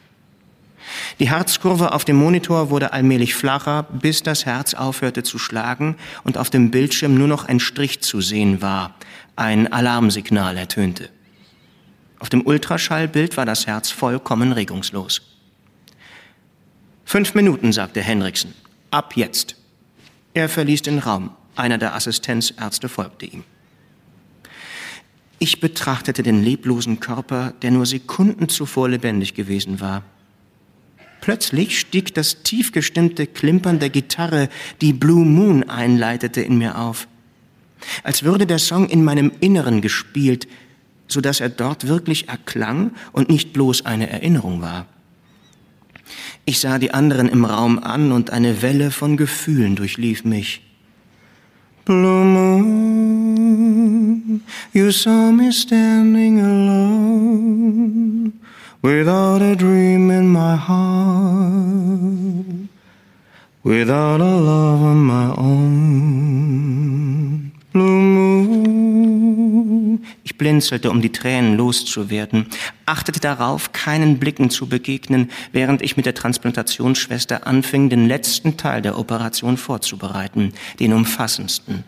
Die 1.19 1.29
Herzkurve 1.29 1.93
auf 1.93 2.05
dem 2.05 2.17
Monitor 2.17 2.71
wurde 2.71 2.93
allmählich 2.93 3.35
flacher, 3.35 3.83
bis 3.85 4.23
das 4.23 4.47
Herz 4.47 4.75
aufhörte 4.75 5.23
zu 5.23 5.39
schlagen 5.39 5.97
und 6.25 6.39
auf 6.39 6.51
dem 6.51 6.71
Bildschirm 6.71 7.15
nur 7.15 7.29
noch 7.29 7.47
ein 7.47 7.61
Strich 7.61 8.01
zu 8.01 8.21
sehen 8.21 8.63
war. 8.63 8.95
Ein 9.37 9.73
Alarmsignal 9.73 10.57
ertönte. 10.57 11.11
Auf 12.19 12.29
dem 12.29 12.45
Ultraschallbild 12.45 13.37
war 13.37 13.47
das 13.47 13.67
Herz 13.67 13.91
vollkommen 13.91 14.53
regungslos. 14.53 15.23
Fünf 17.05 17.35
Minuten, 17.35 17.73
sagte 17.73 18.01
Henriksen. 18.01 18.55
Ab 18.91 19.15
jetzt. 19.15 19.57
Er 20.35 20.49
verließ 20.49 20.83
den 20.83 20.99
Raum. 20.99 21.31
Einer 21.57 21.79
der 21.79 21.95
Assistenzärzte 21.95 22.89
folgte 22.89 23.27
ihm. 23.27 23.45
Ich 25.39 25.61
betrachtete 25.61 26.23
den 26.23 26.43
leblosen 26.43 27.01
Körper, 27.01 27.55
der 27.63 27.71
nur 27.71 27.87
Sekunden 27.87 28.49
zuvor 28.49 28.89
lebendig 28.89 29.35
gewesen 29.35 29.81
war. 29.81 30.03
Plötzlich 31.21 31.79
stieg 31.79 32.15
das 32.15 32.43
tief 32.43 32.73
gestimmte 32.73 33.27
Klimpern 33.27 33.79
der 33.79 33.91
Gitarre, 33.91 34.49
die 34.81 34.93
Blue 34.93 35.25
Moon 35.25 35.69
einleitete, 35.69 36.41
in 36.41 36.59
mir 36.59 36.79
auf. 36.79 37.07
Als 38.03 38.23
würde 38.23 38.47
der 38.47 38.59
Song 38.59 38.89
in 38.89 39.05
meinem 39.05 39.31
Inneren 39.41 39.81
gespielt, 39.81 40.49
so 41.07 41.21
dass 41.21 41.41
er 41.41 41.49
dort 41.49 41.87
wirklich 41.87 42.29
erklang 42.29 42.93
und 43.13 43.31
nicht 43.31 43.53
bloß 43.53 43.87
eine 43.87 44.11
Erinnerung 44.11 44.61
war. 44.61 44.87
Ich 46.45 46.61
sah 46.61 46.79
die 46.79 46.93
anderen 46.95 47.29
im 47.29 47.45
Raum 47.45 47.79
an 47.79 48.13
und 48.13 48.31
eine 48.31 48.63
Welle 48.63 48.91
von 48.91 49.17
Gefühlen 49.17 49.77
durchlief 49.77 50.25
mich. 50.25 50.63
Blue 51.89 52.23
moon, 52.37 53.73
you 54.75 54.93
saw 54.93 55.31
me 55.31 55.51
standing 55.51 56.39
alone 56.39 58.35
without 58.83 59.41
a 59.41 59.57
dream 59.57 60.11
in 60.11 60.29
my 60.29 60.55
heart, 60.55 61.65
without 63.63 64.21
a 64.21 64.37
love 64.37 64.83
of 64.83 64.97
my 64.97 65.35
own. 65.39 65.81
Blue 67.73 68.01
moon. 68.17 69.28
Ich 70.25 70.39
blinzelte, 70.39 70.91
um 70.91 71.01
die 71.01 71.13
Tränen 71.13 71.57
loszuwerden, 71.57 72.47
achtete 72.87 73.21
darauf, 73.21 73.73
keinen 73.73 74.19
Blicken 74.19 74.51
zu 74.51 74.67
begegnen, 74.67 75.31
während 75.53 75.83
ich 75.83 75.97
mit 75.97 76.07
der 76.07 76.15
Transplantationsschwester 76.15 77.47
anfing, 77.47 77.89
den 77.89 78.07
letzten 78.07 78.57
Teil 78.57 78.83
der 78.83 78.99
Operation 78.99 79.57
vorzubereiten, 79.57 80.53
den 80.81 80.93
umfassendsten. 80.93 81.85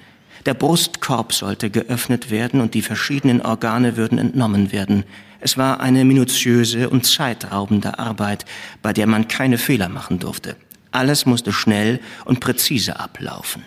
Der 0.47 0.55
Brustkorb 0.55 1.33
sollte 1.33 1.69
geöffnet 1.69 2.31
werden 2.31 2.61
und 2.61 2.75
die 2.75 2.83
verschiedenen 2.83 3.43
Organe 3.43 3.97
würden 3.97 4.19
entnommen 4.19 4.73
werden. 4.73 5.05
Es 5.41 5.59
war 5.59 5.81
eine 5.81 6.05
minutiöse 6.05 6.89
und 6.89 7.07
zeitraubende 7.07 7.99
Arbeit, 7.99 8.47
bei 8.83 8.93
der 8.93 9.07
man 9.07 9.29
keine 9.29 9.59
Fehler 9.59 9.89
machen 9.89 10.19
durfte. 10.19 10.57
Alles 10.93 11.27
musste 11.27 11.53
schnell 11.53 12.01
und 12.25 12.41
präzise 12.41 12.99
ablaufen. 12.99 13.63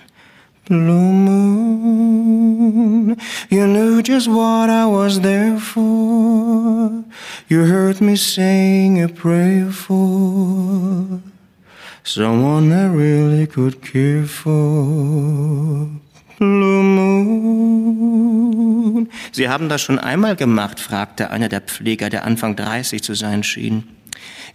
Blue 0.66 1.14
moon, 1.14 2.53
you 3.54 3.68
knew 3.68 4.02
just 4.02 4.28
what 4.28 4.70
I 4.70 4.86
was 4.86 5.22
there 5.22 5.60
for. 5.60 7.04
You 7.48 7.66
heard 7.66 8.02
me 8.02 8.16
sing 8.16 9.04
a 9.04 9.08
prayer 9.08 9.70
for 9.72 11.22
someone 12.04 12.74
I 12.74 12.88
really 12.88 13.46
could 13.46 13.82
care 13.82 14.26
for. 14.26 15.88
Blue 16.40 16.84
moon. 16.84 18.24
Sie 19.32 19.48
haben 19.48 19.70
das 19.70 19.82
schon 19.84 20.00
einmal 20.00 20.36
gemacht, 20.36 20.80
fragte 20.80 21.30
einer 21.30 21.50
der 21.50 21.62
Pfleger, 21.62 22.10
der 22.10 22.26
Anfang 22.26 22.56
30 22.56 23.04
zu 23.04 23.14
sein 23.14 23.44
schien. 23.44 23.84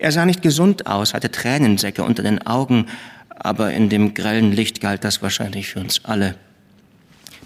Er 0.00 0.10
sah 0.10 0.26
nicht 0.26 0.42
gesund 0.42 0.86
aus, 0.86 1.14
hatte 1.14 1.30
Tränensäcke 1.30 2.02
unter 2.02 2.24
den 2.24 2.44
Augen, 2.46 2.86
aber 3.30 3.72
in 3.72 3.88
dem 3.88 4.14
grellen 4.14 4.50
Licht 4.52 4.80
galt 4.80 5.04
das 5.04 5.22
wahrscheinlich 5.22 5.68
für 5.68 5.78
uns 5.78 6.04
alle. 6.04 6.34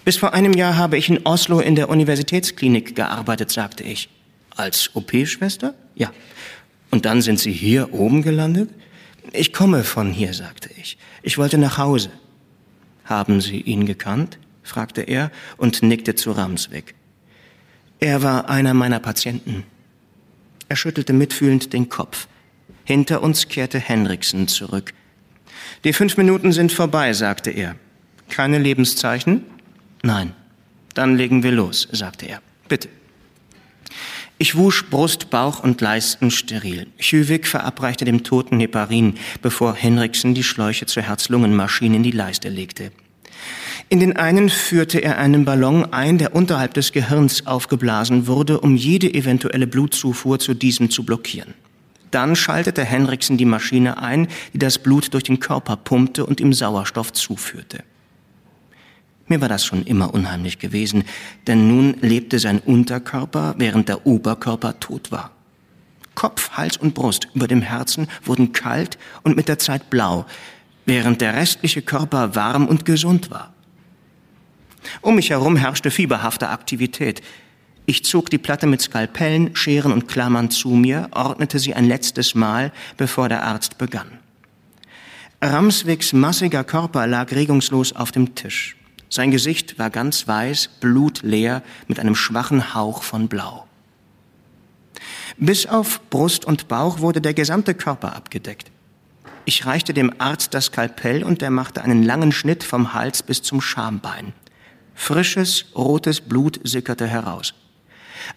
Bis 0.05 0.17
vor 0.17 0.33
einem 0.33 0.53
Jahr 0.53 0.77
habe 0.77 0.97
ich 0.97 1.09
in 1.09 1.25
Oslo 1.25 1.59
in 1.59 1.75
der 1.75 1.89
Universitätsklinik 1.89 2.95
gearbeitet, 2.95 3.51
sagte 3.51 3.83
ich. 3.83 4.09
Als 4.55 4.95
OP-Schwester? 4.95 5.73
Ja. 5.95 6.11
Und 6.91 7.05
dann 7.05 7.21
sind 7.21 7.39
Sie 7.39 7.51
hier 7.51 7.93
oben 7.93 8.21
gelandet? 8.21 8.69
Ich 9.31 9.53
komme 9.53 9.83
von 9.83 10.11
hier, 10.11 10.33
sagte 10.33 10.69
ich. 10.79 10.97
Ich 11.21 11.37
wollte 11.37 11.57
nach 11.57 11.77
Hause. 11.77 12.11
Haben 13.05 13.41
Sie 13.41 13.61
ihn 13.61 13.85
gekannt? 13.85 14.37
fragte 14.61 15.01
er 15.01 15.31
und 15.57 15.83
nickte 15.83 16.15
zu 16.15 16.31
Ramsweg. 16.31 16.95
Er 17.99 18.21
war 18.21 18.49
einer 18.49 18.73
meiner 18.73 18.99
Patienten. 18.99 19.63
Er 20.69 20.75
schüttelte 20.75 21.13
mitfühlend 21.13 21.73
den 21.73 21.89
Kopf. 21.89 22.27
Hinter 22.85 23.23
uns 23.23 23.47
kehrte 23.47 23.79
Henriksen 23.79 24.47
zurück. 24.47 24.93
Die 25.83 25.93
fünf 25.93 26.17
Minuten 26.17 26.51
sind 26.51 26.71
vorbei, 26.71 27.13
sagte 27.13 27.51
er. 27.51 27.75
Keine 28.29 28.57
Lebenszeichen? 28.57 29.43
Nein. 30.03 30.33
Dann 30.93 31.17
legen 31.17 31.41
wir 31.41 31.51
los, 31.51 31.87
sagte 31.91 32.27
er. 32.27 32.41
Bitte. 32.67 32.89
Ich 34.37 34.55
wusch 34.55 34.89
Brust, 34.89 35.29
Bauch 35.29 35.63
und 35.63 35.79
Leisten 35.79 36.29
steril. 36.29 36.87
Chüwig 36.99 37.47
verabreichte 37.47 38.03
dem 38.03 38.23
Toten 38.23 38.59
Heparin, 38.59 39.15
bevor 39.41 39.73
Henriksen 39.73 40.35
die 40.35 40.43
Schläuche 40.43 40.85
zur 40.85 41.03
Herz-Lungen-Maschine 41.03 41.95
in 41.95 42.03
die 42.03 42.11
Leiste 42.11 42.49
legte. 42.49 42.91
In 43.89 43.99
den 43.99 44.17
einen 44.17 44.49
führte 44.49 44.99
er 44.99 45.17
einen 45.17 45.45
Ballon 45.45 45.93
ein, 45.93 46.17
der 46.17 46.35
unterhalb 46.35 46.73
des 46.73 46.91
Gehirns 46.91 47.47
aufgeblasen 47.47 48.27
wurde, 48.27 48.59
um 48.59 48.75
jede 48.75 49.13
eventuelle 49.13 49.67
Blutzufuhr 49.67 50.39
zu 50.39 50.53
diesem 50.53 50.89
zu 50.89 51.05
blockieren. 51.05 51.53
Dann 52.11 52.35
schaltete 52.35 52.83
Henriksen 52.83 53.37
die 53.37 53.45
Maschine 53.45 53.99
ein, 53.99 54.27
die 54.53 54.59
das 54.59 54.79
Blut 54.79 55.13
durch 55.13 55.23
den 55.23 55.39
Körper 55.39 55.77
pumpte 55.77 56.25
und 56.25 56.39
ihm 56.39 56.53
Sauerstoff 56.53 57.13
zuführte. 57.13 57.83
Mir 59.27 59.39
war 59.41 59.49
das 59.49 59.65
schon 59.65 59.83
immer 59.83 60.13
unheimlich 60.13 60.59
gewesen, 60.59 61.05
denn 61.47 61.67
nun 61.67 61.95
lebte 62.01 62.39
sein 62.39 62.59
Unterkörper, 62.59 63.55
während 63.57 63.87
der 63.87 64.05
Oberkörper 64.05 64.79
tot 64.79 65.11
war. 65.11 65.31
Kopf, 66.15 66.51
Hals 66.51 66.77
und 66.77 66.93
Brust 66.93 67.27
über 67.33 67.47
dem 67.47 67.61
Herzen 67.61 68.07
wurden 68.23 68.51
kalt 68.51 68.97
und 69.23 69.35
mit 69.35 69.47
der 69.47 69.59
Zeit 69.59 69.89
blau, 69.89 70.25
während 70.85 71.21
der 71.21 71.35
restliche 71.35 71.81
Körper 71.81 72.35
warm 72.35 72.67
und 72.67 72.85
gesund 72.85 73.31
war. 73.31 73.53
Um 75.01 75.15
mich 75.15 75.29
herum 75.29 75.55
herrschte 75.55 75.91
fieberhafte 75.91 76.49
Aktivität. 76.49 77.21
Ich 77.85 78.03
zog 78.05 78.29
die 78.29 78.37
Platte 78.37 78.67
mit 78.67 78.81
Skalpellen, 78.81 79.55
Scheren 79.55 79.91
und 79.91 80.07
Klammern 80.07 80.51
zu 80.51 80.69
mir, 80.69 81.07
ordnete 81.11 81.59
sie 81.59 81.73
ein 81.73 81.85
letztes 81.85 82.35
Mal, 82.35 82.71
bevor 82.97 83.29
der 83.29 83.43
Arzt 83.43 83.77
begann. 83.77 84.19
Ramswicks 85.41 86.13
massiger 86.13 86.63
Körper 86.63 87.07
lag 87.07 87.31
regungslos 87.31 87.93
auf 87.93 88.11
dem 88.11 88.35
Tisch. 88.35 88.77
Sein 89.13 89.29
Gesicht 89.29 89.77
war 89.77 89.91
ganz 89.91 90.27
weiß, 90.27 90.69
blutleer, 90.79 91.61
mit 91.87 91.99
einem 91.99 92.15
schwachen 92.15 92.73
Hauch 92.73 93.03
von 93.03 93.27
Blau. 93.27 93.67
Bis 95.37 95.67
auf 95.67 96.01
Brust 96.09 96.45
und 96.45 96.67
Bauch 96.67 96.97
wurde 96.97 97.21
der 97.21 97.35
gesamte 97.35 97.75
Körper 97.75 98.15
abgedeckt. 98.15 98.71
Ich 99.45 99.67
reichte 99.67 99.93
dem 99.93 100.19
Arzt 100.19 100.55
das 100.55 100.65
Skalpell 100.65 101.23
und 101.23 101.43
er 101.43 101.51
machte 101.51 101.83
einen 101.83 102.01
langen 102.01 102.31
Schnitt 102.31 102.63
vom 102.63 102.95
Hals 102.95 103.21
bis 103.21 103.43
zum 103.43 103.61
Schambein. 103.61 104.33
Frisches, 104.95 105.65
rotes 105.75 106.19
Blut 106.19 106.59
sickerte 106.63 107.05
heraus. 107.05 107.53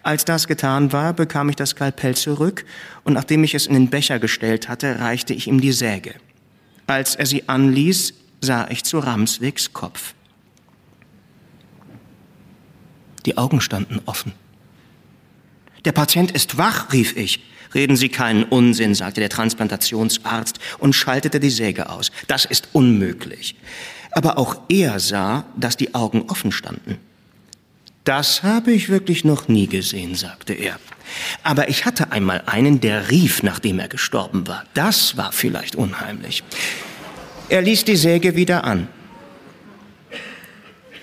Als 0.03 0.25
das 0.25 0.45
getan 0.45 0.93
war, 0.93 1.13
bekam 1.13 1.49
ich 1.49 1.55
das 1.55 1.71
Skalpell 1.71 2.13
zurück 2.13 2.65
und 3.03 3.13
nachdem 3.13 3.43
ich 3.43 3.55
es 3.55 3.65
in 3.65 3.73
den 3.73 3.89
Becher 3.89 4.19
gestellt 4.19 4.69
hatte, 4.69 4.99
reichte 4.99 5.33
ich 5.33 5.47
ihm 5.47 5.59
die 5.59 5.71
Säge. 5.71 6.13
Als 6.85 7.15
er 7.15 7.25
sie 7.25 7.49
anließ, 7.49 8.13
sah 8.41 8.67
ich 8.69 8.83
zu 8.83 8.99
Ramswicks 8.99 9.73
Kopf. 9.73 10.13
Die 13.27 13.37
Augen 13.37 13.59
standen 13.59 13.99
offen. 14.05 14.31
Der 15.83 15.91
Patient 15.91 16.31
ist 16.31 16.57
wach, 16.57 16.93
rief 16.93 17.17
ich. 17.17 17.41
Reden 17.75 17.97
Sie 17.97 18.07
keinen 18.07 18.45
Unsinn, 18.45 18.95
sagte 18.95 19.19
der 19.19 19.29
Transplantationsarzt 19.29 20.59
und 20.79 20.93
schaltete 20.93 21.41
die 21.41 21.49
Säge 21.49 21.89
aus. 21.89 22.13
Das 22.27 22.45
ist 22.45 22.69
unmöglich. 22.71 23.55
Aber 24.11 24.37
auch 24.37 24.55
er 24.69 25.01
sah, 25.01 25.43
dass 25.57 25.75
die 25.75 25.93
Augen 25.93 26.23
offen 26.29 26.53
standen. 26.53 26.99
Das 28.05 28.43
habe 28.43 28.71
ich 28.71 28.87
wirklich 28.87 29.25
noch 29.25 29.49
nie 29.49 29.67
gesehen, 29.67 30.15
sagte 30.15 30.53
er. 30.53 30.79
Aber 31.43 31.67
ich 31.67 31.85
hatte 31.85 32.13
einmal 32.13 32.43
einen, 32.45 32.79
der 32.79 33.11
rief, 33.11 33.43
nachdem 33.43 33.79
er 33.79 33.89
gestorben 33.89 34.47
war. 34.47 34.63
Das 34.73 35.17
war 35.17 35.33
vielleicht 35.33 35.75
unheimlich. 35.75 36.43
Er 37.49 37.61
ließ 37.61 37.83
die 37.83 37.97
Säge 37.97 38.37
wieder 38.37 38.63
an. 38.63 38.87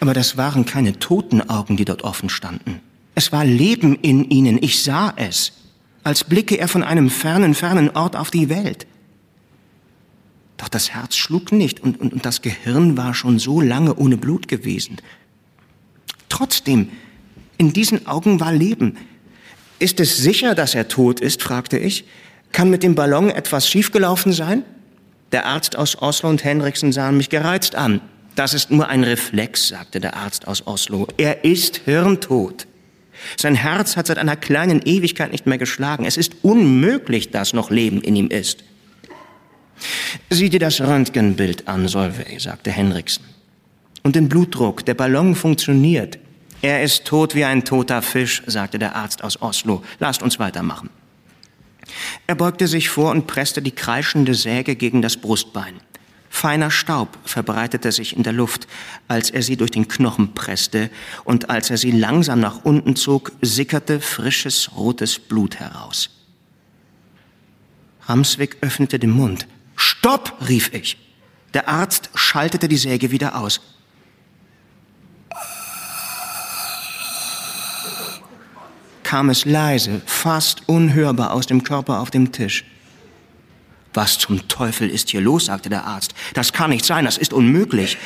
Aber 0.01 0.15
das 0.15 0.37
waren 0.37 0.65
keine 0.65 0.99
toten 0.99 1.49
Augen, 1.49 1.77
die 1.77 1.85
dort 1.85 2.03
offen 2.03 2.29
standen. 2.29 2.81
Es 3.15 3.33
war 3.33 3.45
Leben 3.45 3.97
in 3.97 4.29
ihnen, 4.31 4.63
ich 4.63 4.83
sah 4.83 5.13
es, 5.17 5.53
als 6.03 6.25
blicke 6.25 6.59
er 6.59 6.69
von 6.69 6.83
einem 6.83 7.11
fernen, 7.11 7.55
fernen 7.55 7.91
Ort 7.91 8.17
auf 8.17 8.31
die 8.31 8.49
Welt. 8.49 8.87
Doch 10.57 10.69
das 10.69 10.91
Herz 10.91 11.17
schlug 11.17 11.53
nicht 11.53 11.81
und, 11.81 12.01
und, 12.01 12.13
und 12.13 12.27
das 12.27 12.43
Gehirn 12.43 12.97
war 12.97 13.15
schon 13.15 13.39
so 13.39 13.61
lange 13.61 13.95
ohne 13.97 14.17
Blut 14.17 14.49
gewesen. 14.49 14.99
Trotzdem, 16.29 16.91
in 17.59 17.73
diesen 17.73 18.07
Augen 18.07 18.41
war 18.41 18.53
Leben. 18.53 18.97
Ist 19.79 20.01
es 20.01 20.17
sicher, 20.17 20.55
dass 20.55 20.75
er 20.75 20.89
tot 20.89 21.21
ist? 21.21 21.43
fragte 21.43 21.79
ich. 21.79 22.05
Kann 22.53 22.71
mit 22.71 22.83
dem 22.83 22.95
Ballon 22.95 23.31
etwas 23.31 23.69
schiefgelaufen 23.69 24.33
sein? 24.33 24.65
Der 25.33 25.47
Arzt 25.47 25.77
aus 25.77 26.01
Oslo 26.01 26.29
und 26.29 26.45
Henriksen 26.45 26.93
sahen 26.93 27.17
mich 27.17 27.29
gereizt 27.29 27.75
an. 27.75 28.01
Das 28.35 28.53
ist 28.53 28.71
nur 28.71 28.89
ein 28.89 29.05
Reflex, 29.05 29.69
sagte 29.69 30.01
der 30.01 30.17
Arzt 30.17 30.49
aus 30.49 30.67
Oslo. 30.67 31.07
Er 31.17 31.45
ist 31.45 31.77
hirntot. 31.85 32.67
Sein 33.37 33.55
Herz 33.55 33.97
hat 33.97 34.09
seit 34.09 34.19
einer 34.19 34.37
kleinen 34.37 34.83
Ewigkeit 34.85 35.33
nicht 35.33 35.47
mehr 35.47 35.59
geschlagen. 35.59 36.05
Es 36.05 36.17
ist 36.17 36.37
unmöglich, 36.43 37.31
dass 37.31 37.53
noch 37.53 37.71
Leben 37.71 38.01
in 38.01 38.17
ihm 38.17 38.29
ist. 38.29 38.65
Sieh 40.31 40.51
dir 40.51 40.61
das 40.61 40.81
Röntgenbild 40.81 41.69
an, 41.69 41.89
Solveig, 41.89 42.41
sagte 42.41 42.71
Henriksen. 42.71 43.25
Und 44.03 44.17
den 44.17 44.29
Blutdruck. 44.29 44.85
Der 44.85 44.95
Ballon 44.95 45.35
funktioniert. 45.35 46.19
Er 46.61 46.83
ist 46.83 47.05
tot 47.05 47.35
wie 47.35 47.45
ein 47.45 47.65
toter 47.65 48.03
Fisch, 48.03 48.43
sagte 48.47 48.79
der 48.79 48.97
Arzt 48.97 49.23
aus 49.23 49.41
Oslo. 49.41 49.83
Lasst 50.01 50.23
uns 50.23 50.39
weitermachen. 50.39 50.91
Er 52.27 52.35
beugte 52.35 52.67
sich 52.67 52.89
vor 52.89 53.11
und 53.11 53.27
presste 53.27 53.63
die 53.63 53.71
kreischende 53.71 54.35
Säge 54.35 54.75
gegen 54.75 55.03
das 55.03 55.17
Brustbein. 55.17 55.75
Feiner 56.35 56.73
Staub 56.73 57.17
verbreitete 57.25 57.93
sich 57.93 58.17
in 58.17 58.25
der 58.25 58.33
Luft, 58.33 58.67
als 59.07 59.31
er 59.31 59.41
sie 59.41 59.57
durch 59.57 59.71
den 59.71 59.87
Knochen 59.87 60.35
presste, 60.35 60.91
und 61.23 61.49
als 61.49 61.71
er 61.71 61.77
sie 61.77 61.93
langsam 61.93 62.41
nach 62.41 62.65
unten 62.65 62.97
zog, 62.97 63.31
sickerte 63.41 64.01
frisches 64.01 64.73
rotes 64.75 65.21
Blut 65.21 65.61
heraus. 65.61 66.11
Ramswick 68.07 68.57
öffnete 68.63 68.99
den 68.99 69.11
Mund. 69.11 69.47
Stopp! 69.77 70.37
rief 70.49 70.75
ich. 70.75 70.99
Der 71.55 71.69
Arzt 71.69 72.11
schaltete 72.17 72.67
die 72.69 72.79
Säge 72.79 73.13
wieder 73.13 73.37
aus. 73.37 73.61
kam 79.05 79.31
es 79.31 79.45
leise, 79.45 80.03
fast 80.07 80.69
unhörbar 80.69 81.33
aus 81.33 81.47
dem 81.47 81.63
Körper 81.63 82.01
auf 82.01 82.11
dem 82.11 82.33
Tisch. 82.33 82.65
Was 83.95 84.19
zum 84.19 84.47
Teufel 84.49 84.91
ist 84.91 85.11
hier 85.11 85.21
los? 85.21 85.47
sagte 85.47 85.71
der 85.71 85.85
Arzt. 85.85 86.15
Das 86.35 86.53
kann 86.53 86.71
nicht 86.71 86.85
sein, 86.85 87.05
das 87.05 87.17
ist 87.17 87.33
unmöglich. 87.33 87.97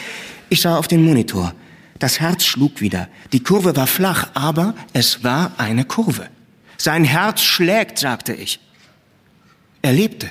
Ich 0.51 0.61
sah 0.61 0.77
auf 0.77 0.87
den 0.87 1.05
Monitor. 1.05 1.55
Das 1.99 2.21
Herz 2.21 2.45
schlug 2.45 2.81
wieder. 2.81 3.09
Die 3.33 3.43
Kurve 3.43 3.75
war 3.75 3.87
flach, 3.87 4.29
aber 4.35 4.75
es 4.93 5.25
war 5.25 5.53
eine 5.59 5.85
Kurve. 5.85 6.29
Sein 6.77 7.05
Herz 7.05 7.41
schlägt, 7.41 7.99
sagte 7.99 8.35
ich. 8.35 8.61
Er 9.83 9.93
lebte. 9.93 10.31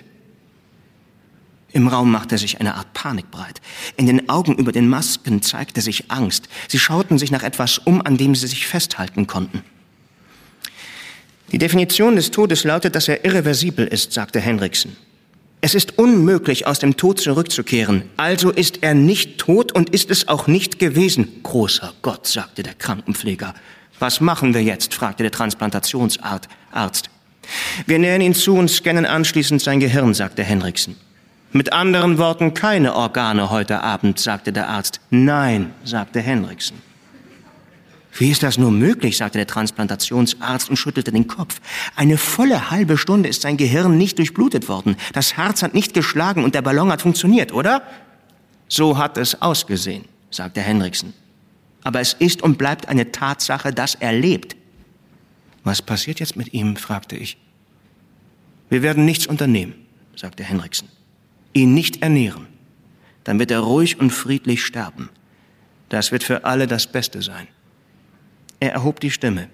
Im 1.72 1.88
Raum 1.88 2.12
machte 2.12 2.38
sich 2.38 2.60
eine 2.60 2.76
Art 2.76 2.94
Panik 2.94 3.30
breit. 3.30 3.62
In 3.98 4.06
den 4.06 4.30
Augen 4.30 4.56
über 4.56 4.72
den 4.72 4.88
Masken 4.88 5.42
zeigte 5.42 5.82
sich 5.82 6.10
Angst. 6.10 6.48
Sie 6.70 6.80
schauten 6.80 7.18
sich 7.18 7.32
nach 7.32 7.44
etwas 7.44 7.78
um, 7.80 8.02
an 8.02 8.18
dem 8.18 8.34
sie 8.34 8.48
sich 8.48 8.66
festhalten 8.66 9.28
konnten. 9.28 9.64
Die 11.52 11.58
Definition 11.58 12.16
des 12.16 12.32
Todes 12.32 12.64
lautet, 12.64 12.96
dass 12.96 13.08
er 13.08 13.26
irreversibel 13.26 13.86
ist, 13.86 14.14
sagte 14.14 14.40
Henriksen. 14.40 14.96
Es 15.60 15.74
ist 15.74 15.98
unmöglich, 15.98 16.68
aus 16.68 16.80
dem 16.80 16.98
Tod 16.98 17.20
zurückzukehren. 17.20 18.04
Also 18.16 18.52
ist 18.52 18.84
er 18.84 18.94
nicht 18.94 19.40
tot 19.40 19.72
und 19.72 19.90
ist 19.90 20.12
es 20.12 20.28
auch 20.28 20.48
nicht 20.48 20.78
gewesen. 20.78 21.42
Großer 21.44 21.94
Gott, 22.04 22.28
sagte 22.28 22.62
der 22.62 22.76
Krankenpfleger. 22.76 23.56
Was 24.00 24.22
machen 24.22 24.54
wir 24.54 24.62
jetzt? 24.64 24.94
fragte 24.94 25.24
der 25.24 25.32
Transplantationsarzt. 25.32 27.10
Wir 27.88 27.98
nähern 27.98 28.22
ihn 28.22 28.36
zu 28.36 28.56
und 28.56 28.70
scannen 28.70 29.06
anschließend 29.06 29.62
sein 29.62 29.80
Gehirn, 29.80 30.14
sagte 30.14 30.44
Henriksen. 30.44 30.96
Mit 31.54 31.74
anderen 31.74 32.18
Worten 32.18 32.54
keine 32.54 32.94
Organe 32.94 33.50
heute 33.50 33.82
Abend, 33.82 34.20
sagte 34.20 34.54
der 34.54 34.68
Arzt. 34.68 35.00
Nein, 35.10 35.74
sagte 35.84 36.20
Henriksen. 36.20 36.87
Wie 38.18 38.32
ist 38.32 38.42
das 38.42 38.58
nur 38.58 38.72
möglich, 38.72 39.18
sagte 39.18 39.38
der 39.38 39.46
Transplantationsarzt 39.46 40.70
und 40.70 40.78
schüttelte 40.78 41.12
den 41.12 41.28
Kopf. 41.28 41.62
Eine 41.96 42.18
volle 42.18 42.72
halbe 42.72 42.98
Stunde 42.98 43.30
ist 43.30 43.44
sein 43.44 43.58
Gehirn 43.58 43.98
nicht 43.98 44.18
durchblutet 44.18 44.68
worden. 44.68 44.96
Das 45.14 45.38
Herz 45.38 45.62
hat 45.62 45.76
nicht 45.76 45.94
geschlagen 45.94 46.44
und 46.44 46.56
der 46.56 46.64
Ballon 46.64 46.92
hat 46.92 47.04
funktioniert, 47.04 47.54
oder? 47.54 47.84
So 48.68 48.98
hat 48.98 49.18
es 49.18 49.42
ausgesehen, 49.42 50.06
sagte 50.32 50.62
Henriksen. 50.62 51.14
Aber 51.84 52.02
es 52.02 52.14
ist 52.14 52.42
und 52.42 52.58
bleibt 52.58 52.90
eine 52.90 53.12
Tatsache, 53.12 53.72
dass 53.72 53.94
er 53.94 54.14
lebt. 54.14 54.56
Was 55.64 55.82
passiert 55.82 56.20
jetzt 56.20 56.36
mit 56.36 56.54
ihm? 56.54 56.76
fragte 56.76 57.16
ich. 57.16 57.38
Wir 58.70 58.82
werden 58.82 59.06
nichts 59.06 59.28
unternehmen, 59.28 59.76
sagte 60.16 60.44
Henriksen. 60.44 60.90
Ihn 61.54 61.74
nicht 61.74 62.02
ernähren. 62.02 62.48
Dann 63.24 63.40
wird 63.40 63.52
er 63.52 63.60
ruhig 63.60 64.00
und 64.00 64.10
friedlich 64.10 64.66
sterben. 64.66 65.10
Das 65.90 66.12
wird 66.12 66.24
für 66.24 66.46
alle 66.46 66.68
das 66.68 66.88
Beste 66.88 67.22
sein. 67.22 67.48
Er 68.60 68.72
erhob 68.74 69.00
die 69.00 69.12
Stimme. 69.12 69.50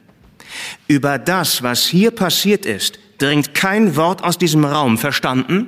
Über 0.88 1.18
das, 1.18 1.64
was 1.64 1.86
hier 1.86 2.12
passiert 2.12 2.66
ist, 2.66 3.00
dringt 3.18 3.54
kein 3.54 3.96
Wort 3.96 4.24
aus 4.24 4.38
diesem 4.38 4.66
Raum, 4.66 4.98
verstanden? 4.98 5.68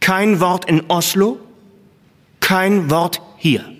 Kein 0.00 0.40
Wort 0.40 0.66
in 0.66 0.82
Oslo, 0.88 1.38
kein 2.40 2.90
Wort 2.90 3.20
hier. 3.36 3.75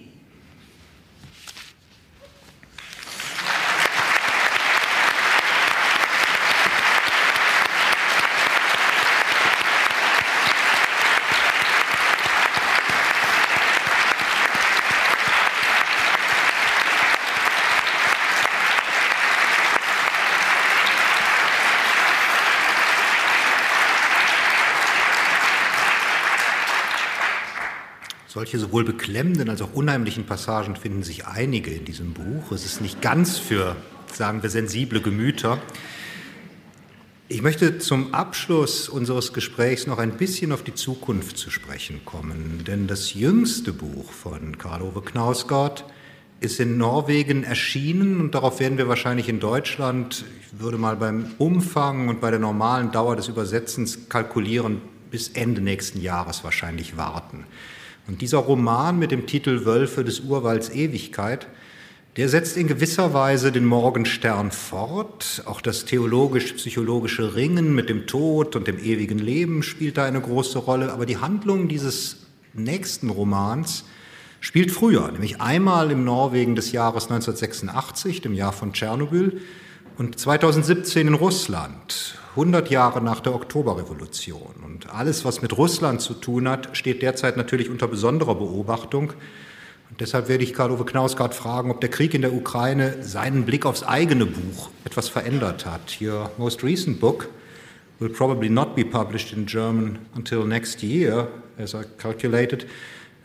Solche 28.36 28.58
sowohl 28.58 28.84
beklemmenden 28.84 29.48
als 29.48 29.62
auch 29.62 29.72
unheimlichen 29.72 30.26
Passagen 30.26 30.76
finden 30.76 31.02
sich 31.02 31.26
einige 31.26 31.70
in 31.70 31.86
diesem 31.86 32.12
Buch. 32.12 32.52
Es 32.52 32.66
ist 32.66 32.82
nicht 32.82 33.00
ganz 33.00 33.38
für, 33.38 33.76
sagen 34.12 34.42
wir, 34.42 34.50
sensible 34.50 35.00
Gemüter. 35.00 35.58
Ich 37.28 37.40
möchte 37.40 37.78
zum 37.78 38.12
Abschluss 38.12 38.90
unseres 38.90 39.32
Gesprächs 39.32 39.86
noch 39.86 39.96
ein 39.96 40.18
bisschen 40.18 40.52
auf 40.52 40.62
die 40.62 40.74
Zukunft 40.74 41.38
zu 41.38 41.48
sprechen 41.48 42.02
kommen, 42.04 42.62
denn 42.66 42.86
das 42.86 43.14
jüngste 43.14 43.72
Buch 43.72 44.12
von 44.12 44.58
Karl-Ove 44.58 45.00
Knausgott, 45.00 45.86
ist 46.40 46.60
in 46.60 46.76
Norwegen 46.76 47.42
erschienen 47.42 48.20
und 48.20 48.34
darauf 48.34 48.60
werden 48.60 48.76
wir 48.76 48.86
wahrscheinlich 48.86 49.30
in 49.30 49.40
Deutschland, 49.40 50.26
ich 50.42 50.60
würde 50.60 50.76
mal 50.76 50.96
beim 50.96 51.30
Umfang 51.38 52.08
und 52.08 52.20
bei 52.20 52.30
der 52.30 52.40
normalen 52.40 52.92
Dauer 52.92 53.16
des 53.16 53.28
Übersetzens 53.28 54.10
kalkulieren, 54.10 54.82
bis 55.10 55.28
Ende 55.28 55.62
nächsten 55.62 56.02
Jahres 56.02 56.44
wahrscheinlich 56.44 56.98
warten. 56.98 57.46
Und 58.08 58.22
dieser 58.22 58.38
Roman 58.38 58.98
mit 58.98 59.10
dem 59.10 59.26
Titel 59.26 59.64
Wölfe 59.64 60.04
des 60.04 60.20
Urwalds 60.20 60.70
Ewigkeit, 60.70 61.48
der 62.16 62.28
setzt 62.28 62.56
in 62.56 62.66
gewisser 62.66 63.12
Weise 63.12 63.52
den 63.52 63.66
Morgenstern 63.66 64.50
fort. 64.50 65.42
Auch 65.44 65.60
das 65.60 65.84
theologisch-psychologische 65.84 67.34
Ringen 67.34 67.74
mit 67.74 67.88
dem 67.90 68.06
Tod 68.06 68.56
und 68.56 68.66
dem 68.68 68.78
ewigen 68.78 69.18
Leben 69.18 69.62
spielt 69.62 69.98
da 69.98 70.04
eine 70.04 70.20
große 70.20 70.58
Rolle. 70.58 70.92
Aber 70.92 71.04
die 71.04 71.18
Handlung 71.18 71.68
dieses 71.68 72.26
nächsten 72.54 73.10
Romans 73.10 73.84
spielt 74.40 74.70
früher, 74.70 75.10
nämlich 75.10 75.40
einmal 75.40 75.90
im 75.90 76.04
Norwegen 76.04 76.54
des 76.54 76.72
Jahres 76.72 77.04
1986, 77.04 78.22
dem 78.22 78.32
Jahr 78.32 78.52
von 78.52 78.72
Tschernobyl, 78.72 79.40
und 79.98 80.18
2017 80.18 81.08
in 81.08 81.14
Russland, 81.14 82.18
100 82.30 82.70
Jahre 82.70 83.00
nach 83.00 83.20
der 83.20 83.34
Oktoberrevolution. 83.34 84.54
Und 84.64 84.90
alles, 84.94 85.24
was 85.24 85.40
mit 85.40 85.56
Russland 85.56 86.02
zu 86.02 86.14
tun 86.14 86.48
hat, 86.48 86.76
steht 86.76 87.00
derzeit 87.00 87.36
natürlich 87.36 87.70
unter 87.70 87.88
besonderer 87.88 88.34
Beobachtung. 88.34 89.14
Und 89.88 90.00
deshalb 90.00 90.28
werde 90.28 90.44
ich 90.44 90.52
Karl-Uwe 90.52 90.84
Knausgard 90.84 91.34
fragen, 91.34 91.70
ob 91.70 91.80
der 91.80 91.88
Krieg 91.88 92.12
in 92.12 92.20
der 92.20 92.34
Ukraine 92.34 93.02
seinen 93.02 93.46
Blick 93.46 93.64
aufs 93.64 93.84
eigene 93.84 94.26
Buch 94.26 94.68
etwas 94.84 95.08
verändert 95.08 95.64
hat. 95.64 95.98
Your 96.00 96.30
most 96.36 96.62
recent 96.62 97.00
book 97.00 97.28
will 97.98 98.10
probably 98.10 98.50
not 98.50 98.74
be 98.76 98.84
published 98.84 99.32
in 99.32 99.46
German 99.46 100.00
until 100.14 100.44
next 100.44 100.82
year, 100.82 101.28
as 101.56 101.74
I 101.74 101.84
calculated. 101.96 102.66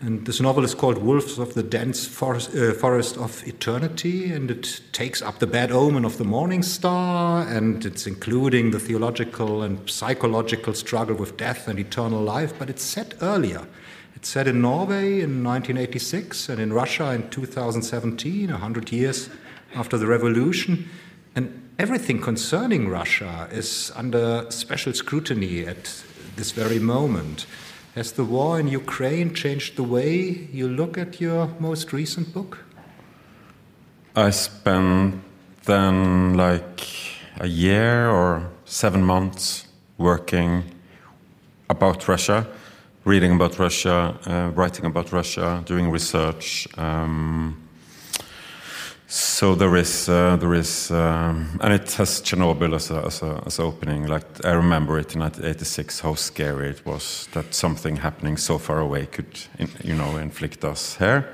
And 0.04 0.26
this 0.26 0.42
novel 0.42 0.64
is 0.64 0.74
called 0.74 0.98
Wolves 0.98 1.38
of 1.38 1.54
the 1.54 1.62
Dense 1.62 2.08
Forest, 2.08 2.56
uh, 2.56 2.74
Forest, 2.74 3.18
of 3.18 3.48
Eternity, 3.48 4.32
and 4.32 4.50
it 4.50 4.82
takes 4.94 5.22
up 5.22 5.38
the 5.38 5.46
bad 5.46 5.72
omen 5.72 6.06
of 6.06 6.18
the 6.18 6.24
morning 6.24 6.64
star, 6.64 7.48
and 7.48 7.86
it's 7.86 8.08
including 8.08 8.72
the 8.72 8.80
theological 8.80 9.62
and 9.62 9.88
psychological 9.88 10.74
struggle 10.74 11.16
with 11.16 11.38
death 11.38 11.68
and 11.68 11.78
eternal 11.78 12.20
life, 12.20 12.52
but 12.58 12.68
it's 12.68 12.82
set 12.82 13.14
earlier. 13.22 13.68
It's 14.16 14.28
set 14.28 14.48
in 14.48 14.60
Norway 14.60 15.22
in 15.22 15.44
1986 15.44 16.50
and 16.50 16.60
in 16.60 16.74
Russia 16.74 17.12
in 17.12 17.30
2017, 17.30 18.50
100 18.50 18.92
years 18.92 19.30
after 19.76 20.00
the 20.00 20.08
revolution. 20.08 20.90
And 21.36 21.62
everything 21.78 22.20
concerning 22.20 22.90
Russia 22.90 23.48
is 23.52 23.92
under 23.96 24.48
special 24.50 24.94
scrutiny 24.94 25.68
at 25.68 26.04
this 26.38 26.50
very 26.50 26.80
moment. 26.80 27.46
Has 27.96 28.14
the 28.14 28.24
war 28.24 28.58
in 28.58 28.70
Ukraine 28.70 29.34
changed 29.34 29.76
the 29.76 29.84
way 29.84 30.48
you 30.54 30.70
look 30.70 30.98
at 30.98 31.20
your 31.20 31.48
most 31.60 31.92
recent 31.92 32.34
book? 32.34 32.60
I 34.16 34.30
spent 34.30 35.22
then 35.66 36.36
like 36.36 36.88
a 37.42 37.48
year 37.48 38.10
or 38.10 38.50
seven 38.64 39.04
months 39.04 39.68
working 39.98 40.64
about 41.70 42.08
Russia, 42.08 42.48
reading 43.04 43.34
about 43.34 43.60
Russia, 43.60 44.18
uh, 44.26 44.52
writing 44.56 44.86
about 44.86 45.12
Russia, 45.12 45.62
doing 45.66 45.92
research. 45.92 46.70
Um, 46.78 47.61
so 49.12 49.56
there 49.56 49.76
is, 49.76 50.08
uh, 50.08 50.38
there 50.38 50.54
is, 50.54 50.90
um, 50.90 51.60
and 51.60 51.74
it 51.74 51.92
has 51.94 52.22
Chernobyl 52.22 52.74
as 52.76 52.92
a, 52.92 53.06
as 53.06 53.22
a 53.22 53.44
as 53.46 53.60
opening. 53.60 54.08
Like 54.08 54.46
I 54.46 54.52
remember 54.52 54.98
it 55.00 55.14
in 55.16 55.20
1986, 55.20 56.00
how 56.00 56.16
scary 56.16 56.70
it 56.70 56.86
was 56.86 57.28
that 57.34 57.54
something 57.54 57.98
happening 57.98 58.38
so 58.38 58.58
far 58.58 58.80
away 58.80 59.08
could, 59.08 59.38
in, 59.60 59.70
you 59.84 59.96
know, 59.96 60.16
inflict 60.16 60.64
us 60.64 60.96
here. 60.96 61.28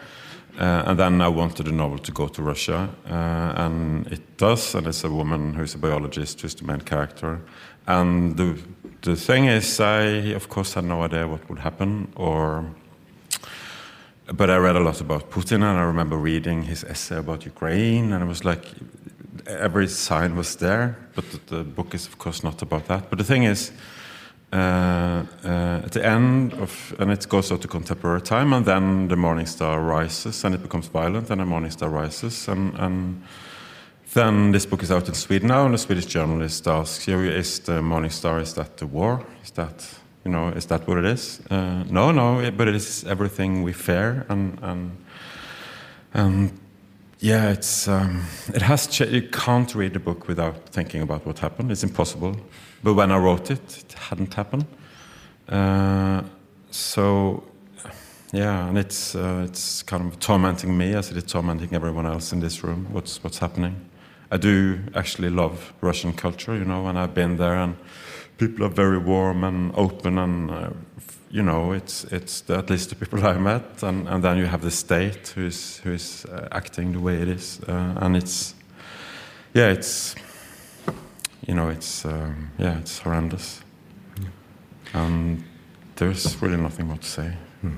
Uh, 0.60 0.86
and 0.88 0.98
then 0.98 1.22
I 1.22 1.28
wanted 1.28 1.68
the 1.68 1.72
novel 1.72 1.99
to 1.99 2.12
go 2.12 2.28
to 2.28 2.41
Russia, 2.41 2.90
uh, 3.06 3.64
and 3.64 4.08
it 4.08 4.38
does. 4.38 4.74
And 4.74 4.88
it's 4.88 5.04
a 5.04 5.12
woman 5.12 5.54
who's 5.54 5.76
a 5.76 5.78
biologist 5.78 6.41
who's 6.41 6.56
the 6.56 6.66
main 6.66 6.82
character. 6.82 7.40
And 7.86 8.38
the 8.38 8.58
the 9.04 9.16
thing 9.16 9.45
is, 9.45 9.80
I 9.80 10.34
of 10.36 10.49
course 10.49 10.74
had 10.74 10.86
no 10.86 11.04
idea 11.04 11.28
what 11.28 11.48
would 11.48 11.60
happen 11.60 12.08
or 12.16 12.66
but 14.34 14.49
I 14.49 14.58
read 14.58 14.76
a 14.76 14.80
lot 14.80 15.02
about 15.02 15.32
Putin, 15.32 15.64
and 15.64 15.78
I 15.78 15.84
remember 15.84 16.18
reading 16.18 16.64
his 16.64 16.84
essay 16.84 17.18
about 17.18 17.45
Ukraine, 17.45 18.12
and 18.12 18.24
it 18.24 18.28
was 18.28 18.44
like 18.44 18.66
every 19.48 19.88
sign 19.88 20.36
was 20.36 20.56
there. 20.58 20.98
But 21.16 21.26
the, 21.32 21.56
the 21.56 21.64
book 21.64 21.94
is, 21.94 22.08
of 22.08 22.18
course, 22.18 22.44
not 22.44 22.62
about 22.62 22.88
that. 22.88 23.10
But 23.10 23.20
the 23.20 23.24
thing 23.24 23.44
is, 23.44 23.72
uh, 24.52 24.56
uh, 25.44 25.82
at 25.84 25.91
the 25.91 26.06
end 26.06 26.54
of, 26.54 26.95
and 26.99 27.12
it 27.12 27.28
goes 27.30 27.52
out 27.52 27.62
to 27.62 27.68
contemporary 27.68 28.22
time, 28.22 28.54
and 28.54 28.66
then 28.66 29.08
the 29.08 29.16
Morning 29.16 29.45
Star 29.45 29.82
rises, 29.82 30.44
and 30.44 30.56
it 30.56 30.62
becomes 30.62 30.88
violent, 30.88 31.30
and 31.30 31.41
the 31.41 31.45
Morning 31.45 31.72
Star 31.72 31.90
rises, 31.90 32.48
and, 32.48 32.74
and 32.80 33.22
then 34.14 34.52
this 34.52 34.66
book 34.66 34.84
is 34.84 34.91
out 34.91 35.08
in 35.08 35.14
Sweden 35.14 35.49
now, 35.49 35.66
and 35.66 35.74
the 35.74 35.78
Swedish 35.78 36.06
journalist 36.06 36.68
asks, 36.68 37.08
"Is 37.08 37.60
the 37.60 37.82
Morning 37.82 38.12
Star? 38.12 38.40
Is 38.40 38.54
that 38.54 38.78
the 38.78 38.88
war? 38.88 39.26
Is 39.44 39.52
that 39.52 39.86
you 40.28 40.34
know, 40.34 40.49
is 40.49 40.66
that 40.66 40.86
what 40.88 40.98
it 40.98 41.06
is? 41.06 41.40
Uh, 41.49 41.84
no, 41.90 42.12
no, 42.12 42.52
but 42.52 42.68
it 42.68 42.76
is 42.76 43.06
everything 43.06 43.64
we 43.64 43.72
fear, 43.72 44.26
and 44.28 44.60
and 44.62 44.91
and 46.14 46.52
yeah, 47.20 47.52
it's 47.52 47.88
um, 47.88 48.26
it 48.54 48.62
has. 48.62 48.88
Ch- 48.88 49.10
you 49.10 49.22
can't 49.22 49.74
read 49.74 49.94
the 49.94 49.99
book 49.99 50.28
without 50.28 50.70
thinking 50.70 51.02
about 51.02 51.26
what 51.26 51.40
happened. 51.40 51.72
It's 51.72 51.84
impossible. 51.84 52.36
But 52.84 52.95
when 52.95 53.12
I 53.12 53.18
wrote 53.18 53.49
it, 53.49 53.78
it 53.78 53.94
hadn't 53.94 54.34
happened. 54.34 54.66
Uh, 55.48 56.24
so 56.72 57.44
yeah, 58.34 58.68
and 58.68 58.78
it's 58.78 59.16
uh, 59.16 59.45
it's 59.48 59.82
kind 59.84 60.12
of 60.12 60.20
tormenting 60.20 60.78
me 60.78 60.94
as 60.94 61.10
it 61.10 61.18
is 61.18 61.24
tormenting 61.24 61.74
everyone 61.74 62.06
else 62.06 62.34
in 62.34 62.41
this 62.41 62.64
room. 62.64 62.88
What's 62.91 63.24
what's 63.24 63.38
happening? 63.38 63.76
I 64.30 64.36
do 64.36 64.80
actually 64.94 65.30
love 65.30 65.74
Russian 65.80 66.12
culture, 66.12 66.54
you 66.54 66.66
know, 66.66 66.88
and 66.88 66.99
I've 66.99 67.14
been 67.14 67.38
there 67.38 67.56
and 67.56 67.78
people 68.38 68.65
are 68.65 68.69
very 68.69 68.97
warm 68.97 69.43
and 69.43 69.72
open, 69.76 70.18
and 70.18 70.51
uh, 70.51 70.69
you 71.30 71.43
know, 71.43 71.72
it's 71.72 72.03
it's 72.05 72.41
the, 72.41 72.57
at 72.57 72.69
least 72.69 72.89
the 72.89 72.95
people 72.95 73.26
I 73.26 73.38
met, 73.38 73.84
and, 73.84 74.07
and 74.07 74.23
then 74.23 74.38
you 74.38 74.45
have 74.45 74.61
the 74.61 74.72
state 74.72 75.34
who 75.35 75.45
is 75.45 75.81
who 75.84 75.91
is 75.91 76.26
uh, 76.26 76.47
acting 76.51 76.93
the 76.93 76.99
way 76.99 77.22
it 77.22 77.27
is, 77.27 77.59
uh, 77.68 77.95
and 77.97 78.15
it's 78.15 78.55
yeah, 79.53 79.69
it's 79.69 80.15
you 81.47 81.55
know, 81.55 81.69
it's 81.69 82.05
um, 82.05 82.51
yeah, 82.57 82.77
it's 82.80 82.99
horrendous, 82.99 83.61
and 84.93 85.43
there's 85.95 86.41
really 86.41 86.57
nothing 86.57 86.88
more 86.88 86.97
to 86.97 87.07
say. 87.07 87.34
Hmm. 87.61 87.77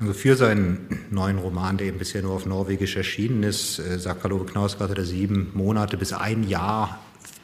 Also 0.00 0.14
für 0.14 0.34
seinen 0.34 1.06
neuen 1.10 1.38
Roman, 1.38 1.76
der 1.76 1.86
eben 1.86 1.98
bisher 1.98 2.22
nur 2.22 2.32
auf 2.32 2.44
Norwegisch 2.44 2.96
erschienen 2.96 3.44
ist, 3.44 3.78
äh, 3.78 3.98
sagt 4.00 4.22
Karl-Ove 4.22 4.46
Knausgard, 4.46 4.90
hat 4.90 4.98
er 4.98 5.04
sieben 5.04 5.52
Monate 5.54 5.96
bis 5.96 6.12
ein 6.12 6.48
Jahr 6.48 6.98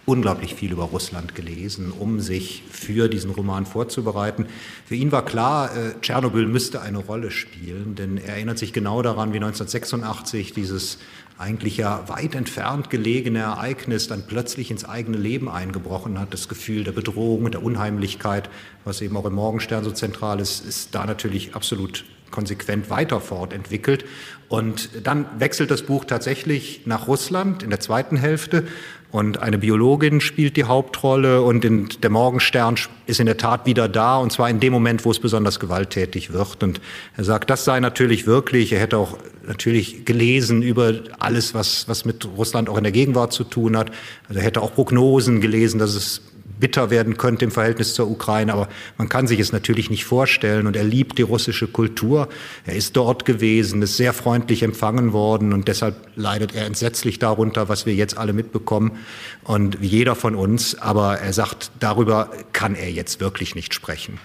unglaublich 0.08 0.54
viel 0.54 0.72
über 0.72 0.84
Russland 0.84 1.34
gelesen, 1.34 1.92
um 1.92 2.20
sich 2.20 2.62
für 2.70 3.08
diesen 3.08 3.30
Roman 3.30 3.66
vorzubereiten. 3.66 4.46
Für 4.86 4.94
ihn 4.94 5.12
war 5.12 5.22
klar, 5.22 5.76
äh, 5.76 6.00
Tschernobyl 6.00 6.46
müsste 6.46 6.80
eine 6.80 6.96
Rolle 6.96 7.30
spielen, 7.30 7.94
denn 7.94 8.16
er 8.16 8.36
erinnert 8.36 8.56
sich 8.56 8.72
genau 8.72 9.02
daran, 9.02 9.34
wie 9.34 9.36
1986 9.36 10.54
dieses 10.54 10.98
eigentlich 11.36 11.76
ja 11.76 12.08
weit 12.08 12.34
entfernt 12.34 12.88
gelegene 12.88 13.40
Ereignis 13.40 14.08
dann 14.08 14.26
plötzlich 14.26 14.70
ins 14.70 14.86
eigene 14.86 15.18
Leben 15.18 15.50
eingebrochen 15.50 16.18
hat. 16.18 16.32
Das 16.32 16.48
Gefühl 16.48 16.84
der 16.84 16.92
Bedrohung, 16.92 17.50
der 17.50 17.62
Unheimlichkeit, 17.62 18.48
was 18.84 19.02
eben 19.02 19.14
auch 19.14 19.26
im 19.26 19.34
Morgenstern 19.34 19.84
so 19.84 19.90
zentral 19.90 20.40
ist, 20.40 20.64
ist 20.64 20.94
da 20.94 21.04
natürlich 21.04 21.54
absolut 21.54 22.06
konsequent 22.30 22.90
weiter 22.90 23.20
fortentwickelt. 23.20 24.04
Und 24.48 24.90
dann 25.04 25.26
wechselt 25.38 25.70
das 25.70 25.82
Buch 25.82 26.04
tatsächlich 26.04 26.82
nach 26.86 27.06
Russland 27.08 27.62
in 27.62 27.70
der 27.70 27.80
zweiten 27.80 28.16
Hälfte 28.16 28.66
und 29.10 29.40
eine 29.40 29.56
Biologin 29.56 30.20
spielt 30.20 30.56
die 30.56 30.64
Hauptrolle 30.64 31.42
und 31.42 31.64
in, 31.64 31.88
der 32.02 32.10
Morgenstern 32.10 32.76
ist 33.06 33.20
in 33.20 33.26
der 33.26 33.38
Tat 33.38 33.64
wieder 33.64 33.88
da 33.88 34.18
und 34.18 34.32
zwar 34.32 34.50
in 34.50 34.60
dem 34.60 34.72
Moment, 34.72 35.04
wo 35.06 35.10
es 35.10 35.18
besonders 35.18 35.58
gewalttätig 35.58 36.32
wird. 36.32 36.62
Und 36.62 36.80
er 37.16 37.24
sagt, 37.24 37.48
das 37.48 37.64
sei 37.64 37.80
natürlich 37.80 38.26
wirklich, 38.26 38.72
er 38.72 38.80
hätte 38.80 38.98
auch 38.98 39.16
natürlich 39.46 40.04
gelesen 40.04 40.60
über 40.60 40.92
alles, 41.18 41.54
was, 41.54 41.88
was 41.88 42.04
mit 42.04 42.28
Russland 42.36 42.68
auch 42.68 42.76
in 42.76 42.84
der 42.84 42.92
Gegenwart 42.92 43.32
zu 43.32 43.44
tun 43.44 43.78
hat. 43.78 43.90
Also 44.28 44.40
er 44.40 44.44
hätte 44.44 44.60
auch 44.60 44.74
Prognosen 44.74 45.40
gelesen, 45.40 45.78
dass 45.78 45.94
es 45.94 46.20
bitter 46.60 46.90
werden 46.90 47.16
könnte 47.16 47.44
im 47.44 47.50
Verhältnis 47.50 47.94
zur 47.94 48.10
Ukraine, 48.10 48.52
aber 48.52 48.68
man 48.96 49.08
kann 49.08 49.26
sich 49.26 49.40
es 49.40 49.52
natürlich 49.52 49.90
nicht 49.90 50.04
vorstellen. 50.04 50.66
Und 50.66 50.76
er 50.76 50.84
liebt 50.84 51.18
die 51.18 51.22
russische 51.22 51.66
Kultur. 51.66 52.28
Er 52.66 52.74
ist 52.74 52.96
dort 52.96 53.24
gewesen, 53.24 53.82
ist 53.82 53.96
sehr 53.96 54.12
freundlich 54.12 54.62
empfangen 54.62 55.12
worden 55.12 55.52
und 55.52 55.68
deshalb 55.68 55.96
leidet 56.16 56.54
er 56.54 56.66
entsetzlich 56.66 57.18
darunter, 57.18 57.68
was 57.68 57.86
wir 57.86 57.94
jetzt 57.94 58.18
alle 58.18 58.32
mitbekommen 58.32 58.98
und 59.44 59.78
jeder 59.80 60.14
von 60.14 60.34
uns. 60.34 60.76
Aber 60.76 61.18
er 61.18 61.32
sagt, 61.32 61.70
darüber 61.80 62.30
kann 62.52 62.74
er 62.74 62.90
jetzt 62.90 63.20
wirklich 63.20 63.54
nicht 63.54 63.74
sprechen. 63.74 64.18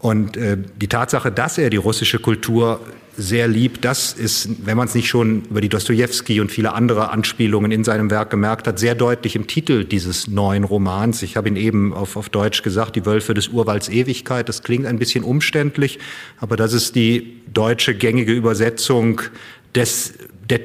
Und 0.00 0.36
äh, 0.36 0.56
die 0.80 0.88
Tatsache, 0.88 1.30
dass 1.30 1.58
er 1.58 1.70
die 1.70 1.76
russische 1.76 2.18
Kultur 2.18 2.80
sehr 3.16 3.48
liebt, 3.48 3.84
das 3.84 4.14
ist, 4.14 4.66
wenn 4.66 4.76
man 4.76 4.88
es 4.88 4.94
nicht 4.94 5.08
schon 5.08 5.42
über 5.50 5.60
die 5.60 5.68
Dostoevsky 5.68 6.40
und 6.40 6.50
viele 6.50 6.72
andere 6.72 7.10
Anspielungen 7.10 7.70
in 7.70 7.84
seinem 7.84 8.10
Werk 8.10 8.30
gemerkt 8.30 8.66
hat, 8.66 8.78
sehr 8.78 8.94
deutlich 8.94 9.36
im 9.36 9.46
Titel 9.46 9.84
dieses 9.84 10.26
neuen 10.26 10.64
Romans. 10.64 11.22
Ich 11.22 11.36
habe 11.36 11.48
ihn 11.48 11.56
eben 11.56 11.92
auf, 11.92 12.16
auf 12.16 12.30
Deutsch 12.30 12.62
gesagt, 12.62 12.96
die 12.96 13.04
Wölfe 13.04 13.34
des 13.34 13.48
Urwalds 13.48 13.90
Ewigkeit. 13.90 14.48
Das 14.48 14.62
klingt 14.62 14.86
ein 14.86 14.98
bisschen 14.98 15.22
umständlich, 15.22 15.98
aber 16.38 16.56
das 16.56 16.72
ist 16.72 16.94
die 16.94 17.42
deutsche 17.52 17.94
gängige 17.94 18.32
Übersetzung 18.32 19.20
des, 19.74 20.14
der, 20.48 20.60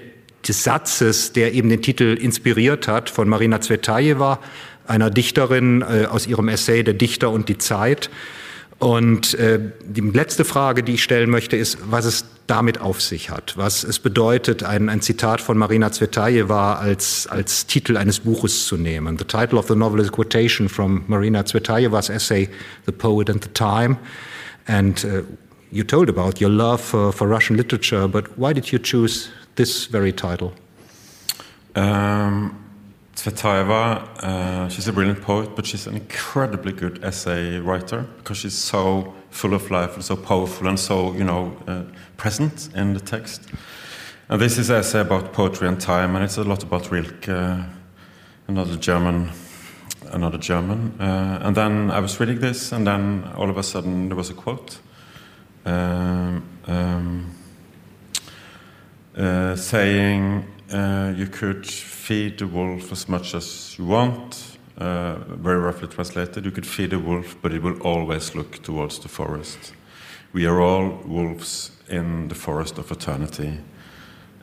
des 0.48 0.64
Satzes, 0.64 1.34
der 1.34 1.54
eben 1.54 1.68
den 1.68 1.82
Titel 1.82 2.18
inspiriert 2.20 2.88
hat, 2.88 3.10
von 3.10 3.28
Marina 3.28 3.60
Zvetajewa, 3.60 4.40
einer 4.88 5.10
Dichterin 5.10 5.82
äh, 5.82 6.06
aus 6.06 6.26
ihrem 6.26 6.48
Essay 6.48 6.84
Der 6.84 6.94
Dichter 6.94 7.32
und 7.32 7.50
die 7.50 7.58
Zeit. 7.58 8.10
Und 8.80 9.34
äh, 9.36 9.60
die 9.86 10.02
letzte 10.02 10.44
Frage, 10.44 10.84
die 10.84 10.96
ich 10.96 11.04
stellen 11.04 11.30
möchte, 11.30 11.56
ist, 11.56 11.78
was 11.90 12.06
es 12.06 12.26
damit 12.48 12.80
auf 12.80 13.02
sich 13.02 13.30
hat, 13.30 13.58
was 13.58 13.84
es 13.84 14.00
bedeutet, 14.00 14.64
ein, 14.64 14.90
ein 14.90 15.02
Zitat 15.02 15.42
von 15.42 15.58
Marina 15.58 15.92
Zvetajewa 15.92 16.76
als, 16.76 17.26
als 17.28 17.66
Titel 17.66 17.98
eines 17.98 18.20
Buches 18.20 18.68
zu 18.68 18.78
nehmen. 18.78 19.18
The 19.18 19.24
title 19.24 19.58
of 19.58 19.68
the 19.68 19.76
novel 19.76 20.02
is 20.02 20.10
a 20.10 20.12
quotation 20.12 20.70
from 20.70 21.06
Marina 21.08 21.44
Zvetajewa's 21.46 22.10
essay, 22.10 22.50
The 22.86 22.92
Poet 22.92 23.30
and 23.30 23.42
the 23.42 23.50
Time. 23.50 23.98
And 24.68 25.04
uh, 25.06 25.22
you 25.72 25.84
told 25.84 26.10
about 26.10 26.42
your 26.42 26.52
love 26.52 26.82
for, 26.82 27.12
for 27.12 27.28
Russian 27.28 27.58
literature, 27.58 28.08
but 28.08 28.38
why 28.38 28.54
did 28.54 28.72
you 28.72 28.80
choose 28.80 29.30
this 29.56 29.86
very 29.86 30.12
title? 30.12 30.54
Um, 31.76 32.65
Tsvetaeva, 33.16 34.24
uh, 34.24 34.70
she's 34.70 34.90
a 34.90 34.94
brilliant 34.94 35.22
poet, 35.22 35.56
but 35.56 35.66
she's 35.66 35.88
an 35.88 35.96
incredibly 35.96 36.74
good 36.74 37.02
essay 37.02 37.60
writer 37.60 38.06
because 38.18 38.38
she's 38.38 38.54
so 38.54 39.14
full 39.30 39.54
of 39.54 39.72
life 39.72 39.96
and 39.96 40.04
so 40.04 40.18
powerful 40.18 40.68
and 40.68 40.78
so, 40.78 41.14
you 41.14 41.24
know, 41.24 41.56
uh, 41.66 41.84
present 42.18 42.70
in 42.76 42.94
the 42.94 43.00
text. 43.00 43.48
And 44.28 44.42
this 44.42 44.58
is 44.58 44.70
an 44.70 44.78
essay 44.78 45.00
about 45.00 45.32
poetry 45.32 45.68
and 45.70 45.80
time, 45.80 46.16
and 46.16 46.26
it's 46.26 46.38
a 46.38 46.44
lot 46.44 46.64
about 46.64 46.92
Rilke, 46.92 47.30
uh, 47.30 47.64
another 48.50 48.76
German, 48.76 49.32
another 50.12 50.38
German. 50.38 51.00
Uh, 51.00 51.40
and 51.42 51.56
then 51.56 51.92
I 51.92 52.02
was 52.02 52.20
reading 52.20 52.42
this, 52.42 52.74
and 52.74 52.86
then 52.86 53.32
all 53.38 53.50
of 53.50 53.58
a 53.58 53.64
sudden 53.64 54.10
there 54.10 54.18
was 54.18 54.30
a 54.30 54.34
quote 54.34 54.80
um, 55.66 56.44
um, 56.68 57.34
uh, 59.18 59.56
saying 59.56 60.46
you 61.16 61.28
could 61.28 61.66
feed 62.06 62.38
the 62.38 62.46
wolf 62.46 62.92
as 62.92 63.10
much 63.10 63.34
as 63.34 63.76
you 63.80 63.86
want. 63.86 64.58
Uh, 64.78 65.16
very 65.42 65.58
roughly 65.58 65.88
translated, 65.88 66.46
you 66.46 66.52
could 66.52 66.68
feed 66.68 66.94
a 66.94 67.00
wolf, 67.00 67.36
but 67.42 67.52
it 67.52 67.64
will 67.64 67.82
always 67.82 68.36
look 68.36 68.62
towards 68.62 69.00
the 69.00 69.08
forest. 69.08 69.74
We 70.32 70.46
are 70.46 70.62
all 70.62 71.02
wolves 71.06 71.72
in 71.90 72.28
the 72.28 72.36
forest 72.36 72.78
of 72.78 72.92
eternity. 72.92 73.58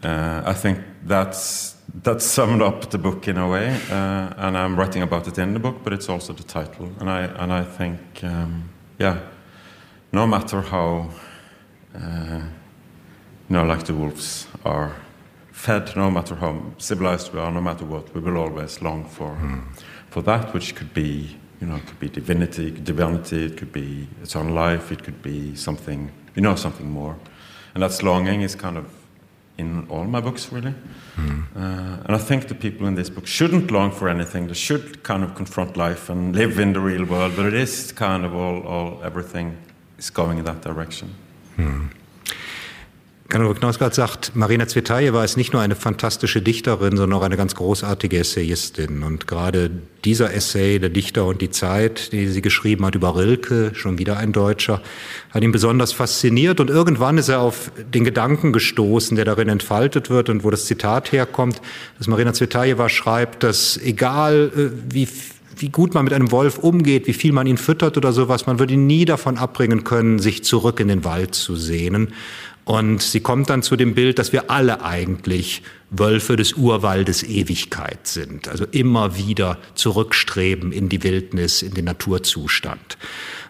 Uh, 0.02 0.42
I 0.44 0.54
think 0.54 0.78
that's 1.04 1.76
that 2.02 2.22
summed 2.22 2.62
up 2.62 2.90
the 2.90 2.98
book 2.98 3.28
in 3.28 3.36
a 3.36 3.48
way, 3.48 3.68
uh, 3.90 4.46
and 4.46 4.56
I'm 4.56 4.74
writing 4.76 5.02
about 5.02 5.28
it 5.28 5.38
in 5.38 5.52
the 5.52 5.60
book, 5.60 5.84
but 5.84 5.92
it's 5.92 6.08
also 6.08 6.32
the 6.32 6.42
title. 6.42 6.90
And 6.98 7.08
I 7.08 7.20
and 7.42 7.52
I 7.52 7.62
think, 7.62 8.00
um, 8.24 8.70
yeah, 8.98 9.18
no 10.10 10.26
matter 10.26 10.62
how, 10.62 11.10
uh, 11.94 12.40
you 13.48 13.56
know, 13.56 13.64
like 13.64 13.84
the 13.84 13.94
wolves 13.94 14.48
are 14.64 14.96
fed, 15.52 15.94
no 15.96 16.10
matter 16.10 16.34
how 16.34 16.60
civilized 16.78 17.32
we 17.32 17.38
are, 17.38 17.50
no 17.52 17.60
matter 17.60 17.84
what, 17.84 18.12
we 18.14 18.20
will 18.20 18.36
always 18.36 18.82
long 18.82 19.04
for 19.04 19.36
mm. 19.36 19.62
for 20.10 20.22
that 20.22 20.52
which 20.54 20.74
could 20.74 20.92
be, 20.92 21.36
you 21.60 21.66
know, 21.66 21.76
it 21.76 21.86
could 21.86 22.00
be 22.00 22.08
divinity, 22.08 22.70
divinity, 22.70 23.46
it 23.46 23.56
could 23.56 23.72
be 23.72 24.08
eternal 24.22 24.52
life, 24.52 24.90
it 24.90 25.04
could 25.04 25.22
be 25.22 25.54
something, 25.54 26.10
you 26.34 26.42
know, 26.42 26.56
something 26.56 26.90
more, 26.90 27.16
and 27.74 27.82
that's 27.82 28.02
longing 28.02 28.42
is 28.42 28.54
kind 28.54 28.76
of 28.76 28.86
in 29.58 29.86
all 29.90 30.04
my 30.04 30.20
books 30.20 30.50
really, 30.50 30.74
mm. 31.16 31.44
uh, 31.54 32.02
and 32.06 32.16
I 32.16 32.18
think 32.18 32.48
the 32.48 32.54
people 32.54 32.86
in 32.88 32.94
this 32.94 33.10
book 33.10 33.26
shouldn't 33.26 33.70
long 33.70 33.92
for 33.92 34.08
anything. 34.08 34.48
They 34.48 34.54
should 34.54 35.02
kind 35.02 35.22
of 35.22 35.34
confront 35.34 35.76
life 35.76 36.08
and 36.08 36.34
live 36.34 36.58
in 36.58 36.72
the 36.72 36.80
real 36.80 37.04
world, 37.04 37.36
but 37.36 37.46
it 37.46 37.54
is 37.54 37.92
kind 37.92 38.24
of 38.24 38.34
all, 38.34 38.62
all 38.66 39.00
everything 39.04 39.58
is 39.98 40.10
going 40.10 40.38
in 40.38 40.44
that 40.46 40.62
direction. 40.62 41.14
Mm. 41.58 41.90
Gernot 43.32 43.60
Knausgard 43.60 43.94
sagt, 43.94 44.36
Marina 44.36 44.68
Zvetajewa 44.68 45.24
ist 45.24 45.38
nicht 45.38 45.54
nur 45.54 45.62
eine 45.62 45.74
fantastische 45.74 46.42
Dichterin, 46.42 46.98
sondern 46.98 47.18
auch 47.18 47.24
eine 47.24 47.38
ganz 47.38 47.54
großartige 47.54 48.18
Essayistin. 48.18 49.02
Und 49.02 49.26
gerade 49.26 49.70
dieser 50.04 50.34
Essay, 50.34 50.78
der 50.78 50.90
Dichter 50.90 51.24
und 51.24 51.40
die 51.40 51.48
Zeit, 51.48 52.12
die 52.12 52.28
sie 52.28 52.42
geschrieben 52.42 52.84
hat 52.84 52.94
über 52.94 53.16
Rilke, 53.16 53.70
schon 53.74 53.98
wieder 53.98 54.18
ein 54.18 54.32
Deutscher, 54.32 54.82
hat 55.30 55.42
ihn 55.42 55.50
besonders 55.50 55.94
fasziniert. 55.94 56.60
Und 56.60 56.68
irgendwann 56.68 57.16
ist 57.16 57.30
er 57.30 57.40
auf 57.40 57.72
den 57.94 58.04
Gedanken 58.04 58.52
gestoßen, 58.52 59.16
der 59.16 59.24
darin 59.24 59.48
entfaltet 59.48 60.10
wird 60.10 60.28
und 60.28 60.44
wo 60.44 60.50
das 60.50 60.66
Zitat 60.66 61.10
herkommt, 61.10 61.62
dass 61.96 62.08
Marina 62.08 62.34
Zvetajewa 62.34 62.90
schreibt, 62.90 63.44
dass 63.44 63.78
egal 63.78 64.52
äh, 64.54 64.92
wie 64.92 65.08
wie 65.58 65.68
gut 65.68 65.94
man 65.94 66.04
mit 66.04 66.12
einem 66.12 66.32
Wolf 66.32 66.58
umgeht, 66.58 67.06
wie 67.06 67.12
viel 67.12 67.32
man 67.32 67.46
ihn 67.46 67.58
füttert 67.58 67.96
oder 67.96 68.12
sowas, 68.12 68.46
man 68.46 68.58
würde 68.58 68.74
ihn 68.74 68.86
nie 68.86 69.04
davon 69.04 69.38
abbringen 69.38 69.84
können, 69.84 70.18
sich 70.18 70.42
zurück 70.44 70.80
in 70.80 70.88
den 70.88 71.04
Wald 71.04 71.34
zu 71.34 71.56
sehnen. 71.56 72.14
Und 72.64 73.02
sie 73.02 73.20
kommt 73.20 73.50
dann 73.50 73.62
zu 73.62 73.74
dem 73.74 73.94
Bild, 73.94 74.18
dass 74.18 74.32
wir 74.32 74.50
alle 74.50 74.84
eigentlich 74.84 75.62
Wölfe 75.90 76.36
des 76.36 76.54
Urwaldes 76.54 77.22
Ewigkeit 77.24 78.06
sind, 78.06 78.48
also 78.48 78.64
immer 78.70 79.16
wieder 79.16 79.58
zurückstreben 79.74 80.72
in 80.72 80.88
die 80.88 81.02
Wildnis, 81.02 81.62
in 81.62 81.74
den 81.74 81.84
Naturzustand. 81.84 82.98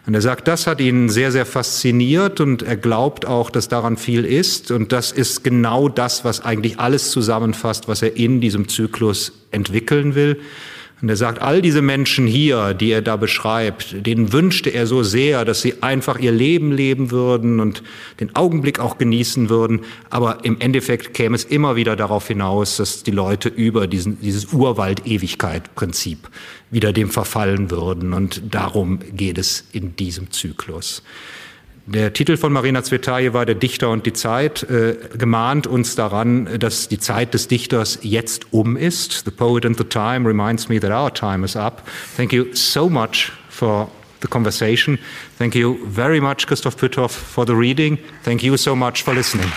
Und 0.05 0.15
er 0.15 0.21
sagt, 0.21 0.47
das 0.49 0.67
hat 0.67 0.81
ihn 0.81 1.09
sehr, 1.09 1.31
sehr 1.31 1.45
fasziniert 1.45 2.41
und 2.41 2.61
er 2.61 2.75
glaubt 2.75 3.25
auch, 3.25 3.49
dass 3.49 3.69
daran 3.69 3.95
viel 3.95 4.25
ist. 4.25 4.71
Und 4.71 4.91
das 4.91 5.13
ist 5.13 5.43
genau 5.43 5.87
das, 5.87 6.25
was 6.25 6.41
eigentlich 6.41 6.79
alles 6.79 7.11
zusammenfasst, 7.11 7.87
was 7.87 8.01
er 8.01 8.17
in 8.17 8.41
diesem 8.41 8.67
Zyklus 8.67 9.31
entwickeln 9.51 10.15
will. 10.15 10.41
Und 11.03 11.09
er 11.09 11.17
sagt, 11.17 11.41
all 11.41 11.61
diese 11.61 11.81
Menschen 11.81 12.25
hier, 12.25 12.73
die 12.73 12.89
er 12.89 13.01
da 13.01 13.17
beschreibt, 13.17 14.07
denen 14.07 14.31
wünschte 14.31 14.69
er 14.69 14.87
so 14.87 15.03
sehr, 15.03 15.43
dass 15.43 15.61
sie 15.61 15.83
einfach 15.83 16.17
ihr 16.17 16.31
Leben 16.31 16.71
leben 16.71 17.11
würden 17.11 17.59
und 17.59 17.83
den 18.21 18.33
Augenblick 18.37 18.79
auch 18.79 18.97
genießen 18.97 19.49
würden. 19.49 19.81
Aber 20.09 20.45
im 20.45 20.61
Endeffekt 20.61 21.13
käme 21.13 21.35
es 21.35 21.43
immer 21.43 21.75
wieder 21.75 21.97
darauf 21.97 22.29
hinaus, 22.29 22.77
dass 22.77 23.03
die 23.03 23.11
Leute 23.11 23.49
über 23.49 23.85
diesen, 23.85 24.21
dieses 24.21 24.53
Urwald-Ewigkeit-Prinzip 24.53 26.29
wieder 26.71 26.93
dem 26.93 27.09
verfallen 27.09 27.69
würden. 27.69 28.13
Und 28.13 28.41
darum 28.51 28.99
geht 29.11 29.37
es 29.37 29.65
in 29.73 29.97
diesem 29.97 30.31
Zyklus. 30.31 31.03
Der 31.85 32.13
Titel 32.13 32.37
von 32.37 32.53
Marina 32.53 32.81
war 32.81 33.45
Der 33.45 33.55
Dichter 33.55 33.89
und 33.89 34.05
die 34.05 34.13
Zeit, 34.13 34.63
äh, 34.63 34.95
gemahnt 35.17 35.67
uns 35.67 35.95
daran, 35.95 36.47
dass 36.57 36.87
die 36.87 36.97
Zeit 36.97 37.33
des 37.33 37.49
Dichters 37.49 37.99
jetzt 38.03 38.53
um 38.53 38.77
ist. 38.77 39.25
The 39.25 39.31
poet 39.31 39.65
and 39.65 39.77
the 39.77 39.83
time 39.83 40.25
reminds 40.25 40.69
me 40.69 40.79
that 40.79 40.91
our 40.91 41.13
time 41.13 41.43
is 41.43 41.57
up. 41.57 41.83
Thank 42.15 42.31
you 42.31 42.45
so 42.53 42.89
much 42.89 43.33
for 43.49 43.89
the 44.21 44.29
conversation. 44.29 44.97
Thank 45.37 45.55
you 45.55 45.77
very 45.85 46.21
much, 46.21 46.47
Christoph 46.47 46.77
Pütthoff, 46.77 47.11
for 47.11 47.45
the 47.45 47.53
reading. 47.53 47.97
Thank 48.23 48.43
you 48.43 48.55
so 48.55 48.75
much 48.77 49.03
for 49.03 49.13
listening. 49.13 49.51